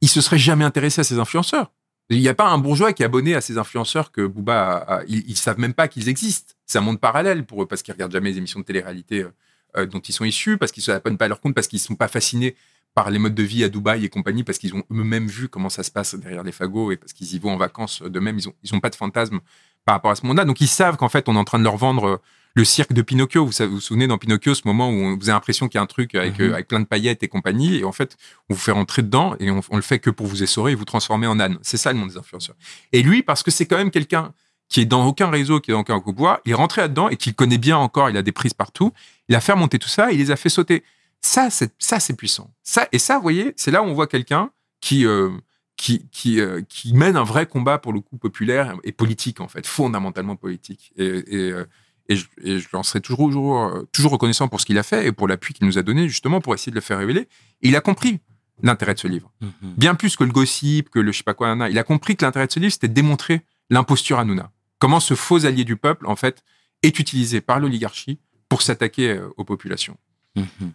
il 0.00 0.08
se 0.08 0.20
serait 0.20 0.38
jamais 0.38 0.64
intéressé 0.64 1.00
à 1.00 1.04
ces 1.04 1.18
influenceurs. 1.18 1.70
Il 2.10 2.18
n'y 2.18 2.28
a 2.28 2.34
pas 2.34 2.48
un 2.48 2.58
bourgeois 2.58 2.92
qui 2.92 3.02
est 3.02 3.06
abonné 3.06 3.34
à 3.34 3.40
ces 3.40 3.58
influenceurs 3.58 4.10
que 4.10 4.26
Booba 4.26 5.02
ils, 5.06 5.22
ils 5.28 5.36
savent 5.36 5.58
même 5.58 5.72
pas 5.72 5.86
qu'ils 5.86 6.08
existent. 6.08 6.54
C'est 6.66 6.78
un 6.78 6.82
monde 6.82 7.00
parallèle 7.00 7.46
pour 7.46 7.62
eux 7.62 7.66
parce 7.66 7.82
qu'ils 7.82 7.94
regardent 7.94 8.12
jamais 8.12 8.30
les 8.30 8.38
émissions 8.38 8.60
de 8.60 8.64
télé-réalité 8.64 9.22
euh, 9.22 9.30
euh, 9.76 9.86
dont 9.86 10.00
ils 10.00 10.12
sont 10.12 10.24
issus, 10.24 10.58
parce 10.58 10.72
qu'ils 10.72 10.82
ne 10.82 10.86
s'abonnent 10.86 11.16
pas 11.16 11.24
à 11.26 11.28
leur 11.28 11.40
compte, 11.40 11.54
parce 11.54 11.68
qu'ils 11.68 11.78
sont 11.78 11.94
pas 11.94 12.08
fascinés 12.08 12.56
par 12.94 13.10
les 13.10 13.18
modes 13.18 13.34
de 13.34 13.42
vie 13.42 13.64
à 13.64 13.70
Dubaï 13.70 14.04
et 14.04 14.08
compagnie, 14.10 14.44
parce 14.44 14.58
qu'ils 14.58 14.74
ont 14.74 14.82
eux-mêmes 14.90 15.28
vu 15.28 15.48
comment 15.48 15.70
ça 15.70 15.82
se 15.82 15.90
passe 15.90 16.14
derrière 16.14 16.42
les 16.42 16.52
fagots 16.52 16.92
et 16.92 16.96
parce 16.96 17.14
qu'ils 17.14 17.34
y 17.34 17.38
vont 17.38 17.52
en 17.52 17.56
vacances. 17.56 18.02
Ils 18.04 18.48
ont, 18.48 18.54
ils 18.62 18.74
ont 18.74 18.80
pas 18.80 18.90
de 18.90 18.96
fantasme 18.96 19.40
par 19.86 19.94
rapport 19.94 20.10
à 20.10 20.16
ce 20.16 20.26
monde-là. 20.26 20.44
Donc 20.44 20.60
ils 20.60 20.68
savent 20.68 20.98
qu'en 20.98 21.08
fait, 21.08 21.28
on 21.28 21.36
est 21.36 21.38
en 21.38 21.44
train 21.44 21.58
de 21.58 21.64
leur 21.64 21.78
vendre 21.78 22.20
le 22.54 22.64
cirque 22.64 22.92
de 22.92 23.02
Pinocchio. 23.02 23.46
Vous 23.46 23.52
vous, 23.58 23.70
vous 23.70 23.80
souvenez 23.80 24.06
dans 24.06 24.18
Pinocchio, 24.18 24.54
ce 24.54 24.62
moment 24.66 24.88
où 24.90 24.92
on- 24.92 25.16
vous 25.16 25.28
avez 25.28 25.32
l'impression 25.32 25.68
qu'il 25.68 25.78
y 25.78 25.80
a 25.80 25.82
un 25.82 25.86
truc 25.86 26.14
avec, 26.14 26.38
Mhm. 26.38 26.50
euh, 26.50 26.54
avec 26.54 26.68
plein 26.68 26.80
de 26.80 26.84
paillettes 26.86 27.22
et 27.22 27.28
compagnie, 27.28 27.76
et 27.78 27.84
en 27.84 27.92
fait, 27.92 28.16
on 28.48 28.54
vous 28.54 28.60
fait 28.60 28.72
rentrer 28.72 29.02
dedans 29.02 29.34
et 29.40 29.50
on, 29.50 29.60
on 29.70 29.76
le 29.76 29.82
fait 29.82 29.98
que 29.98 30.10
pour 30.10 30.26
vous 30.26 30.42
essorer 30.42 30.72
et 30.72 30.74
vous 30.74 30.84
transformer 30.84 31.26
en 31.26 31.40
âne. 31.40 31.58
C'est 31.62 31.76
ça 31.78 31.92
le 31.92 31.98
monde 31.98 32.10
des 32.10 32.16
influenceurs. 32.18 32.56
Et 32.92 33.02
lui, 33.02 33.22
parce 33.22 33.42
que 33.42 33.50
c'est 33.50 33.66
quand 33.66 33.76
même 33.78 33.90
quelqu'un 33.90 34.32
qui 34.68 34.80
est 34.80 34.86
dans 34.86 35.06
aucun 35.06 35.28
réseau, 35.28 35.60
qui 35.60 35.70
est 35.70 35.74
dans 35.74 35.80
aucun 35.80 36.00
pouvoir, 36.00 36.40
il 36.46 36.52
est 36.52 36.54
rentré 36.54 36.80
là-dedans 36.82 37.08
et 37.10 37.16
qu'il 37.16 37.34
connaît 37.34 37.58
bien 37.58 37.76
encore, 37.76 38.08
il 38.10 38.16
a 38.16 38.22
des 38.22 38.32
prises 38.32 38.54
partout, 38.54 38.92
il 39.28 39.34
a 39.34 39.40
fait 39.40 39.54
monter 39.54 39.78
tout 39.78 39.88
ça, 39.88 40.10
il 40.12 40.18
les 40.18 40.30
a 40.30 40.36
fait 40.36 40.48
sauter. 40.48 40.82
Ça, 41.20 41.50
c'est 41.50 41.72
ça, 41.78 42.00
c'est 42.00 42.16
puissant. 42.16 42.50
Ça 42.62 42.88
et 42.90 42.98
ça, 42.98 43.16
vous 43.16 43.22
voyez, 43.22 43.52
c'est 43.56 43.70
là 43.70 43.82
où 43.82 43.86
on 43.86 43.92
voit 43.94 44.06
quelqu'un 44.06 44.50
qui 44.80 45.04
euh, 45.06 45.30
qui 45.76 46.06
qui, 46.10 46.40
euh, 46.40 46.62
qui 46.68 46.94
mène 46.94 47.16
un 47.16 47.22
vrai 47.24 47.46
combat 47.46 47.78
pour 47.78 47.92
le 47.92 48.00
coup 48.00 48.16
populaire 48.16 48.74
et 48.82 48.92
politique 48.92 49.40
en 49.40 49.48
fait, 49.48 49.66
fondamentalement 49.66 50.36
politique. 50.36 50.92
Et, 50.96 51.04
et, 51.06 51.50
euh, 51.50 51.66
et 52.08 52.16
je, 52.16 52.26
et 52.42 52.58
je 52.58 52.68
lui 52.68 52.76
en 52.76 52.82
serai 52.82 53.00
toujours, 53.00 53.18
toujours, 53.28 53.62
euh, 53.62 53.88
toujours 53.92 54.12
reconnaissant 54.12 54.48
pour 54.48 54.60
ce 54.60 54.66
qu'il 54.66 54.78
a 54.78 54.82
fait 54.82 55.06
et 55.06 55.12
pour 55.12 55.28
l'appui 55.28 55.54
qu'il 55.54 55.66
nous 55.66 55.78
a 55.78 55.82
donné 55.82 56.08
justement 56.08 56.40
pour 56.40 56.54
essayer 56.54 56.70
de 56.70 56.76
le 56.76 56.80
faire 56.80 56.98
révéler. 56.98 57.28
Et 57.62 57.68
il 57.68 57.76
a 57.76 57.80
compris 57.80 58.20
l'intérêt 58.62 58.94
de 58.94 58.98
ce 59.00 59.08
livre 59.08 59.32
Mhm. 59.40 59.50
bien 59.76 59.94
plus 59.94 60.16
que 60.16 60.24
le 60.24 60.32
gossip, 60.32 60.90
que 60.90 60.98
le 60.98 61.12
je 61.12 61.18
sais 61.18 61.22
pas 61.24 61.34
quoi. 61.34 61.48
nana. 61.48 61.68
Il 61.70 61.78
a 61.78 61.84
compris 61.84 62.16
que 62.16 62.24
l'intérêt 62.24 62.46
de 62.46 62.52
ce 62.52 62.60
livre, 62.60 62.72
c'était 62.72 62.88
de 62.88 62.94
démontrer 62.94 63.42
l'imposture 63.70 64.18
Hanouna. 64.18 64.50
Comment 64.78 65.00
ce 65.00 65.14
faux 65.14 65.46
allié 65.46 65.64
du 65.64 65.76
peuple, 65.76 66.06
en 66.06 66.16
fait, 66.16 66.42
est 66.82 66.98
utilisé 66.98 67.40
par 67.40 67.60
l'oligarchie 67.60 68.18
pour 68.48 68.62
s'attaquer 68.62 69.10
euh, 69.10 69.28
aux 69.36 69.44
populations. 69.44 69.96
Mhm. 70.36 70.72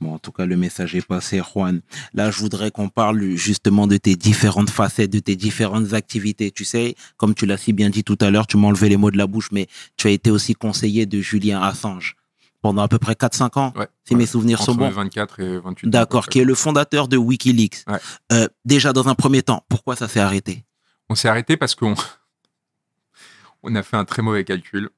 Bon, 0.00 0.14
en 0.14 0.18
tout 0.18 0.32
cas, 0.32 0.46
le 0.46 0.56
message 0.56 0.94
est 0.94 1.06
passé, 1.06 1.40
Juan. 1.42 1.82
Là, 2.14 2.30
je 2.30 2.38
voudrais 2.38 2.70
qu'on 2.70 2.88
parle 2.88 3.20
justement 3.36 3.86
de 3.86 3.98
tes 3.98 4.16
différentes 4.16 4.70
facettes, 4.70 5.10
de 5.10 5.18
tes 5.18 5.36
différentes 5.36 5.92
activités. 5.92 6.50
Tu 6.50 6.64
sais, 6.64 6.94
comme 7.18 7.34
tu 7.34 7.44
l'as 7.44 7.58
si 7.58 7.72
bien 7.74 7.90
dit 7.90 8.02
tout 8.02 8.16
à 8.22 8.30
l'heure, 8.30 8.46
tu 8.46 8.56
m'as 8.56 8.68
enlevé 8.68 8.88
les 8.88 8.96
mots 8.96 9.10
de 9.10 9.18
la 9.18 9.26
bouche, 9.26 9.48
mais 9.52 9.66
tu 9.96 10.06
as 10.06 10.10
été 10.10 10.30
aussi 10.30 10.54
conseiller 10.54 11.04
de 11.04 11.20
Julien 11.20 11.60
Assange 11.60 12.16
pendant 12.62 12.82
à 12.82 12.88
peu 12.88 12.98
près 12.98 13.14
4-5 13.14 13.58
ans, 13.58 13.72
Ouais. 13.76 13.88
si 14.06 14.14
mes 14.14 14.26
souvenirs 14.26 14.62
sont 14.62 14.74
bons. 14.74 14.90
24 14.90 15.40
et 15.40 15.58
28 15.58 15.86
ans, 15.86 15.90
D'accord, 15.90 16.28
qui 16.28 16.40
est 16.40 16.44
le 16.44 16.54
fondateur 16.54 17.08
de 17.08 17.16
Wikileaks. 17.16 17.84
Ouais. 17.86 17.98
Euh, 18.32 18.48
déjà, 18.66 18.92
dans 18.92 19.08
un 19.08 19.14
premier 19.14 19.42
temps, 19.42 19.64
pourquoi 19.68 19.96
ça 19.96 20.08
s'est 20.08 20.20
arrêté? 20.20 20.64
On 21.08 21.14
s'est 21.14 21.28
arrêté 21.28 21.56
parce 21.56 21.74
qu'on 21.74 21.94
on 23.62 23.74
a 23.74 23.82
fait 23.82 23.96
un 23.96 24.04
très 24.04 24.22
mauvais 24.22 24.44
calcul. 24.44 24.90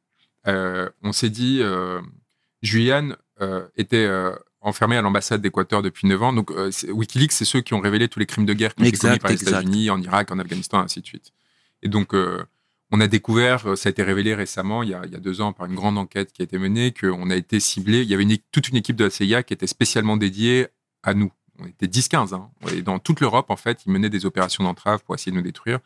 Euh, 0.48 0.88
on 1.02 1.12
s'est 1.12 1.30
dit, 1.30 1.58
euh, 1.60 2.00
Julian 2.62 3.10
euh, 3.40 3.66
était, 3.76 4.08
euh, 4.64 4.68
enfermé 4.68 4.96
à 4.96 5.02
l'ambassade 5.02 5.40
d'Équateur 5.40 5.82
depuis 5.82 6.06
9 6.06 6.22
ans. 6.22 6.32
Donc, 6.32 6.50
euh, 6.50 6.70
Wikileaks, 6.88 7.32
c'est 7.32 7.44
ceux 7.44 7.60
qui 7.60 7.74
ont 7.74 7.80
révélé 7.80 8.08
tous 8.08 8.18
les 8.18 8.26
crimes 8.26 8.46
de 8.46 8.54
guerre 8.54 8.74
qui 8.74 8.82
ont 8.82 8.86
été 8.86 8.98
commis 8.98 9.18
par 9.18 9.30
les. 9.30 9.42
États-Unis, 9.42 9.90
en 9.90 10.00
Irak, 10.00 10.30
en 10.30 10.38
Afghanistan, 10.38 10.80
ainsi 10.80 11.00
de 11.00 11.06
suite. 11.06 11.32
Et 11.82 11.88
donc, 11.88 12.14
euh, 12.14 12.44
on 12.90 13.00
a 13.00 13.06
découvert, 13.06 13.66
euh, 13.66 13.76
ça 13.76 13.88
a 13.88 13.90
été 13.90 14.02
révélé 14.02 14.34
récemment, 14.34 14.82
il 14.82 14.90
y, 14.90 14.94
a, 14.94 15.02
il 15.04 15.12
y 15.12 15.16
a 15.16 15.20
deux 15.20 15.40
ans, 15.40 15.52
par 15.52 15.66
une 15.66 15.74
grande 15.74 15.98
enquête 15.98 16.32
qui 16.32 16.42
a 16.42 16.44
été 16.44 16.58
menée, 16.58 16.92
qu'on 16.92 17.30
a 17.30 17.36
été 17.36 17.58
ciblé. 17.58 18.02
Il 18.02 18.08
y 18.08 18.14
avait 18.14 18.22
une, 18.22 18.36
toute 18.52 18.68
une 18.68 18.76
équipe 18.76 18.96
de 18.96 19.04
la 19.04 19.10
CIA 19.10 19.42
qui 19.42 19.54
était 19.54 19.66
spécialement 19.66 20.16
dédiée 20.16 20.68
à 21.02 21.14
nous. 21.14 21.32
On 21.58 21.66
était 21.66 21.86
10-15. 21.86 22.34
Hein. 22.34 22.50
Et 22.72 22.82
dans 22.82 22.98
toute 22.98 23.20
l'Europe, 23.20 23.50
en 23.50 23.56
fait, 23.56 23.84
ils 23.86 23.92
menaient 23.92 24.10
des 24.10 24.26
opérations 24.26 24.64
d'entrave 24.64 25.02
pour 25.04 25.14
essayer 25.14 25.32
de 25.32 25.36
nous 25.36 25.42
détruire. 25.42 25.80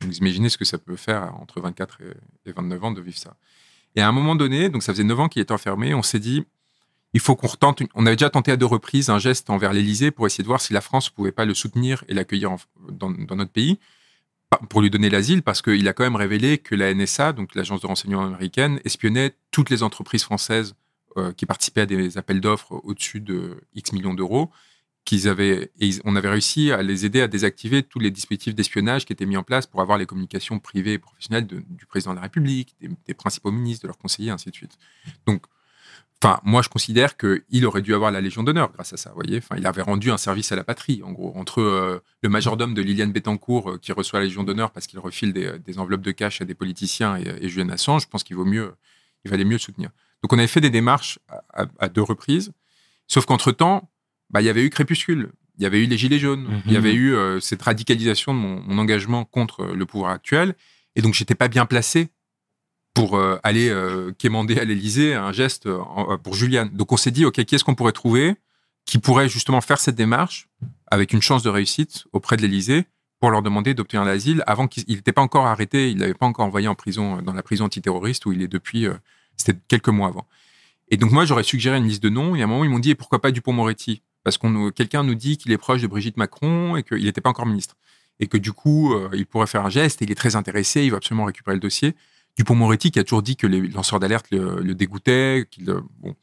Donc, 0.00 0.10
vous 0.10 0.18
imaginez 0.18 0.48
ce 0.48 0.58
que 0.58 0.64
ça 0.64 0.78
peut 0.78 0.96
faire 0.96 1.34
entre 1.40 1.60
24 1.60 1.98
et, 2.02 2.50
et 2.50 2.52
29 2.52 2.84
ans 2.84 2.90
de 2.92 3.00
vivre 3.00 3.18
ça. 3.18 3.36
Et 3.96 4.00
à 4.00 4.08
un 4.08 4.12
moment 4.12 4.34
donné, 4.34 4.68
donc 4.68 4.82
ça 4.82 4.92
faisait 4.92 5.04
9 5.04 5.20
ans 5.20 5.28
qu'il 5.28 5.42
était 5.42 5.52
enfermé, 5.52 5.94
on 5.94 6.02
s'est 6.02 6.18
dit, 6.18 6.44
il 7.14 7.20
faut 7.20 7.36
qu'on 7.36 7.46
retente. 7.46 7.82
On 7.94 8.06
avait 8.06 8.16
déjà 8.16 8.30
tenté 8.30 8.52
à 8.52 8.56
deux 8.56 8.66
reprises 8.66 9.10
un 9.10 9.18
geste 9.18 9.50
envers 9.50 9.72
l'Élysée 9.72 10.10
pour 10.10 10.26
essayer 10.26 10.42
de 10.42 10.48
voir 10.48 10.60
si 10.60 10.72
la 10.72 10.80
France 10.80 11.10
pouvait 11.10 11.32
pas 11.32 11.44
le 11.44 11.54
soutenir 11.54 12.04
et 12.08 12.14
l'accueillir 12.14 12.56
dans, 12.90 13.10
notre 13.10 13.50
pays 13.50 13.78
pour 14.68 14.82
lui 14.82 14.90
donner 14.90 15.08
l'asile, 15.08 15.42
parce 15.42 15.62
qu'il 15.62 15.88
a 15.88 15.94
quand 15.94 16.04
même 16.04 16.16
révélé 16.16 16.58
que 16.58 16.74
la 16.74 16.92
NSA, 16.92 17.32
donc 17.32 17.54
l'agence 17.54 17.80
de 17.80 17.86
renseignement 17.86 18.22
américaine, 18.22 18.80
espionnait 18.84 19.34
toutes 19.50 19.70
les 19.70 19.82
entreprises 19.82 20.24
françaises 20.24 20.74
euh, 21.16 21.32
qui 21.32 21.46
participaient 21.46 21.82
à 21.82 21.86
des 21.86 22.18
appels 22.18 22.40
d'offres 22.40 22.78
au-dessus 22.84 23.20
de 23.20 23.62
X 23.74 23.92
millions 23.92 24.12
d'euros. 24.12 24.50
Qu'ils 25.04 25.26
avaient, 25.26 25.72
et 25.80 25.90
on 26.04 26.14
avait 26.14 26.28
réussi 26.28 26.70
à 26.70 26.80
les 26.82 27.04
aider 27.04 27.22
à 27.22 27.28
désactiver 27.28 27.82
tous 27.82 27.98
les 27.98 28.12
dispositifs 28.12 28.54
d'espionnage 28.54 29.04
qui 29.04 29.12
étaient 29.12 29.26
mis 29.26 29.36
en 29.36 29.42
place 29.42 29.66
pour 29.66 29.80
avoir 29.80 29.98
les 29.98 30.06
communications 30.06 30.60
privées 30.60 30.92
et 30.92 30.98
professionnelles 30.98 31.46
du 31.46 31.86
président 31.86 32.12
de 32.12 32.16
la 32.16 32.22
République, 32.22 32.76
des, 32.80 32.88
des 33.06 33.14
principaux 33.14 33.50
ministres, 33.50 33.82
de 33.82 33.88
leurs 33.88 33.98
conseillers, 33.98 34.30
ainsi 34.30 34.50
de 34.50 34.54
suite. 34.54 34.78
Donc, 35.26 35.44
Enfin, 36.24 36.38
moi, 36.44 36.62
je 36.62 36.68
considère 36.68 37.16
qu'il 37.16 37.66
aurait 37.66 37.82
dû 37.82 37.94
avoir 37.94 38.12
la 38.12 38.20
Légion 38.20 38.44
d'honneur 38.44 38.70
grâce 38.72 38.92
à 38.92 38.96
ça. 38.96 39.10
Vous 39.10 39.16
voyez, 39.16 39.38
enfin, 39.38 39.56
il 39.58 39.66
avait 39.66 39.82
rendu 39.82 40.12
un 40.12 40.16
service 40.16 40.52
à 40.52 40.56
la 40.56 40.62
patrie, 40.62 41.02
en 41.04 41.10
gros, 41.10 41.32
entre 41.36 41.60
euh, 41.60 41.98
le 42.22 42.28
majordome 42.28 42.74
de 42.74 42.82
Liliane 42.82 43.10
Bettencourt 43.10 43.70
euh, 43.72 43.78
qui 43.78 43.90
reçoit 43.90 44.20
la 44.20 44.26
Légion 44.26 44.44
d'honneur 44.44 44.70
parce 44.70 44.86
qu'il 44.86 45.00
refile 45.00 45.32
des, 45.32 45.58
des 45.58 45.78
enveloppes 45.80 46.02
de 46.02 46.12
cash 46.12 46.40
à 46.40 46.44
des 46.44 46.54
politiciens 46.54 47.16
et, 47.16 47.24
et 47.44 47.48
Julian 47.48 47.70
Assange. 47.70 48.02
Je 48.02 48.06
pense 48.08 48.22
qu'il 48.22 48.36
vaut 48.36 48.44
mieux, 48.44 48.72
il 49.24 49.30
valait 49.32 49.44
mieux 49.44 49.54
le 49.54 49.58
soutenir. 49.58 49.90
Donc, 50.22 50.32
on 50.32 50.38
avait 50.38 50.46
fait 50.46 50.60
des 50.60 50.70
démarches 50.70 51.18
à, 51.28 51.62
à- 51.64 51.66
à 51.80 51.88
deux 51.88 52.02
reprises, 52.02 52.52
sauf 53.08 53.26
qu'entre 53.26 53.50
temps, 53.50 53.90
bah, 54.30 54.40
il 54.42 54.44
y 54.44 54.48
avait 54.48 54.62
eu 54.62 54.70
Crépuscule, 54.70 55.32
il 55.58 55.64
y 55.64 55.66
avait 55.66 55.82
eu 55.82 55.86
les 55.86 55.98
Gilets 55.98 56.20
jaunes, 56.20 56.44
Mhm. 56.44 56.62
il 56.66 56.72
y 56.72 56.76
avait 56.76 56.94
eu 56.94 57.14
euh, 57.16 57.40
cette 57.40 57.62
radicalisation 57.62 58.32
de 58.32 58.38
mon, 58.38 58.62
mon 58.62 58.78
engagement 58.78 59.24
contre 59.24 59.64
le 59.66 59.86
pouvoir 59.86 60.12
actuel, 60.12 60.54
et 60.94 61.02
donc 61.02 61.14
j'étais 61.14 61.34
pas 61.34 61.48
bien 61.48 61.66
placé 61.66 62.10
pour 62.94 63.16
euh, 63.16 63.38
aller 63.42 63.68
euh, 63.68 64.12
quémander 64.18 64.58
à 64.58 64.64
l'Élysée 64.64 65.14
un 65.14 65.32
geste 65.32 65.66
euh, 65.66 66.16
pour 66.22 66.34
Juliane. 66.34 66.70
Donc 66.70 66.92
on 66.92 66.96
s'est 66.96 67.10
dit, 67.10 67.24
OK, 67.24 67.42
qui 67.44 67.54
est-ce 67.54 67.64
qu'on 67.64 67.74
pourrait 67.74 67.92
trouver 67.92 68.36
qui 68.84 68.98
pourrait 68.98 69.28
justement 69.28 69.60
faire 69.60 69.78
cette 69.78 69.94
démarche 69.94 70.48
avec 70.90 71.12
une 71.12 71.22
chance 71.22 71.44
de 71.44 71.48
réussite 71.48 72.04
auprès 72.12 72.36
de 72.36 72.42
l'Élysée 72.42 72.84
pour 73.20 73.30
leur 73.30 73.40
demander 73.40 73.74
d'obtenir 73.74 74.04
l'asile 74.04 74.42
avant 74.48 74.66
qu'il 74.66 74.84
n'était 74.88 75.12
pas 75.12 75.22
encore 75.22 75.46
arrêté, 75.46 75.90
il 75.92 75.98
l'avait 75.98 76.14
pas 76.14 76.26
encore 76.26 76.46
envoyé 76.46 76.66
en 76.66 76.74
prison, 76.74 77.22
dans 77.22 77.32
la 77.32 77.44
prison 77.44 77.66
antiterroriste 77.66 78.26
où 78.26 78.32
il 78.32 78.42
est 78.42 78.48
depuis, 78.48 78.86
c'était 79.36 79.56
quelques 79.68 79.88
mois 79.88 80.08
avant. 80.08 80.26
Et 80.88 80.96
donc 80.96 81.12
moi, 81.12 81.24
j'aurais 81.24 81.44
suggéré 81.44 81.78
une 81.78 81.86
liste 81.86 82.02
de 82.02 82.08
noms, 82.08 82.34
et 82.34 82.40
à 82.40 82.44
un 82.44 82.48
moment, 82.48 82.64
ils 82.64 82.70
m'ont 82.70 82.80
dit, 82.80 82.90
et 82.90 82.94
pourquoi 82.96 83.20
pas 83.22 83.30
Dupont-Moretti 83.30 84.02
Parce 84.24 84.42
nous- 84.42 84.72
quelqu'un 84.72 85.04
nous 85.04 85.14
dit 85.14 85.38
qu'il 85.38 85.52
est 85.52 85.58
proche 85.58 85.80
de 85.80 85.86
Brigitte 85.86 86.16
Macron 86.16 86.74
et 86.74 86.82
qu'il 86.82 87.04
n'était 87.04 87.20
pas 87.20 87.30
encore 87.30 87.46
ministre. 87.46 87.76
Et 88.18 88.26
que 88.26 88.36
du 88.36 88.52
coup, 88.52 88.92
il 89.12 89.26
pourrait 89.26 89.46
faire 89.46 89.64
un 89.64 89.70
geste, 89.70 90.02
et 90.02 90.06
il 90.06 90.10
est 90.10 90.16
très 90.16 90.34
intéressé, 90.34 90.82
il 90.82 90.90
va 90.90 90.96
absolument 90.96 91.24
récupérer 91.24 91.54
le 91.54 91.60
dossier. 91.60 91.94
Dupont-Moretti 92.36 92.90
qui 92.90 92.98
a 92.98 93.04
toujours 93.04 93.22
dit 93.22 93.36
que 93.36 93.46
les 93.46 93.60
lanceurs 93.68 94.00
d'alerte 94.00 94.26
le, 94.30 94.60
le 94.60 94.74
dégoûtaient, 94.74 95.46
euh, 95.68 95.80
bon. 96.00 96.14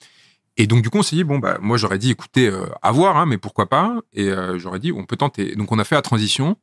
Et 0.57 0.67
donc, 0.67 0.81
du 0.81 0.89
coup, 0.89 0.97
on 0.97 1.03
s'est 1.03 1.15
dit, 1.15 1.23
bon, 1.23 1.39
bah, 1.39 1.57
moi, 1.61 1.77
j'aurais 1.77 1.99
dit, 1.99 2.11
écoutez, 2.11 2.47
euh, 2.47 2.65
à 2.81 2.91
voir, 2.91 3.15
hein, 3.15 3.25
mais 3.25 3.37
pourquoi 3.37 3.69
pas? 3.69 3.95
Et 4.11 4.27
euh, 4.29 4.59
j'aurais 4.59 4.79
dit, 4.79 4.91
on 4.91 5.05
peut 5.05 5.15
tenter. 5.15 5.55
Donc, 5.55 5.71
on 5.71 5.79
a 5.79 5.83
fait 5.85 5.95
la 5.95 6.01
transition. 6.01 6.57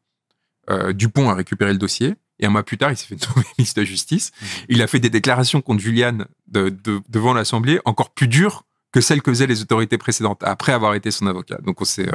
Euh, 0.68 0.92
Dupont 0.92 1.30
a 1.30 1.34
récupéré 1.34 1.72
le 1.72 1.78
dossier. 1.78 2.14
Et 2.38 2.44
un 2.44 2.51
mois 2.51 2.62
plus 2.62 2.76
tard, 2.76 2.90
il 2.90 2.97
s'est 2.99 3.07
fait 3.07 3.16
nommer 3.36 3.47
ministre 3.57 3.76
de 3.76 3.80
la 3.82 3.84
Justice. 3.86 4.32
Il 4.68 4.82
a 4.82 4.86
fait 4.86 4.99
des 5.01 5.09
déclarations 5.09 5.62
contre 5.62 5.80
Juliane 5.80 6.26
de- 6.49 6.68
de- 6.68 7.01
devant 7.09 7.32
l'Assemblée 7.32 7.80
encore 7.86 8.11
plus 8.11 8.28
dures 8.28 8.64
que 8.92 9.01
celles 9.01 9.22
que 9.22 9.30
faisaient 9.30 9.47
les 9.47 9.62
autorités 9.62 9.97
précédentes 9.97 10.42
après 10.44 10.72
avoir 10.72 10.92
été 10.94 11.11
son 11.11 11.26
avocat. 11.26 11.59
Donc, 11.62 11.80
on 11.80 11.84
s'est, 11.86 12.11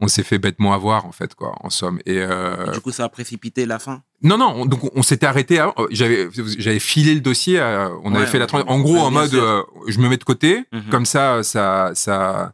on 0.00 0.08
s'est 0.08 0.22
fait 0.22 0.38
bêtement 0.38 0.72
avoir, 0.72 1.04
en 1.04 1.12
fait, 1.12 1.34
quoi, 1.34 1.54
en 1.60 1.68
somme. 1.68 1.98
Et, 2.06 2.18
euh, 2.18 2.72
Du 2.72 2.80
coup, 2.80 2.92
ça 2.92 3.04
a 3.04 3.08
précipité 3.10 3.66
la 3.66 3.78
fin? 3.78 4.02
Non, 4.22 4.38
non, 4.38 4.54
on- 4.56 4.66
donc 4.66 4.80
on, 4.94 5.02
s'était 5.02 5.26
arrêté. 5.26 5.58
avant. 5.58 5.74
J'avais, 5.90 6.28
j'avais 6.58 6.78
filé 6.78 7.14
le 7.14 7.20
dossier. 7.20 7.58
euh, 7.60 7.88
on 8.04 8.12
Ouais, 8.12 8.18
avait 8.18 8.26
fait 8.26 8.38
la. 8.38 8.46
En 8.66 8.80
gros, 8.80 8.98
en 8.98 9.10
mode, 9.10 9.34
euh, 9.34 9.62
je 9.88 9.98
me 9.98 10.08
mets 10.08 10.16
de 10.16 10.24
côté. 10.24 10.64
Mhm. 10.72 10.82
Comme 10.90 11.06
ça, 11.06 11.42
ça, 11.42 11.90
ça. 11.94 12.52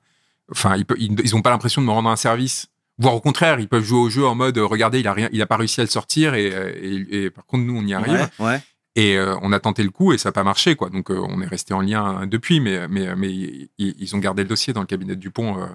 Enfin, 0.51 0.77
ils, 0.77 0.85
peuvent- 0.87 0.97
ils, 1.01 1.15
ils 1.23 1.37
ont 1.37 1.43
pas 1.43 1.51
l'impression 1.51 1.83
de 1.83 1.87
me 1.87 1.93
rendre 1.93 2.09
un 2.09 2.17
service. 2.17 2.69
Voire 2.99 3.15
au 3.15 3.21
contraire, 3.21 3.61
ils 3.61 3.69
peuvent 3.69 3.85
jouer 3.85 3.99
au 4.01 4.09
jeu 4.11 4.27
en 4.27 4.35
mode, 4.35 4.59
euh, 4.59 4.65
regardez, 4.67 4.99
il 4.99 5.07
a 5.07 5.13
rien, 5.13 5.29
il 5.31 5.41
a 5.43 5.47
pas 5.47 5.57
réussi 5.57 5.81
à 5.81 5.85
le 5.85 5.91
sortir 5.91 6.35
et, 6.35 6.51
euh, 6.53 6.73
et, 6.83 7.25
et 7.25 7.31
par 7.31 7.47
contre 7.47 7.63
nous 7.65 7.77
on 7.77 7.87
y 7.87 7.95
arrive. 7.95 8.29
Ouais, 8.41 8.45
ouais. 8.47 8.61
Et 8.97 9.17
euh, 9.17 9.37
on 9.43 9.53
a 9.53 9.61
tenté 9.61 9.85
le 9.85 9.91
coup 9.91 10.13
et 10.13 10.19
ça 10.19 10.31
n'a 10.31 10.33
pas 10.33 10.43
marché, 10.43 10.75
quoi. 10.75 10.91
Donc 10.91 11.11
euh, 11.13 11.21
on 11.29 11.41
est 11.41 11.47
resté 11.47 11.75
en 11.75 11.81
lien 11.81 12.27
depuis, 12.27 12.59
mais, 12.59 12.89
mais, 12.89 13.15
mais 13.15 13.31
ils, 13.31 13.69
ils 13.79 14.17
ont 14.17 14.19
gardé 14.19 14.43
le 14.43 14.49
dossier 14.49 14.73
dans 14.73 14.81
le 14.81 14.87
cabinet 14.89 15.15
de 15.15 15.21
Dupont. 15.21 15.61
euh. 15.63 15.67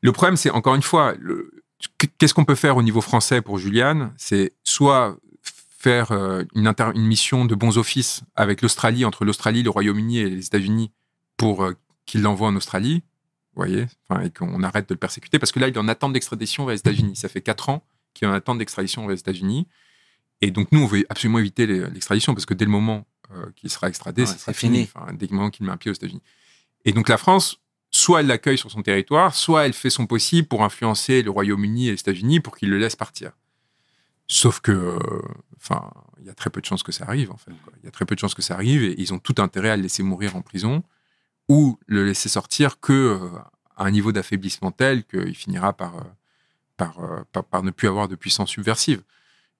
Le 0.00 0.12
problème, 0.12 0.36
c'est 0.36 0.48
encore 0.50 0.74
une 0.74 0.80
fois, 0.82 1.14
le- 1.18 1.50
qu'est-ce 2.18 2.34
qu'on 2.34 2.44
peut 2.44 2.54
faire 2.54 2.76
au 2.76 2.82
niveau 2.82 3.00
français 3.00 3.40
pour 3.42 3.58
Juliane? 3.58 4.12
C'est 4.16 4.52
soit 4.64 5.16
faire 5.78 6.12
euh, 6.12 6.44
une, 6.54 6.66
inter- 6.66 6.92
une 6.94 7.06
mission 7.06 7.44
de 7.46 7.54
bons 7.54 7.78
offices 7.78 8.22
avec 8.36 8.60
l'Australie, 8.62 9.04
entre 9.04 9.24
l'Australie, 9.24 9.62
le 9.62 9.70
Royaume-Uni 9.70 10.18
et 10.18 10.28
les 10.28 10.46
États-Unis, 10.46 10.90
pour 11.36 11.64
euh, 11.64 11.74
qu'il 12.04 12.20
l'envoie 12.22 12.48
en 12.48 12.56
Australie, 12.56 13.02
vous 13.54 13.62
voyez, 13.64 13.86
et 14.22 14.30
qu'on 14.30 14.62
arrête 14.62 14.88
de 14.88 14.94
le 14.94 14.98
persécuter, 14.98 15.38
parce 15.38 15.52
que 15.52 15.58
là, 15.58 15.68
il 15.68 15.74
est 15.74 15.78
en 15.78 15.88
attente 15.88 16.12
d'extradition 16.12 16.64
vers 16.66 16.74
les 16.74 16.80
États-Unis. 16.80 17.16
Ça 17.16 17.28
fait 17.28 17.40
quatre 17.40 17.68
ans 17.70 17.82
qu'il 18.14 18.28
est 18.28 18.30
en 18.30 18.34
attente 18.34 18.58
d'extradition 18.58 19.02
vers 19.02 19.12
les 19.12 19.20
États-Unis. 19.20 19.66
Et 20.42 20.50
donc, 20.50 20.70
nous, 20.72 20.80
on 20.82 20.86
veut 20.86 21.04
absolument 21.08 21.38
éviter 21.38 21.66
l'extradition 21.66 22.34
parce 22.34 22.46
que 22.46 22.54
dès 22.54 22.64
le 22.64 22.70
moment 22.70 23.06
euh, 23.34 23.46
qu'il 23.56 23.70
sera 23.70 23.88
extradé, 23.88 24.22
Ouais, 24.22 24.26
ça 24.26 24.36
sera 24.36 24.52
c'est 24.52 24.58
fini. 24.58 24.86
fini. 24.86 24.90
Enfin, 24.94 25.12
dès 25.14 25.26
le 25.28 25.34
moment 25.36 25.50
qu'il 25.50 25.64
met 25.66 25.72
un 25.72 25.76
pied 25.76 25.90
aux 25.90 25.94
États-Unis. 25.94 26.22
Et 26.84 26.92
donc, 26.92 27.08
la 27.08 27.16
France, 27.16 27.58
soit 27.90 28.20
elle 28.20 28.26
l'accueille 28.26 28.58
sur 28.58 28.70
son 28.70 28.82
territoire, 28.82 29.34
soit 29.34 29.66
elle 29.66 29.72
fait 29.72 29.90
son 29.90 30.06
possible 30.06 30.46
pour 30.46 30.62
influencer 30.62 31.22
le 31.22 31.30
Royaume-Uni 31.30 31.88
et 31.88 31.90
les 31.92 32.00
États-Unis 32.00 32.40
pour 32.40 32.56
qu'ils 32.56 32.70
le 32.70 32.78
laissent 32.78 32.96
partir. 32.96 33.32
Sauf 34.28 34.60
que, 34.60 34.70
euh, 34.70 34.98
enfin, 35.56 35.90
il 36.20 36.26
y 36.26 36.30
a 36.30 36.34
très 36.34 36.50
peu 36.50 36.60
de 36.60 36.66
chances 36.66 36.84
que 36.84 36.92
ça 36.92 37.04
arrive, 37.04 37.32
en 37.32 37.36
fait. 37.36 37.50
Il 37.82 37.84
y 37.84 37.88
a 37.88 37.90
très 37.90 38.04
peu 38.04 38.14
de 38.14 38.20
chances 38.20 38.34
que 38.34 38.42
ça 38.42 38.54
arrive 38.54 38.84
et 38.84 38.94
ils 38.96 39.12
ont 39.12 39.18
tout 39.18 39.34
intérêt 39.38 39.70
à 39.70 39.76
le 39.76 39.82
laisser 39.82 40.04
mourir 40.04 40.36
en 40.36 40.42
prison 40.42 40.84
ou 41.48 41.78
le 41.86 42.04
laisser 42.04 42.28
sortir 42.28 42.78
que 42.78 42.92
euh, 42.92 43.28
à 43.76 43.86
un 43.86 43.90
niveau 43.90 44.12
d'affaiblissement 44.12 44.70
tel 44.70 45.04
qu'il 45.04 45.34
finira 45.34 45.72
par, 45.72 45.96
euh, 46.80 47.24
par, 47.32 47.62
ne 47.64 47.72
plus 47.72 47.88
avoir 47.88 48.06
de 48.06 48.14
puissance 48.14 48.50
subversive. 48.50 49.02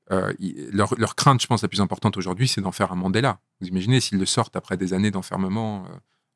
Leur, 0.08 1.14
crainte, 1.14 1.40
je 1.40 1.46
pense, 1.46 1.62
la 1.62 1.68
plus 1.68 1.80
importante 1.80 2.16
aujourd'hui, 2.16 2.48
c'est 2.48 2.60
d'en 2.60 2.72
faire 2.72 2.90
un 2.92 2.96
Mandela. 2.96 3.38
Vous 3.60 3.68
imaginez 3.68 4.00
s'ils 4.00 4.18
le 4.18 4.26
sortent 4.26 4.56
après 4.56 4.76
des 4.76 4.92
années 4.92 5.12
d'enfermement, 5.12 5.86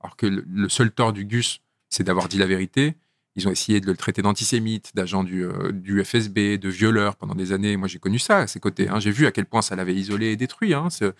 alors 0.01 0.17
que 0.17 0.27
le, 0.27 0.45
le 0.49 0.69
seul 0.69 0.93
tort 0.93 1.13
du 1.13 1.25
Gus, 1.25 1.61
c'est 1.95 2.05
d'avoir 2.05 2.29
dit 2.29 2.39
la 2.39 2.47
vérité. 2.47 2.95
Ils 3.37 3.49
ont 3.49 3.51
essayé 3.51 3.81
de 3.81 3.87
le 3.87 3.97
traiter 3.97 4.23
d'antisémite, 4.23 4.93
d'agent 4.95 5.25
du, 5.25 5.45
euh, 5.45 5.73
du 5.73 6.03
FSB, 6.05 6.57
de 6.59 6.69
violeur 6.69 7.17
pendant 7.17 7.35
des 7.35 7.53
années. 7.53 7.77
Moi, 7.77 7.89
j'ai 7.89 7.99
connu 7.99 8.19
ça 8.19 8.39
à 8.39 8.47
ses 8.47 8.61
côtés. 8.61 8.89
hein. 8.89 9.01
J'ai 9.01 9.11
vu 9.11 9.27
à 9.27 9.33
quel 9.33 9.47
point 9.47 9.61
ça 9.63 9.75
l'avait 9.77 9.95
isolé 9.95 10.27
et 10.33 10.37
détruit. 10.37 10.73
hein. 10.75 10.89
C'est 10.91 11.13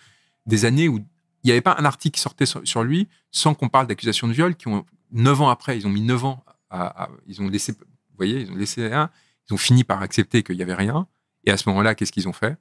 des 0.45 0.63
années 0.65 0.87
où 0.87 0.97
il 0.97 1.47
n'y 1.47 1.51
avait 1.51 1.61
pas 1.61 1.75
un 1.77 1.85
article 1.85 2.15
qui 2.15 2.21
sortait 2.21 2.45
sur, 2.45 2.61
sur 2.65 2.83
lui 2.83 3.07
sans 3.31 3.53
qu'on 3.53 3.67
parle 3.69 3.87
d'accusations 3.87 4.27
de 4.27 4.33
viol 4.33 4.55
qui 4.55 4.67
ont 4.69 4.85
neuf 5.11 5.41
ans 5.41 5.49
après, 5.49 5.77
ils 5.77 5.85
ont 5.87 5.89
mis 5.89 6.01
neuf 6.01 6.23
ans 6.23 6.43
à, 6.69 7.03
à- 7.03 7.09
ils 7.27 7.41
ont 7.41 7.47
laissé, 7.49 7.73
vous 7.73 8.15
voyez, 8.17 8.41
ils 8.41 8.51
ont 8.51 8.55
laissé 8.55 8.91
un, 8.91 9.09
ils 9.49 9.53
ont 9.53 9.57
fini 9.57 9.83
par 9.83 10.01
accepter 10.01 10.41
qu'il 10.43 10.55
n'y 10.55 10.63
avait 10.63 10.73
rien. 10.73 11.07
Et 11.45 11.51
à 11.51 11.57
ce 11.57 11.67
moment-là, 11.69 11.95
qu'est-ce 11.95 12.11
qu'ils 12.11 12.27
ont 12.29 12.33
fait? 12.33 12.57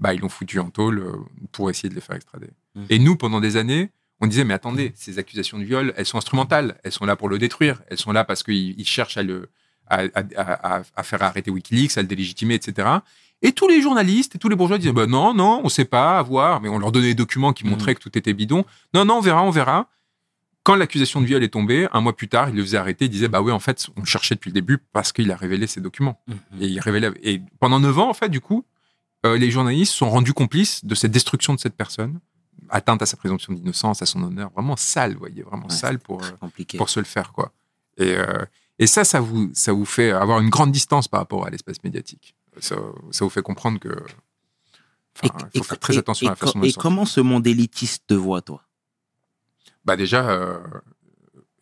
Bah, 0.00 0.12
ils 0.14 0.20
l'ont 0.20 0.28
foutu 0.28 0.58
en 0.58 0.70
tôle 0.70 0.98
euh, 0.98 1.12
pour 1.52 1.70
essayer 1.70 1.88
de 1.88 1.94
les 1.94 2.00
faire 2.00 2.16
extrader. 2.16 2.48
Mhm. 2.74 2.86
Et 2.90 2.98
nous, 2.98 3.16
pendant 3.16 3.40
des 3.40 3.56
années, 3.56 3.90
on 4.24 4.26
disait, 4.26 4.44
mais 4.44 4.54
attendez, 4.54 4.92
ces 4.96 5.18
accusations 5.18 5.58
de 5.58 5.64
viol, 5.64 5.92
elles 5.96 6.06
sont 6.06 6.18
instrumentales, 6.18 6.78
elles 6.84 6.92
sont 6.92 7.04
là 7.06 7.16
pour 7.16 7.28
le 7.28 7.38
détruire, 7.38 7.82
elles 7.88 7.98
sont 7.98 8.12
là 8.12 8.24
parce 8.24 8.42
qu'ils 8.42 8.78
ils 8.78 8.86
cherchent 8.86 9.16
à, 9.16 9.22
le, 9.22 9.48
à, 9.86 10.02
à- 10.14 10.76
à- 10.78 10.82
à 10.96 11.02
faire 11.02 11.22
arrêter 11.22 11.50
Wikileaks, 11.50 11.96
à 11.98 12.02
le 12.02 12.08
délégitimer, 12.08 12.54
etc. 12.54 12.88
Et 13.42 13.52
tous 13.52 13.68
les 13.68 13.82
journalistes 13.82 14.34
et 14.36 14.38
tous 14.38 14.48
les 14.48 14.56
bourgeois 14.56 14.78
disaient, 14.78 14.92
bah 14.92 15.06
non, 15.06 15.34
non, 15.34 15.60
on 15.64 15.68
sait 15.68 15.84
pas, 15.84 16.18
à 16.18 16.22
voir, 16.22 16.60
mais 16.60 16.68
on 16.68 16.78
leur 16.78 16.92
donnait 16.92 17.08
des 17.08 17.14
documents 17.14 17.52
qui 17.52 17.64
Mhm. 17.64 17.70
montraient 17.70 17.94
que 17.94 18.00
tout 18.00 18.16
était 18.16 18.32
bidon. 18.32 18.64
Non, 18.94 19.04
non, 19.04 19.16
on 19.18 19.20
verra, 19.20 19.42
on 19.42 19.50
verra. 19.50 19.88
Quand 20.62 20.76
l'accusation 20.76 21.20
de 21.20 21.26
viol 21.26 21.44
est 21.44 21.48
tombée, 21.50 21.86
un 21.92 22.00
mois 22.00 22.16
plus 22.16 22.28
tard, 22.28 22.48
ils 22.48 22.54
le 22.56 22.62
faisaient 22.62 22.78
arrêter, 22.78 23.04
ils 23.04 23.10
disaient, 23.10 23.28
bah 23.28 23.42
oui, 23.42 23.52
en 23.52 23.58
fait, 23.58 23.86
on 23.96 24.00
le 24.00 24.06
cherchait 24.06 24.34
depuis 24.34 24.48
le 24.48 24.54
début 24.54 24.78
parce 24.94 25.12
qu'il 25.12 25.30
a 25.30 25.36
révélé 25.36 25.66
ces 25.66 25.82
documents. 25.82 26.18
Mhm. 26.26 26.36
Et 26.62 26.66
il 26.68 26.80
révélait. 26.80 27.10
Et 27.22 27.42
pendant 27.60 27.78
neuf 27.80 27.98
ans, 27.98 28.08
en 28.08 28.14
fait, 28.14 28.30
du 28.30 28.40
coup, 28.40 28.64
euh, 29.26 29.36
les 29.36 29.50
journalistes 29.50 29.92
sont 29.92 30.08
rendus 30.08 30.32
complices 30.32 30.82
de 30.86 30.94
cette 30.94 31.10
destruction 31.10 31.52
de 31.54 31.60
cette 31.60 31.76
personne, 31.76 32.18
atteinte 32.68 33.02
à 33.02 33.06
sa 33.06 33.16
présomption 33.16 33.52
d'innocence, 33.52 34.02
à 34.02 34.06
son 34.06 34.22
honneur, 34.22 34.50
vraiment 34.50 34.76
sale, 34.76 35.16
voyez, 35.16 35.42
vraiment 35.42 35.66
Ouais, 35.66 35.74
sale 35.74 35.98
pour, 35.98 36.22
euh, 36.24 36.30
compliqué. 36.40 36.78
pour 36.78 36.88
se 36.88 36.98
le 37.00 37.04
faire, 37.06 37.32
quoi. 37.32 37.52
Et, 37.98 38.16
euh, 38.16 38.44
et 38.78 38.86
ça, 38.86 39.04
ça 39.04 39.20
vous, 39.20 39.50
ça 39.54 39.72
vous 39.72 39.84
fait 39.84 40.10
avoir 40.10 40.40
une 40.40 40.50
grande 40.50 40.72
distance 40.72 41.06
par 41.08 41.20
rapport 41.20 41.46
à 41.46 41.50
l'espace 41.50 41.82
médiatique. 41.84 42.34
Ça, 42.60 42.76
ça 43.10 43.24
vous 43.24 43.30
fait 43.30 43.42
comprendre 43.42 43.78
que. 43.78 43.88
Il 45.22 45.28
faut 45.30 45.38
et- 45.54 45.62
faire 45.62 45.78
très 45.78 45.94
et- 45.94 45.98
attention 45.98 46.26
à 46.26 46.30
la 46.30 46.36
façon 46.36 46.58
dont 46.58 46.64
et 46.64 46.72
comment 46.72 47.04
ce 47.04 47.20
monde 47.20 47.46
élitiste 47.46 48.04
te 48.08 48.14
voit, 48.14 48.42
toi? 48.42 48.62
Bah 49.84 49.96
déjà, 49.96 50.28
euh, 50.30 50.58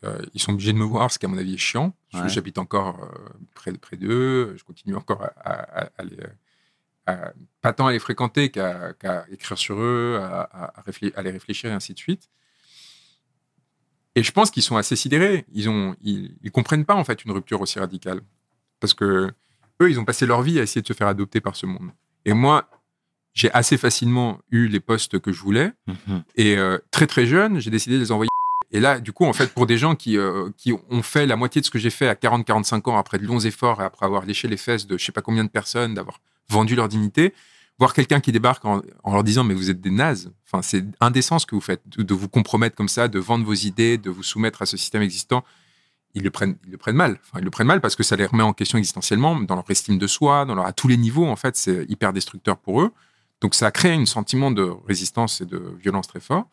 Euh, 0.04 0.20
ils 0.34 0.40
sont 0.42 0.50
obligés 0.54 0.72
de 0.72 0.78
me 0.78 0.84
voir, 0.84 1.12
ce 1.12 1.18
qui 1.20 1.26
à 1.26 1.28
mon 1.28 1.38
avis 1.38 1.54
est 1.54 1.58
chiant. 1.58 1.94
Ouais. 2.12 2.28
J'habite 2.28 2.58
encore 2.58 3.08
près, 3.54 3.70
près 3.74 3.96
d'eux. 3.96 4.56
Je 4.56 4.64
continue 4.64 4.96
encore 4.96 5.22
à, 5.22 5.28
à- 5.84 5.90
à 5.96 6.02
les, 6.02 6.16
à- 7.06 7.32
pas 7.60 7.72
tant 7.72 7.86
à 7.86 7.92
les 7.92 7.98
fréquenter 7.98 8.50
qu'à 8.50 8.94
écrire 9.30 9.58
sur 9.58 9.76
eux, 9.80 10.18
à, 10.20 10.72
les 11.22 11.30
réfléchir 11.30 11.70
et 11.70 11.74
ainsi 11.74 11.94
de 11.94 11.98
suite. 11.98 12.28
Et 14.14 14.22
je 14.22 14.32
pense 14.32 14.50
qu'ils 14.50 14.62
sont 14.62 14.76
assez 14.76 14.96
sidérés. 14.96 15.46
Ils 15.52 15.68
ont, 15.68 15.96
ils, 16.02 16.36
ils 16.42 16.50
comprennent 16.50 16.84
pas 16.84 16.94
en 16.94 17.04
fait 17.04 17.24
une 17.24 17.32
rupture 17.32 17.60
aussi 17.60 17.78
radicale, 17.78 18.20
parce 18.80 18.94
que 18.94 19.30
eux, 19.80 19.90
ils 19.90 19.98
ont 19.98 20.04
passé 20.04 20.26
leur 20.26 20.42
vie 20.42 20.58
à 20.60 20.62
essayer 20.62 20.82
de 20.82 20.86
se 20.86 20.92
faire 20.92 21.08
adopter 21.08 21.40
par 21.40 21.56
ce 21.56 21.66
monde. 21.66 21.90
Et 22.24 22.34
moi, 22.34 22.68
j'ai 23.34 23.50
assez 23.52 23.76
facilement 23.76 24.40
eu 24.50 24.68
les 24.68 24.80
postes 24.80 25.18
que 25.18 25.32
je 25.32 25.40
voulais. 25.40 25.72
Mhm. 25.86 26.22
Et 26.36 26.56
euh, 26.58 26.78
très 26.90 27.06
très 27.06 27.26
jeune, 27.26 27.60
j'ai 27.60 27.70
décidé 27.70 27.96
de 27.96 28.00
les 28.00 28.12
envoyer. 28.12 28.28
Et 28.70 28.80
là, 28.80 29.00
du 29.00 29.12
coup, 29.12 29.24
en 29.24 29.32
fait, 29.32 29.52
pour 29.52 29.66
des 29.66 29.76
gens 29.76 29.94
qui, 29.94 30.16
euh, 30.16 30.50
qui 30.56 30.72
ont 30.72 31.02
fait 31.02 31.26
la 31.26 31.36
moitié 31.36 31.60
de 31.60 31.66
ce 31.66 31.70
que 31.70 31.78
j'ai 31.78 31.90
fait 31.90 32.08
à 32.08 32.14
40-45 32.14 32.88
ans, 32.90 32.96
après 32.96 33.18
de 33.18 33.26
longs 33.26 33.40
efforts 33.40 33.82
et 33.82 33.84
après 33.84 34.06
avoir 34.06 34.24
léché 34.24 34.48
les 34.48 34.56
fesses 34.56 34.86
de 34.86 34.96
je 34.96 35.04
sais 35.04 35.12
pas 35.12 35.20
combien 35.20 35.44
de 35.44 35.50
personnes, 35.50 35.94
d'avoir 35.94 36.20
vendu 36.48 36.74
leur 36.74 36.88
dignité, 36.88 37.34
voir 37.78 37.94
quelqu'un 37.94 38.20
qui 38.20 38.32
débarque 38.32 38.64
en, 38.64 38.82
leur 39.04 39.24
disant 39.24 39.44
mais 39.44 39.54
vous 39.54 39.70
êtes 39.70 39.80
des 39.80 39.90
nazes, 39.90 40.32
enfin, 40.46 40.62
c'est 40.62 40.84
indécent 41.00 41.38
ce 41.38 41.46
que 41.46 41.54
vous 41.54 41.60
faites, 41.60 41.82
de, 41.86 42.14
vous 42.14 42.28
compromettre 42.28 42.76
comme 42.76 42.88
ça, 42.88 43.08
de 43.08 43.18
vendre 43.18 43.44
vos 43.44 43.54
idées, 43.54 43.98
de 43.98 44.10
vous 44.10 44.22
soumettre 44.22 44.62
à 44.62 44.66
ce 44.66 44.76
système 44.76 45.02
existant, 45.02 45.44
ils 46.14 46.22
le 46.22 46.30
prennent, 46.30 46.56
ils 46.64 46.70
le 46.70 46.76
prennent 46.76 46.96
mal. 46.96 47.18
Enfin, 47.22 47.38
ils 47.38 47.44
le 47.44 47.50
prennent 47.50 47.66
mal 47.66 47.80
parce 47.80 47.96
que 47.96 48.02
ça 48.02 48.16
les 48.16 48.26
remet 48.26 48.42
en 48.42 48.52
question 48.52 48.78
existentiellement, 48.78 49.40
dans 49.40 49.54
leur 49.54 49.70
estime 49.70 49.98
de 49.98 50.06
soi, 50.06 50.44
dans 50.44 50.54
leur, 50.54 50.66
à 50.66 50.72
tous 50.72 50.88
les 50.88 50.98
niveaux, 50.98 51.26
en 51.26 51.36
fait, 51.36 51.56
c'est 51.56 51.86
hyper 51.88 52.12
destructeur 52.12 52.58
pour 52.58 52.82
eux. 52.82 52.92
Donc 53.40 53.54
ça 53.54 53.70
crée 53.70 53.92
un 53.92 54.06
sentiment 54.06 54.50
de 54.50 54.70
résistance 54.86 55.40
et 55.40 55.46
de 55.46 55.74
violence 55.80 56.06
très 56.06 56.20
fort. 56.20 56.48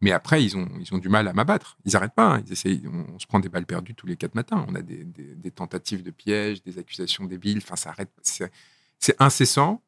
Mais 0.00 0.12
après, 0.12 0.44
ils 0.44 0.56
ont, 0.56 0.68
ils 0.80 0.92
ont 0.94 0.98
du 0.98 1.08
mal 1.08 1.26
à 1.28 1.32
m'abattre. 1.32 1.78
Ils 1.84 1.92
n'arrêtent 1.92 2.14
pas. 2.14 2.34
hein. 2.34 2.42
Ils 2.46 2.52
essayent, 2.52 2.82
on, 2.86 3.18
se 3.18 3.26
prend 3.26 3.40
des 3.40 3.48
balles 3.48 3.64
perdues 3.64 3.94
tous 3.94 4.06
les 4.06 4.16
quatre 4.16 4.34
matins. 4.34 4.66
On 4.68 4.74
a 4.74 4.82
des, 4.82 5.04
des- 5.04 5.50
tentatives 5.50 6.02
de 6.02 6.10
pièges, 6.10 6.62
des 6.62 6.78
accusations 6.78 7.24
débiles. 7.24 7.60
Enfin, 7.62 7.76
ça 7.76 7.90
arrête. 7.90 8.10
C'est 8.98 9.16
incessant. 9.20 9.82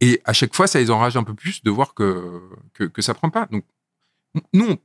Et 0.00 0.20
à 0.24 0.32
chaque 0.32 0.54
fois, 0.54 0.66
ça 0.66 0.78
les 0.78 0.90
enrage 0.90 1.16
un 1.16 1.24
peu 1.24 1.34
plus 1.34 1.62
de 1.62 1.70
voir 1.70 1.94
que, 1.94 2.40
que, 2.72 2.84
que 2.84 3.02
ça 3.02 3.14
prend 3.14 3.30
pas. 3.30 3.46
Donc, 3.50 3.64
nous, 4.52 4.66
vous 4.68 4.76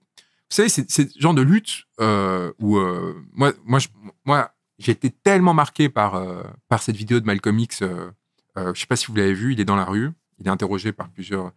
savez, 0.50 0.70
c'est 0.70 0.90
ce 0.90 1.04
genre 1.20 1.34
de 1.36 1.42
lutte 1.44 1.84
euh, 2.00 2.52
où 2.60 2.78
euh, 2.78 3.14
moi, 3.34 3.54
moi, 3.64 3.80
je- 3.80 3.90
moi, 4.26 4.54
j'ai 4.80 4.92
été 4.92 5.12
tellement 5.12 5.54
marqué 5.54 5.88
par, 5.90 6.16
euh, 6.16 6.42
par 6.68 6.82
cette 6.82 6.96
vidéo 6.96 7.20
de 7.20 7.26
Malcolm 7.26 7.60
X. 7.60 7.84
Je 7.84 8.80
sais 8.80 8.86
pas 8.88 8.96
si 8.96 9.06
vous 9.08 9.16
l'avez 9.16 9.34
vu. 9.34 9.54
Il 9.54 9.60
est 9.60 9.66
dans 9.66 9.76
la 9.76 9.86
rue. 9.86 10.12
Il 10.40 10.48
est 10.48 10.50
interrogé 10.50 10.92
par 10.92 11.10
plusieurs 11.10 11.52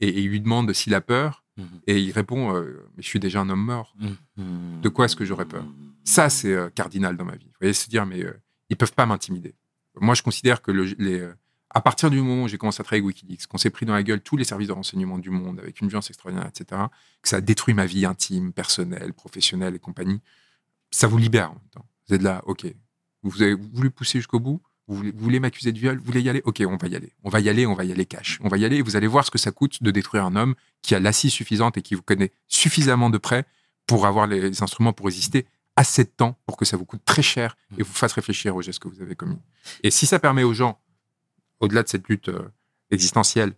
et, 0.00 0.08
et 0.08 0.20
il 0.20 0.28
lui 0.28 0.40
demande 0.40 0.72
s'il 0.72 0.94
a 0.94 1.00
peur. 1.00 1.44
Mhm. 1.56 1.66
Et 1.86 2.00
il 2.00 2.10
répond 2.12 2.52
Mais 2.96 3.02
je 3.02 3.06
suis 3.08 3.20
déjà 3.20 3.40
un 3.40 3.48
homme 3.48 3.64
mort. 3.64 3.94
Mhm. 4.36 4.80
De 4.82 4.88
quoi 4.88 5.04
est-ce 5.06 5.16
que 5.16 5.24
j'aurais 5.24 5.46
peur? 5.46 5.64
Ça, 6.04 6.28
c'est 6.30 6.56
cardinal 6.74 7.16
dans 7.16 7.24
ma 7.24 7.36
vie. 7.36 7.46
Vous 7.46 7.56
voyez, 7.60 7.72
se 7.74 7.88
dire 7.88 8.06
Mais 8.06 8.24
ils 8.70 8.76
peuvent 8.76 8.92
pas 8.92 9.06
m'intimider. 9.06 9.54
Moi, 10.00 10.14
je 10.14 10.22
considère 10.22 10.62
que 10.62 10.70
le- 10.70 10.94
euh, 11.00 11.34
à 11.70 11.80
partir 11.80 12.10
du 12.10 12.20
moment 12.20 12.44
où 12.44 12.48
j'ai 12.48 12.58
commencé 12.58 12.80
à 12.80 12.84
travailler 12.84 13.04
avec 13.04 13.16
Wikileaks, 13.16 13.46
qu'on 13.46 13.58
s'est 13.58 13.70
pris 13.70 13.84
dans 13.86 13.92
la 13.92 14.02
gueule 14.02 14.20
tous 14.20 14.36
les 14.36 14.44
services 14.44 14.68
de 14.68 14.72
renseignement 14.72 15.18
du 15.18 15.30
monde 15.30 15.60
avec 15.60 15.80
une 15.80 15.88
violence 15.88 16.08
extraordinaire, 16.08 16.48
etc., 16.48 16.82
que 17.22 17.28
ça 17.28 17.36
a 17.36 17.40
détruit 17.40 17.74
ma 17.74 17.84
vie 17.86 18.06
intime, 18.06 18.52
personnelle, 18.52 19.12
professionnelle 19.12 19.74
et 19.74 19.78
compagnie, 19.78 20.20
ça 20.90 21.06
vous 21.06 21.18
libère 21.18 21.50
en 21.50 21.54
même 21.54 21.68
temps. 21.70 21.86
Vous 22.08 22.14
êtes 22.14 22.22
là, 22.22 22.42
ok. 22.46 22.66
Vous 23.22 23.42
avez 23.42 23.54
voulu 23.54 23.90
pousser 23.90 24.18
jusqu'au 24.18 24.40
bout? 24.40 24.62
Vous 24.86 24.96
voulez, 24.96 25.12
voulez 25.14 25.40
m'accuser 25.40 25.72
de 25.72 25.78
viol? 25.78 25.98
Vous 25.98 26.04
voulez 26.04 26.22
y 26.22 26.30
aller? 26.30 26.40
Ok, 26.46 26.62
on 26.66 26.76
va 26.78 26.88
y 26.88 26.96
aller. 26.96 27.12
On 27.22 27.28
va 27.28 27.40
y 27.40 27.50
aller, 27.50 27.66
on 27.66 27.74
va 27.74 27.84
y 27.84 27.92
aller 27.92 28.06
cash. 28.06 28.38
On 28.42 28.48
va 28.48 28.56
y 28.56 28.64
aller 28.64 28.76
et 28.76 28.82
vous 28.82 28.96
allez 28.96 29.06
voir 29.06 29.26
ce 29.26 29.30
que 29.30 29.36
ça 29.36 29.50
coûte 29.50 29.82
de 29.82 29.90
détruire 29.90 30.24
un 30.24 30.34
homme 30.36 30.54
qui 30.80 30.94
a 30.94 31.00
l'assise 31.00 31.32
suffisante 31.32 31.76
et 31.76 31.82
qui 31.82 31.94
vous 31.94 32.02
connaît 32.02 32.32
suffisamment 32.46 33.10
de 33.10 33.18
près 33.18 33.44
pour 33.86 34.06
avoir 34.06 34.26
les 34.26 34.62
instruments 34.62 34.94
pour 34.94 35.04
résister 35.06 35.46
assez 35.78 36.02
de 36.02 36.10
temps 36.10 36.36
pour 36.44 36.56
que 36.56 36.64
ça 36.64 36.76
vous 36.76 36.84
coûte 36.84 37.02
très 37.04 37.22
cher 37.22 37.56
et 37.78 37.84
vous 37.84 37.92
fasse 37.92 38.12
réfléchir 38.12 38.56
aux 38.56 38.62
gestes 38.62 38.80
que 38.80 38.88
vous 38.88 39.00
avez 39.00 39.14
commis. 39.14 39.38
Et 39.84 39.92
si 39.92 40.06
ça 40.06 40.18
permet 40.18 40.42
aux 40.42 40.52
gens, 40.52 40.80
au-delà 41.60 41.84
de 41.84 41.88
cette 41.88 42.08
lutte 42.08 42.30
euh, 42.30 42.50
existentielle, 42.90 43.52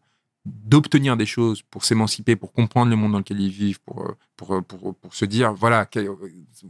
d'obtenir 0.44 1.16
des 1.16 1.24
choses 1.24 1.62
pour 1.62 1.82
s'émanciper, 1.82 2.36
pour 2.36 2.52
comprendre 2.52 2.90
le 2.90 2.96
monde 2.96 3.12
dans 3.12 3.18
lequel 3.18 3.40
ils 3.40 3.50
vivent, 3.50 3.80
pour, 3.80 4.02
euh, 4.02 4.16
pour, 4.36 4.54
euh, 4.54 4.60
pour, 4.60 4.94
pour 4.94 5.14
se 5.14 5.24
dire, 5.24 5.54
voilà, 5.54 5.88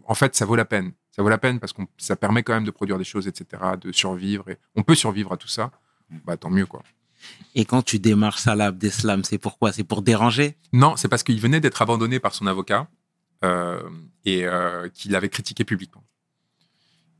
en 0.06 0.14
fait, 0.14 0.36
ça 0.36 0.44
vaut 0.44 0.54
la 0.54 0.64
peine. 0.64 0.92
Ça 1.10 1.22
vaut 1.22 1.28
la 1.28 1.38
peine 1.38 1.58
parce 1.58 1.72
que 1.72 1.82
ça 1.98 2.14
permet 2.14 2.44
quand 2.44 2.54
même 2.54 2.64
de 2.64 2.70
produire 2.70 2.96
des 2.98 3.04
choses, 3.04 3.26
etc., 3.26 3.60
de 3.80 3.90
survivre. 3.90 4.48
Et 4.50 4.58
on 4.76 4.84
peut 4.84 4.94
survivre 4.94 5.32
à 5.32 5.36
tout 5.36 5.48
ça. 5.48 5.72
Bah, 6.24 6.36
tant 6.36 6.50
mieux, 6.50 6.66
quoi. 6.66 6.84
Et 7.56 7.64
quand 7.64 7.82
tu 7.82 7.98
démarres 7.98 8.38
Salah 8.38 8.66
Abdeslam, 8.66 9.24
c'est 9.24 9.38
pourquoi 9.38 9.72
C'est 9.72 9.82
pour 9.82 10.02
déranger? 10.02 10.56
Non, 10.72 10.96
c'est 10.96 11.08
parce 11.08 11.24
qu'il 11.24 11.40
venait 11.40 11.60
d'être 11.60 11.82
abandonné 11.82 12.20
par 12.20 12.34
son 12.34 12.46
avocat 12.46 12.88
et 13.42 14.44
euh, 14.46 14.88
qu'il 14.90 15.14
avait 15.16 15.28
critiqué 15.28 15.64
publiquement. 15.64 16.04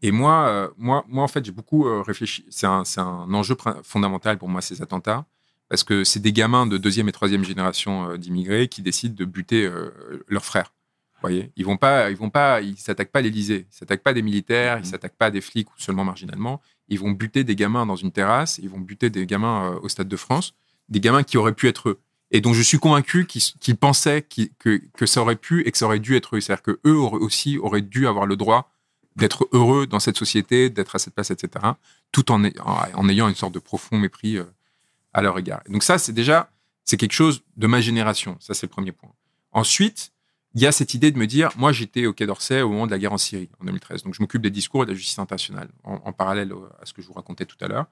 Et 0.03 0.13
moi, 0.13 0.49
euh, 0.49 0.69
moi, 0.79 1.05
moi, 1.09 1.25
en 1.25 1.29
fait, 1.29 1.45
j'ai 1.45 1.53
beaucoup 1.53 1.87
euh, 1.87 2.03
réfléchi. 2.03 2.47
C'est 2.51 2.67
un, 2.67 2.83
un 2.97 3.35
enjeu 3.35 3.57
fondamental 3.83 4.39
pour 4.39 4.49
moi, 4.49 4.63
ces 4.63 4.81
attentats, 4.81 5.27
parce 5.69 5.85
que 5.85 6.05
c'est 6.05 6.21
des 6.21 6.33
gamins 6.33 6.67
de 6.67 6.79
deuxième 6.79 7.09
et 7.09 7.13
troisième 7.13 7.45
génération 7.45 8.11
euh, 8.11 8.17
d'immigrés 8.17 8.69
qui 8.69 8.81
décident 8.83 9.15
de 9.15 9.25
buter 9.27 9.67
euh, 9.67 9.91
leurs 10.29 10.45
frères. 10.45 10.73
Vous 11.17 11.21
voyez, 11.29 11.53
ils 11.57 11.67
vont 11.67 11.77
pas, 11.77 12.11
ils 12.11 12.17
vont 12.17 12.31
pas, 12.31 12.63
ils 12.63 12.79
s'attaquent 12.79 13.11
pas 13.13 13.19
à 13.19 13.23
l'Élysée, 13.23 13.67
ils 13.71 13.75
s'attaquent 13.77 14.03
pas 14.03 14.11
à 14.11 14.15
des 14.15 14.23
militaires, 14.23 14.79
ils 14.79 14.81
Mhm. 14.81 14.85
s'attaquent 14.87 15.17
pas 15.19 15.27
à 15.27 15.31
des 15.31 15.43
flics 15.43 15.69
ou 15.69 15.75
seulement 15.77 16.03
marginalement. 16.05 16.63
Ils 16.89 16.99
vont 16.99 17.11
buter 17.11 17.45
des 17.45 17.55
gamins 17.57 17.85
dans 17.85 17.97
une 17.97 18.11
terrasse, 18.11 18.57
ils 18.57 18.71
vont 18.71 18.81
buter 18.81 19.11
des 19.11 19.27
gamins 19.27 19.73
euh, 19.75 19.81
au 19.83 19.89
Stade 19.91 20.09
de 20.09 20.17
France, 20.17 20.55
des 20.89 20.99
gamins 21.01 21.23
qui 21.23 21.37
auraient 21.37 21.53
pu 21.55 21.69
être 21.69 21.91
eux 21.91 22.01
et 22.31 22.41
dont 22.41 22.53
je 22.53 22.63
suis 22.63 22.79
convaincu 22.79 23.27
qu'ils 23.27 23.77
pensaient 23.77 24.23
que, 24.23 24.81
que 24.97 25.07
ça 25.07 25.21
aurait 25.21 25.37
pu 25.37 25.67
et 25.67 25.73
que 25.73 25.79
ça 25.79 25.87
aurait 25.87 25.99
dû 25.99 26.17
être 26.17 26.37
eux. 26.37 26.41
C'est-à-dire 26.41 26.63
que 26.63 26.81
eux 26.85 26.97
aussi 26.97 27.59
auraient 27.59 27.83
dû 27.83 28.07
avoir 28.07 28.27
le 28.27 28.37
droit 28.37 28.73
d'être 29.17 29.49
heureux 29.53 29.87
dans 29.87 30.01
cette 30.01 30.17
société, 30.17 30.71
d'être 30.71 30.95
à 30.95 30.99
cette 30.99 31.15
place, 31.15 31.31
etc., 31.31 31.67
tout 32.13 32.31
en, 32.31 32.45
en, 32.45 33.09
ayant 33.09 33.29
une 33.29 33.35
sorte 33.35 33.53
de 33.53 33.59
profond 33.59 33.99
mépris 33.99 34.37
euh, 34.37 34.45
à 35.13 35.23
leur 35.23 35.39
égard. 35.39 35.63
Donc 35.69 35.83
ça, 35.83 35.99
c'est 35.99 36.13
déjà 36.13 36.51
c'est 36.85 36.97
quelque 36.97 37.13
chose 37.13 37.43
de 37.57 37.67
ma 37.67 37.81
génération. 37.81 38.37
Ça, 38.41 38.55
c'est 38.55 38.67
le 38.67 38.71
premier 38.71 38.93
point. 38.93 39.11
Ensuite, 39.53 40.13
il 40.55 40.63
y 40.63 40.67
a 40.67 40.73
cette 40.73 40.95
idée 40.95 41.13
de 41.13 41.19
me 41.19 41.27
dire, 41.27 41.51
moi, 41.57 41.71
j'étais 41.73 42.07
au 42.07 42.13
Quai 42.13 42.27
d'Orsay 42.27 42.63
au 42.63 42.71
moment 42.71 42.87
de 42.87 42.91
la 42.91 42.99
guerre 42.99 43.13
en 43.13 43.19
Syrie, 43.19 43.49
en 43.61 43.65
2013. 43.65 44.03
Donc, 44.03 44.15
je 44.15 44.21
m'occupe 44.21 44.43
des 44.43 44.51
discours 44.51 44.83
et 44.83 44.87
de 44.87 44.91
la 44.91 44.97
justice 44.97 45.19
internationale, 45.19 45.69
en, 45.85 46.01
en 46.05 46.13
parallèle 46.13 46.53
à 46.81 46.87
ce 46.87 46.93
que 46.93 47.03
je 47.03 47.07
vous 47.07 47.13
racontais 47.13 47.47
tout 47.47 47.57
à 47.61 47.69
l'heure. 47.69 47.87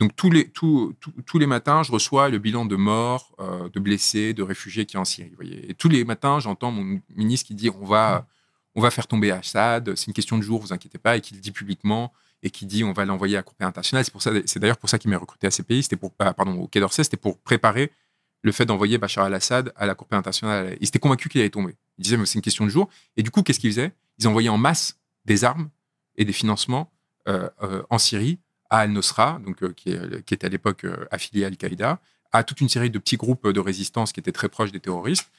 Donc, 0.00 0.16
tous 0.16 0.30
les, 0.30 0.48
tous- 0.50 0.94
tous- 1.00 1.12
tous 1.24 1.38
les 1.38 1.46
matins, 1.46 1.82
je 1.82 1.92
reçois 1.92 2.28
le 2.28 2.38
bilan 2.38 2.64
de 2.64 2.76
morts, 2.76 3.34
euh, 3.38 3.68
de 3.68 3.78
blessés, 3.80 4.34
de 4.34 4.42
réfugiés 4.42 4.86
qui 4.86 4.96
est 4.96 4.98
en 4.98 5.04
Syrie. 5.04 5.30
vous 5.30 5.36
voyez. 5.36 5.70
Et 5.70 5.74
tous 5.74 5.88
les 5.88 6.04
matins, 6.04 6.40
j'entends 6.40 6.72
mon 6.72 7.00
ministre 7.14 7.46
qui 7.46 7.54
dit, 7.54 7.70
on 7.70 7.84
va, 7.84 8.26
on 8.74 8.80
va 8.80 8.90
faire 8.90 9.06
tomber 9.06 9.30
Assad, 9.30 9.94
c'est 9.94 10.06
une 10.08 10.12
question 10.12 10.36
de 10.36 10.42
jour, 10.42 10.60
vous 10.60 10.72
inquiétez 10.72 10.98
pas, 10.98 11.16
et 11.16 11.20
qui 11.20 11.34
le 11.34 11.40
dit 11.40 11.52
publiquement, 11.52 12.12
et 12.42 12.50
qui 12.50 12.66
dit, 12.66 12.82
on 12.84 12.92
va 12.92 13.04
l'envoyer 13.04 13.36
à 13.36 13.38
la 13.38 13.42
Cour 13.44 13.54
pénale 13.54 13.68
internationale. 13.70 14.04
C'est 14.04 14.10
pour 14.10 14.20
ça, 14.20 14.32
c'est 14.46 14.58
d'ailleurs 14.58 14.76
pour 14.78 14.90
ça 14.90 14.98
qu'il 14.98 15.10
m'a 15.10 15.16
recruté 15.18 15.46
à 15.46 15.50
ces 15.52 15.62
pays, 15.62 15.82
c'était 15.84 15.96
pour, 15.96 16.12
pardon, 16.12 16.58
au 16.60 16.66
Quai 16.66 16.80
d'Orsay, 16.80 17.04
c'était 17.04 17.16
pour 17.16 17.38
préparer 17.38 17.92
le 18.42 18.52
fait 18.52 18.66
d'envoyer 18.66 18.98
Bachar 18.98 19.24
al-Assad 19.24 19.72
à 19.76 19.86
la 19.86 19.94
Cour 19.94 20.06
pénale 20.08 20.18
internationale. 20.20 20.76
Ils 20.80 20.88
étaient 20.88 20.98
convaincus 20.98 21.30
qu'il 21.32 21.40
allait 21.40 21.48
tomber. 21.50 21.76
Ils 21.98 22.02
disaient, 22.02 22.16
mais 22.18 22.26
c'est 22.26 22.34
une 22.34 22.42
question 22.42 22.64
de 22.64 22.70
jour. 22.70 22.90
Et 23.16 23.22
du 23.22 23.30
coup, 23.30 23.42
qu'est-ce 23.42 23.58
qu'ils 23.60 23.70
faisaient 23.70 23.92
Ils 24.18 24.28
envoyaient 24.28 24.50
en 24.50 24.58
masse 24.58 24.98
des 25.24 25.44
armes 25.44 25.70
et 26.16 26.26
des 26.26 26.32
financements 26.34 26.92
euh, 27.28 27.48
euh, 27.62 27.82
en 27.88 27.96
Syrie 27.96 28.38
à 28.76 28.78
Al-Nusra, 28.80 29.40
donc, 29.44 29.62
euh, 29.62 29.72
qui, 29.72 29.90
est- 29.90 30.24
qui 30.24 30.34
était 30.34 30.46
à 30.46 30.50
l'époque 30.50 30.84
euh, 30.84 31.06
affilié 31.10 31.44
à 31.44 31.48
Al-Qaïda, 31.48 31.98
à 32.32 32.42
toute 32.42 32.60
une 32.60 32.68
série 32.68 32.90
de 32.90 32.98
petits 32.98 33.16
groupes 33.16 33.46
de 33.48 33.60
résistance 33.60 34.12
qui 34.12 34.20
étaient 34.20 34.32
très 34.32 34.48
proches 34.48 34.72
des 34.72 34.80
terroristes, 34.80 35.30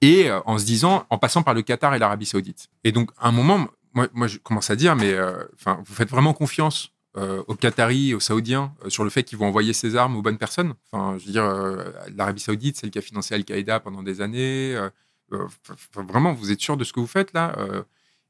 et 0.00 0.30
euh, 0.30 0.40
en 0.46 0.58
se 0.58 0.64
disant, 0.64 1.06
en 1.10 1.18
passant 1.18 1.42
par 1.42 1.54
le 1.54 1.62
Qatar 1.62 1.94
et 1.94 1.98
l'Arabie 1.98 2.26
Saoudite. 2.26 2.68
Et 2.84 2.92
donc, 2.92 3.10
à 3.18 3.28
un 3.28 3.32
moment, 3.32 3.68
moi, 3.94 4.08
moi 4.14 4.26
je 4.26 4.38
commence 4.38 4.70
à 4.70 4.76
dire, 4.76 4.94
mais 4.96 5.12
euh, 5.12 5.44
vous 5.86 5.94
faites 5.94 6.10
vraiment 6.10 6.32
confiance 6.32 6.90
euh, 7.16 7.42
aux 7.48 7.54
Qataris, 7.56 8.14
aux 8.14 8.20
Saoudiens, 8.20 8.72
euh, 8.84 8.90
sur 8.90 9.02
le 9.04 9.10
fait 9.10 9.24
qu'ils 9.24 9.38
vont 9.38 9.46
envoyer 9.48 9.72
ces 9.72 9.96
armes 9.96 10.16
aux 10.16 10.22
bonnes 10.22 10.38
personnes? 10.38 10.74
Enfin, 10.92 11.18
je 11.18 11.26
veux 11.26 11.32
dire, 11.32 11.44
euh, 11.44 11.90
l'Arabie 12.16 12.40
Saoudite, 12.40 12.76
celle 12.76 12.90
qui 12.90 12.98
a 12.98 13.02
financé 13.02 13.34
Al-Qaïda 13.34 13.80
pendant 13.80 14.02
des 14.02 14.20
années. 14.20 14.74
euh, 14.76 14.88
euh, 15.32 15.46
vraiment, 15.94 16.32
vous 16.32 16.52
êtes 16.52 16.60
sûr 16.60 16.76
de 16.76 16.84
ce 16.84 16.92
que 16.92 17.00
vous 17.00 17.06
faites 17.06 17.32
là? 17.32 17.54
Euh, 17.58 17.82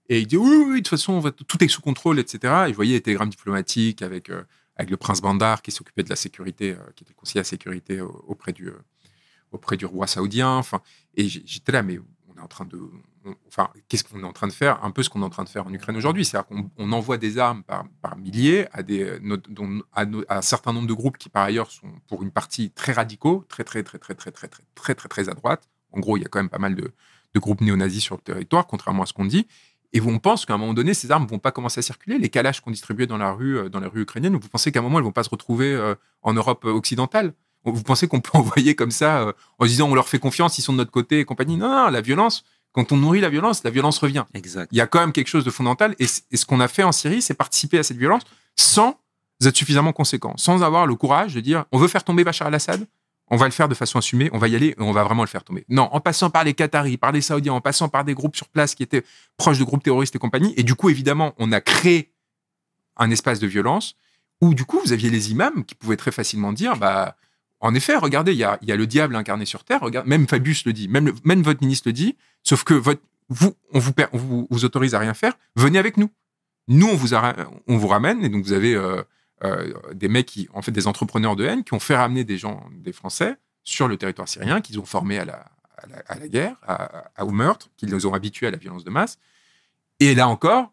Et 0.09 0.21
il 0.21 0.27
dit 0.27 0.37
oui, 0.37 0.49
oui, 0.51 0.65
oui, 0.67 0.71
de 0.73 0.77
toute 0.79 0.89
façon, 0.89 1.13
on 1.15 1.21
va- 1.21 1.31
tout 1.33 1.63
est 1.63 1.69
sous 1.69 1.83
contrôle, 1.83 2.19
etc. 2.19 2.65
Et 2.67 2.71
je 2.71 2.75
voyais 2.77 2.95
les 2.95 3.01
télégrammes 3.03 3.29
diplomatiques 3.29 4.03
avec, 4.03 4.31
euh, 4.31 4.43
avec 4.77 4.91
le 4.91 4.97
prince 4.97 5.21
Bandar 5.21 5.61
qui 5.63 5.71
s'occupait 5.71 6.03
de 6.03 6.09
la 6.09 6.17
sécurité, 6.17 6.73
euh, 6.73 6.91
qui 6.97 7.05
était 7.05 7.15
conseiller 7.15 7.41
à 7.41 7.43
la 7.43 7.45
sécurité 7.45 8.01
au- 8.01 8.25
auprès 8.27 8.53
du, 8.53 8.69
euh, 8.69 8.79
auprès 9.53 9.77
du 9.77 9.85
roi 9.87 10.07
saoudien. 10.07 10.51
Enfin, 10.57 10.81
et 11.15 11.29
j'étais 11.29 11.73
là, 11.73 11.83
mais 11.83 11.99
on 12.29 12.37
est 12.39 12.41
en 12.43 12.49
train 12.49 12.65
de, 12.65 12.81
on- 13.27 13.35
enfin, 13.49 13.69
qu'est-ce 13.89 14.05
qu'on 14.05 14.21
est 14.23 14.27
en 14.27 14.33
train 14.33 14.47
de 14.47 14.53
faire? 14.53 14.83
Un 14.85 14.91
peu 14.93 15.03
ce 15.03 15.11
qu'on 15.11 15.21
est 15.21 15.25
en 15.25 15.31
train 15.31 15.45
de 15.45 15.49
faire 15.51 15.67
en 15.67 15.73
Ukraine 15.75 15.97
aujourd'hui, 15.97 16.25
c'est-à-dire 16.25 16.47
qu'on 16.47 16.71
on 16.79 16.93
envoie 16.93 17.19
des 17.19 17.37
armes 17.37 17.63
par, 17.65 17.85
par 18.01 18.17
milliers 18.17 18.67
à 18.73 18.83
des, 18.83 19.19
no- 19.21 19.37
dont- 19.37 19.83
à, 19.93 20.07
no- 20.07 20.25
à 20.29 20.39
un 20.39 20.43
certain 20.43 20.73
nombre 20.73 20.87
de 20.89 20.95
groupes 20.95 21.19
qui 21.19 21.29
par 21.29 21.45
ailleurs 21.45 21.71
sont 21.71 21.93
pour 22.07 22.23
une 22.23 22.31
partie 22.31 22.71
très 22.71 22.93
radicaux, 22.93 23.45
très 23.49 23.65
très 23.65 23.83
très 23.83 23.99
très 23.99 24.15
très 24.15 24.31
très 24.31 24.49
très 24.49 24.63
très 24.75 24.95
très 24.95 25.09
très 25.09 25.29
à 25.29 25.35
droite. 25.35 25.69
En 25.93 26.01
gros, 26.01 26.17
il 26.17 26.23
y 26.23 26.25
a 26.27 26.29
quand 26.29 26.39
même 26.39 26.49
pas 26.51 26.59
mal 26.59 26.75
de, 26.75 26.93
de 27.35 27.41
groupes 27.41 27.61
néo-nazis 27.61 28.03
sur 28.03 28.15
le 28.17 28.23
territoire, 28.23 28.67
contrairement 28.67 29.03
à 29.03 29.07
ce 29.07 29.13
qu'on 29.13 29.25
dit. 29.27 29.47
Et 29.93 30.01
on 30.01 30.18
pense 30.18 30.45
qu'à 30.45 30.55
un 30.55 30.59
moment 30.59 30.74
donné, 30.74 30.95
ces 30.95 31.11
armes 31.11 31.26
vont 31.26 31.39
pas 31.39 31.51
commencer 31.51 31.78
à 31.78 31.82
circuler. 31.82 32.18
Les 32.18 32.28
calaches 32.28 32.61
qu'on 32.61 32.70
distribuait 32.70 33.07
dans 33.07 33.16
la 33.16 33.32
rue, 33.32 33.59
euh, 33.59 33.68
dans 33.68 33.80
la 33.80 33.89
rue 33.89 34.03
ukrainienne, 34.03 34.36
vous 34.36 34.49
pensez 34.49 34.70
qu'à 34.70 34.80
un 34.80 34.82
moment, 34.82 34.99
elles 34.99 35.05
vont 35.05 35.12
pas 35.12 35.22
se 35.22 35.30
retrouver 35.30 35.72
euh, 35.72 35.95
en 36.22 36.34
Europe 36.34 36.64
euh, 36.64 36.70
occidentale? 36.70 37.32
Vous 37.64 37.82
pensez 37.82 38.07
qu'on 38.07 38.20
peut 38.20 38.36
envoyer 38.36 38.74
comme 38.74 38.91
ça, 38.91 39.34
en 39.59 39.64
se 39.64 39.68
disant 39.68 39.89
on 39.89 39.95
leur 39.95 40.09
fait 40.09 40.18
confiance, 40.18 40.59
ils 40.59 40.62
sont 40.62 40.72
de 40.72 40.78
notre 40.78 40.91
côté 40.91 41.20
et 41.20 41.24
compagnie? 41.24 41.57
Non, 41.57 41.68
non, 41.68 41.89
la 41.89 42.01
violence, 42.01 42.45
Quand 42.72 42.93
on 42.93 42.97
nourrit 42.97 43.20
la 43.20 43.30
violence, 43.30 43.64
la 43.64 43.70
violence 43.70 43.99
revient. 43.99 44.24
Exact. 44.34 44.68
Il 44.72 44.78
y 44.78 44.80
a 44.80 44.86
quand 44.86 45.01
même 45.01 45.12
quelque 45.12 45.28
chose 45.28 45.45
de 45.45 45.51
fondamental. 45.51 45.95
Et, 45.99 46.07
et 46.30 46.36
ce 46.36 46.45
qu'on 46.47 46.61
a 46.61 46.68
fait 46.68 46.82
en 46.82 46.93
Syrie, 46.93 47.22
c'est 47.22 47.34
participer 47.34 47.78
à 47.78 47.82
cette 47.82 47.97
violence 47.97 48.22
sans 48.57 48.99
être 49.47 49.57
suffisamment 49.57 49.93
conséquent, 49.93 50.34
sans 50.36 50.62
avoir 50.62 50.86
le 50.86 50.95
courage 50.97 51.34
de 51.34 51.41
dire 51.41 51.64
on 51.72 51.78
veut 51.78 51.89
faire 51.89 52.05
tomber 52.05 52.24
Bachar 52.24 52.49
al-Assad, 52.49 52.86
on 53.31 53.37
va 53.37 53.47
le 53.47 53.53
faire 53.53 53.68
de 53.68 53.74
façon 53.74 53.99
assumée, 53.99 54.31
on 54.33 54.39
va 54.39 54.49
y 54.49 54.57
aller 54.57 54.74
on 54.79 54.93
va 54.93 55.05
vraiment 55.05 55.22
le 55.22 55.29
faire 55.29 55.45
tomber. 55.45 55.64
Non, 55.68 55.89
en 55.93 56.01
passant 56.01 56.31
par 56.31 56.45
les 56.45 56.55
Qataris, 56.55 56.97
par 56.97 57.12
les 57.12 57.20
Saoudiens, 57.20 57.53
en 57.55 57.61
passant 57.61 57.89
par 57.89 58.05
des 58.05 58.14
groupes 58.14 58.37
sur 58.37 58.49
place 58.49 58.74
qui 58.74 58.83
étaient 58.83 59.05
proches 59.37 59.59
de 59.59 59.64
groupes 59.64 59.83
terroristes 59.83 60.14
et 60.16 60.18
compagnie. 60.18 60.55
Et 60.57 60.62
du 60.62 60.74
coup, 60.74 60.89
évidemment, 60.89 61.35
on 61.39 61.53
a 61.53 61.61
créé 61.61 62.11
un 62.97 63.11
espace 63.11 63.39
de 63.39 63.47
violence 63.47 63.97
où, 64.41 64.55
du 64.55 64.64
coup, 64.64 64.81
vous 64.85 64.93
aviez 64.93 65.11
les 65.11 65.31
imams 65.31 65.64
qui 65.64 65.74
pouvaient 65.74 65.97
très 65.97 66.12
facilement 66.12 66.53
dire 66.53 66.76
bah, 66.76 67.16
en 67.61 67.74
effet, 67.74 67.97
regardez, 67.97 68.33
il 68.33 68.39
y 68.39 68.45
a, 68.45 68.59
le 68.62 68.87
diable 68.87 69.16
incarné 69.16 69.45
sur 69.45 69.64
terre. 69.64 69.81
Même 70.07 70.29
Fabius 70.29 70.64
le 70.64 70.72
dit, 70.72 70.89
même, 70.89 71.11
votre 71.43 71.61
ministre 71.61 71.89
le 71.89 71.93
dit. 71.93 72.16
Sauf 72.45 72.62
que 72.64 72.74
vous, 72.74 73.55
on 73.72 73.79
vous, 73.81 74.64
autorise 74.64 74.95
à 74.95 75.01
rien 75.01 75.14
faire. 75.14 75.33
Venez 75.57 75.79
avec 75.79 75.97
nous. 75.97 76.11
Nous, 76.68 76.87
on 76.87 76.95
vous, 76.95 77.14
a- 77.14 77.35
on 77.66 77.76
vous 77.76 77.89
ramène. 77.89 78.24
Et 78.24 78.29
donc, 78.29 78.45
vous 78.45 78.53
avez 78.53 78.74
euh, 78.74 79.03
euh, 79.45 79.72
des 79.95 80.09
mecs 80.09 80.26
qui, 80.26 80.49
en 80.53 80.62
fait, 80.62 80.72
des 80.72 80.86
entrepreneurs 80.86 81.36
de 81.36 81.45
haine 81.45 81.62
qui 81.62 81.74
ont 81.74 81.78
fait 81.80 81.97
ramener 81.97 82.24
des 82.24 82.39
gens, 82.39 82.68
des 82.72 82.93
Français, 82.93 83.36
sur 83.62 83.86
le 83.86 83.97
territoire 83.97 84.28
syrien, 84.28 84.61
qu'ils 84.61 84.80
ont 84.80 84.84
formés 84.84 85.18
à 85.18 85.24
la, 85.24 85.47
à 86.07 86.18
la, 86.18 86.28
guerre, 86.28 86.57
à, 86.66 87.24
au 87.24 87.30
meurtre, 87.30 87.68
qu'ils 87.76 87.91
les 87.91 88.07
ont 88.07 88.14
habitués 88.14 88.47
à 88.47 88.51
la 88.51 88.57
violence 88.57 88.84
de 88.84 88.91
masse. 88.91 89.18
Et 90.01 90.14
là 90.14 90.26
encore, 90.28 90.72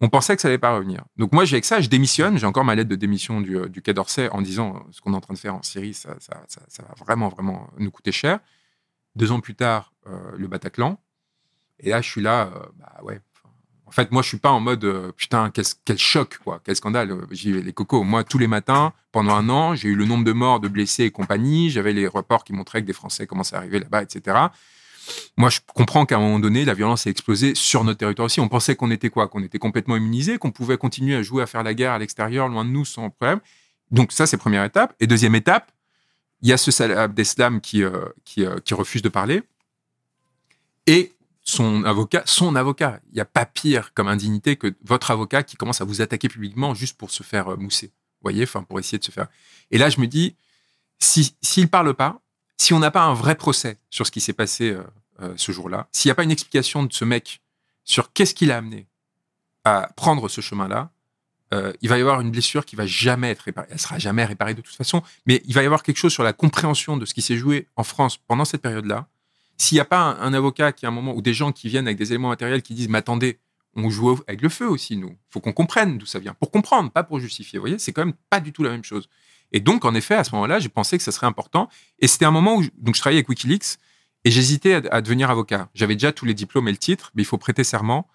on 0.00 0.08
pensait 0.08 0.36
que 0.36 0.40
ça 0.40 0.48
allait 0.48 0.58
pas 0.58 0.74
revenir. 0.74 1.04
Donc 1.16 1.32
moi, 1.32 1.44
j'ai 1.44 1.56
avec 1.56 1.64
ça, 1.64 1.80
je 1.80 1.88
démissionne. 1.88 2.38
J'ai 2.38 2.46
encore 2.46 2.64
ma 2.64 2.74
lettre 2.74 2.88
de 2.88 2.96
démission 2.96 3.40
du, 3.40 3.56
euh, 3.58 3.68
du 3.68 3.82
Quai 3.82 3.94
d'Orsay 3.94 4.28
en 4.30 4.40
disant 4.40 4.76
euh, 4.76 4.78
ce 4.92 5.00
qu'on 5.00 5.12
est 5.12 5.16
en 5.16 5.20
train 5.20 5.34
de 5.34 5.38
faire 5.38 5.54
en 5.54 5.62
Syrie, 5.62 5.92
ça, 5.92 6.16
ça, 6.20 6.36
va 6.78 6.94
vraiment, 7.04 7.28
vraiment 7.28 7.68
nous 7.78 7.90
coûter 7.90 8.12
cher. 8.12 8.38
Deux 9.16 9.32
ans 9.32 9.40
plus 9.40 9.56
tard, 9.56 9.92
le 10.36 10.46
Bataclan. 10.46 11.00
Et 11.80 11.90
là, 11.90 12.00
je 12.00 12.08
suis 12.08 12.20
là, 12.20 12.50
bah 12.76 13.00
ouais. 13.02 13.20
En 13.88 13.90
fait, 13.90 14.12
moi, 14.12 14.20
je 14.20 14.28
suis 14.28 14.36
pas 14.38 14.50
en 14.50 14.60
mode 14.60 14.84
euh, 14.84 15.12
putain, 15.16 15.50
quel, 15.50 15.98
choc, 15.98 16.38
quoi, 16.44 16.60
quel 16.62 16.76
scandale. 16.76 17.10
euh, 17.10 17.26
J'y 17.30 17.52
vais 17.52 17.62
les 17.62 17.72
cocos. 17.72 18.04
Moi, 18.04 18.22
tous 18.22 18.36
les 18.36 18.46
matins, 18.46 18.92
pendant 19.12 19.34
un 19.34 19.48
an, 19.48 19.74
j'ai 19.74 19.88
eu 19.88 19.94
le 19.94 20.04
nombre 20.04 20.24
de 20.24 20.32
morts, 20.32 20.60
de 20.60 20.68
blessés 20.68 21.04
et 21.04 21.10
compagnie. 21.10 21.70
J'avais 21.70 21.94
les 21.94 22.06
rapports 22.06 22.44
qui 22.44 22.52
montraient 22.52 22.82
que 22.82 22.86
des 22.86 22.92
Français 22.92 23.26
commençaient 23.26 23.56
à 23.56 23.60
arriver 23.60 23.80
là-bas, 23.80 24.02
etc. 24.02 24.36
Moi, 25.38 25.48
je 25.48 25.60
comprends 25.74 26.04
qu'à 26.04 26.16
un 26.16 26.20
moment 26.20 26.38
donné, 26.38 26.66
la 26.66 26.74
violence 26.74 27.06
a 27.06 27.10
explosé 27.10 27.54
sur 27.54 27.82
notre 27.82 27.98
territoire 27.98 28.26
aussi. 28.26 28.40
On 28.40 28.48
pensait 28.48 28.76
qu'on 28.76 28.90
était 28.90 29.08
quoi? 29.08 29.26
Qu'on 29.26 29.42
était 29.42 29.58
complètement 29.58 29.96
immunisé, 29.96 30.36
qu'on 30.36 30.50
pouvait 30.50 30.76
continuer 30.76 31.16
à 31.16 31.22
jouer, 31.22 31.42
à 31.42 31.46
faire 31.46 31.62
la 31.62 31.72
guerre 31.72 31.92
à 31.92 31.98
l'extérieur, 31.98 32.48
loin 32.48 32.66
de 32.66 32.70
nous, 32.70 32.84
sans 32.84 33.08
problème. 33.08 33.40
Donc 33.90 34.12
ça, 34.12 34.26
c'est 34.26 34.36
première 34.36 34.64
étape. 34.64 34.94
Et 35.00 35.06
deuxième 35.06 35.34
étape, 35.34 35.72
il 36.42 36.50
y 36.50 36.52
a 36.52 36.58
ce 36.58 36.70
Salah 36.70 37.04
Abdeslam 37.04 37.62
qui, 37.62 37.82
euh, 37.82 38.04
qui, 38.26 38.44
qui 38.64 38.74
refuse 38.74 39.00
de 39.00 39.08
parler. 39.08 39.42
Et 40.86 41.12
son 41.48 41.82
avocat, 41.84 42.22
son 42.26 42.56
avocat. 42.56 43.00
Il 43.10 43.14
n'y 43.14 43.20
a 43.22 43.24
pas 43.24 43.46
pire 43.46 43.94
comme 43.94 44.06
indignité 44.06 44.56
que 44.56 44.74
votre 44.84 45.10
avocat 45.10 45.42
qui 45.42 45.56
commence 45.56 45.80
à 45.80 45.84
vous 45.84 46.02
attaquer 46.02 46.28
publiquement 46.28 46.74
juste 46.74 46.98
pour 46.98 47.10
se 47.10 47.22
faire 47.22 47.48
euh, 47.48 47.56
mousser. 47.56 47.86
Vous 47.86 48.24
voyez, 48.24 48.42
enfin, 48.42 48.62
pour 48.62 48.78
essayer 48.78 48.98
de 48.98 49.04
se 49.04 49.10
faire. 49.10 49.28
Et 49.70 49.78
là, 49.78 49.88
je 49.88 49.98
me 49.98 50.06
dis, 50.06 50.36
si, 50.98 51.34
s'il 51.40 51.68
parle 51.68 51.94
pas, 51.94 52.20
si 52.58 52.74
on 52.74 52.78
n'a 52.78 52.90
pas 52.90 53.02
un 53.02 53.14
vrai 53.14 53.34
procès 53.34 53.78
sur 53.88 54.06
ce 54.06 54.10
qui 54.10 54.20
s'est 54.20 54.34
passé 54.34 54.72
euh, 54.72 54.82
euh, 55.20 55.32
ce 55.36 55.50
jour-là, 55.50 55.88
s'il 55.90 56.08
n'y 56.08 56.12
a 56.12 56.14
pas 56.16 56.24
une 56.24 56.30
explication 56.30 56.82
de 56.82 56.92
ce 56.92 57.06
mec 57.06 57.40
sur 57.82 58.12
qu'est-ce 58.12 58.34
qui 58.34 58.44
l'a 58.44 58.58
amené 58.58 58.86
à 59.64 59.88
prendre 59.96 60.28
ce 60.28 60.42
chemin-là, 60.42 60.90
il 61.80 61.88
va 61.88 61.96
y 61.96 62.02
avoir 62.02 62.20
une 62.20 62.30
blessure 62.30 62.66
qui 62.66 62.76
va 62.76 62.84
jamais 62.84 63.30
être 63.30 63.40
réparée. 63.40 63.68
Elle 63.70 63.80
sera 63.80 63.98
jamais 63.98 64.22
réparée 64.26 64.52
de 64.52 64.60
toute 64.60 64.74
façon, 64.74 65.02
mais 65.24 65.40
il 65.46 65.54
va 65.54 65.62
y 65.62 65.66
avoir 65.66 65.82
quelque 65.82 65.96
chose 65.96 66.12
sur 66.12 66.22
la 66.22 66.34
compréhension 66.34 66.98
de 66.98 67.06
ce 67.06 67.14
qui 67.14 67.22
s'est 67.22 67.38
joué 67.38 67.68
en 67.74 67.84
France 67.84 68.18
pendant 68.18 68.44
cette 68.44 68.60
période-là. 68.60 69.08
S'il 69.58 69.76
n'y 69.76 69.80
a 69.80 69.84
pas 69.84 70.16
un, 70.20 70.32
avocat 70.32 70.72
qui, 70.72 70.86
à 70.86 70.88
un 70.88 70.92
moment, 70.92 71.14
ou 71.14 71.20
des 71.20 71.34
gens 71.34 71.52
qui 71.52 71.68
viennent 71.68 71.86
avec 71.86 71.98
des 71.98 72.12
éléments 72.12 72.28
matériels 72.28 72.62
qui 72.62 72.74
disent, 72.74 72.88
mais 72.88 72.98
attendez, 72.98 73.40
on 73.74 73.90
joue 73.90 74.18
avec 74.26 74.40
le 74.40 74.48
feu 74.48 74.68
aussi, 74.68 74.96
nous. 74.96 75.10
Il 75.10 75.32
faut 75.32 75.40
qu'on 75.40 75.52
comprenne 75.52 75.98
d'où 75.98 76.06
ça 76.06 76.20
vient. 76.20 76.34
Pour 76.34 76.50
comprendre, 76.50 76.90
pas 76.90 77.02
pour 77.02 77.18
justifier. 77.18 77.58
Vous 77.58 77.62
voyez, 77.62 77.78
c'est 77.78 77.92
quand 77.92 78.04
même 78.04 78.14
pas 78.30 78.40
du 78.40 78.52
tout 78.52 78.62
la 78.62 78.70
même 78.70 78.84
chose. 78.84 79.08
Et 79.52 79.60
donc, 79.60 79.84
en 79.84 79.94
effet, 79.94 80.14
à 80.14 80.24
ce 80.24 80.32
moment-là, 80.32 80.58
j'ai 80.58 80.68
pensé 80.68 80.96
que 80.96 81.04
ça 81.04 81.12
serait 81.12 81.26
important. 81.26 81.68
Et 81.98 82.06
c'était 82.06 82.24
un 82.24 82.30
moment 82.30 82.56
où 82.56 82.62
je, 82.62 82.70
donc 82.78 82.94
je 82.94 83.00
travaillais 83.00 83.18
avec 83.18 83.28
Wikileaks 83.28 83.78
et 84.24 84.30
j'hésitais 84.30 84.74
à, 84.90 85.00
devenir 85.00 85.30
avocat. 85.30 85.68
J'avais 85.74 85.94
déjà 85.94 86.12
tous 86.12 86.24
les 86.24 86.34
diplômes 86.34 86.68
et 86.68 86.72
le 86.72 86.78
titre, 86.78 87.10
mais 87.14 87.22
il 87.22 87.26
faut 87.26 87.38
prêter 87.38 87.64
serment. 87.64 88.08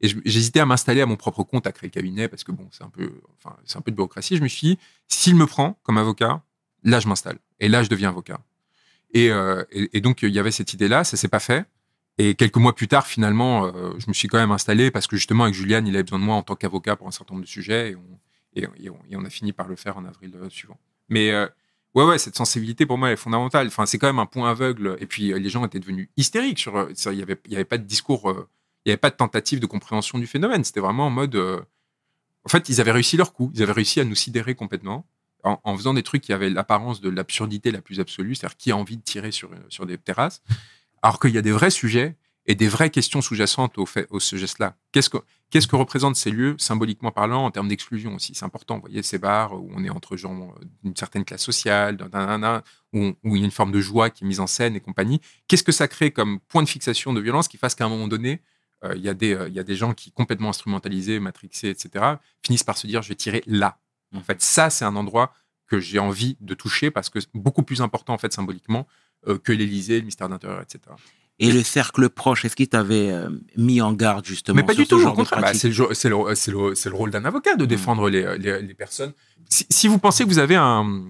Et 0.00 0.08
j'hésitais 0.24 0.60
à 0.60 0.66
m'installer 0.66 1.00
à 1.00 1.06
mon 1.06 1.16
propre 1.16 1.42
compte, 1.42 1.66
à 1.66 1.72
créer 1.72 1.88
le 1.88 1.92
cabinet, 1.92 2.28
parce 2.28 2.44
que 2.44 2.52
bon, 2.52 2.68
c'est 2.70 2.84
un 2.84 2.90
peu, 2.90 3.20
enfin, 3.38 3.56
c'est 3.64 3.78
un 3.78 3.80
peu 3.80 3.90
de 3.90 3.96
bureaucratie. 3.96 4.36
Je 4.36 4.42
me 4.42 4.48
suis 4.48 4.68
dit, 4.68 4.78
s'il 5.08 5.34
me 5.36 5.46
prend 5.46 5.78
comme 5.82 5.98
avocat, 5.98 6.42
là, 6.84 7.00
je 7.00 7.08
m'installe. 7.08 7.38
Et 7.60 7.68
là, 7.68 7.82
je 7.82 7.88
deviens 7.88 8.10
avocat. 8.10 8.40
Et, 9.12 9.30
euh, 9.30 9.64
et, 9.70 10.00
donc, 10.00 10.22
il 10.22 10.30
y 10.30 10.38
avait 10.38 10.50
cette 10.50 10.72
idée-là, 10.72 11.04
ça 11.04 11.16
s'est 11.16 11.28
pas 11.28 11.40
fait. 11.40 11.64
Et 12.18 12.34
quelques 12.34 12.56
mois 12.56 12.74
plus 12.74 12.88
tard, 12.88 13.06
finalement, 13.06 13.66
euh, 13.66 13.92
je 13.98 14.06
me 14.08 14.14
suis 14.14 14.28
quand 14.28 14.38
même 14.38 14.50
installé 14.50 14.90
parce 14.90 15.06
que 15.06 15.16
justement, 15.16 15.44
avec 15.44 15.54
Julian, 15.54 15.84
il 15.84 15.94
avait 15.94 16.02
besoin 16.02 16.18
de 16.18 16.24
moi 16.24 16.34
en 16.34 16.42
tant 16.42 16.56
qu'avocat 16.56 16.96
pour 16.96 17.06
un 17.06 17.10
certain 17.10 17.34
nombre 17.34 17.44
de 17.44 17.50
sujets. 17.50 17.94
Et 18.54 18.68
on, 19.16 19.24
a 19.24 19.30
fini 19.30 19.52
par 19.52 19.68
le 19.68 19.76
faire 19.76 19.98
en 19.98 20.04
avril 20.04 20.32
euh, 20.36 20.48
suivant. 20.48 20.78
Mais 21.08 21.32
ouais, 21.94 22.04
ouais, 22.04 22.18
cette 22.18 22.36
sensibilité 22.36 22.84
pour 22.84 22.98
moi 22.98 23.12
est 23.12 23.16
fondamentale. 23.16 23.68
Enfin, 23.68 23.86
c'est 23.86 23.98
quand 23.98 24.08
même 24.08 24.18
un 24.18 24.26
point 24.26 24.50
aveugle. 24.50 24.96
Et 25.00 25.06
puis 25.06 25.32
les 25.38 25.48
gens 25.48 25.64
étaient 25.64 25.78
devenus 25.78 26.08
hystériques. 26.16 26.66
Il 26.66 27.18
y 27.18 27.22
avait, 27.22 27.38
avait 27.52 27.64
pas 27.64 27.78
de 27.78 27.84
discours, 27.84 28.34
il 28.84 28.88
y 28.88 28.92
avait 28.92 28.96
pas 28.96 29.10
de 29.10 29.16
tentative 29.16 29.60
de 29.60 29.66
compréhension 29.66 30.18
du 30.18 30.26
phénomène. 30.26 30.64
C'était 30.64 30.80
vraiment 30.80 31.06
en 31.06 31.10
mode. 31.10 31.36
en 31.36 32.48
fait, 32.48 32.68
ils 32.68 32.80
avaient 32.80 32.92
réussi 32.92 33.16
leur 33.16 33.34
coup. 33.34 33.52
Ils 33.54 33.62
avaient 33.62 33.72
réussi 33.72 34.00
à 34.00 34.04
nous 34.04 34.16
sidérer 34.16 34.54
complètement 34.54 35.06
en, 35.44 35.76
faisant 35.76 35.94
des 35.94 36.02
trucs 36.02 36.22
qui 36.22 36.32
avaient 36.32 36.50
l'apparence 36.50 37.00
de 37.00 37.08
l'absurdité 37.08 37.70
la 37.70 37.80
plus 37.80 38.00
absolue, 38.00 38.34
c'est-à-dire 38.34 38.56
qui 38.56 38.72
a 38.72 38.76
envie 38.76 38.96
de 38.96 39.02
tirer 39.02 39.30
sur, 39.30 39.50
sur 39.68 39.86
des 39.86 39.96
terrasses, 39.96 40.42
alors 41.02 41.20
qu'il 41.20 41.30
y 41.30 41.38
a 41.38 41.42
des 41.42 41.52
vrais 41.52 41.70
sujets 41.70 42.16
et 42.46 42.54
des 42.54 42.68
vraies 42.68 42.90
questions 42.90 43.20
sous-jacentes 43.20 43.76
au, 43.78 43.86
fait, 43.86 44.06
au 44.10 44.20
ce 44.20 44.36
geste-là. 44.36 44.76
Qu'est-ce 44.92 45.08
que, 45.10 45.76
représentent 45.76 46.16
ces 46.16 46.30
lieux, 46.30 46.54
symboliquement 46.58 47.10
parlant, 47.10 47.44
en 47.44 47.50
termes 47.50 47.68
d'exclusion 47.68 48.14
aussi? 48.14 48.34
C'est 48.34 48.44
important, 48.44 48.76
vous 48.76 48.82
voyez, 48.82 49.02
ces 49.02 49.18
bars 49.18 49.52
où 49.54 49.68
on 49.74 49.84
est 49.84 49.90
entre 49.90 50.16
gens 50.16 50.54
euh, 50.60 50.64
d'une 50.84 50.96
certaine 50.96 51.24
classe 51.24 51.42
sociale, 51.42 51.98
où, 52.92 53.14
il 53.24 53.38
y 53.38 53.42
a 53.42 53.44
une 53.44 53.50
forme 53.50 53.72
de 53.72 53.80
joie 53.80 54.10
qui 54.10 54.24
est 54.24 54.26
mise 54.26 54.40
en 54.40 54.46
scène 54.46 54.76
et 54.76 54.80
compagnie. 54.80 55.20
Qu'est-ce 55.48 55.64
que 55.64 55.72
ça 55.72 55.88
crée 55.88 56.12
comme 56.12 56.40
point 56.40 56.62
de 56.62 56.68
fixation 56.68 57.12
de 57.12 57.20
violence 57.20 57.48
qui 57.48 57.58
fasse 57.58 57.74
qu'à 57.74 57.84
un 57.84 57.88
moment 57.88 58.08
donné, 58.08 58.42
euh, 58.84 58.94
il 58.96 59.02
y, 59.02 59.08
a 59.08 59.14
des, 59.14 59.34
euh, 59.34 59.48
y 59.48 59.58
a 59.58 59.64
des 59.64 59.74
gens 59.74 59.92
qui, 59.92 60.12
complètement 60.12 60.50
instrumentalisés, 60.50 61.18
matrixés, 61.18 61.70
etc., 61.70 62.16
finissent 62.44 62.64
par 62.64 62.78
se 62.78 62.86
dire 62.86 63.02
je 63.02 63.08
vais 63.08 63.14
tirer 63.16 63.42
là? 63.46 63.78
En 64.16 64.22
fait, 64.22 64.42
ça, 64.42 64.70
c'est 64.70 64.84
un 64.84 64.96
endroit 64.96 65.32
que 65.68 65.80
j'ai 65.80 65.98
envie 65.98 66.36
de 66.40 66.54
toucher 66.54 66.90
parce 66.90 67.10
que 67.10 67.20
c'est 67.20 67.28
beaucoup 67.34 67.62
plus 67.62 67.80
important, 67.80 68.14
en 68.14 68.18
fait, 68.18 68.32
symboliquement, 68.32 68.86
euh, 69.28 69.38
que 69.38 69.52
l'Élysée, 69.52 69.98
le 70.00 70.04
mystère 70.06 70.28
d'intérieur, 70.28 70.60
etc. 70.60 70.80
Et 71.38 71.52
le 71.52 71.62
cercle 71.62 72.08
proche, 72.08 72.44
est-ce 72.44 72.56
qu'il 72.56 72.68
t'avait 72.68 73.10
euh, 73.10 73.28
mis 73.56 73.80
en 73.82 73.92
garde 73.92 74.24
justement 74.24 74.56
Mais 74.56 74.62
pas 74.62 74.72
sur 74.72 74.82
du 74.84 74.84
ce 74.84 74.94
tout, 74.94 74.98
genre 75.00 75.12
au 75.12 75.16
de 75.16 75.20
contraire. 75.22 75.42
Bah, 75.42 75.52
c'est, 75.54 75.68
le, 75.68 75.94
c'est, 75.94 76.08
le, 76.08 76.34
c'est, 76.34 76.50
le, 76.50 76.74
c'est 76.74 76.88
le 76.88 76.94
rôle 76.94 77.10
d'un 77.10 77.24
avocat 77.26 77.56
de 77.56 77.64
Mm. 77.64 77.68
défendre 77.68 78.08
les, 78.08 78.38
les, 78.38 78.62
les 78.62 78.74
personnes. 78.74 79.12
Si, 79.50 79.66
si 79.68 79.88
vous 79.88 79.98
pensez 79.98 80.24
que 80.24 80.28
vous 80.30 80.38
avez 80.38 80.56
un, 80.56 81.04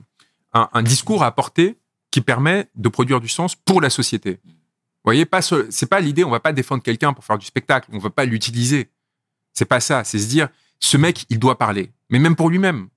un, 0.52 0.68
un 0.72 0.82
discours 0.82 1.22
à 1.22 1.26
apporter 1.26 1.78
qui 2.11 2.20
permet 2.22 2.68
de 2.74 2.88
produire 2.88 3.20
du 3.20 3.28
sens 3.28 3.54
pour 3.54 3.80
la 3.80 3.90
société, 3.90 4.40
vous 4.44 4.52
voyez, 5.12 5.26
pas 5.26 5.42
ce- 5.42 5.66
c'est 5.70 5.86
pas 5.86 6.00
l'idée, 6.00 6.24
on 6.24 6.30
va 6.30 6.40
pas 6.40 6.52
défendre 6.52 6.82
quelqu'un 6.82 7.12
pour 7.12 7.24
faire 7.24 7.38
du 7.38 7.46
spectacle, 7.46 7.88
on 7.92 7.98
va 7.98 8.11
pas 8.11 8.24
l'utiliser. 8.24 8.90
C'est 9.52 9.64
pas 9.66 9.78
ça, 9.80 10.02
c'est 10.02 10.18
se 10.18 10.26
dire, 10.26 10.48
ce 10.80 10.96
mec, 10.96 11.24
il 11.30 11.38
doit 11.38 11.57
parler. 11.57 11.92
Mais 12.11 12.18
même 12.18 12.34
pour 12.34 12.50
lui-même. 12.50 12.88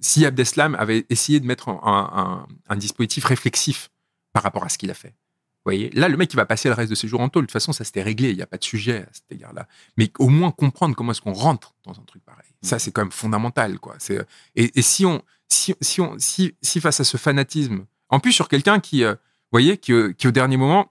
Si 0.00 0.24
Abdeslam 0.26 0.74
avait 0.76 1.06
essayé 1.10 1.40
de 1.40 1.46
mettre 1.46 1.68
un, 1.68 1.80
un- 1.84 2.46
un 2.68 2.76
dispositif 2.76 3.24
réflexif 3.24 3.90
par 4.32 4.42
rapport 4.42 4.64
à 4.64 4.68
ce 4.68 4.78
qu'il 4.78 4.90
a 4.90 4.94
fait. 4.94 5.08
Vous 5.10 5.72
voyez, 5.72 5.90
là, 5.90 6.08
le 6.08 6.16
mec, 6.16 6.32
il 6.32 6.36
va 6.36 6.46
passer 6.46 6.68
le 6.70 6.74
reste 6.74 6.88
de 6.90 6.94
ses 6.94 7.06
jours 7.06 7.20
en 7.20 7.28
taule. 7.28 7.42
De 7.42 7.46
toute 7.48 7.52
façon, 7.52 7.72
ça 7.72 7.84
s'était 7.84 8.02
réglé. 8.02 8.30
Il 8.30 8.36
n'y 8.36 8.42
a 8.42 8.46
pas 8.46 8.56
de 8.56 8.64
sujet 8.64 9.02
à 9.02 9.08
cet 9.12 9.24
égard-là. 9.30 9.68
Mais 9.98 10.10
au 10.18 10.28
moins 10.30 10.50
comprendre 10.52 10.96
comment 10.96 11.12
est-ce 11.12 11.20
qu'on 11.20 11.34
rentre 11.34 11.74
dans 11.84 11.92
un 11.92 12.02
truc 12.06 12.24
pareil. 12.24 12.48
Ça, 12.62 12.78
c'est 12.78 12.92
quand 12.92 13.02
même 13.02 13.12
fondamental, 13.12 13.78
quoi. 13.78 13.94
C'est, 13.98 14.26
et, 14.56 14.70
et 14.78 14.82
si 14.82 15.04
on, 15.04 15.22
si, 15.48 15.74
si 15.82 16.00
on, 16.00 16.14
si, 16.18 16.54
si 16.62 16.80
face 16.80 17.00
à 17.00 17.04
ce 17.04 17.18
fanatisme, 17.18 17.84
en 18.08 18.20
plus 18.20 18.32
sur 18.32 18.48
quelqu'un 18.48 18.80
qui, 18.80 19.04
euh, 19.04 19.12
vous 19.12 19.18
voyez, 19.52 19.76
qui, 19.76 19.92
euh, 19.92 20.12
qui 20.12 20.28
au 20.28 20.30
dernier 20.30 20.56
moment, 20.56 20.88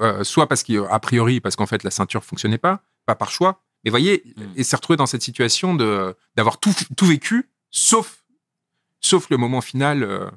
euh, 0.00 0.24
soit 0.24 0.48
parce 0.48 0.64
qu'a 0.64 0.98
priori, 0.98 1.40
parce 1.40 1.54
qu'en 1.54 1.66
fait 1.66 1.84
la 1.84 1.90
ceinture 1.92 2.24
fonctionnait 2.24 2.58
pas, 2.58 2.82
pas 3.06 3.14
par 3.14 3.30
choix, 3.30 3.62
mais 3.84 3.90
voyez, 3.90 4.22
Mm. 4.36 4.42
et 4.56 4.64
s'est 4.64 4.76
retrouvé 4.76 4.96
dans 4.96 5.06
cette 5.06 5.22
situation 5.22 5.74
de 5.74 6.16
d'avoir 6.36 6.58
tout, 6.58 6.74
tout 6.96 7.06
vécu, 7.06 7.50
sauf, 7.70 8.21
sauf 9.02 9.28
le 9.28 9.36
moment 9.36 9.60
final. 9.60 10.02
euh, 10.02 10.30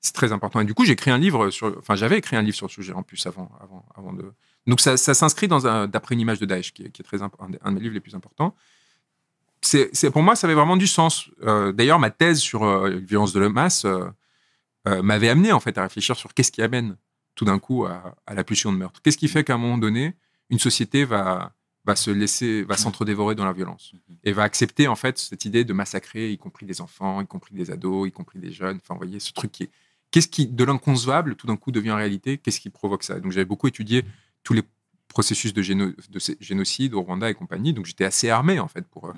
c'est 0.00 0.14
très 0.14 0.32
important. 0.32 0.60
Et 0.60 0.64
du 0.64 0.74
coup, 0.74 0.84
j'ai 0.84 0.92
écrit 0.92 1.10
un 1.10 1.18
livre 1.18 1.50
sur, 1.50 1.76
enfin, 1.78 1.96
j'avais 1.96 2.18
écrit 2.18 2.36
un 2.36 2.42
livre 2.42 2.56
sur 2.56 2.66
le 2.66 2.72
sujet 2.72 2.92
en 2.92 3.02
plus 3.02 3.26
avant, 3.26 3.50
avant, 3.96 4.12
de. 4.12 4.32
Donc 4.66 4.80
ça, 4.80 4.96
s'inscrit 4.96 5.48
dans 5.48 5.86
d'après 5.88 6.14
une 6.14 6.20
image 6.20 6.38
de 6.38 6.46
Daesh, 6.46 6.72
qui 6.72 6.84
est, 6.84 7.02
très 7.02 7.20
un, 7.20 7.28
de 7.28 7.70
mes 7.70 7.80
livres 7.80 7.94
les 7.94 8.00
plus 8.00 8.14
importants. 8.14 8.54
C'est, 9.60 10.10
pour 10.12 10.22
moi, 10.22 10.36
ça 10.36 10.46
avait 10.46 10.54
vraiment 10.54 10.76
du 10.76 10.86
sens. 10.86 11.30
Euh, 11.42 11.72
d'ailleurs, 11.72 11.98
ma 11.98 12.10
thèse 12.10 12.38
sur 12.38 12.62
euh, 12.62 12.90
la 12.90 12.96
violence 12.98 13.32
de 13.32 13.40
la 13.40 13.48
masse 13.48 13.86
m'avait 14.86 15.28
amené 15.28 15.52
en 15.52 15.60
fait 15.60 15.76
à 15.76 15.82
réfléchir 15.82 16.16
sur 16.16 16.32
qu'est-ce 16.32 16.50
qui 16.50 16.62
amène 16.62 16.96
tout 17.34 17.44
d'un 17.44 17.58
coup 17.58 17.84
à, 17.84 18.14
à 18.26 18.34
la 18.34 18.42
pulsion 18.42 18.72
de 18.72 18.78
meurtre. 18.78 19.02
Qu'est-ce 19.02 19.18
qui 19.18 19.28
fait 19.28 19.44
qu'à 19.44 19.54
un 19.54 19.58
moment 19.58 19.76
donné, 19.76 20.14
une 20.48 20.58
société 20.58 21.04
va 21.04 21.52
va 21.88 21.96
se 21.96 22.10
laisser, 22.10 22.64
va 22.64 22.76
s'entre-dévorer 22.76 23.34
dans 23.34 23.46
la 23.46 23.54
violence 23.54 23.92
et 24.22 24.32
va 24.32 24.42
accepter 24.42 24.86
en 24.88 24.94
fait 24.94 25.18
cette 25.18 25.44
idée 25.46 25.64
de 25.64 25.72
massacrer, 25.72 26.30
y 26.30 26.38
compris 26.38 26.66
des 26.66 26.80
enfants, 26.80 27.22
y 27.22 27.26
compris 27.26 27.54
des 27.54 27.70
ados, 27.70 28.06
y 28.06 28.12
compris 28.12 28.38
des 28.38 28.52
jeunes. 28.52 28.78
Enfin, 28.82 28.94
vous 28.94 29.00
voyez, 29.04 29.20
ce 29.20 29.32
truc 29.32 29.50
qui 29.50 29.62
est 29.64 29.70
qu'est-ce 30.10 30.28
qui 30.28 30.46
de 30.46 30.64
l'inconcevable 30.64 31.34
tout 31.34 31.46
d'un 31.46 31.56
coup 31.56 31.72
devient 31.72 31.92
réalité? 31.92 32.38
Qu'est-ce 32.38 32.60
qui 32.60 32.70
provoque 32.70 33.04
ça? 33.04 33.20
Donc 33.20 33.32
j'avais 33.32 33.46
beaucoup 33.52 33.68
étudié 33.68 34.04
tous 34.44 34.52
les 34.52 34.62
processus 35.08 35.52
de, 35.54 35.62
géno- 35.62 35.94
de 36.10 36.18
sé- 36.18 36.36
génocide 36.40 36.92
au 36.92 37.00
Rwanda 37.00 37.30
et 37.30 37.34
compagnie. 37.34 37.72
Donc 37.72 37.86
j'étais 37.86 38.04
assez 38.04 38.28
armé 38.28 38.60
en 38.60 38.68
fait 38.68 38.86
pour, 38.86 39.12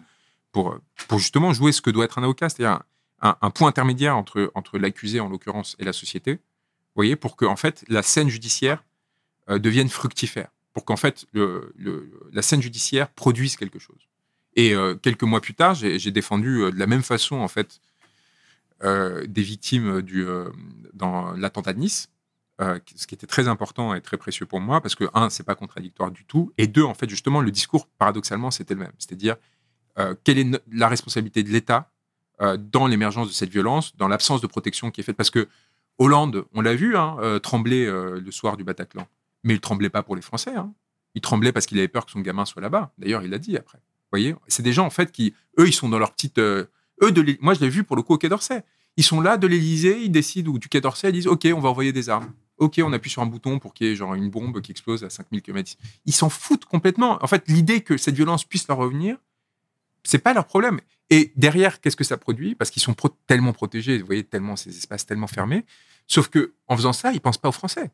pour, 0.52 0.78
pour 1.08 1.18
justement 1.18 1.52
jouer 1.52 1.72
ce 1.72 1.82
que 1.82 1.90
doit 1.90 2.04
être 2.04 2.18
un 2.18 2.22
avocat, 2.22 2.48
c'est-à-dire 2.48 2.82
un 3.22 3.50
point 3.50 3.68
intermédiaire 3.68 4.16
entre, 4.16 4.50
entre 4.54 4.78
l'accusé 4.78 5.20
en 5.20 5.28
l'occurrence 5.28 5.76
et 5.78 5.84
la 5.84 5.92
société. 5.92 6.34
Vous 6.34 6.96
voyez, 6.96 7.16
pour 7.16 7.34
que 7.36 7.44
en 7.44 7.56
fait 7.56 7.84
la 7.88 8.02
scène 8.02 8.28
judiciaire 8.28 8.82
euh, 9.48 9.58
devienne 9.58 9.88
fructifère, 9.88 10.50
pour 10.80 10.86
qu'en 10.86 10.96
fait 10.96 11.26
la 11.34 12.40
scène 12.40 12.62
judiciaire 12.62 13.10
produise 13.10 13.56
quelque 13.56 13.78
chose. 13.78 14.08
Et 14.56 14.74
euh, 14.74 14.94
quelques 14.94 15.24
mois 15.24 15.42
plus 15.42 15.52
tard, 15.52 15.74
j'ai 15.74 16.10
défendu 16.10 16.62
euh, 16.62 16.70
de 16.70 16.78
la 16.78 16.86
même 16.86 17.02
façon 17.02 17.36
en 17.36 17.48
fait 17.48 17.82
euh, 18.82 19.26
des 19.26 19.42
victimes 19.42 20.00
du, 20.00 20.26
dans 20.94 21.32
l'attentat 21.32 21.74
de 21.74 21.80
Nice, 21.80 22.08
ce 22.58 23.06
qui 23.06 23.14
était 23.14 23.26
très 23.26 23.46
important 23.46 23.92
et 23.94 24.00
très 24.00 24.16
précieux 24.16 24.46
pour 24.46 24.60
moi, 24.60 24.80
parce 24.80 24.94
que, 24.94 25.04
un, 25.12 25.28
c'est 25.28 25.42
pas 25.42 25.54
contradictoire 25.54 26.10
du 26.10 26.24
tout, 26.24 26.50
et 26.56 26.66
deux, 26.66 26.82
en 26.82 26.94
fait, 26.94 27.10
justement, 27.10 27.42
le 27.42 27.50
discours, 27.50 27.86
paradoxalement, 27.98 28.50
c'était 28.50 28.74
le 28.74 28.80
même. 28.80 28.92
C'est-à-dire, 28.98 29.36
quelle 30.24 30.38
est 30.38 30.62
la 30.72 30.88
responsabilité 30.88 31.42
de 31.42 31.50
l'État 31.50 31.90
dans 32.58 32.86
l'émergence 32.86 33.28
de 33.28 33.34
cette 33.34 33.50
violence, 33.50 33.94
dans 33.96 34.08
l'absence 34.08 34.40
de 34.40 34.46
protection 34.46 34.90
qui 34.90 35.02
est 35.02 35.04
faite? 35.04 35.16
Parce 35.16 35.30
que 35.30 35.46
Hollande, 35.98 36.46
on 36.54 36.62
l'a 36.62 36.74
vu, 36.74 36.96
hein, 36.96 37.38
tremblait 37.42 37.86
euh, 37.86 38.20
le 38.20 38.30
soir 38.30 38.56
du 38.56 38.64
Bataclan, 38.64 39.06
mais 39.42 39.54
il 39.54 39.60
tremblait 39.60 39.90
pas 39.90 40.02
pour 40.02 40.16
les 40.16 40.22
Français. 40.22 40.54
hein. 40.54 40.72
Il 41.14 41.20
tremblait 41.20 41.52
parce 41.52 41.66
qu'il 41.66 41.78
avait 41.78 41.88
peur 41.88 42.06
que 42.06 42.12
son 42.12 42.20
gamin 42.20 42.44
soit 42.44 42.62
là-bas. 42.62 42.92
D'ailleurs, 42.98 43.22
il 43.22 43.30
l'a 43.30 43.38
dit 43.38 43.56
après. 43.56 43.78
Vous 43.78 44.18
voyez, 44.18 44.34
c'est 44.48 44.62
des 44.62 44.72
gens 44.72 44.86
en 44.86 44.90
fait 44.90 45.10
qui, 45.12 45.34
eux, 45.58 45.66
ils 45.68 45.72
sont 45.72 45.88
dans 45.88 45.98
leur 45.98 46.12
petite, 46.12 46.38
euh, 46.38 46.66
eux 47.02 47.12
de, 47.12 47.36
moi 47.40 47.54
je 47.54 47.60
l'ai 47.60 47.68
vu 47.68 47.84
pour 47.84 47.96
le 47.96 48.02
coup 48.02 48.14
au 48.14 48.18
Quai 48.18 48.28
d'Orsay. 48.28 48.62
Ils 48.96 49.04
sont 49.04 49.20
là 49.20 49.36
de 49.36 49.46
l'Élysée, 49.46 50.02
ils 50.02 50.10
décident 50.10 50.52
ou 50.52 50.58
du 50.58 50.68
Quai 50.68 50.80
d'Orsay, 50.80 51.10
ils 51.10 51.12
disent 51.12 51.26
OK, 51.26 51.46
on 51.54 51.60
va 51.60 51.68
envoyer 51.68 51.92
des 51.92 52.08
armes. 52.08 52.32
OK, 52.58 52.80
on 52.84 52.92
appuie 52.92 53.10
sur 53.10 53.22
un 53.22 53.26
bouton 53.26 53.58
pour 53.58 53.72
qu'il 53.72 53.86
y 53.86 53.90
ait 53.90 53.96
genre 53.96 54.14
une 54.14 54.28
bombe 54.28 54.60
qui 54.60 54.70
explose 54.72 55.02
à 55.02 55.10
5000 55.10 55.40
km. 55.42 55.72
Ils 56.04 56.12
s'en 56.12 56.28
foutent 56.28 56.66
complètement. 56.66 57.18
En 57.22 57.26
fait, 57.26 57.44
l'idée 57.48 57.80
que 57.80 57.96
cette 57.96 58.14
violence 58.14 58.44
puisse 58.44 58.68
leur 58.68 58.76
revenir, 58.76 59.16
c'est 60.04 60.18
pas 60.18 60.34
leur 60.34 60.44
problème. 60.46 60.80
Et 61.08 61.32
derrière, 61.36 61.80
qu'est-ce 61.80 61.96
que 61.96 62.04
ça 62.04 62.18
produit? 62.18 62.54
Parce 62.54 62.70
qu'ils 62.70 62.82
sont 62.82 62.94
tellement 63.26 63.52
protégés, 63.52 63.98
vous 63.98 64.06
voyez, 64.06 64.24
tellement 64.24 64.56
ces 64.56 64.76
espaces 64.76 65.06
tellement 65.06 65.26
fermés. 65.26 65.64
Sauf 66.06 66.28
que 66.28 66.52
en 66.66 66.76
faisant 66.76 66.92
ça, 66.92 67.12
ils 67.12 67.20
pensent 67.20 67.38
pas 67.38 67.48
aux 67.48 67.52
Français. 67.52 67.90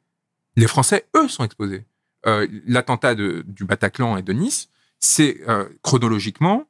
Les 0.56 0.66
Français, 0.66 1.06
eux, 1.16 1.28
sont 1.28 1.44
exposés. 1.44 1.84
Euh, 2.26 2.46
L'attentat 2.66 3.14
du 3.14 3.64
Bataclan 3.64 4.16
et 4.16 4.22
de 4.22 4.32
Nice, 4.32 4.68
c'est 4.98 5.40
euh, 5.48 5.68
chronologiquement, 5.82 6.64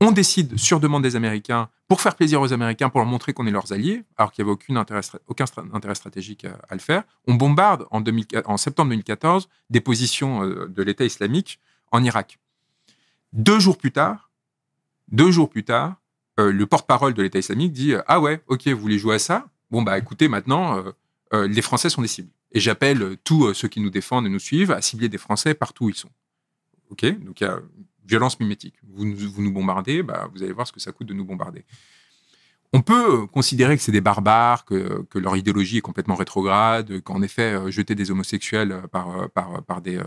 on 0.00 0.12
décide 0.12 0.58
sur 0.58 0.78
demande 0.78 1.02
des 1.02 1.16
Américains 1.16 1.70
pour 1.88 2.00
faire 2.00 2.16
plaisir 2.16 2.40
aux 2.40 2.52
Américains, 2.52 2.90
pour 2.90 3.00
leur 3.00 3.08
montrer 3.08 3.32
qu'on 3.32 3.46
est 3.46 3.50
leurs 3.50 3.72
alliés, 3.72 4.04
alors 4.18 4.30
qu'il 4.30 4.44
n'y 4.44 4.50
avait 4.50 4.78
intérêt, 4.78 5.00
aucun 5.26 5.46
intérêt 5.72 5.94
stratégique 5.94 6.44
à, 6.44 6.58
à 6.68 6.74
le 6.74 6.80
faire. 6.80 7.04
On 7.26 7.34
bombarde 7.34 7.86
en, 7.90 8.00
2000 8.00 8.26
en 8.44 8.56
septembre 8.58 8.90
2014 8.90 9.48
des 9.70 9.80
positions 9.80 10.42
euh, 10.44 10.66
de 10.68 10.82
l'État 10.82 11.04
islamique 11.04 11.60
en 11.92 12.04
Irak. 12.04 12.38
Deux 13.32 13.58
jours 13.58 13.78
plus 13.78 13.92
tard, 13.92 14.30
deux 15.08 15.30
jours 15.30 15.48
plus 15.48 15.64
tard, 15.64 15.96
euh, 16.38 16.52
le 16.52 16.66
porte-parole 16.66 17.14
de 17.14 17.22
l'État 17.22 17.38
islamique 17.38 17.72
dit 17.72 17.94
euh, 17.94 18.02
Ah 18.06 18.20
ouais, 18.20 18.42
ok, 18.48 18.66
vous 18.68 18.80
voulez 18.80 18.98
jouer 18.98 19.16
à 19.16 19.18
ça? 19.18 19.46
Bon, 19.70 19.82
bah 19.82 19.98
écoutez, 19.98 20.28
maintenant, 20.28 20.78
euh, 20.78 20.92
euh, 21.32 21.48
les 21.48 21.62
Français 21.62 21.90
sont 21.90 22.02
des 22.02 22.08
cibles. 22.08 22.30
Et 22.52 22.60
j'appelle 22.60 23.16
tous 23.24 23.46
euh, 23.46 23.54
ceux 23.54 23.68
qui 23.68 23.80
nous 23.80 23.90
défendent 23.90 24.26
et 24.26 24.30
nous 24.30 24.38
suivent 24.38 24.70
à 24.72 24.80
cibler 24.80 25.08
des 25.08 25.18
Français 25.18 25.54
partout 25.54 25.86
où 25.86 25.88
ils 25.90 25.94
sont. 25.94 26.10
Ok? 26.90 27.04
Donc 27.24 27.40
il 27.40 27.44
y 27.44 27.46
a 27.46 27.60
violence 28.04 28.38
mimétique. 28.38 28.76
Vous, 28.88 29.04
nous- 29.04 29.52
bombardez, 29.52 30.02
bah, 30.02 30.28
vous 30.32 30.42
allez 30.42 30.52
voir 30.52 30.66
ce 30.66 30.72
que 30.72 30.80
ça 30.80 30.92
coûte 30.92 31.08
de 31.08 31.14
nous 31.14 31.24
bombarder. 31.24 31.64
On 32.72 32.82
peut 32.82 33.22
euh, 33.22 33.26
considérer 33.26 33.76
que 33.76 33.82
c'est 33.82 33.92
des 33.92 34.00
barbares, 34.00 34.64
que, 34.64 35.04
leur 35.14 35.36
idéologie 35.36 35.78
est 35.78 35.82
complètement 35.82 36.14
rétrograde, 36.14 37.00
qu'en 37.00 37.22
effet, 37.22 37.70
jeter 37.70 37.94
des 37.94 38.10
homosexuels 38.10 38.82
par, 38.92 39.80
des. 39.82 40.00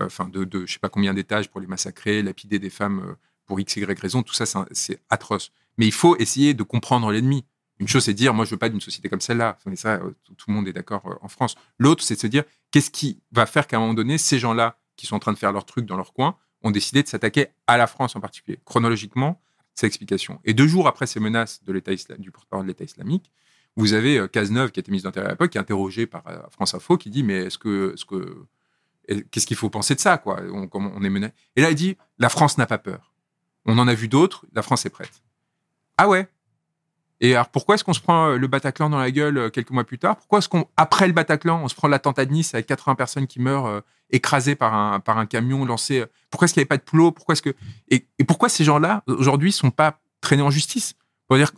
Enfin, 0.00 0.28
de, 0.28 0.44
de 0.44 0.66
je 0.66 0.72
sais 0.72 0.80
pas 0.80 0.88
combien 0.88 1.14
d'étages 1.14 1.48
pour 1.48 1.60
les 1.60 1.68
massacrer, 1.68 2.20
lapider 2.22 2.58
des 2.58 2.70
femmes 2.70 3.16
pour 3.46 3.60
x, 3.60 3.76
y 3.76 3.84
raison, 4.00 4.22
tout 4.22 4.34
ça, 4.34 4.44
c'est 4.72 5.00
atroce. 5.08 5.52
Mais 5.78 5.86
il 5.86 5.92
faut 5.92 6.16
essayer 6.16 6.54
de 6.54 6.62
comprendre 6.62 7.10
l'ennemi. 7.10 7.44
Une 7.80 7.88
chose, 7.88 8.04
c'est 8.04 8.12
de 8.12 8.18
dire, 8.18 8.34
moi, 8.34 8.44
je 8.44 8.50
veux 8.50 8.56
pas 8.56 8.68
d'une 8.68 8.80
société 8.80 9.08
comme 9.08 9.20
celle-là. 9.20 9.58
Ça, 9.74 9.94
euh, 9.94 10.10
tout, 10.24 10.46
le 10.48 10.54
monde 10.54 10.68
est 10.68 10.72
d'accord 10.72 11.02
euh, 11.06 11.14
en 11.22 11.28
France. 11.28 11.56
L'autre, 11.78 12.04
c'est 12.04 12.14
de 12.14 12.20
se 12.20 12.26
dire, 12.26 12.44
qu'est-ce 12.70 12.90
qui 12.90 13.20
va 13.32 13.46
faire 13.46 13.66
qu'à 13.66 13.78
un 13.78 13.80
moment 13.80 13.94
donné, 13.94 14.18
ces 14.18 14.38
gens-là, 14.38 14.78
qui 14.96 15.06
sont 15.06 15.16
en 15.16 15.18
train 15.18 15.32
de 15.32 15.38
faire 15.38 15.52
leur 15.52 15.66
truc 15.66 15.86
dans 15.86 15.96
leur 15.96 16.12
coin, 16.12 16.36
ont 16.62 16.70
décidé 16.70 17.02
de 17.02 17.08
s'attaquer 17.08 17.48
à 17.66 17.76
la 17.76 17.86
France 17.86 18.14
en 18.14 18.20
particulier? 18.20 18.60
Chronologiquement, 18.64 19.42
c'est 19.74 19.86
l'explication. 19.86 20.40
Et 20.44 20.54
deux 20.54 20.68
jours 20.68 20.86
après 20.86 21.06
ces 21.06 21.18
menaces 21.18 21.64
de 21.64 21.72
l'État 21.72 21.92
du 22.16 22.30
porte-parole 22.30 22.66
de 22.66 22.70
l'État 22.70 22.84
islamique, 22.84 23.32
vous 23.76 23.92
avez 23.92 24.18
euh, 24.18 24.28
Cazeneuve, 24.28 24.70
qui 24.70 24.78
était 24.78 24.92
ministre 24.92 25.08
d'Intérieur 25.08 25.30
à 25.30 25.32
l'époque, 25.32 25.50
qui 25.50 25.58
est 25.58 25.60
interrogé 25.60 26.06
par 26.06 26.22
France 26.52 26.74
Info, 26.74 26.96
qui 26.96 27.10
dit, 27.10 27.22
mais 27.22 27.46
est-ce 27.46 27.58
que... 27.58 27.94
Qu'est-ce 29.30 29.46
qu'il 29.46 29.56
faut 29.56 29.68
penser 29.68 29.94
de 29.94 30.00
ça 30.00 30.16
quoi? 30.16 30.40
On 30.50 31.04
est 31.04 31.10
mené? 31.10 31.28
Et 31.56 31.60
là, 31.60 31.68
il 31.68 31.74
dit 31.74 31.98
la 32.18 32.30
France 32.30 32.56
n'a 32.56 32.64
pas 32.64 32.78
peur. 32.78 33.12
On 33.66 33.78
en 33.78 33.86
a 33.86 33.92
vu 33.92 34.08
d'autres, 34.08 34.46
la 34.54 34.62
France 34.62 34.86
est 34.86 34.90
prête. 34.90 35.22
Ah 35.98 36.08
ouais? 36.08 36.26
Et 37.20 37.34
alors 37.34 37.48
pourquoi 37.48 37.74
est-ce 37.74 37.84
qu'on 37.84 37.92
se 37.92 38.00
prend 38.00 38.30
euh, 38.30 38.36
le 38.36 38.46
Bataclan 38.46 38.90
dans 38.90 38.98
la 38.98 39.10
gueule 39.10 39.38
euh, 39.38 39.50
quelques 39.50 39.70
mois 39.70 39.84
plus 39.84 39.98
tard? 39.98 40.16
Pourquoi 40.16 40.40
est-ce 40.40 40.48
qu'on 40.48 40.66
après 40.76 41.06
le 41.06 41.12
Bataclan, 41.12 41.62
on 41.62 41.68
se 41.68 41.74
prend 41.74 41.88
l'attentat 41.88 42.24
de 42.24 42.32
Nice 42.32 42.54
avec 42.54 42.66
80 42.66 42.94
personnes 42.96 43.26
qui 43.26 43.40
meurent 43.40 43.66
euh, 43.66 43.80
écrasées 44.10 44.56
par 44.56 44.74
un 44.74 45.00
par 45.00 45.18
un 45.18 45.26
camion 45.26 45.64
lancé 45.64 46.04
Pourquoi 46.30 46.46
est-ce 46.46 46.54
qu'il 46.54 46.60
n'y 46.60 46.64
avait 46.64 46.68
pas 46.68 46.76
de 46.76 46.82
plot 46.82 47.12
Pourquoi 47.12 47.34
est-ce 47.34 47.42
que 47.42 47.54
et, 47.88 48.06
pourquoi 48.26 48.48
ces 48.48 48.64
gens-là 48.64 49.02
aujourd'hui 49.06 49.52
sont 49.52 49.70
pas 49.70 50.00
traînés 50.20 50.42
en 50.42 50.50
justice? 50.50 50.94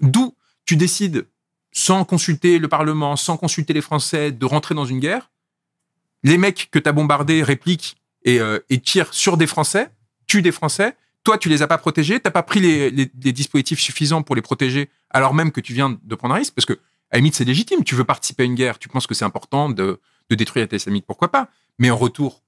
D'où 0.00 0.34
tu 0.64 0.76
décides 0.76 1.26
sans 1.72 2.04
consulter 2.04 2.58
le 2.58 2.68
Parlement, 2.68 3.16
sans 3.16 3.36
consulter 3.36 3.72
les 3.72 3.82
Français, 3.82 4.32
de 4.32 4.46
rentrer 4.46 4.74
dans 4.74 4.84
une 4.84 5.00
guerre? 5.00 5.30
Les 6.22 6.38
mecs 6.38 6.68
que 6.70 6.78
tu 6.78 6.88
as 6.88 6.92
bombardés 6.92 7.42
répliquent 7.42 7.96
et, 8.24 8.40
et 8.70 8.80
tirent 8.80 9.12
sur 9.12 9.36
des 9.36 9.46
Français, 9.46 9.90
tuent 10.26 10.42
des 10.42 10.52
Français. 10.52 10.96
Toi, 11.26 11.38
tu 11.38 11.48
les 11.48 11.60
as 11.60 11.66
pas 11.66 11.76
protégés, 11.76 12.20
t'as 12.20 12.30
pas 12.30 12.44
pris 12.44 12.60
les, 12.60 13.32
dispositifs 13.32 13.80
suffisants 13.80 14.22
pour 14.22 14.36
les 14.36 14.42
protéger, 14.42 14.88
alors 15.10 15.34
même 15.34 15.50
que 15.50 15.60
tu 15.60 15.74
viens 15.74 15.98
de 16.00 16.14
prendre 16.14 16.36
un 16.36 16.38
risque, 16.38 16.54
parce 16.54 16.66
que 16.66 16.74
à 16.74 17.14
la 17.14 17.18
limite, 17.18 17.34
c'est 17.34 17.44
légitime. 17.44 17.82
Tu 17.82 17.96
veux 17.96 18.04
participer 18.04 18.44
à 18.44 18.46
une 18.46 18.54
guerre, 18.54 18.78
tu 18.78 18.88
penses 18.88 19.08
que 19.08 19.14
c'est 19.14 19.24
important 19.24 19.68
de, 19.68 19.98
de 20.30 20.34
détruire 20.36 20.62
l'État 20.66 20.76
islamique, 20.76 21.04
pourquoi 21.04 21.32
pas 21.32 21.48
Mais 21.80 21.90
en 21.90 21.96
retour, 21.96 22.44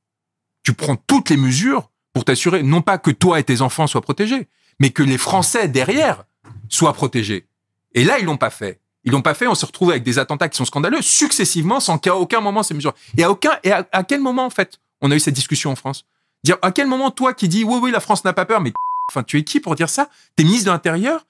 tu 0.63 0.75
prends 0.75 0.95
toutes 0.95 1.29
les 1.29 1.37
mesures 1.37 1.91
pour 2.13 2.25
t'assurer, 2.25 2.63
non 2.63 2.81
pas 2.81 2.99
que 2.99 3.11
toi 3.11 3.41
et 3.41 3.43
tes 3.43 3.63
enfants 3.63 3.89
soient 3.89 4.01
protégés, 4.01 4.47
mais 4.79 4.91
que 4.91 5.03
les 5.03 5.19
Français 5.19 5.67
derrière 5.67 6.25
soient 6.69 6.93
protégés. 6.93 7.49
Et 7.95 8.05
là, 8.05 8.21
ils 8.21 8.27
l'ont 8.27 8.37
pas 8.37 8.51
fait. 8.51 8.81
Ils 9.03 9.11
l'ont 9.11 9.23
pas 9.23 9.35
fait. 9.35 9.49
On 9.49 9.57
se 9.57 9.67
retrouve 9.67 9.91
avec 9.91 10.05
des 10.05 10.21
attentats 10.21 10.49
qui 10.49 10.57
sont 10.57 10.65
scandaleux 10.65 11.03
successivement, 11.03 11.81
sans 11.81 11.99
qu'à 11.99 12.15
aucun 12.15 12.41
moment 12.41 12.63
ces 12.63 12.75
mesures. 12.75 12.95
Et 13.17 13.25
à 13.25 13.31
aucun 13.33 13.59
et 13.65 13.73
à 13.73 14.05
quel 14.05 14.21
moment 14.21 14.47
en 14.47 14.51
fait 14.51 14.79
on 15.01 15.11
a 15.11 15.17
eu 15.17 15.21
cette 15.21 15.35
discussion 15.35 15.73
en 15.73 15.77
France? 15.77 16.07
Dire 16.45 16.57
à 16.63 16.73
quel 16.73 16.87
moment 16.87 17.11
toi 17.11 17.35
qui 17.35 17.49
dis 17.49 17.65
oui 17.65 17.79
oui 17.83 17.91
la 17.91 18.01
France 18.01 18.25
n'a 18.25 18.33
pas 18.33 18.45
peur, 18.45 18.61
mais 18.61 18.73
enfin 19.11 19.23
tu 19.23 19.39
es 19.39 19.45
qui 19.45 19.61
pour 19.61 19.75
dire 19.75 19.89
ça? 19.89 20.09
T'es 20.37 20.45
ministre 20.45 20.67
de 20.67 20.71
l'Intérieur? 20.71 21.27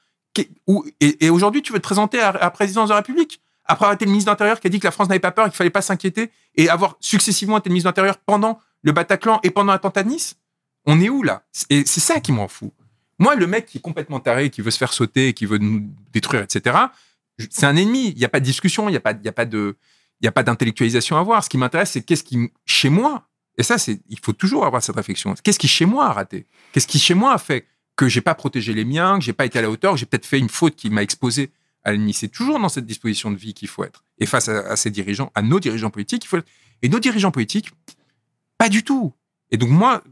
Et, 1.00 1.30
aujourd'hui 1.30 1.62
tu 1.62 1.72
veux 1.72 1.78
te 1.78 1.84
présenter 1.84 2.20
à, 2.20 2.32
la 2.32 2.50
présidence 2.50 2.88
de 2.88 2.92
la 2.92 2.98
République? 2.98 3.40
Après 3.64 3.84
avoir 3.84 3.94
été 3.94 4.04
le 4.04 4.10
ministre 4.10 4.30
de 4.30 4.32
l'Intérieur 4.32 4.60
qui 4.60 4.66
a 4.66 4.70
dit 4.70 4.80
que 4.80 4.86
la 4.86 4.90
France 4.90 5.08
n'avait 5.08 5.18
pas 5.18 5.32
peur, 5.32 5.44
qu'il 5.46 5.54
fallait 5.54 5.70
pas 5.70 5.82
s'inquiéter 5.82 6.30
et 6.54 6.68
avoir 6.68 6.96
successivement 7.00 7.58
été 7.58 7.68
le 7.68 7.74
ministre 7.74 7.86
de 7.86 7.90
l'Intérieur 7.90 8.18
pendant 8.18 8.60
le 8.82 8.92
Bataclan 8.92 9.40
et 9.42 9.50
pendant 9.50 9.72
l'attentat 9.72 10.04
de 10.04 10.08
Nice? 10.08 10.36
On 10.86 11.00
est 11.00 11.08
où 11.10 11.22
là? 11.22 11.42
Et 11.68 11.84
c'est 11.84 12.00
ça 12.00 12.20
qui 12.20 12.32
m'en 12.32 12.48
fout. 12.48 12.72
Moi, 13.18 13.34
le 13.34 13.46
mec 13.46 13.66
qui 13.66 13.78
est 13.78 13.80
complètement 13.80 14.20
taré, 14.20 14.48
qui 14.48 14.62
veut 14.62 14.70
se 14.70 14.78
faire 14.78 14.92
sauter, 14.92 15.34
qui 15.34 15.44
veut 15.44 15.58
nous 15.58 15.90
détruire, 16.12 16.42
etc., 16.42 16.76
c'est 17.50 17.66
un 17.66 17.76
ennemi. 17.76 18.08
Il 18.08 18.16
n'y 18.16 18.24
a 18.24 18.28
pas 18.28 18.40
de 18.40 18.44
discussion, 18.44 18.88
il 18.88 18.92
n'y 18.92 18.96
a 18.96 19.00
pas, 19.00 19.14
pas 19.14 19.44
a 20.24 20.32
pas 20.32 20.42
d'intellectualisation 20.42 21.16
à 21.16 21.22
voir. 21.22 21.44
Ce 21.44 21.48
qui 21.48 21.58
m'intéresse, 21.58 21.90
c'est 21.92 22.02
qu'est-ce 22.02 22.24
qui, 22.24 22.50
chez 22.64 22.90
moi, 22.90 23.27
et 23.58 23.64
ça, 23.64 23.76
c'est, 23.76 24.00
il 24.08 24.18
faut 24.20 24.32
toujours 24.32 24.64
avoir 24.64 24.82
cette 24.82 24.94
réflexion. 24.94 25.34
Qu'est-ce 25.42 25.58
qui 25.58 25.66
chez 25.66 25.84
moi 25.84 26.06
a 26.06 26.12
raté? 26.12 26.46
Qu'est-ce 26.72 26.86
qui 26.86 27.00
chez 27.00 27.14
moi 27.14 27.32
a 27.32 27.38
fait 27.38 27.66
que 27.96 28.08
j'ai 28.08 28.20
pas 28.20 28.36
protégé 28.36 28.72
les 28.72 28.84
miens, 28.84 29.18
que 29.18 29.24
j'ai 29.24 29.32
pas 29.32 29.44
été 29.44 29.58
à 29.58 29.62
la 29.62 29.68
hauteur, 29.68 29.94
que 29.94 29.98
j'ai 29.98 30.06
peut-être 30.06 30.26
fait 30.26 30.38
une 30.38 30.48
faute 30.48 30.76
qui 30.76 30.90
m'a 30.90 31.02
exposé 31.02 31.50
à 31.82 31.90
l'ennemi? 31.90 32.14
C'est 32.14 32.28
toujours 32.28 32.60
dans 32.60 32.68
cette 32.68 32.86
disposition 32.86 33.32
de 33.32 33.36
vie 33.36 33.54
qu'il 33.54 33.66
faut 33.66 33.82
être. 33.82 34.04
Et 34.18 34.26
face 34.26 34.48
à, 34.48 34.76
ces 34.76 34.90
dirigeants, 34.90 35.32
à 35.34 35.42
nos 35.42 35.58
dirigeants 35.58 35.90
politiques, 35.90 36.24
il 36.24 36.28
faut 36.28 36.36
être. 36.36 36.48
Et 36.82 36.88
nos 36.88 37.00
dirigeants 37.00 37.32
politiques, 37.32 37.70
pas 38.58 38.68
du 38.68 38.84
tout. 38.84 39.12
Et 39.50 39.56
donc 39.56 39.70
moi, 39.70 40.02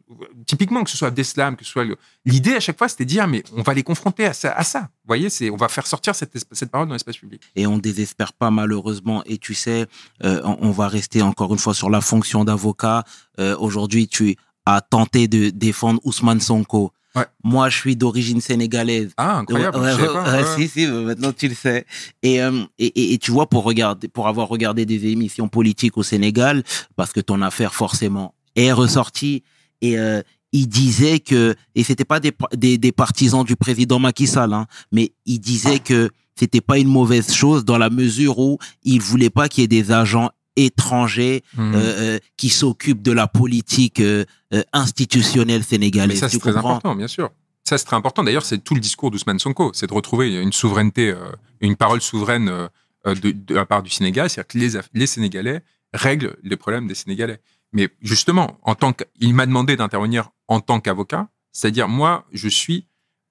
typiquement 0.47 0.83
que 0.83 0.91
ce 0.91 0.97
soit 0.97 1.09
Abdeslam, 1.09 1.57
que 1.57 1.65
ce 1.65 1.71
soit 1.71 1.85
l'idée 2.25 2.55
à 2.55 2.61
chaque 2.61 2.79
fois, 2.79 2.89
c'était 2.89 3.05
de 3.05 3.11
dire 3.11 3.27
mais 3.27 3.43
on 3.55 3.63
va 3.63 3.75
les 3.75 3.83
confronter 3.83 4.25
à 4.25 4.33
ça. 4.33 4.53
À 4.53 4.65
ça. 4.65 4.81
Vous 4.81 5.09
voyez, 5.09 5.29
c'est 5.29 5.51
on 5.51 5.57
va 5.57 5.69
faire 5.69 5.87
sortir 5.87 6.15
cette, 6.15 6.33
cette 6.53 6.71
parole 6.71 6.89
dans 6.89 6.95
l'espace 6.95 7.19
public. 7.19 7.43
et 7.55 7.67
on 7.67 7.79
désespère 7.79 8.33
pas 8.33 8.51
malheureusement. 8.51 9.23
Et 9.27 9.39
tu 9.39 9.55
sais, 9.55 9.87
euh, 10.25 10.41
on, 10.45 10.71
va 10.71 10.89
rester 10.89 11.23
encore 11.23 11.53
une 11.53 11.59
fois 11.59 11.75
sur 11.75 11.91
la 11.91 12.01
fonction 12.01 12.45
d'avocat. 12.45 13.05
Euh, 13.39 13.57
Aujourd'hui, 13.59 14.09
tu 14.09 14.37
as 14.65 14.81
tenté 14.81 15.29
de 15.29 15.51
défendre 15.51 16.01
Ousmane 16.05 16.41
Sonko. 16.41 16.93
Ouais. 17.15 17.25
Moi, 17.43 17.71
je 17.71 17.79
suis 17.79 17.97
d'origine 17.97 18.43
sénégalaise. 18.43 19.13
Ah 19.17 19.39
incroyable. 19.39 19.79
Ouais, 19.79 19.93
je 19.93 20.03
ouais, 20.03 20.07
pas, 20.07 20.37
ouais. 20.37 20.45
Si, 20.57 20.69
si, 20.69 20.87
maintenant 20.87 21.33
tu 21.33 21.49
le 21.49 21.55
sais. 21.55 21.87
Et, 22.23 22.43
euh, 22.43 22.65
et, 22.79 22.87
et, 22.87 23.15
et 23.15 23.19
tu 23.19 23.31
vois, 23.31 23.49
pour 23.49 23.65
regarder, 23.65 24.09
pour 24.09 24.29
avoir 24.29 24.49
regardé 24.49 24.85
des 24.85 25.07
émissions 25.07 25.49
politiques 25.49 25.97
au 25.97 26.03
Sénégal, 26.03 26.63
parce 26.95 27.13
que 27.13 27.21
ton 27.21 27.41
affaire 27.41 27.75
forcément 27.75 28.35
est 28.57 28.73
ressortie, 28.73 29.43
et 29.83 29.99
euh, 29.99 30.23
il 30.53 30.67
disait 30.69 31.21
que, 31.21 31.55
et 31.75 31.85
c'était 31.85 32.05
pas 32.05 32.19
des, 32.21 32.33
des, 32.57 32.79
des 32.79 32.93
partisans 32.93 33.45
du 33.45 33.57
président 33.57 33.99
Macky 33.99 34.27
Sall, 34.27 34.53
hein, 34.55 34.67
mais 34.93 35.13
il 35.27 35.39
disait 35.39 35.79
que 35.79 36.11
c'était 36.39 36.61
pas 36.61 36.79
une 36.79 36.89
mauvaise 36.89 37.33
chose 37.33 37.65
dans 37.65 37.79
la 37.79 37.91
mesure 37.91 38.39
où 38.39 38.59
il 38.85 39.01
voulait 39.01 39.31
pas 39.31 39.49
qu'il 39.49 39.63
y 39.63 39.65
ait 39.65 39.69
des 39.69 39.93
agents 39.93 40.31
étranger 40.59 41.43
Mhm. 41.57 41.75
euh, 41.75 41.79
euh, 41.79 42.19
qui 42.39 42.49
s'occupe 42.49 43.03
de 43.03 43.13
la 43.13 43.27
politique 43.27 44.01
euh, 44.01 44.25
institutionnelle 44.73 45.59
Mais 45.61 45.65
sénégalaise. 45.67 46.19
ça, 46.19 46.29
tu 46.29 46.35
c'est 46.37 46.41
très 46.41 46.57
important, 46.57 46.95
bien 46.95 47.09
sûr. 47.09 47.31
Ça, 47.65 47.77
c'est 47.79 47.85
très 47.85 47.97
important. 47.97 48.23
D'ailleurs, 48.25 48.45
c'est 48.45 48.59
tout 48.63 48.75
le 48.75 48.81
discours 48.81 49.11
d'Ousmane 49.11 49.39
Sonko. 49.39 49.73
C'est 49.75 49.89
de 49.89 49.93
retrouver 49.93 50.35
une 50.41 50.53
souveraineté, 50.53 51.15
une 51.61 51.75
parole 51.77 52.01
souveraine 52.01 52.69
de, 53.05 53.31
de 53.33 53.55
la 53.55 53.67
part 53.67 53.83
du 53.83 53.91
Sénégal. 53.91 54.31
C'est-à-dire 54.31 54.47
que 54.49 54.59
les, 54.59 55.01
les 55.01 55.07
Sénégalais 55.07 55.63
règlent 55.93 56.37
les 56.45 56.57
problèmes 56.57 56.87
des 56.87 56.95
Sénégalais. 56.95 57.41
Mais 57.73 57.89
justement, 58.01 58.59
en 58.63 58.75
tant 58.75 58.93
que, 58.93 59.05
il 59.19 59.35
m'a 59.35 59.47
demandé 59.47 59.77
d'intervenir 59.77 60.31
en 60.49 60.61
tant 60.61 60.81
qu'avocat. 60.81 61.29
C'est-à-dire, 61.53 61.89
moi, 61.89 62.27
je 62.33 62.49
suis 62.49 62.87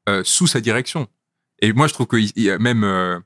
euh, 0.10 0.24
sous 0.24 0.48
sa 0.48 0.62
direction. 0.62 1.08
Et 1.60 1.74
moi, 1.74 1.88
je 1.88 1.94
trouve 1.94 2.08
que 2.08 2.58
même 2.58 2.84
euh, 2.84 3.20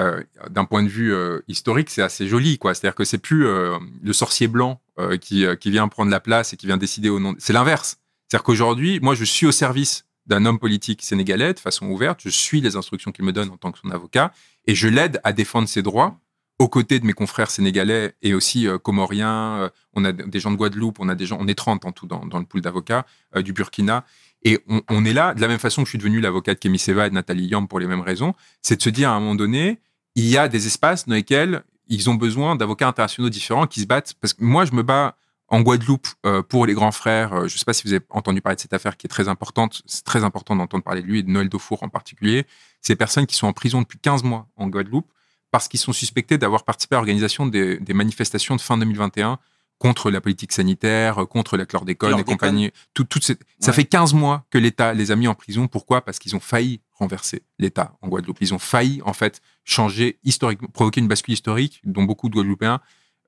euh, 0.00 0.22
d'un 0.50 0.64
point 0.64 0.82
de 0.82 0.88
vue 0.88 1.14
historique, 1.48 1.90
c'est 1.90 2.02
assez 2.02 2.26
joli, 2.26 2.58
quoi. 2.58 2.74
C'est-à-dire 2.74 2.96
que 2.96 3.04
c'est 3.04 3.18
plus 3.18 3.44
le 3.44 4.12
sorcier 4.12 4.48
blanc 4.48 4.80
qui, 5.20 5.44
qui 5.60 5.70
vient 5.70 5.88
prendre 5.88 6.10
la 6.10 6.20
place 6.20 6.52
et 6.52 6.56
qui 6.56 6.66
vient 6.66 6.76
décider 6.76 7.08
au 7.08 7.20
nom. 7.20 7.34
C'est 7.38 7.52
l'inverse. 7.52 7.98
C'est-à-dire 8.28 8.44
qu'aujourd'hui, 8.44 8.98
moi, 9.00 9.14
je 9.14 9.24
suis 9.24 9.46
au 9.46 9.52
service 9.52 10.04
d'un 10.26 10.46
homme 10.46 10.58
politique 10.58 11.02
sénégalais 11.02 11.54
de 11.54 11.60
façon 11.60 11.86
ouverte. 11.86 12.20
Je 12.22 12.30
suis 12.30 12.60
les 12.60 12.76
instructions 12.76 13.12
qu'il 13.12 13.24
me 13.24 13.32
donne 13.32 13.50
en 13.50 13.56
tant 13.56 13.72
que 13.72 13.78
son 13.78 13.90
avocat 13.90 14.32
et 14.66 14.74
je 14.74 14.88
l'aide 14.88 15.20
à 15.24 15.32
défendre 15.32 15.68
ses 15.68 15.82
droits 15.82 16.18
aux 16.58 16.68
côtés 16.68 17.00
de 17.00 17.06
mes 17.06 17.12
confrères 17.12 17.50
sénégalais 17.50 18.14
et 18.22 18.34
aussi 18.34 18.68
euh, 18.68 18.78
comoriens. 18.78 19.58
Euh, 19.58 19.68
on 19.94 20.04
a 20.04 20.12
des 20.12 20.40
gens 20.40 20.50
de 20.50 20.56
Guadeloupe, 20.56 20.98
on 21.00 21.08
a 21.08 21.14
des 21.14 21.26
gens, 21.26 21.38
on 21.40 21.48
est 21.48 21.54
30 21.54 21.84
en 21.84 21.92
tout 21.92 22.06
dans, 22.06 22.20
le 22.22 22.44
pool 22.44 22.60
d'avocats 22.60 23.06
euh, 23.36 23.42
du 23.42 23.52
Burkina. 23.52 24.04
Et 24.46 24.60
on, 24.90 25.04
est 25.06 25.14
là, 25.14 25.32
de 25.32 25.40
la 25.40 25.48
même 25.48 25.58
façon 25.58 25.82
que 25.82 25.86
je 25.86 25.90
suis 25.90 25.98
devenu 25.98 26.20
l'avocat 26.20 26.52
de 26.52 26.58
Kémy 26.58 26.78
Seba 26.78 27.06
et 27.06 27.08
de 27.10 27.14
Nathalie 27.14 27.46
Yam 27.46 27.66
pour 27.66 27.80
les 27.80 27.86
mêmes 27.86 28.02
raisons, 28.02 28.34
c'est 28.60 28.76
de 28.76 28.82
se 28.82 28.90
dire 28.90 29.08
à 29.08 29.14
un 29.14 29.20
moment 29.20 29.34
donné, 29.34 29.80
il 30.16 30.26
y 30.26 30.36
a 30.36 30.48
des 30.48 30.66
espaces 30.66 31.06
dans 31.06 31.14
lesquels 31.14 31.62
ils 31.88 32.10
ont 32.10 32.14
besoin 32.14 32.54
d'avocats 32.54 32.86
internationaux 32.86 33.30
différents 33.30 33.66
qui 33.66 33.80
se 33.80 33.86
battent. 33.86 34.12
Parce 34.20 34.34
que 34.34 34.44
moi, 34.44 34.66
je 34.66 34.72
me 34.72 34.82
bats 34.82 35.16
en 35.48 35.62
Guadeloupe 35.62 36.08
pour 36.50 36.66
les 36.66 36.74
grands 36.74 36.92
frères. 36.92 37.48
Je 37.48 37.54
ne 37.54 37.58
sais 37.58 37.64
pas 37.64 37.72
si 37.72 37.84
vous 37.84 37.94
avez 37.94 38.04
entendu 38.10 38.42
parler 38.42 38.56
de 38.56 38.60
cette 38.60 38.74
affaire 38.74 38.98
qui 38.98 39.06
est 39.06 39.08
très 39.08 39.28
importante. 39.28 39.80
C'est 39.86 40.04
très 40.04 40.24
important 40.24 40.56
d'entendre 40.56 40.84
parler 40.84 41.00
de 41.00 41.06
lui 41.06 41.20
et 41.20 41.22
de 41.22 41.30
Noël 41.30 41.48
Daufour 41.48 41.82
en 41.82 41.88
particulier. 41.88 42.46
Ces 42.82 42.96
personnes 42.96 43.26
qui 43.26 43.36
sont 43.36 43.46
en 43.46 43.54
prison 43.54 43.80
depuis 43.80 43.98
15 43.98 44.24
mois 44.24 44.46
en 44.56 44.68
Guadeloupe 44.68 45.08
parce 45.54 45.68
qu'ils 45.68 45.78
sont 45.78 45.92
suspectés 45.92 46.36
d'avoir 46.36 46.64
participé 46.64 46.96
à 46.96 46.98
l'organisation 46.98 47.46
des, 47.46 47.78
des 47.78 47.94
manifestations 47.94 48.56
de 48.56 48.60
fin 48.60 48.76
2021 48.76 49.38
contre 49.78 50.10
la 50.10 50.20
politique 50.20 50.50
sanitaire, 50.50 51.22
euh, 51.22 51.26
contre 51.26 51.56
la 51.56 51.64
chlordécone 51.64 52.10
et 52.18 52.24
compagnie. 52.32 52.70
Tout, 52.92 53.06
cette- 53.20 53.42
Ça 53.60 53.72
fait 53.72 53.84
15 53.84 54.14
mois 54.14 54.44
que 54.50 54.58
l'État 54.58 54.92
les 54.94 55.12
a 55.12 55.16
mis 55.16 55.28
en 55.28 55.36
prison. 55.36 55.68
Pourquoi? 55.68 56.04
Parce 56.04 56.18
qu'ils 56.18 56.34
ont 56.34 56.40
failli 56.40 56.80
renverser 56.92 57.42
l'État 57.60 57.96
en 58.02 58.08
Guadeloupe. 58.08 58.38
Ils 58.40 58.52
ont 58.52 58.58
failli, 58.58 59.00
en 59.04 59.12
fait, 59.12 59.40
changer 59.62 60.18
historiquement, 60.24 60.66
provoquer 60.72 61.00
une 61.00 61.06
bascule 61.06 61.34
historique 61.34 61.80
dont 61.84 62.02
beaucoup 62.02 62.28
de 62.28 62.34
Guadeloupéens 62.34 62.80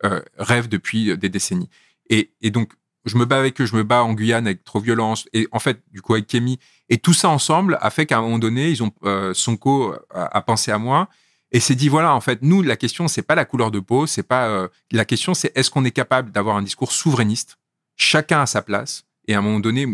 euh, 0.05 0.20
rêvent 0.36 0.69
depuis 0.69 1.11
euh, 1.12 1.16
des 1.16 1.28
décennies. 1.28 1.70
Et, 2.11 2.32
et 2.43 2.51
donc, 2.51 2.73
je 3.05 3.16
me 3.19 3.24
bats 3.24 3.39
avec 3.39 3.61
eux, 3.61 3.66
je 3.66 3.77
me 3.77 3.85
bats 3.85 4.03
en 4.03 4.15
Guyane 4.15 4.48
avec 4.48 4.65
Trop 4.65 4.81
Violence, 4.81 5.28
et 5.32 5.47
en 5.53 5.61
fait, 5.61 5.81
du 5.93 6.03
coup, 6.03 6.15
avec 6.15 6.27
Kémy. 6.27 6.59
Et 6.89 6.98
tout 6.98 7.15
ça 7.15 7.28
ensemble 7.28 7.78
a 7.81 7.90
fait 7.90 8.05
qu'à 8.05 8.19
un 8.19 8.23
moment 8.23 8.40
donné, 8.40 8.69
ils 8.70 8.82
ont, 8.82 8.90
euh, 9.05 9.32
Sonko 9.32 9.94
a, 10.12 10.36
a 10.36 10.40
pensé 10.43 10.73
à 10.73 10.78
moi 10.78 11.09
et 11.52 11.60
s'est 11.60 11.74
dit 11.74 11.89
voilà, 11.89 12.14
en 12.14 12.20
fait, 12.20 12.40
nous, 12.43 12.62
la 12.62 12.77
question, 12.77 13.09
c'est 13.09 13.23
pas 13.23 13.35
la 13.35 13.44
couleur 13.44 13.70
de 13.70 13.81
peau, 13.81 14.06
c'est 14.06 14.23
pas. 14.23 14.48
euh, 14.48 14.68
la 14.90 15.05
question, 15.05 15.35
c'est 15.35 15.56
est-ce 15.56 15.70
qu'on 15.70 15.85
est 15.85 15.90
capable 15.90 16.32
d'avoir 16.32 16.56
un 16.56 16.62
discours 16.62 16.93
souverainiste, 16.93 17.59
chacun 17.97 18.43
à 18.43 18.47
sa 18.47 18.62
place, 18.62 19.06
et 19.28 19.35
à 19.35 19.39
un 19.39 19.43
moment 19.43 19.60
donné, 19.60 19.86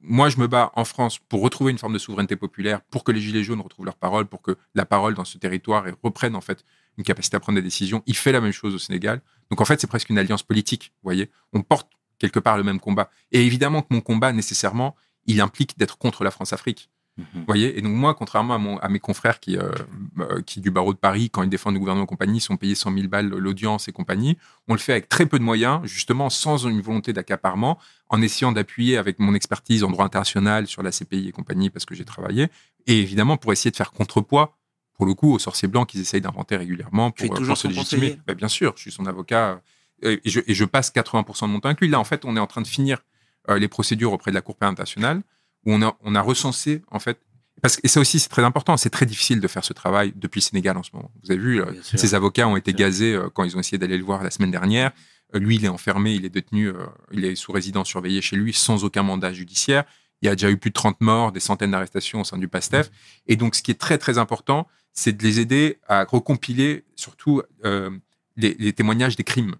moi, 0.00 0.28
je 0.28 0.38
me 0.38 0.48
bats 0.48 0.72
en 0.74 0.84
France 0.84 1.18
pour 1.28 1.42
retrouver 1.42 1.70
une 1.70 1.78
forme 1.78 1.92
de 1.92 1.98
souveraineté 1.98 2.34
populaire, 2.34 2.80
pour 2.90 3.04
que 3.04 3.12
les 3.12 3.20
Gilets 3.20 3.44
jaunes 3.44 3.60
retrouvent 3.60 3.84
leur 3.84 3.96
parole, 3.96 4.26
pour 4.26 4.42
que 4.42 4.56
la 4.74 4.84
parole 4.84 5.14
dans 5.14 5.24
ce 5.24 5.38
territoire 5.38 5.84
reprenne, 6.02 6.34
en 6.34 6.40
fait, 6.40 6.64
une 6.98 7.04
capacité 7.04 7.36
à 7.36 7.40
prendre 7.40 7.56
des 7.56 7.62
décisions. 7.62 8.02
Il 8.06 8.16
fait 8.16 8.32
la 8.32 8.40
même 8.40 8.52
chose 8.52 8.74
au 8.74 8.78
Sénégal. 8.78 9.20
Donc, 9.50 9.60
en 9.60 9.64
fait, 9.64 9.80
c'est 9.80 9.86
presque 9.86 10.10
une 10.10 10.18
alliance 10.18 10.42
politique, 10.42 10.92
vous 10.96 11.08
voyez. 11.08 11.30
On 11.52 11.62
porte 11.62 11.88
quelque 12.18 12.40
part 12.40 12.56
le 12.56 12.64
même 12.64 12.80
combat. 12.80 13.10
Et 13.30 13.44
évidemment 13.46 13.82
que 13.82 13.88
mon 13.90 14.00
combat, 14.00 14.32
nécessairement, 14.32 14.96
il 15.26 15.40
implique 15.40 15.78
d'être 15.78 15.96
contre 15.96 16.24
la 16.24 16.32
France-Afrique. 16.32 16.90
Mhm. 17.16 17.26
Vous 17.34 17.44
voyez 17.46 17.78
Et 17.78 17.82
donc, 17.82 17.92
moi, 17.92 18.14
contrairement 18.14 18.54
à, 18.54 18.58
mon, 18.58 18.76
à 18.78 18.88
mes 18.88 18.98
confrères 18.98 19.38
qui, 19.38 19.56
euh, 19.56 19.70
euh, 20.18 20.42
qui, 20.42 20.60
du 20.60 20.70
barreau 20.70 20.92
de 20.92 20.98
Paris, 20.98 21.30
quand 21.30 21.42
ils 21.42 21.48
défendent 21.48 21.74
le 21.74 21.78
gouvernement 21.80 22.04
et 22.04 22.08
compagnie, 22.08 22.40
sont 22.40 22.56
payés 22.56 22.74
100 22.74 22.92
000 22.92 23.08
balles 23.08 23.28
l'audience 23.28 23.86
et 23.86 23.92
compagnie, 23.92 24.36
on 24.66 24.72
le 24.72 24.80
fait 24.80 24.92
avec 24.92 25.08
très 25.08 25.26
peu 25.26 25.38
de 25.38 25.44
moyens, 25.44 25.80
justement, 25.84 26.28
sans 26.28 26.66
une 26.66 26.80
volonté 26.80 27.12
d'accaparement, 27.12 27.78
en 28.08 28.20
essayant 28.20 28.52
d'appuyer 28.52 28.96
avec 28.96 29.18
mon 29.20 29.34
expertise 29.34 29.84
en 29.84 29.90
droit 29.90 30.04
international 30.04 30.66
sur 30.66 30.82
la 30.82 30.90
CPI 30.90 31.28
et 31.28 31.32
compagnie, 31.32 31.70
parce 31.70 31.84
que 31.84 31.94
j'ai 31.94 32.04
travaillé, 32.04 32.48
et 32.86 32.98
évidemment 32.98 33.36
pour 33.36 33.52
essayer 33.52 33.70
de 33.70 33.76
faire 33.76 33.92
contrepoids, 33.92 34.56
pour 34.94 35.06
le 35.06 35.14
coup, 35.14 35.32
aux 35.32 35.38
sorciers 35.38 35.68
blancs 35.68 35.88
qu'ils 35.88 36.00
essayent 36.00 36.20
d'inventer 36.20 36.56
régulièrement 36.56 37.10
pour, 37.10 37.26
euh, 37.26 37.36
toujours 37.36 37.54
pour 37.54 37.58
se 37.58 37.68
légitimer. 37.68 38.18
Ben, 38.26 38.34
bien 38.34 38.48
sûr, 38.48 38.74
je 38.76 38.82
suis 38.82 38.92
son 38.92 39.06
avocat, 39.06 39.60
euh, 40.04 40.16
et 40.24 40.30
je, 40.30 40.40
et 40.46 40.54
je 40.54 40.64
passe 40.64 40.90
80% 40.90 41.46
de 41.46 41.52
mon 41.52 41.60
temps 41.60 41.68
avec 41.68 41.80
lui. 41.80 41.88
Là, 41.88 41.98
en 41.98 42.04
fait, 42.04 42.24
on 42.24 42.36
est 42.36 42.40
en 42.40 42.46
train 42.46 42.62
de 42.62 42.66
finir 42.66 43.04
euh, 43.48 43.58
les 43.58 43.68
procédures 43.68 44.12
auprès 44.12 44.30
de 44.30 44.34
la 44.34 44.40
Cour 44.40 44.56
pénale 44.56 44.72
internationale, 44.72 45.22
où 45.66 45.72
on 45.72 45.82
a, 45.82 45.96
on 46.02 46.14
a 46.14 46.20
recensé, 46.20 46.82
en 46.90 46.98
fait, 46.98 47.18
parce 47.62 47.76
que, 47.76 47.80
et 47.84 47.88
ça 47.88 48.00
aussi, 48.00 48.20
c'est 48.20 48.28
très 48.28 48.44
important, 48.44 48.76
c'est 48.76 48.90
très 48.90 49.06
difficile 49.06 49.40
de 49.40 49.48
faire 49.48 49.64
ce 49.64 49.72
travail 49.72 50.12
depuis 50.16 50.40
le 50.40 50.44
Sénégal 50.44 50.76
en 50.76 50.82
ce 50.82 50.90
moment. 50.92 51.10
Vous 51.22 51.30
avez 51.30 51.40
vu, 51.40 51.62
euh, 51.62 51.70
Bien 51.70 51.82
sûr. 51.82 51.98
ces 51.98 52.14
avocats 52.14 52.46
ont 52.46 52.56
été 52.56 52.72
Bien 52.72 52.86
gazés 52.86 53.14
euh, 53.14 53.30
quand 53.32 53.44
ils 53.44 53.56
ont 53.56 53.60
essayé 53.60 53.78
d'aller 53.78 53.96
le 53.96 54.04
voir 54.04 54.22
la 54.22 54.30
semaine 54.30 54.50
dernière. 54.50 54.92
Euh, 55.34 55.38
lui, 55.38 55.56
il 55.56 55.64
est 55.64 55.68
enfermé, 55.68 56.14
il 56.14 56.24
est 56.26 56.30
détenu, 56.30 56.70
il 57.10 57.24
est 57.24 57.34
sous 57.36 57.52
résidence 57.52 57.88
surveillée 57.88 58.20
chez 58.20 58.36
lui 58.36 58.52
sans 58.52 58.84
aucun 58.84 59.02
mandat 59.02 59.32
judiciaire. 59.32 59.84
Il 60.20 60.26
y 60.26 60.28
a 60.28 60.34
déjà 60.34 60.50
eu 60.50 60.56
plus 60.56 60.70
de 60.70 60.74
30 60.74 61.00
morts, 61.00 61.32
des 61.32 61.40
centaines 61.40 61.70
d'arrestations 61.70 62.20
au 62.20 62.24
sein 62.24 62.38
du 62.38 62.48
PASTEF. 62.48 62.90
Et 63.26 63.36
donc, 63.36 63.54
ce 63.54 63.62
qui 63.62 63.70
est 63.70 63.80
très, 63.80 63.98
très 63.98 64.18
important, 64.18 64.66
c'est 64.92 65.12
de 65.16 65.22
les 65.22 65.40
aider 65.40 65.78
à 65.88 66.04
recompiler 66.04 66.84
surtout 66.96 67.42
euh, 67.64 67.90
les, 68.36 68.56
les 68.58 68.72
témoignages 68.72 69.16
des 69.16 69.24
crimes. 69.24 69.54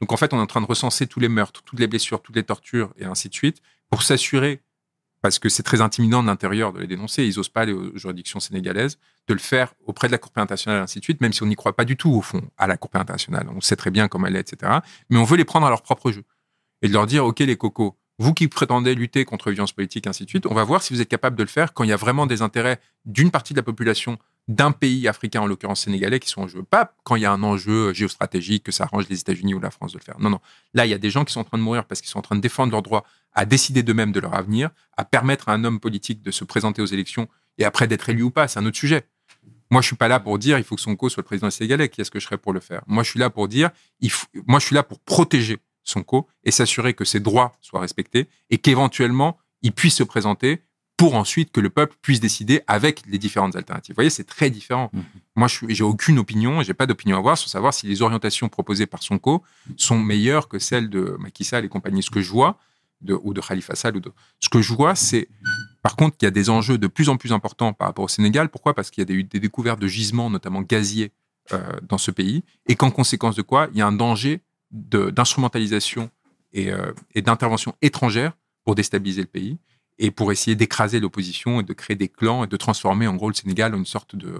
Donc, 0.00 0.12
en 0.12 0.16
fait, 0.16 0.32
on 0.32 0.38
est 0.38 0.42
en 0.42 0.46
train 0.46 0.60
de 0.60 0.66
recenser 0.66 1.06
tous 1.06 1.20
les 1.20 1.28
meurtres, 1.28 1.62
toutes 1.62 1.78
les 1.80 1.86
blessures, 1.86 2.20
toutes 2.20 2.36
les 2.36 2.42
tortures 2.42 2.92
et 2.98 3.04
ainsi 3.04 3.28
de 3.28 3.34
suite 3.34 3.62
pour 3.90 4.02
s'assurer, 4.02 4.60
parce 5.22 5.38
que 5.38 5.48
c'est 5.48 5.62
très 5.62 5.80
intimidant 5.80 6.22
de 6.22 6.26
l'intérieur 6.26 6.72
de 6.72 6.80
les 6.80 6.86
dénoncer, 6.88 7.24
ils 7.24 7.36
n'osent 7.36 7.48
pas 7.48 7.62
aller 7.62 7.72
aux 7.72 7.96
juridictions 7.96 8.40
sénégalaises, 8.40 8.98
de 9.28 9.34
le 9.34 9.40
faire 9.40 9.72
auprès 9.86 10.08
de 10.08 10.12
la 10.12 10.18
Cour 10.18 10.32
pénale 10.32 10.44
internationale 10.44 10.82
ainsi 10.82 10.98
de 10.98 11.04
suite, 11.04 11.20
même 11.20 11.32
si 11.32 11.42
on 11.44 11.46
n'y 11.46 11.54
croit 11.54 11.74
pas 11.74 11.84
du 11.84 11.96
tout, 11.96 12.10
au 12.10 12.22
fond, 12.22 12.42
à 12.58 12.66
la 12.66 12.76
Cour 12.76 12.90
pénale 12.90 13.04
internationale. 13.04 13.46
On 13.54 13.60
sait 13.60 13.76
très 13.76 13.90
bien 13.90 14.08
comment 14.08 14.26
elle 14.26 14.36
est, 14.36 14.52
etc. 14.52 14.80
Mais 15.10 15.18
on 15.18 15.24
veut 15.24 15.36
les 15.36 15.44
prendre 15.44 15.64
à 15.64 15.70
leur 15.70 15.82
propre 15.82 16.10
jeu 16.10 16.24
et 16.82 16.88
de 16.88 16.92
leur 16.92 17.06
dire, 17.06 17.24
OK, 17.24 17.38
les 17.38 17.56
cocos, 17.56 17.96
vous 18.18 18.34
qui 18.34 18.48
prétendez 18.48 18.94
lutter 18.94 19.24
contre 19.24 19.48
les 19.48 19.54
violences 19.54 19.72
politiques, 19.72 20.08
ainsi 20.08 20.24
de 20.24 20.28
suite, 20.28 20.46
on 20.46 20.54
va 20.54 20.64
voir 20.64 20.82
si 20.82 20.92
vous 20.92 21.00
êtes 21.00 21.08
capable 21.08 21.36
de 21.36 21.42
le 21.42 21.48
faire 21.48 21.72
quand 21.72 21.84
il 21.84 21.90
y 21.90 21.92
a 21.92 21.96
vraiment 21.96 22.26
des 22.26 22.42
intérêts 22.42 22.80
d'une 23.04 23.30
partie 23.30 23.54
de 23.54 23.58
la 23.58 23.62
population 23.62 24.18
d'un 24.48 24.72
pays 24.72 25.06
africain, 25.08 25.40
en 25.40 25.46
l'occurrence 25.46 25.82
sénégalais, 25.82 26.18
qui 26.18 26.28
sont 26.28 26.42
en 26.42 26.48
jeu. 26.48 26.62
Pas 26.62 26.94
quand 27.04 27.16
il 27.16 27.22
y 27.22 27.26
a 27.26 27.32
un 27.32 27.42
enjeu 27.42 27.92
géostratégique, 27.92 28.64
que 28.64 28.72
ça 28.72 28.84
arrange 28.84 29.08
les 29.08 29.20
États-Unis 29.20 29.54
ou 29.54 29.60
la 29.60 29.70
France 29.70 29.92
de 29.92 29.98
le 29.98 30.02
faire. 30.02 30.18
Non, 30.18 30.30
non. 30.30 30.40
Là, 30.74 30.84
il 30.84 30.90
y 30.90 30.94
a 30.94 30.98
des 30.98 31.10
gens 31.10 31.24
qui 31.24 31.32
sont 31.32 31.40
en 31.40 31.44
train 31.44 31.58
de 31.58 31.62
mourir 31.62 31.84
parce 31.84 32.00
qu'ils 32.00 32.10
sont 32.10 32.18
en 32.18 32.22
train 32.22 32.36
de 32.36 32.40
défendre 32.40 32.72
leur 32.72 32.82
droit 32.82 33.04
à 33.34 33.44
décider 33.44 33.82
d'eux-mêmes 33.82 34.12
de 34.12 34.20
leur 34.20 34.34
avenir, 34.34 34.70
à 34.96 35.04
permettre 35.04 35.48
à 35.48 35.52
un 35.52 35.64
homme 35.64 35.80
politique 35.80 36.22
de 36.22 36.30
se 36.30 36.44
présenter 36.44 36.82
aux 36.82 36.86
élections 36.86 37.28
et 37.58 37.64
après 37.64 37.86
d'être 37.86 38.08
élu 38.08 38.22
ou 38.24 38.30
pas, 38.30 38.48
c'est 38.48 38.58
un 38.58 38.66
autre 38.66 38.76
sujet. 38.76 39.06
Moi, 39.70 39.80
je 39.80 39.86
suis 39.86 39.96
pas 39.96 40.08
là 40.08 40.20
pour 40.20 40.38
dire 40.38 40.58
il 40.58 40.64
faut 40.64 40.74
que 40.74 40.82
Sonko 40.82 41.08
soit 41.08 41.22
le 41.22 41.26
président 41.26 41.50
sénégalais. 41.50 41.88
Qui 41.88 42.02
est-ce 42.02 42.10
que 42.10 42.20
je 42.20 42.26
serais 42.26 42.36
pour 42.36 42.52
le 42.52 42.60
faire? 42.60 42.82
Moi, 42.86 43.02
je 43.04 43.10
suis 43.10 43.18
là 43.18 43.30
pour 43.30 43.48
dire 43.48 43.70
il 44.00 44.10
faut, 44.10 44.26
moi, 44.46 44.58
je 44.58 44.66
suis 44.66 44.74
là 44.74 44.82
pour 44.82 45.00
protéger 45.00 45.58
Sonko 45.82 46.28
et 46.44 46.50
s'assurer 46.50 46.94
que 46.94 47.04
ses 47.04 47.20
droits 47.20 47.52
soient 47.60 47.80
respectés 47.80 48.28
et 48.50 48.58
qu'éventuellement 48.58 49.38
il 49.62 49.72
puisse 49.72 49.96
se 49.96 50.02
présenter 50.02 50.62
pour 50.96 51.14
ensuite 51.14 51.50
que 51.50 51.60
le 51.60 51.70
peuple 51.70 51.96
puisse 52.02 52.20
décider 52.20 52.62
avec 52.66 53.02
les 53.06 53.18
différentes 53.18 53.56
alternatives. 53.56 53.94
Vous 53.94 53.96
voyez, 53.96 54.10
c'est 54.10 54.24
très 54.24 54.50
différent. 54.50 54.90
Mhm. 54.92 55.02
Moi, 55.36 55.48
je 55.48 55.66
j'ai 55.68 55.84
aucune 55.84 56.18
opinion, 56.18 56.62
j'ai 56.62 56.74
pas 56.74 56.86
d'opinion 56.86 57.16
à 57.16 57.18
avoir 57.18 57.38
sur 57.38 57.48
savoir 57.48 57.74
si 57.74 57.86
les 57.86 58.02
orientations 58.02 58.48
proposées 58.48 58.86
par 58.86 59.02
Sonko 59.02 59.42
sont 59.76 59.98
meilleures 59.98 60.48
que 60.48 60.58
celles 60.58 60.88
de 60.90 61.16
Macky 61.18 61.44
Sall 61.44 61.64
et 61.64 61.68
compagnie. 61.68 62.02
Ce 62.02 62.10
que 62.10 62.20
je 62.20 62.30
vois, 62.30 62.58
de, 63.00 63.18
ou 63.22 63.34
de 63.34 63.40
Khalifa 63.40 63.74
Sall, 63.74 63.96
ou 63.96 64.00
de, 64.00 64.12
ce 64.38 64.48
que 64.48 64.62
je 64.62 64.72
vois, 64.72 64.94
c'est 64.94 65.28
par 65.82 65.96
contre 65.96 66.16
qu'il 66.16 66.26
y 66.26 66.28
a 66.28 66.32
des 66.32 66.50
enjeux 66.50 66.78
de 66.78 66.86
plus 66.86 67.08
en 67.08 67.16
plus 67.16 67.32
importants 67.32 67.72
par 67.72 67.88
rapport 67.88 68.04
au 68.04 68.08
Sénégal. 68.08 68.48
Pourquoi? 68.48 68.74
Parce 68.74 68.90
qu'il 68.90 69.00
y 69.00 69.02
a 69.02 69.06
des, 69.06 69.22
des 69.22 69.40
découvertes 69.40 69.80
de 69.80 69.88
gisements, 69.88 70.30
notamment 70.30 70.62
gaziers, 70.62 71.10
euh, 71.52 71.58
dans 71.88 71.98
ce 71.98 72.12
pays, 72.12 72.44
et 72.68 72.76
qu'en 72.76 72.92
conséquence 72.92 73.34
de 73.34 73.42
quoi, 73.42 73.68
il 73.72 73.78
y 73.78 73.82
a 73.82 73.86
un 73.86 73.92
danger 73.92 74.40
d'instrumentalisation 74.70 76.08
et, 76.52 76.70
euh, 76.70 76.92
et 77.16 77.22
d'intervention 77.22 77.74
étrangère 77.82 78.32
pour 78.64 78.76
déstabiliser 78.76 79.22
le 79.22 79.26
pays 79.26 79.58
et 79.98 80.10
pour 80.10 80.32
essayer 80.32 80.56
d'écraser 80.56 81.00
l'opposition 81.00 81.60
et 81.60 81.64
de 81.64 81.72
créer 81.72 81.96
des 81.96 82.08
clans 82.08 82.44
et 82.44 82.46
de 82.46 82.56
transformer 82.56 83.06
en 83.06 83.14
gros 83.14 83.28
le 83.28 83.34
Sénégal 83.34 83.74
en 83.74 83.78
une 83.78 83.86
sorte 83.86 84.16
de 84.16 84.34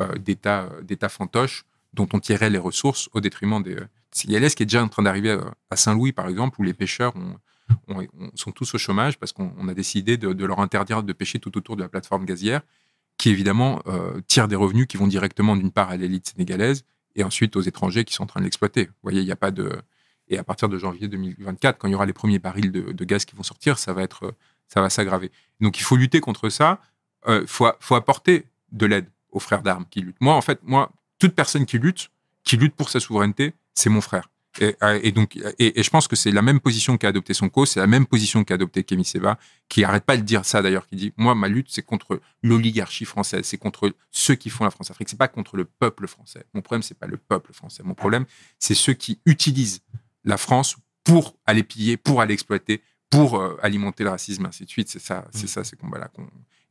euh, 0.00 0.14
d'État 0.16 0.70
d'État 0.82 1.08
fantoche 1.08 1.64
dont 1.92 2.08
on 2.14 2.20
tirait 2.20 2.48
les 2.50 2.58
ressources 2.58 3.08
au 3.12 3.20
détriment 3.20 3.62
des 3.62 3.74
euh, 3.76 3.86
Sénégalais, 4.12 4.48
ce 4.48 4.56
qui 4.56 4.62
est 4.62 4.66
déjà 4.66 4.82
en 4.82 4.88
train 4.88 5.02
d'arriver 5.02 5.38
à- 5.70 5.76
Saint-Louis 5.76 6.12
par 6.12 6.28
exemple 6.28 6.60
où 6.60 6.62
les 6.62 6.74
pêcheurs 6.74 7.14
ont- 7.16 7.36
ont- 7.88 8.00
ont- 8.02 8.30
sont 8.34 8.52
tous 8.52 8.74
au 8.74 8.78
chômage 8.78 9.18
parce 9.18 9.32
qu'on 9.32 9.52
on 9.58 9.68
a 9.68 9.74
décidé 9.74 10.16
de, 10.16 10.44
leur 10.44 10.60
interdire 10.60 11.02
de 11.02 11.12
pêcher 11.12 11.38
tout 11.38 11.56
autour 11.58 11.76
de 11.76 11.82
la 11.82 11.88
plateforme 11.88 12.24
gazière 12.24 12.62
qui 13.18 13.28
évidemment 13.30 13.82
euh, 13.86 14.20
tire 14.28 14.48
des 14.48 14.56
revenus 14.56 14.86
qui 14.86 14.96
vont 14.96 15.06
directement 15.06 15.56
d'une 15.56 15.70
part 15.70 15.90
à 15.90 15.96
l'élite 15.96 16.28
sénégalaise 16.28 16.84
et 17.14 17.24
ensuite 17.24 17.56
aux 17.56 17.60
étrangers 17.60 18.04
qui 18.04 18.14
sont 18.14 18.22
en 18.24 18.26
train 18.26 18.40
de 18.40 18.44
l'exploiter. 18.44 18.86
Vous 18.86 18.92
voyez, 19.02 19.20
il 19.20 19.26
n'y 19.26 19.32
a 19.32 19.36
pas 19.36 19.50
de 19.50 19.70
et 20.28 20.38
à 20.38 20.44
partir 20.44 20.68
de 20.70 20.78
janvier 20.78 21.08
2024, 21.08 21.76
quand 21.78 21.88
il 21.88 21.90
y 21.90 21.94
aura 21.94 22.06
les 22.06 22.14
premiers 22.14 22.38
barils 22.38 22.70
de 22.72 23.04
gaz 23.04 23.26
qui 23.26 23.34
vont 23.36 23.42
sortir, 23.42 23.78
ça 23.78 23.92
va 23.92 24.02
être, 24.02 24.32
ça 24.72 24.80
va 24.80 24.90
s'aggraver. 24.90 25.30
Donc 25.60 25.78
il 25.78 25.82
faut 25.82 25.96
lutter 25.96 26.20
contre 26.20 26.48
ça. 26.48 26.80
Il 27.28 27.46
faut, 27.46 27.68
faut 27.78 27.94
apporter 27.94 28.46
de 28.72 28.86
l'aide 28.86 29.06
aux 29.30 29.38
frères 29.38 29.62
d'armes 29.62 29.86
qui 29.90 30.00
luttent. 30.00 30.20
Moi, 30.20 30.34
en 30.34 30.40
fait, 30.40 30.60
moi, 30.62 30.90
toute 31.18 31.34
personne 31.34 31.66
qui 31.66 31.78
lutte, 31.78 32.10
qui 32.44 32.56
lutte 32.56 32.74
pour 32.74 32.88
sa 32.88 33.00
souveraineté, 33.00 33.54
c'est 33.74 33.90
mon 33.90 34.00
frère. 34.00 34.28
Et, 34.60 34.76
euh, 34.82 35.10
donc, 35.12 35.38
et 35.58 35.82
je 35.82 35.90
pense 35.90 36.08
que 36.08 36.16
c'est 36.16 36.30
la 36.30 36.42
même 36.42 36.60
position 36.60 36.98
qu'a 36.98 37.08
adopté 37.08 37.32
Sonko, 37.32 37.64
c'est 37.64 37.80
la 37.80 37.86
même 37.86 38.04
position 38.04 38.44
qu'a 38.44 38.54
adopté 38.54 38.84
Kémy 38.84 39.04
Seba, 39.04 39.38
qui 39.68 39.82
arrête 39.82 40.04
pas 40.04 40.18
de 40.18 40.22
dire 40.22 40.44
ça 40.44 40.60
d'ailleurs, 40.60 40.86
qui 40.86 40.96
dit 40.96 41.12
moi 41.16 41.34
ma 41.34 41.48
lutte 41.48 41.68
c'est 41.70 41.82
contre 41.82 42.20
l'oligarchie 42.42 43.06
française, 43.06 43.46
c'est 43.46 43.56
contre 43.56 43.94
ceux 44.10 44.34
qui 44.34 44.50
font 44.50 44.64
la 44.64 44.70
France-Afrique, 44.70 45.08
c'est 45.08 45.18
pas 45.18 45.28
contre 45.28 45.56
le 45.56 45.64
peuple 45.64 46.06
français. 46.06 46.44
Mon 46.52 46.60
problème 46.60 46.82
c'est 46.82 46.98
pas 46.98 47.06
le 47.06 47.16
peuple 47.16 47.54
français, 47.54 47.82
mon 47.82 47.94
problème 47.94 48.26
c'est 48.58 48.74
ceux 48.74 48.92
qui 48.92 49.20
utilisent 49.24 49.80
la 50.24 50.36
France 50.36 50.76
pour 51.02 51.34
aller 51.46 51.62
piller, 51.62 51.96
pour 51.96 52.20
aller 52.20 52.34
exploiter, 52.34 52.82
pour 53.12 53.38
euh, 53.38 53.56
alimenter 53.62 54.04
le 54.04 54.10
racisme, 54.10 54.46
ainsi 54.46 54.64
de 54.64 54.70
suite. 54.70 54.88
C'est 54.88 54.98
ça, 54.98 55.24
c'est 55.32 55.46
ça 55.46 55.64
ces 55.64 55.76
combats-là. 55.76 56.10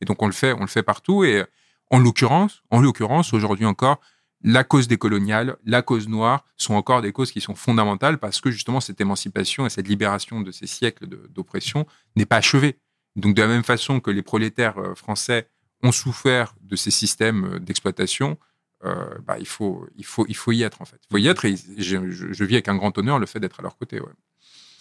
Et 0.00 0.04
donc 0.04 0.20
on 0.22 0.26
le 0.26 0.32
fait, 0.32 0.52
on 0.52 0.60
le 0.60 0.66
fait 0.66 0.82
partout. 0.82 1.24
Et 1.24 1.44
en 1.90 1.98
l'occurrence, 1.98 2.62
en 2.70 2.80
l'occurrence, 2.80 3.32
aujourd'hui 3.32 3.64
encore, 3.66 4.00
la 4.44 4.64
cause 4.64 4.88
des 4.88 4.98
coloniales, 4.98 5.56
la 5.64 5.82
cause 5.82 6.08
noire 6.08 6.44
sont 6.56 6.74
encore 6.74 7.00
des 7.00 7.12
causes 7.12 7.30
qui 7.30 7.40
sont 7.40 7.54
fondamentales 7.54 8.18
parce 8.18 8.40
que 8.40 8.50
justement 8.50 8.80
cette 8.80 9.00
émancipation 9.00 9.66
et 9.66 9.70
cette 9.70 9.86
libération 9.86 10.40
de 10.40 10.50
ces 10.50 10.66
siècles 10.66 11.06
d'oppression 11.30 11.86
n'est 12.16 12.26
pas 12.26 12.38
achevée. 12.38 12.78
Donc 13.14 13.34
de 13.36 13.42
la 13.42 13.46
même 13.48 13.62
façon 13.62 14.00
que 14.00 14.10
les 14.10 14.22
prolétaires 14.22 14.78
euh, 14.78 14.94
français 14.96 15.48
ont 15.84 15.92
souffert 15.92 16.54
de 16.62 16.74
ces 16.76 16.90
systèmes 16.90 17.44
euh, 17.54 17.58
d'exploitation, 17.60 18.36
euh, 18.84 19.06
bah, 19.24 19.36
il, 19.38 19.46
faut, 19.46 19.86
il, 19.96 20.04
faut, 20.04 20.26
il 20.28 20.34
faut 20.34 20.50
y 20.50 20.62
être 20.62 20.82
en 20.82 20.86
fait. 20.86 20.98
Il 21.04 21.12
faut 21.12 21.18
y 21.18 21.28
être 21.28 21.44
et 21.44 21.54
je, 21.78 22.10
je- 22.10 22.32
je 22.32 22.44
vis 22.44 22.54
avec 22.54 22.66
un 22.68 22.74
grand 22.74 22.96
honneur 22.98 23.20
le 23.20 23.26
fait 23.26 23.38
d'être 23.38 23.60
à 23.60 23.62
leur 23.62 23.76
côté. 23.76 24.00
ouais. 24.00 24.10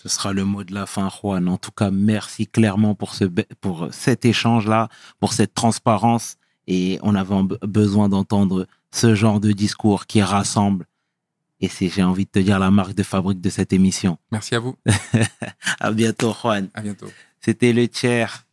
Ce 0.01 0.09
sera 0.09 0.33
le 0.33 0.45
mot 0.45 0.63
de 0.63 0.73
la 0.73 0.87
fin, 0.87 1.09
Juan. 1.09 1.47
En 1.47 1.57
tout 1.57 1.71
cas, 1.71 1.91
merci 1.91 2.47
clairement 2.47 2.95
pour, 2.95 3.13
ce, 3.13 3.25
pour 3.59 3.89
cet 3.91 4.25
échange-là, 4.25 4.89
pour 5.19 5.33
cette 5.33 5.53
transparence. 5.53 6.37
Et 6.65 6.97
on 7.03 7.13
avait 7.13 7.35
besoin 7.61 8.09
d'entendre 8.09 8.65
ce 8.91 9.13
genre 9.13 9.39
de 9.39 9.51
discours 9.51 10.07
qui 10.07 10.23
rassemble. 10.23 10.87
Et 11.59 11.67
c'est, 11.67 11.87
j'ai 11.87 12.01
envie 12.01 12.25
de 12.25 12.31
te 12.31 12.39
dire, 12.39 12.57
la 12.57 12.71
marque 12.71 12.95
de 12.95 13.03
fabrique 13.03 13.41
de 13.41 13.49
cette 13.51 13.73
émission. 13.73 14.17
Merci 14.31 14.55
à 14.55 14.59
vous. 14.59 14.75
À 15.79 15.91
bientôt, 15.91 16.33
Juan. 16.33 16.69
À 16.73 16.81
bientôt. 16.81 17.07
C'était 17.39 17.71
le 17.71 17.87
chair 17.91 18.47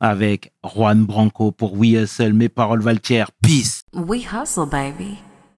avec 0.00 0.52
Juan 0.64 1.04
Branco 1.04 1.52
pour 1.52 1.74
We 1.74 2.02
Hustle. 2.02 2.32
Mes 2.32 2.48
paroles 2.48 2.80
valent 2.80 2.98
cher. 3.02 3.30
Peace. 3.42 3.82
We 3.92 4.24
hustle, 4.32 4.66
baby. 4.66 5.18